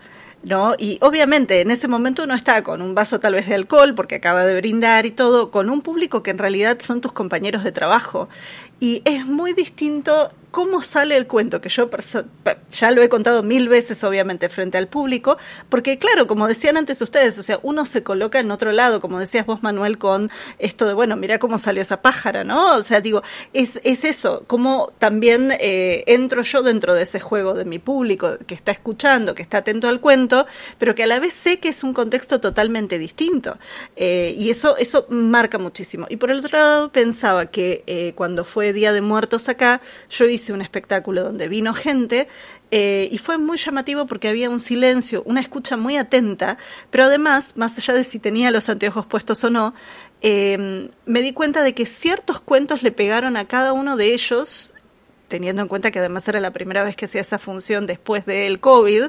¿no? 0.46 0.76
Y 0.78 1.00
obviamente 1.02 1.62
en 1.62 1.72
ese 1.72 1.88
momento 1.88 2.24
uno 2.24 2.36
está 2.36 2.64
con 2.64 2.82
un 2.84 2.94
vaso 2.94 3.20
tal 3.20 3.34
vez 3.34 3.48
de 3.48 3.56
alcohol 3.56 3.96
porque 3.96 4.16
acaba 4.16 4.46
de 4.46 4.56
brindar 4.56 5.08
y 5.08 5.12
todo, 5.12 5.50
con 5.50 5.72
un 5.72 5.82
público 5.82 6.22
que 6.22 6.32
en 6.32 6.38
realidad 6.38 6.78
son 6.80 7.02
tus 7.02 7.12
compañeros 7.12 7.64
de 7.64 7.72
trabajo. 7.72 8.30
Y 8.80 9.02
es 9.06 9.26
muy 9.26 9.54
distinto 9.54 10.32
cómo 10.56 10.82
sale 10.82 11.18
el 11.18 11.28
cuento, 11.28 11.60
que 11.60 11.68
yo 11.68 11.90
ya 12.72 12.92
lo 12.92 13.04
he 13.04 13.10
contado 13.10 13.44
mil 13.44 13.68
veces, 13.68 14.02
obviamente, 14.06 14.48
frente 14.48 14.78
al 14.78 14.88
público, 14.88 15.38
porque 15.68 15.98
claro, 16.00 16.28
como 16.28 16.48
decían 16.48 16.78
antes 16.78 17.02
ustedes, 17.02 17.38
o 17.38 17.44
sea, 17.44 17.60
uno 17.62 17.86
se 17.86 18.04
coloca 18.04 18.40
en 18.40 18.50
otro 18.52 18.72
lado, 18.72 19.02
como 19.02 19.20
decías 19.20 19.46
vos, 19.46 19.64
Manuel, 19.64 19.98
con 19.98 20.32
esto 20.58 20.88
de, 20.88 20.94
bueno, 20.94 21.18
mira 21.18 21.40
cómo 21.40 21.58
salió 21.58 21.82
esa 21.82 22.02
pájara, 22.02 22.46
¿no? 22.46 22.78
O 22.78 22.84
sea, 22.84 23.02
digo, 23.02 23.22
es, 23.52 23.82
es 23.84 24.06
eso, 24.06 24.46
cómo 24.48 24.94
también 24.98 25.52
eh, 25.60 26.06
entro 26.08 26.42
yo 26.42 26.64
dentro 26.64 26.94
de 26.94 27.04
ese 27.04 27.20
juego 27.20 27.54
de 27.54 27.66
mi 27.66 27.78
público 27.78 28.38
que 28.48 28.56
está 28.56 28.72
escuchando, 28.72 29.36
que 29.36 29.42
está 29.42 29.58
atento 29.58 29.90
al 29.90 30.00
cuento, 30.00 30.48
pero 30.78 30.96
que 30.96 31.04
a 31.04 31.08
la 31.08 31.20
vez 31.20 31.34
sé 31.34 31.60
que 31.60 31.68
es 31.68 31.84
un 31.84 31.92
contexto 31.92 32.40
totalmente 32.40 32.98
distinto. 32.98 33.58
Eh, 33.98 34.34
y 34.38 34.52
eso, 34.52 34.78
eso 34.78 35.06
marca 35.10 35.58
muchísimo. 35.58 36.08
Y 36.08 36.16
por 36.16 36.32
el 36.32 36.40
otro 36.40 36.58
lado, 36.58 36.94
pensaba 36.94 37.48
que 37.48 37.84
eh, 37.88 38.14
cuando 38.16 38.46
fue 38.46 38.65
Día 38.74 38.94
de 38.94 39.02
Muertos 39.02 39.50
acá, 39.50 39.82
yo 40.10 40.26
hice 40.26 40.54
un 40.54 40.62
espectáculo 40.62 41.24
donde 41.24 41.48
vino 41.48 41.74
gente 41.74 42.28
eh, 42.72 43.08
y 43.12 43.18
fue 43.18 43.38
muy 43.38 43.58
llamativo 43.58 44.06
porque 44.06 44.28
había 44.28 44.50
un 44.50 44.60
silencio, 44.60 45.24
una 45.26 45.42
escucha 45.42 45.78
muy 45.78 45.98
atenta, 45.98 46.58
pero 46.90 47.06
además, 47.06 47.58
más 47.58 47.78
allá 47.78 47.94
de 47.94 48.04
si 48.04 48.20
tenía 48.20 48.52
los 48.52 48.70
anteojos 48.70 49.06
puestos 49.06 49.44
o 49.44 49.50
no, 49.50 49.74
eh, 50.22 50.90
me 51.06 51.22
di 51.22 51.34
cuenta 51.34 51.64
de 51.64 51.74
que 51.74 51.86
ciertos 51.86 52.42
cuentos 52.42 52.84
le 52.84 52.92
pegaron 52.92 53.38
a 53.38 53.46
cada 53.46 53.74
uno 53.74 53.98
de 53.98 54.14
ellos, 54.14 54.74
teniendo 55.28 55.62
en 55.62 55.68
cuenta 55.68 55.92
que 55.92 56.00
además 56.00 56.28
era 56.28 56.40
la 56.40 56.52
primera 56.52 56.84
vez 56.84 56.96
que 56.96 57.06
hacía 57.06 57.22
esa 57.22 57.40
función 57.40 57.88
después 57.88 58.26
del 58.26 58.60
COVID, 58.60 59.06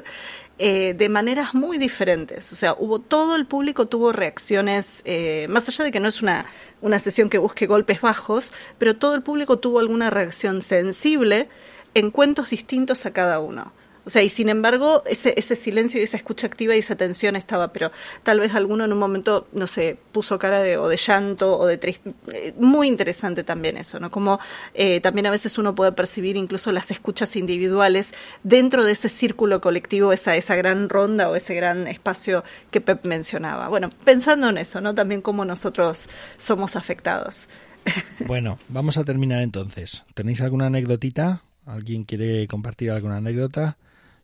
eh, 0.59 0.95
de 0.95 1.09
maneras 1.09 1.53
muy 1.53 1.77
diferentes. 1.77 2.51
O 2.51 2.55
sea, 2.55 2.75
hubo 2.77 2.99
todo 2.99 3.35
el 3.35 3.45
público 3.45 3.87
tuvo 3.87 4.11
reacciones, 4.11 5.01
eh, 5.05 5.45
más 5.49 5.67
allá 5.69 5.85
de 5.85 5.91
que 5.91 5.99
no 5.99 6.07
es 6.07 6.21
una, 6.21 6.45
una 6.81 6.99
sesión 6.99 7.29
que 7.29 7.37
busque 7.37 7.67
golpes 7.67 8.01
bajos, 8.01 8.51
pero 8.77 8.95
todo 8.95 9.13
el 9.15 9.21
público 9.21 9.59
tuvo 9.59 9.79
alguna 9.79 10.09
reacción 10.09 10.61
sensible 10.61 11.47
en 11.93 12.11
cuentos 12.11 12.49
distintos 12.49 13.05
a 13.05 13.13
cada 13.13 13.39
uno. 13.39 13.71
O 14.07 14.09
sea, 14.09 14.23
y 14.23 14.29
sin 14.29 14.47
embargo, 14.47 15.03
ese, 15.05 15.33
ese 15.35 15.57
silencio 15.57 15.99
y 15.99 16.03
esa 16.03 16.15
escucha 16.15 16.47
activa 16.47 16.73
y 16.73 16.79
esa 16.79 16.95
tensión 16.95 17.35
estaba, 17.35 17.73
pero 17.73 17.91
tal 18.23 18.39
vez 18.39 18.55
alguno 18.55 18.85
en 18.85 18.93
un 18.93 18.99
momento, 18.99 19.49
no 19.51 19.67
sé, 19.67 19.97
puso 20.13 20.39
cara 20.39 20.61
de, 20.61 20.77
o 20.77 20.87
de 20.87 20.95
llanto 20.95 21.59
o 21.59 21.65
de 21.65 21.77
triste. 21.77 22.13
Muy 22.57 22.87
interesante 22.87 23.43
también 23.43 23.75
eso, 23.75 23.99
¿no? 23.99 24.09
Como 24.09 24.39
eh, 24.73 25.01
también 25.01 25.25
a 25.25 25.29
veces 25.29 25.57
uno 25.57 25.75
puede 25.75 25.91
percibir 25.91 26.37
incluso 26.37 26.71
las 26.71 26.89
escuchas 26.89 27.35
individuales 27.35 28.13
dentro 28.43 28.85
de 28.85 28.93
ese 28.93 29.09
círculo 29.09 29.59
colectivo, 29.59 30.13
esa, 30.13 30.37
esa 30.37 30.55
gran 30.55 30.87
ronda 30.87 31.29
o 31.29 31.35
ese 31.35 31.53
gran 31.53 31.85
espacio 31.85 32.45
que 32.71 32.79
Pep 32.79 33.03
mencionaba. 33.03 33.67
Bueno, 33.67 33.89
pensando 34.05 34.47
en 34.47 34.57
eso, 34.57 34.79
¿no? 34.79 34.95
También 34.95 35.21
cómo 35.21 35.43
nosotros 35.43 36.07
somos 36.37 36.77
afectados. 36.77 37.49
Bueno, 38.25 38.57
vamos 38.69 38.97
a 38.97 39.03
terminar 39.03 39.41
entonces. 39.41 40.03
¿Tenéis 40.13 40.39
alguna 40.39 40.67
anécdotita? 40.67 41.43
¿Alguien 41.65 42.05
quiere 42.05 42.47
compartir 42.47 42.91
alguna 42.91 43.17
anécdota? 43.17 43.77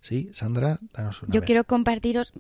Sí, 0.03 0.29
Sandra, 0.33 0.79
danos 0.93 1.23
una. 1.23 1.33
Yo 1.33 1.39
vez. 1.39 1.47
quiero 1.47 1.63
compartiros 1.63 2.33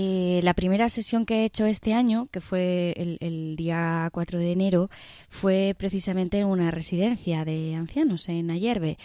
Eh, 0.00 0.40
la 0.44 0.54
primera 0.54 0.88
sesión 0.88 1.26
que 1.26 1.40
he 1.40 1.44
hecho 1.44 1.66
este 1.66 1.92
año, 1.92 2.28
que 2.30 2.40
fue 2.40 2.94
el, 2.96 3.56
día 3.56 4.08
4 4.12 4.38
de 4.38 4.52
enero, 4.52 4.90
fue 5.28 5.74
precisamente 5.76 6.38
en 6.38 6.46
una 6.46 6.70
residencia 6.70 7.44
de 7.44 7.74
ancianos 7.74 8.28
en 8.28 8.48
Ayerbe. 8.52 8.96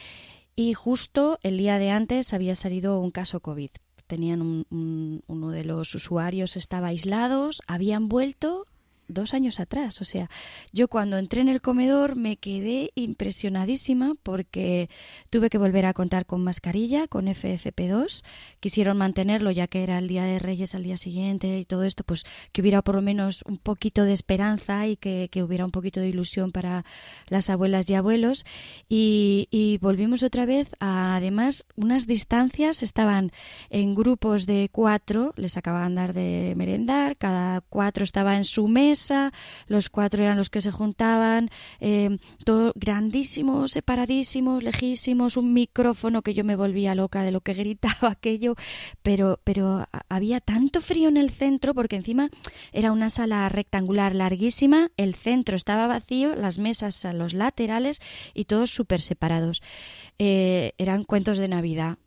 Y 0.55 0.75
justo 0.75 1.39
el 1.41 1.57
día 1.57 1.79
de 1.79 1.89
antes 1.89 2.31
había 2.31 2.53
salido 2.53 2.99
un 2.99 3.09
caso 3.09 3.39
COVID. 3.39 3.71
Tenían 4.05 4.41
un, 4.41 5.23
uno 5.25 5.49
de 5.49 5.63
los 5.63 5.95
usuarios 5.95 6.57
estaba 6.57 6.89
aislados, 6.89 7.63
habían 7.65 8.07
vuelto 8.07 8.67
dos 9.07 9.33
años 9.33 9.59
atrás. 9.59 10.01
O 10.01 10.05
sea, 10.05 10.29
yo 10.71 10.87
cuando 10.87 11.17
entré 11.17 11.41
en 11.41 11.49
el 11.49 11.61
comedor 11.61 12.15
me 12.15 12.37
quedé 12.37 12.91
impresionadísima 12.95 14.15
porque 14.23 14.89
tuve 15.29 15.49
que 15.49 15.57
volver 15.57 15.85
a 15.85 15.93
contar 15.93 16.25
con 16.25 16.43
mascarilla, 16.43 17.07
con 17.07 17.27
FFP2. 17.27 18.23
Quisieron 18.59 18.97
mantenerlo 18.97 19.51
ya 19.51 19.67
que 19.67 19.83
era 19.83 19.97
el 19.97 20.07
Día 20.07 20.23
de 20.23 20.39
Reyes 20.39 20.75
al 20.75 20.83
día 20.83 20.97
siguiente 20.97 21.59
y 21.59 21.65
todo 21.65 21.83
esto, 21.83 22.03
pues 22.03 22.23
que 22.51 22.61
hubiera 22.61 22.81
por 22.81 22.95
lo 22.95 23.01
menos 23.01 23.43
un 23.47 23.57
poquito 23.57 24.03
de 24.03 24.13
esperanza 24.13 24.87
y 24.87 24.97
que, 24.97 25.29
hubiera 25.43 25.65
un 25.65 25.71
poquito 25.71 25.99
de 25.99 26.09
ilusión 26.09 26.51
para 26.51 26.85
las 27.27 27.49
abuelas 27.49 27.89
y 27.89 27.95
abuelos. 27.95 28.45
Y, 28.89 29.77
volvimos 29.81 30.23
otra 30.23 30.45
vez 30.45 30.69
a, 30.79 31.15
además, 31.15 31.65
unas 31.75 32.07
distancias, 32.07 32.83
estaban 32.83 33.31
en 33.69 33.95
grupos 33.95 34.45
de 34.45 34.69
cuatro, 34.71 35.33
les 35.35 35.57
acababan 35.57 35.95
de 35.95 36.01
dar 36.01 36.13
de 36.13 36.53
merendar, 36.55 37.17
cada 37.17 37.61
cuatro 37.61 38.03
estaba 38.03 38.37
en 38.37 38.43
su 38.43 38.67
mes 38.67 38.92
los 39.67 39.89
cuatro 39.89 40.23
eran 40.23 40.37
los 40.37 40.49
que 40.49 40.61
se 40.61 40.71
juntaban, 40.71 41.49
eh, 41.79 42.17
todo 42.45 42.73
grandísimos, 42.75 43.71
separadísimos, 43.71 44.63
lejísimos, 44.63 45.37
un 45.37 45.53
micrófono 45.53 46.21
que 46.21 46.33
yo 46.33 46.43
me 46.43 46.55
volvía 46.55 46.95
loca 46.95 47.23
de 47.23 47.31
lo 47.31 47.41
que 47.41 47.53
gritaba 47.63 48.11
aquello, 48.11 48.55
pero, 49.01 49.39
pero 49.43 49.87
había 50.09 50.39
tanto 50.39 50.81
frío 50.81 51.09
en 51.09 51.17
el 51.17 51.29
centro 51.29 51.73
porque 51.73 51.95
encima 51.95 52.29
era 52.71 52.91
una 52.91 53.09
sala 53.09 53.47
rectangular 53.49 54.15
larguísima, 54.15 54.91
el 54.97 55.15
centro 55.15 55.55
estaba 55.55 55.87
vacío, 55.87 56.35
las 56.35 56.59
mesas 56.59 57.05
a 57.05 57.13
los 57.13 57.33
laterales 57.33 58.01
y 58.33 58.45
todos 58.45 58.71
súper 58.71 59.01
separados. 59.01 59.61
Eh, 60.19 60.73
eran 60.77 61.03
cuentos 61.03 61.37
de 61.37 61.47
Navidad 61.47 61.97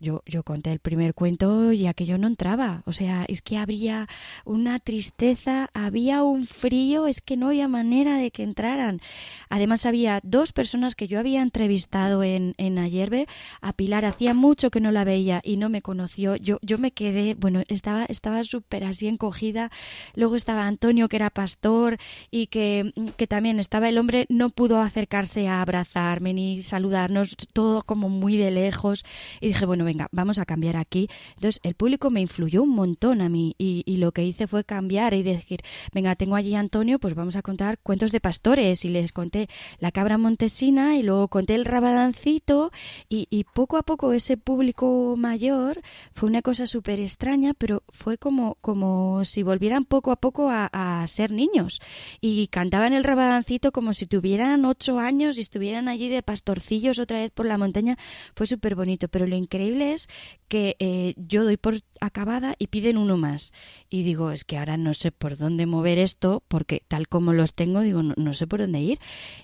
yo, 0.00 0.22
yo 0.26 0.42
conté 0.42 0.72
el 0.72 0.78
primer 0.78 1.14
cuento 1.14 1.72
y 1.72 1.86
aquello 1.86 2.18
no 2.18 2.26
entraba. 2.26 2.82
O 2.86 2.92
sea, 2.92 3.24
es 3.28 3.42
que 3.42 3.58
habría 3.58 4.08
una 4.44 4.78
tristeza, 4.78 5.70
había 5.74 6.22
un 6.22 6.46
frío, 6.46 7.06
es 7.06 7.20
que 7.20 7.36
no 7.36 7.48
había 7.48 7.68
manera 7.68 8.18
de 8.18 8.30
que 8.30 8.42
entraran. 8.42 9.00
Además, 9.48 9.86
había 9.86 10.20
dos 10.22 10.52
personas 10.52 10.94
que 10.94 11.08
yo 11.08 11.18
había 11.18 11.42
entrevistado 11.42 12.22
en, 12.22 12.54
en 12.58 12.78
Ayerbe. 12.78 13.26
A 13.60 13.72
Pilar 13.72 14.04
hacía 14.04 14.34
mucho 14.34 14.70
que 14.70 14.80
no 14.80 14.90
la 14.90 15.04
veía 15.04 15.40
y 15.44 15.56
no 15.56 15.68
me 15.68 15.82
conoció. 15.82 16.36
Yo, 16.36 16.58
yo 16.62 16.78
me 16.78 16.90
quedé, 16.90 17.34
bueno, 17.34 17.62
estaba 17.68 18.04
estaba 18.04 18.44
súper 18.44 18.84
así 18.84 19.06
encogida. 19.06 19.70
Luego 20.14 20.36
estaba 20.36 20.66
Antonio, 20.66 21.08
que 21.08 21.16
era 21.16 21.30
pastor 21.30 21.98
y 22.30 22.46
que, 22.46 22.92
que 23.16 23.26
también 23.26 23.60
estaba 23.60 23.88
el 23.88 23.98
hombre, 23.98 24.26
no 24.28 24.50
pudo 24.50 24.80
acercarse 24.80 25.48
a 25.48 25.60
abrazarme 25.60 26.32
ni 26.34 26.62
saludarnos, 26.62 27.36
todo 27.52 27.82
como 27.82 28.08
muy 28.08 28.36
de 28.36 28.50
lejos. 28.50 29.04
Y 29.40 29.48
dije, 29.48 29.66
bueno, 29.66 29.83
venga, 29.84 30.08
vamos 30.12 30.38
a 30.38 30.44
cambiar 30.44 30.76
aquí. 30.76 31.08
Entonces, 31.36 31.60
el 31.62 31.74
público 31.74 32.10
me 32.10 32.20
influyó 32.20 32.62
un 32.62 32.70
montón 32.70 33.20
a 33.20 33.28
mí 33.28 33.54
y, 33.58 33.82
lo 33.94 34.12
que 34.12 34.24
hice 34.24 34.46
fue 34.46 34.64
cambiar 34.64 35.14
y 35.14 35.22
decir, 35.22 35.60
venga, 35.92 36.16
tengo 36.16 36.34
allí 36.36 36.54
Antonio, 36.54 36.98
pues 36.98 37.14
vamos 37.14 37.36
a 37.36 37.42
contar 37.42 37.78
cuentos 37.78 38.10
de 38.12 38.20
pastores 38.20 38.84
y 38.84 38.88
les 38.88 39.12
conté 39.12 39.48
la 39.78 39.92
cabra 39.92 40.18
montesina 40.18 40.96
y 40.96 41.02
luego 41.02 41.28
conté 41.28 41.54
el 41.54 41.64
rabadancito 41.64 42.70
y, 43.08 43.44
poco 43.54 43.76
a 43.76 43.82
poco 43.82 44.12
ese 44.12 44.36
público 44.36 45.14
mayor 45.16 45.80
fue 46.12 46.28
una 46.28 46.42
cosa 46.42 46.66
súper 46.66 46.98
extraña, 47.00 47.54
pero 47.54 47.82
fue 47.90 48.18
como, 48.18 48.56
como 48.60 49.24
si 49.24 49.42
volvieran 49.42 49.84
poco 49.84 50.10
a 50.10 50.16
poco 50.16 50.50
a, 50.50 50.68
a 50.72 51.06
ser 51.06 51.30
niños 51.30 51.80
y 52.20 52.48
cantaban 52.48 52.94
el 52.94 53.04
rabadancito 53.04 53.70
como 53.70 53.92
si 53.92 54.06
tuvieran 54.06 54.64
ocho 54.64 54.98
años 54.98 55.38
y 55.38 55.42
estuvieran 55.42 55.88
allí 55.88 56.08
de 56.08 56.22
pastorcillos 56.22 56.98
otra 56.98 57.18
vez 57.18 57.30
por 57.30 57.46
la 57.46 57.58
montaña. 57.58 57.98
Fue 58.34 58.46
súper 58.46 58.74
bonito, 58.74 59.08
pero 59.08 59.26
lo 59.26 59.36
increíble 59.36 59.73
que 60.48 60.76
eh, 60.78 61.14
yo 61.16 61.44
doy 61.44 61.56
por 61.56 61.80
acabada 62.00 62.54
y 62.58 62.68
piden 62.68 62.96
uno 62.96 63.16
más. 63.16 63.52
Y 63.90 64.02
digo, 64.02 64.30
es 64.30 64.44
que 64.44 64.58
ahora 64.58 64.76
no 64.76 64.94
sé 64.94 65.12
por 65.12 65.36
dónde 65.36 65.66
mover 65.66 65.98
esto, 65.98 66.42
porque 66.48 66.82
tal 66.88 67.08
como 67.08 67.32
los 67.32 67.54
tengo, 67.54 67.80
digo, 67.80 68.02
no 68.02 68.34
sé 68.34 68.46
por 68.46 68.60
dónde 68.60 68.80
ir. 68.80 69.00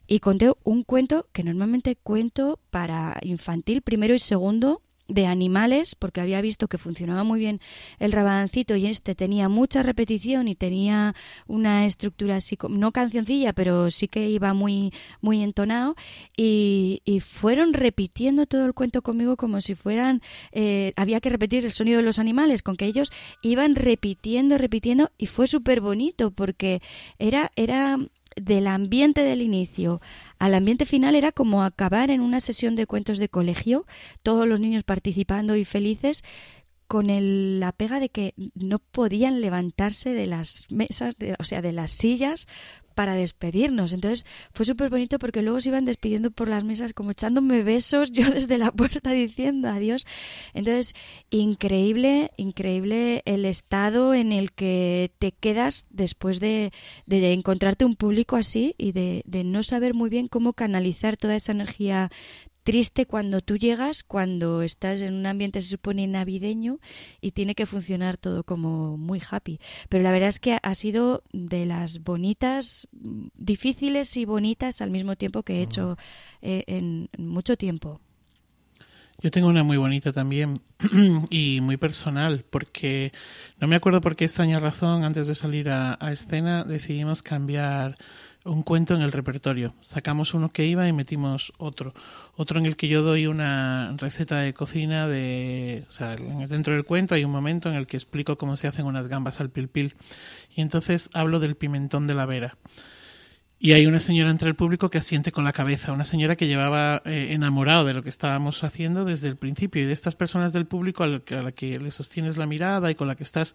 Y 0.07 0.21
conté 0.21 0.53
un 0.65 0.85
cuento 0.85 1.27
que 1.33 1.45
normalmente 1.45 1.97
cuento 1.97 2.59
para 2.71 3.19
infantil, 3.23 3.83
primero 3.83 4.15
y 4.15 4.19
segundo, 4.19 4.83
de 5.11 5.27
animales, 5.27 5.95
porque 5.97 6.21
había 6.21 6.41
visto 6.41 6.69
que 6.69 6.79
funcionaba 6.79 7.25
muy 7.25 7.41
bien 7.41 7.61
el 7.99 8.13
rabadancito 8.13 8.77
y 8.77 8.87
este 8.87 9.15
tenía 9.15 9.49
mucha 9.49 9.83
repetición 9.83 10.49
y 10.49 10.55
tenía 10.55 11.15
una 11.47 11.85
estructura 11.85 12.37
así, 12.37 12.57
no 12.69 12.93
cancioncilla, 12.93 13.53
pero 13.53 13.91
sí 13.91 14.07
que 14.07 14.31
iba 14.31 14.55
muy, 14.55 14.93
muy 15.21 15.43
entonado 15.43 15.97
y, 16.37 17.03
fueron 17.21 17.75
repitiendo 17.75 18.47
todo 18.47 18.65
el 18.65 18.73
cuento 18.73 19.03
conmigo 19.03 19.37
como 19.37 19.61
si 19.61 19.75
fueran, 19.75 20.23
eh, 20.53 20.93
había 20.97 21.21
que 21.21 21.29
repetir 21.29 21.65
el 21.65 21.73
sonido 21.73 21.99
de 21.99 22.03
los 22.03 22.19
animales, 22.19 22.63
con 22.63 22.77
que 22.77 22.87
ellos 22.87 23.13
iban 23.43 23.75
repitiendo, 23.75 24.57
repitiendo 24.57 25.11
y 25.19 25.27
fue 25.27 25.47
súper 25.47 25.81
bonito 25.81 26.31
porque 26.31 26.81
era, 27.19 27.53
era 27.57 27.99
del 28.37 28.67
ambiente 28.67 29.23
del 29.23 29.43
inicio 29.43 30.01
al 30.39 30.55
ambiente 30.55 30.87
final 30.87 31.15
era 31.15 31.33
como 31.33 31.63
acabar 31.63 32.11
en 32.11 32.21
una 32.21 32.41
sesión 32.41 32.77
de 32.77 32.87
cuentos 32.87 33.19
de 33.19 33.29
colegio, 33.29 33.87
todos 34.23 34.47
los 34.47 34.61
niños 34.61 34.85
participando 34.85 35.57
y 35.57 35.65
felices, 35.65 36.23
con 36.87 37.07
la 37.61 37.71
pega 37.71 38.01
de 38.01 38.09
que 38.09 38.35
no 38.55 38.81
podían 38.81 39.41
levantarse 39.41 40.13
de 40.13 40.27
las 40.27 40.67
mesas, 40.71 41.15
o 41.39 41.45
sea, 41.45 41.63
de 41.63 41.71
las 41.71 41.93
sillas 41.93 42.49
para 43.01 43.15
despedirnos. 43.15 43.95
Entonces 43.95 44.27
fue 44.53 44.67
súper 44.67 44.91
bonito 44.91 45.19
porque 45.19 45.41
luego 45.41 45.59
se 45.63 45.71
iban 45.71 45.87
despidiendo 45.87 46.31
por 46.31 46.49
las 46.49 46.65
mesas 46.65 46.93
como 46.93 47.13
echándome 47.13 47.63
besos 47.63 48.11
yo 48.13 48.31
desde 48.31 48.59
la 48.59 48.73
puerta 48.73 49.13
diciendo 49.13 49.71
adiós. 49.71 50.05
Entonces, 50.53 50.93
increíble, 51.31 52.31
increíble 52.37 53.23
el 53.25 53.47
estado 53.47 54.13
en 54.13 54.33
el 54.33 54.53
que 54.53 55.13
te 55.19 55.33
quedas 55.33 55.87
después 55.89 56.41
de, 56.41 56.73
de 57.07 57.33
encontrarte 57.33 57.87
un 57.87 57.97
público 57.97 58.37
así 58.37 58.75
y 58.77 58.93
de, 58.93 59.23
de 59.25 59.45
no 59.45 59.63
saber 59.63 59.95
muy 59.95 60.11
bien 60.11 60.29
cómo 60.29 60.53
canalizar 60.53 61.17
toda 61.17 61.37
esa 61.37 61.53
energía 61.53 62.11
triste 62.63 63.07
cuando 63.07 63.41
tú 63.41 63.57
llegas, 63.57 64.03
cuando 64.03 64.63
estás 64.63 65.01
en 65.01 65.15
un 65.15 65.27
ambiente 65.27 65.63
se 65.63 65.69
supone 65.69 66.07
navideño 66.07 66.79
y 67.21 67.33
tiene 67.33 67.55
que 67.55 67.67
funcionar 67.67 68.17
todo 68.17 68.45
como 68.45 68.97
muy 68.97 69.21
happy. 69.29 69.61
Pero 69.89 70.03
la 70.03 70.13
verdad 70.13 70.29
es 70.29 70.41
que 70.41 70.59
ha 70.63 70.75
sido 70.75 71.23
de 71.33 71.67
las 71.67 72.03
bonitas, 72.03 72.89
difíciles 72.93 74.17
y 74.17 74.25
bonitas 74.25 74.81
al 74.81 74.91
mismo 74.91 75.17
tiempo 75.17 75.43
que 75.43 75.59
he 75.59 75.63
hecho 75.63 75.97
eh, 76.43 76.65
en 76.67 77.09
mucho 77.19 77.57
tiempo. 77.57 78.01
Yo 79.23 79.31
tengo 79.31 79.49
una 79.49 79.63
muy 79.63 79.77
bonita 79.77 80.13
también 80.13 80.63
y 81.31 81.61
muy 81.61 81.77
personal, 81.77 82.45
porque 82.49 83.13
no 83.59 83.69
me 83.69 83.77
acuerdo 83.77 84.01
por 84.01 84.17
qué 84.17 84.25
extraña 84.25 84.59
razón, 84.59 85.05
antes 85.05 85.27
de 85.27 85.35
salir 85.35 85.69
a 85.69 85.99
escena 86.11 86.65
decidimos 86.65 87.23
cambiar 87.23 87.99
un 88.45 88.63
cuento 88.63 88.95
en 88.95 89.03
el 89.03 89.13
repertorio. 89.13 89.75
Sacamos 89.81 90.35
uno 90.35 90.51
que 90.51 90.67
iba 90.67 90.87
y 90.89 90.93
metimos 90.93 91.53
otro. 91.59 91.95
Otro 92.37 92.59
en 92.59 92.67
el 92.67 92.77
que 92.77 92.89
yo 92.89 93.03
doy 93.03 93.27
una 93.27 93.95
receta 93.97 94.39
de 94.39 94.55
cocina 94.55 95.07
de... 95.07 95.85
O 95.89 95.93
sea, 95.93 96.17
dentro 96.17 96.75
del 96.75 96.85
cuento 96.85 97.15
hay 97.15 97.25
un 97.25 97.33
momento 97.33 97.69
en 97.69 97.77
el 97.77 97.87
que 97.87 97.97
explico 97.97 98.39
cómo 98.39 98.57
se 98.57 98.67
hacen 98.67 98.87
unas 98.87 99.09
gambas 99.09 99.41
al 99.41 99.51
pilpil. 99.51 99.95
Y 100.55 100.63
entonces 100.63 101.11
hablo 101.13 101.39
del 101.39 101.57
pimentón 101.57 102.07
de 102.07 102.15
la 102.15 102.27
vera. 102.27 102.57
Y 103.63 103.75
hay 103.75 103.85
una 103.85 104.01
señora 104.01 104.31
entre 104.31 104.49
el 104.49 104.55
público 104.55 104.89
que 104.89 104.97
asiente 104.97 105.33
con 105.33 105.45
la 105.45 105.53
cabeza, 105.53 105.93
una 105.93 106.07
señora 106.07 106.35
que 106.35 106.47
llevaba 106.47 107.03
eh, 107.05 107.29
enamorado 107.33 107.85
de 107.85 107.93
lo 107.93 108.03
que 108.03 108.09
estábamos 108.09 108.65
haciendo 108.65 109.05
desde 109.05 109.29
el 109.29 109.37
principio 109.37 109.83
y 109.83 109.85
de 109.85 109.93
estas 109.93 110.15
personas 110.15 110.55
del 110.55 110.65
público 110.65 111.05
a 111.05 111.09
la, 111.09 111.21
que, 111.53 111.79
le 111.79 111.91
sostienes 111.91 112.39
la 112.39 112.47
mirada 112.47 112.91
y 112.91 112.95
con 112.95 113.07
la 113.07 113.17
que 113.17 113.23
estás, 113.23 113.53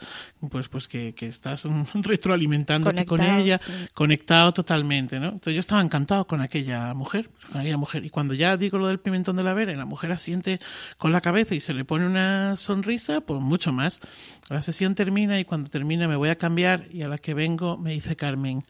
pues, 0.51 0.69
pues 0.69 0.87
que, 0.87 1.15
que 1.15 1.25
estás 1.25 1.67
retroalimentándote 1.95 3.03
con 3.07 3.19
ella, 3.23 3.59
conectado 3.95 4.53
totalmente, 4.53 5.19
¿no? 5.19 5.29
Entonces 5.29 5.55
yo 5.55 5.59
estaba 5.59 5.81
encantado 5.81 6.27
con 6.27 6.39
aquella 6.39 6.93
mujer, 6.93 7.31
con 7.51 7.61
aquella 7.61 7.77
mujer. 7.77 8.05
Y 8.05 8.11
cuando 8.11 8.35
ya 8.35 8.57
digo 8.57 8.77
lo 8.77 8.85
del 8.85 8.99
pimentón 8.99 9.37
de 9.37 9.43
la 9.43 9.55
vera 9.55 9.71
y 9.71 9.75
la 9.75 9.85
mujer 9.85 10.11
asiente 10.11 10.59
con 10.99 11.13
la 11.13 11.21
cabeza 11.21 11.55
y 11.55 11.59
se 11.59 11.73
le 11.73 11.83
pone 11.83 12.05
una 12.05 12.57
sonrisa, 12.57 13.21
pues 13.21 13.41
mucho 13.41 13.73
más. 13.73 14.01
La 14.49 14.61
sesión 14.61 14.93
termina 14.93 15.39
y 15.39 15.45
cuando 15.45 15.71
termina 15.71 16.07
me 16.07 16.15
voy 16.15 16.29
a 16.29 16.35
cambiar 16.35 16.85
y 16.91 17.01
a 17.01 17.07
la 17.07 17.17
que 17.17 17.33
vengo 17.33 17.79
me 17.79 17.93
dice 17.93 18.15
Carmen, 18.15 18.63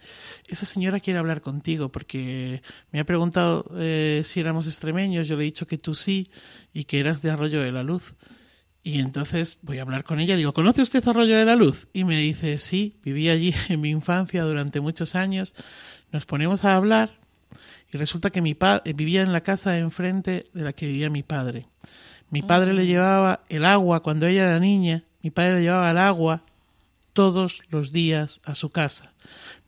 esa 0.47 0.65
señora 0.65 1.01
quiere 1.01 1.19
hablar 1.19 1.24
contigo 1.41 1.89
porque 1.89 2.61
me 2.91 2.99
ha 2.99 3.05
preguntado 3.05 3.65
eh, 3.77 4.23
si 4.25 4.39
éramos 4.39 4.67
extremeños, 4.67 5.27
yo 5.27 5.35
le 5.37 5.43
he 5.43 5.45
dicho 5.45 5.65
que 5.65 5.77
tú 5.77 5.95
sí 5.95 6.29
y 6.73 6.85
que 6.85 6.99
eras 6.99 7.21
de 7.21 7.31
Arroyo 7.31 7.61
de 7.61 7.71
la 7.71 7.83
Luz. 7.83 8.15
Y 8.83 8.99
entonces 8.99 9.57
voy 9.61 9.79
a 9.79 9.81
hablar 9.81 10.03
con 10.03 10.19
ella, 10.19 10.35
digo, 10.35 10.53
¿conoce 10.53 10.81
usted 10.81 11.07
Arroyo 11.07 11.37
de 11.37 11.45
la 11.45 11.55
Luz? 11.55 11.87
Y 11.91 12.03
me 12.03 12.17
dice, 12.17 12.59
sí, 12.59 12.97
viví 13.03 13.29
allí 13.29 13.53
en 13.69 13.81
mi 13.81 13.89
infancia 13.89 14.43
durante 14.43 14.79
muchos 14.79 15.15
años. 15.15 15.53
Nos 16.11 16.25
ponemos 16.25 16.63
a 16.65 16.75
hablar 16.75 17.17
y 17.91 17.97
resulta 17.97 18.29
que 18.29 18.41
mi 18.41 18.53
padre 18.53 18.93
vivía 18.93 19.21
en 19.21 19.33
la 19.33 19.41
casa 19.41 19.77
enfrente 19.77 20.45
de 20.53 20.63
la 20.63 20.71
que 20.71 20.87
vivía 20.87 21.09
mi 21.09 21.23
padre. 21.23 21.67
Mi 22.29 22.41
padre 22.41 22.73
le 22.73 22.83
ah. 22.83 22.85
llevaba 22.85 23.43
el 23.49 23.65
agua 23.65 24.01
cuando 24.01 24.27
ella 24.27 24.43
era 24.43 24.59
niña 24.59 25.03
mi 25.25 25.31
padre 25.31 25.55
le 25.55 25.61
llevaba 25.63 25.89
el 25.89 25.97
agua 25.97 26.43
todos 27.13 27.63
los 27.71 27.91
días 27.91 28.41
a 28.45 28.53
su 28.53 28.69
casa. 28.69 29.11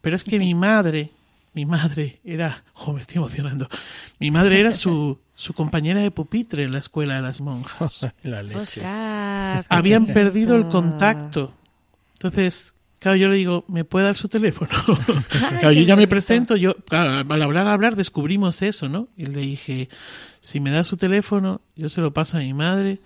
Pero 0.01 0.15
es 0.15 0.23
que 0.23 0.37
mi 0.37 0.53
madre, 0.69 1.09
mi 1.57 1.65
madre 1.65 2.19
era, 2.23 2.63
jo, 2.73 2.93
me 2.93 3.01
estoy 3.01 3.17
emocionando, 3.17 3.67
mi 4.19 4.29
madre 4.29 4.59
era 4.59 4.75
su, 4.75 5.17
su 5.35 5.55
compañera 5.55 6.01
de 6.01 6.11
pupitre 6.11 6.61
en 6.61 6.71
la 6.71 6.77
escuela 6.77 7.15
de 7.15 7.23
las 7.23 7.41
monjas. 7.41 8.05
La 8.21 8.43
leche. 8.43 8.59
Ostras, 8.59 9.65
Habían 9.67 10.05
perdido 10.05 10.55
el 10.55 10.67
contacto. 10.67 11.51
Entonces, 12.13 12.75
claro, 12.99 13.17
yo 13.17 13.27
le 13.29 13.37
digo, 13.37 13.65
¿me 13.69 13.85
puede 13.85 14.05
dar 14.05 14.15
su 14.15 14.29
teléfono? 14.29 14.69
Claro, 15.59 15.71
yo 15.71 15.81
ya 15.81 15.95
me 15.95 16.07
presento, 16.07 16.55
yo, 16.55 16.75
claro, 16.75 17.25
al 17.27 17.41
hablar, 17.41 17.67
hablar, 17.67 17.95
descubrimos 17.95 18.61
eso, 18.61 18.87
¿no? 18.87 19.07
Y 19.17 19.25
le 19.25 19.41
dije, 19.41 19.89
si 20.39 20.59
me 20.59 20.69
da 20.69 20.83
su 20.83 20.95
teléfono, 20.95 21.61
yo 21.75 21.89
se 21.89 22.01
lo 22.01 22.13
paso 22.13 22.37
a 22.37 22.41
mi 22.41 22.53
madre 22.53 22.99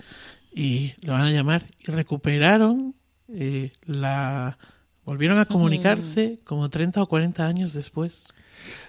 y 0.54 0.94
le 1.00 1.12
van 1.14 1.22
a 1.22 1.32
llamar. 1.32 1.68
Y 1.80 1.90
recuperaron 1.90 2.96
eh, 3.30 3.72
la... 3.86 4.58
Volvieron 5.06 5.40
a 5.40 5.46
comunicarse 5.46 6.38
como 6.44 6.70
30 6.70 7.02
o 7.02 7.08
40 7.08 7.46
años 7.48 7.74
después. 7.74 8.28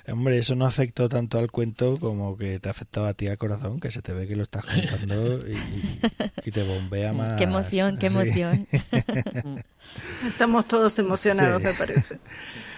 Hombre, 0.06 0.36
eso 0.38 0.54
no 0.54 0.66
afectó 0.66 1.08
tanto 1.08 1.38
al 1.38 1.50
cuento 1.50 1.98
como 1.98 2.36
que 2.36 2.58
te 2.60 2.68
afectaba 2.68 3.08
a 3.08 3.14
ti 3.14 3.28
al 3.28 3.38
corazón, 3.38 3.80
que 3.80 3.90
se 3.90 4.02
te 4.02 4.12
ve 4.12 4.26
que 4.28 4.36
lo 4.36 4.42
estás 4.42 4.64
contando 4.66 5.42
y, 5.48 6.50
te 6.50 6.62
bombea 6.64 7.12
más. 7.14 7.38
Qué 7.38 7.44
emoción, 7.44 7.96
qué 7.96 8.10
Sí. 8.10 8.16
emoción. 8.16 8.68
Estamos 10.26 10.68
todos 10.68 10.98
emocionados, 10.98 11.62
Sí. 11.62 11.68
me 11.68 11.74
parece. 11.74 12.18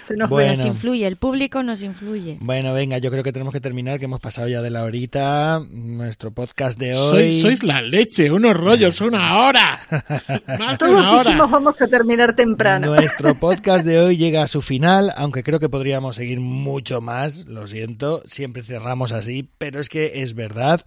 Se 0.09 0.17
nos 0.17 0.29
Bueno. 0.29 0.55
Nos 0.55 0.65
influye, 0.65 1.07
el 1.07 1.17
público 1.17 1.63
nos 1.63 1.83
influye. 1.83 2.37
Bueno, 2.41 2.73
venga, 2.75 2.99
yo 2.99 3.11
creo 3.11 3.23
que 3.23 3.33
tenemos 3.33 3.53
que 3.55 3.61
terminar, 3.61 3.99
que 3.99 4.05
hemos 4.05 4.21
pasado 4.21 4.49
ya 4.49 4.61
de 4.61 4.71
la 4.71 4.85
horita. 4.85 5.63
Nuestro 5.71 6.33
podcast 6.33 6.79
de 6.79 6.95
hoy. 6.95 7.41
Sois, 7.41 7.43
sois 7.43 7.63
la 7.63 7.81
leche, 7.81 8.31
unos 8.31 8.57
rollos, 8.57 9.01
una 9.01 9.39
hora. 9.39 9.81
Más 10.59 10.79
Todos 10.79 10.93
una 10.93 11.11
hora. 11.13 11.23
dijimos 11.25 11.51
vamos 11.51 11.81
a 11.81 11.89
terminar 11.89 12.37
temprano. 12.37 12.95
Nuestro 12.95 13.35
podcast 13.41 13.87
de 13.87 13.99
hoy 13.99 14.17
llega 14.17 14.43
a 14.43 14.49
su 14.49 14.63
final, 14.63 15.13
aunque 15.17 15.43
creo 15.43 15.59
que 15.59 15.69
podríamos 15.69 16.17
seguir 16.17 16.41
mucho 16.41 17.01
más, 17.01 17.47
lo 17.47 17.67
siento, 17.67 18.23
siempre 18.27 18.63
cerramos 18.63 19.13
así, 19.13 19.49
pero 19.59 19.81
es 19.81 19.89
que 19.89 20.23
es 20.23 20.35
verdad. 20.35 20.85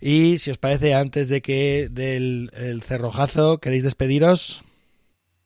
Y 0.00 0.38
si 0.38 0.50
os 0.50 0.58
parece, 0.58 0.94
antes 0.94 1.28
de 1.28 1.40
que 1.40 1.88
del 1.90 2.50
el 2.54 2.82
cerrojazo, 2.82 3.58
¿queréis 3.58 3.82
despediros? 3.82 4.62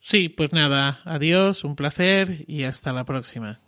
Sí, 0.05 0.29
pues 0.29 0.53
nada, 0.53 1.01
adiós, 1.05 1.62
un 1.62 1.77
placer 1.77 2.45
y 2.49 2.65
hasta 2.65 2.93
la 2.93 3.05
próxima. 3.05 3.61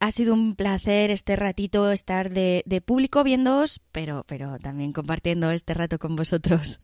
Ha 0.00 0.10
sido 0.10 0.32
un 0.32 0.56
placer 0.56 1.10
este 1.10 1.36
ratito 1.36 1.92
estar 1.92 2.30
de, 2.30 2.62
de 2.64 2.80
público 2.80 3.22
viéndoos, 3.22 3.82
pero, 3.92 4.24
pero 4.26 4.58
también 4.58 4.94
compartiendo 4.94 5.50
este 5.50 5.74
rato 5.74 5.98
con 5.98 6.16
vosotros. 6.16 6.80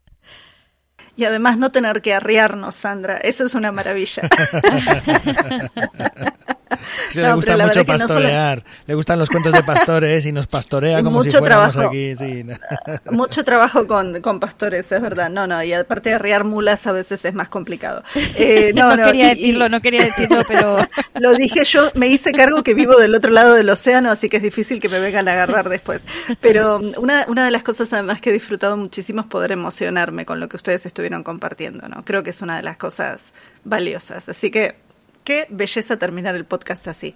Y 1.17 1.25
además 1.25 1.57
no 1.57 1.73
tener 1.73 2.03
que 2.03 2.13
arriarnos, 2.13 2.75
Sandra. 2.75 3.17
Eso 3.17 3.47
es 3.47 3.55
una 3.55 3.73
maravilla. 3.73 4.29
No, 7.15 7.23
le 7.23 7.33
gusta 7.35 7.57
mucho 7.57 7.67
no 7.67 7.73
solo- 7.85 7.87
pastorear, 7.99 8.65
le 8.87 8.95
gustan 8.95 9.19
los 9.19 9.29
cuentos 9.29 9.53
de 9.53 9.63
pastores 9.63 10.27
y 10.27 10.33
nos 10.33 10.47
pastorea 10.49 11.03
como 11.03 11.23
si 11.23 11.31
fuéramos 11.31 11.73
trabajo. 11.75 11.91
aquí. 11.91 12.15
sí. 12.17 12.45
Mucho 13.11 13.45
trabajo 13.45 13.87
con, 13.87 14.21
con 14.21 14.41
pastores, 14.41 14.91
es 14.91 15.01
verdad. 15.01 15.31
No, 15.31 15.47
no, 15.47 15.63
y 15.63 15.73
aparte 15.73 16.09
de 16.11 16.15
arriar 16.17 16.45
mulas 16.45 16.87
a 16.87 16.93
veces 16.93 17.25
es 17.25 17.35
más 17.35 17.49
complicado. 17.49 18.03
Eh, 18.37 18.73
No, 18.75 18.97
no, 18.97 19.05
quería 19.05 19.27
y- 19.27 19.35
decirlo, 19.37 19.69
no 19.69 19.81
quería 19.81 20.03
decirlo, 20.05 20.43
pero 20.49 20.79
Lo 21.21 21.35
dije 21.35 21.65
yo, 21.65 21.91
me 21.95 22.09
hice 22.09 22.33
cargo 22.33 22.63
que 22.63 22.75
vivo 22.75 22.97
del 22.97 23.15
otro 23.15 23.31
lado 23.31 23.55
del 23.55 23.69
océano, 23.71 24.11
así 24.11 24.29
que 24.29 24.39
es 24.39 24.43
difícil 24.43 24.81
que 24.81 24.89
me 24.89 24.99
vengan 24.99 25.29
a 25.29 25.33
agarrar 25.33 25.69
después. 25.69 26.03
Pero 26.41 26.79
una, 26.97 27.25
una 27.29 27.45
de 27.45 27.51
las 27.51 27.63
cosas 27.63 27.93
además 27.93 28.21
que 28.21 28.31
he 28.31 28.33
disfrutado 28.33 28.77
muchísimo 28.77 29.21
es 29.23 29.27
poder 29.29 29.53
emocionarme 29.53 30.27
con 30.27 30.41
lo 30.41 30.49
que 30.49 30.57
ustedes 30.57 30.87
estuvieron 30.87 31.23
compartiendo, 31.23 31.89
¿no? 31.89 32.05
Creo 32.05 32.23
que 32.23 32.31
es 32.31 32.43
una 32.43 32.57
de 32.57 32.63
las 32.63 32.77
cosas 32.77 33.33
valiosas. 33.65 34.29
Así 34.29 34.51
que 34.51 34.77
qué 35.25 35.47
belleza 35.51 35.99
terminar 35.99 36.35
el 36.35 36.45
podcast 36.45 36.87
así. 36.89 37.15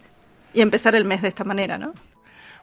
Y 0.55 0.63
empezar 0.63 0.95
el 0.95 1.05
mes 1.05 1.23
de 1.23 1.29
esta 1.29 1.45
manera, 1.45 1.79
¿no? 1.79 1.93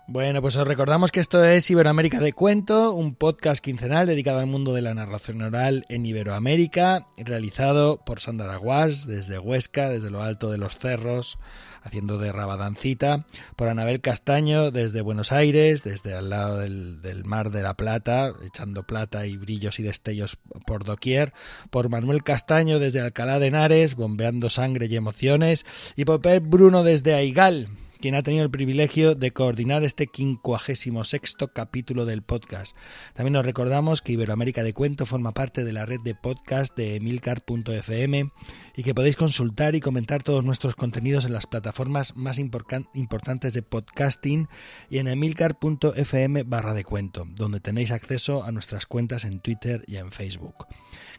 Bueno, 0.08 0.40
pues 0.40 0.56
os 0.56 0.68
recordamos 0.68 1.12
que 1.12 1.20
esto 1.20 1.44
es 1.44 1.68
Iberoamérica 1.72 2.20
de 2.20 2.32
Cuento, 2.32 2.94
un 2.94 3.16
podcast 3.16 3.64
quincenal 3.64 4.06
dedicado 4.06 4.38
al 4.38 4.46
mundo 4.46 4.72
de 4.76 4.84
la 4.84 4.94
narración 4.94 5.42
oral 5.42 5.88
en 5.90 6.06
Iberoamérica, 6.06 7.08
realizado 7.18 7.98
por 8.06 8.20
Sandra 8.20 8.54
Aguas 8.54 9.08
desde 9.08 9.40
Huesca, 9.40 9.90
desde 9.90 10.12
lo 10.12 10.22
alto 10.22 10.52
de 10.52 10.60
los 10.60 10.78
cerros, 10.78 11.40
haciendo 11.82 12.20
de 12.20 12.32
rabadancita, 12.32 13.26
por 13.56 13.68
Anabel 13.68 14.00
Castaño 14.00 14.70
desde 14.70 15.02
Buenos 15.02 15.32
Aires, 15.32 15.84
desde 15.84 16.14
al 16.14 16.30
lado 16.30 16.60
del, 16.60 17.02
del 17.02 17.26
Mar 17.26 17.50
de 17.50 17.64
la 17.64 17.74
Plata, 17.74 18.32
echando 18.46 18.84
plata 18.84 19.26
y 19.26 19.38
brillos 19.38 19.80
y 19.80 19.84
destellos 19.84 20.38
por 20.68 20.84
doquier, 20.84 21.34
por 21.72 21.90
Manuel 21.90 22.24
Castaño 22.24 22.78
desde 22.78 23.02
Alcalá 23.02 23.40
de 23.40 23.48
Henares, 23.48 23.96
bombeando 23.96 24.52
sangre 24.52 24.86
y 24.86 24.96
emociones, 24.96 25.66
y 25.96 26.06
por 26.06 26.22
Pep 26.22 26.44
Bruno 26.46 26.84
desde 26.84 27.16
Aigal, 27.16 27.70
quien 28.06 28.14
ha 28.14 28.22
tenido 28.22 28.44
el 28.44 28.52
privilegio 28.52 29.16
de 29.16 29.32
coordinar 29.32 29.84
este 29.84 30.08
56 30.14 31.38
capítulo 31.52 32.06
del 32.06 32.22
podcast. 32.22 32.78
También 33.16 33.34
nos 33.34 33.44
recordamos 33.44 34.04
que 34.04 34.12
Iberoamérica 34.12 34.62
de 34.62 34.76
Cuento 34.76 35.08
forma 35.08 35.32
parte 35.32 35.64
de 35.64 35.74
la 35.74 35.88
red 35.88 36.02
de 36.02 36.14
podcast 36.14 36.78
de 36.78 36.98
emilcar.fm 36.98 38.30
y 38.76 38.84
que 38.84 38.94
podéis 38.94 39.16
consultar 39.16 39.74
y 39.74 39.80
comentar 39.80 40.22
todos 40.22 40.44
nuestros 40.44 40.76
contenidos 40.76 41.26
en 41.26 41.34
las 41.34 41.48
plataformas 41.48 42.16
más 42.16 42.38
importantes 42.38 43.54
de 43.54 43.64
podcasting 43.64 44.50
y 44.88 45.00
en 45.00 45.08
emilcar.fm 45.08 46.44
barra 46.44 46.76
de 46.76 46.84
cuento, 46.84 47.26
donde 47.28 47.60
tenéis 47.60 47.90
acceso 47.90 48.44
a 48.44 48.52
nuestras 48.52 48.86
cuentas 48.86 49.26
en 49.26 49.40
Twitter 49.40 49.84
y 49.88 49.96
en 49.96 50.12
Facebook. 50.12 50.68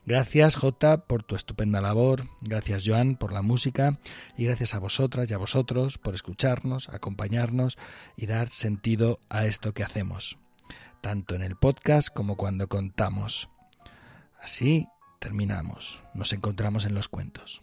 Gracias 0.07 0.55
Jota 0.55 1.09
por 1.09 1.25
tu 1.25 1.35
estupenda 1.35 1.81
labor, 1.81 2.29
gracias 2.41 2.85
Joan 2.87 3.17
por 3.17 3.33
la 3.33 3.43
música 3.43 3.99
y 4.39 4.45
gracias 4.45 4.73
a 4.73 4.79
vosotras 4.79 5.29
y 5.29 5.35
a 5.35 5.39
vosotros 5.39 5.99
por 5.99 6.15
escucharnos, 6.15 6.89
acompañarnos 6.91 7.77
y 8.17 8.27
dar 8.27 8.53
sentido 8.53 9.19
a 9.29 9.47
esto 9.47 9.75
que 9.75 9.83
hacemos, 9.83 10.39
tanto 11.01 11.35
en 11.35 11.43
el 11.43 11.57
podcast 11.57 12.09
como 12.09 12.37
cuando 12.37 12.69
contamos. 12.69 13.51
Así 14.41 14.87
terminamos, 15.19 16.01
nos 16.15 16.33
encontramos 16.33 16.85
en 16.85 16.95
los 16.95 17.09
cuentos. 17.09 17.61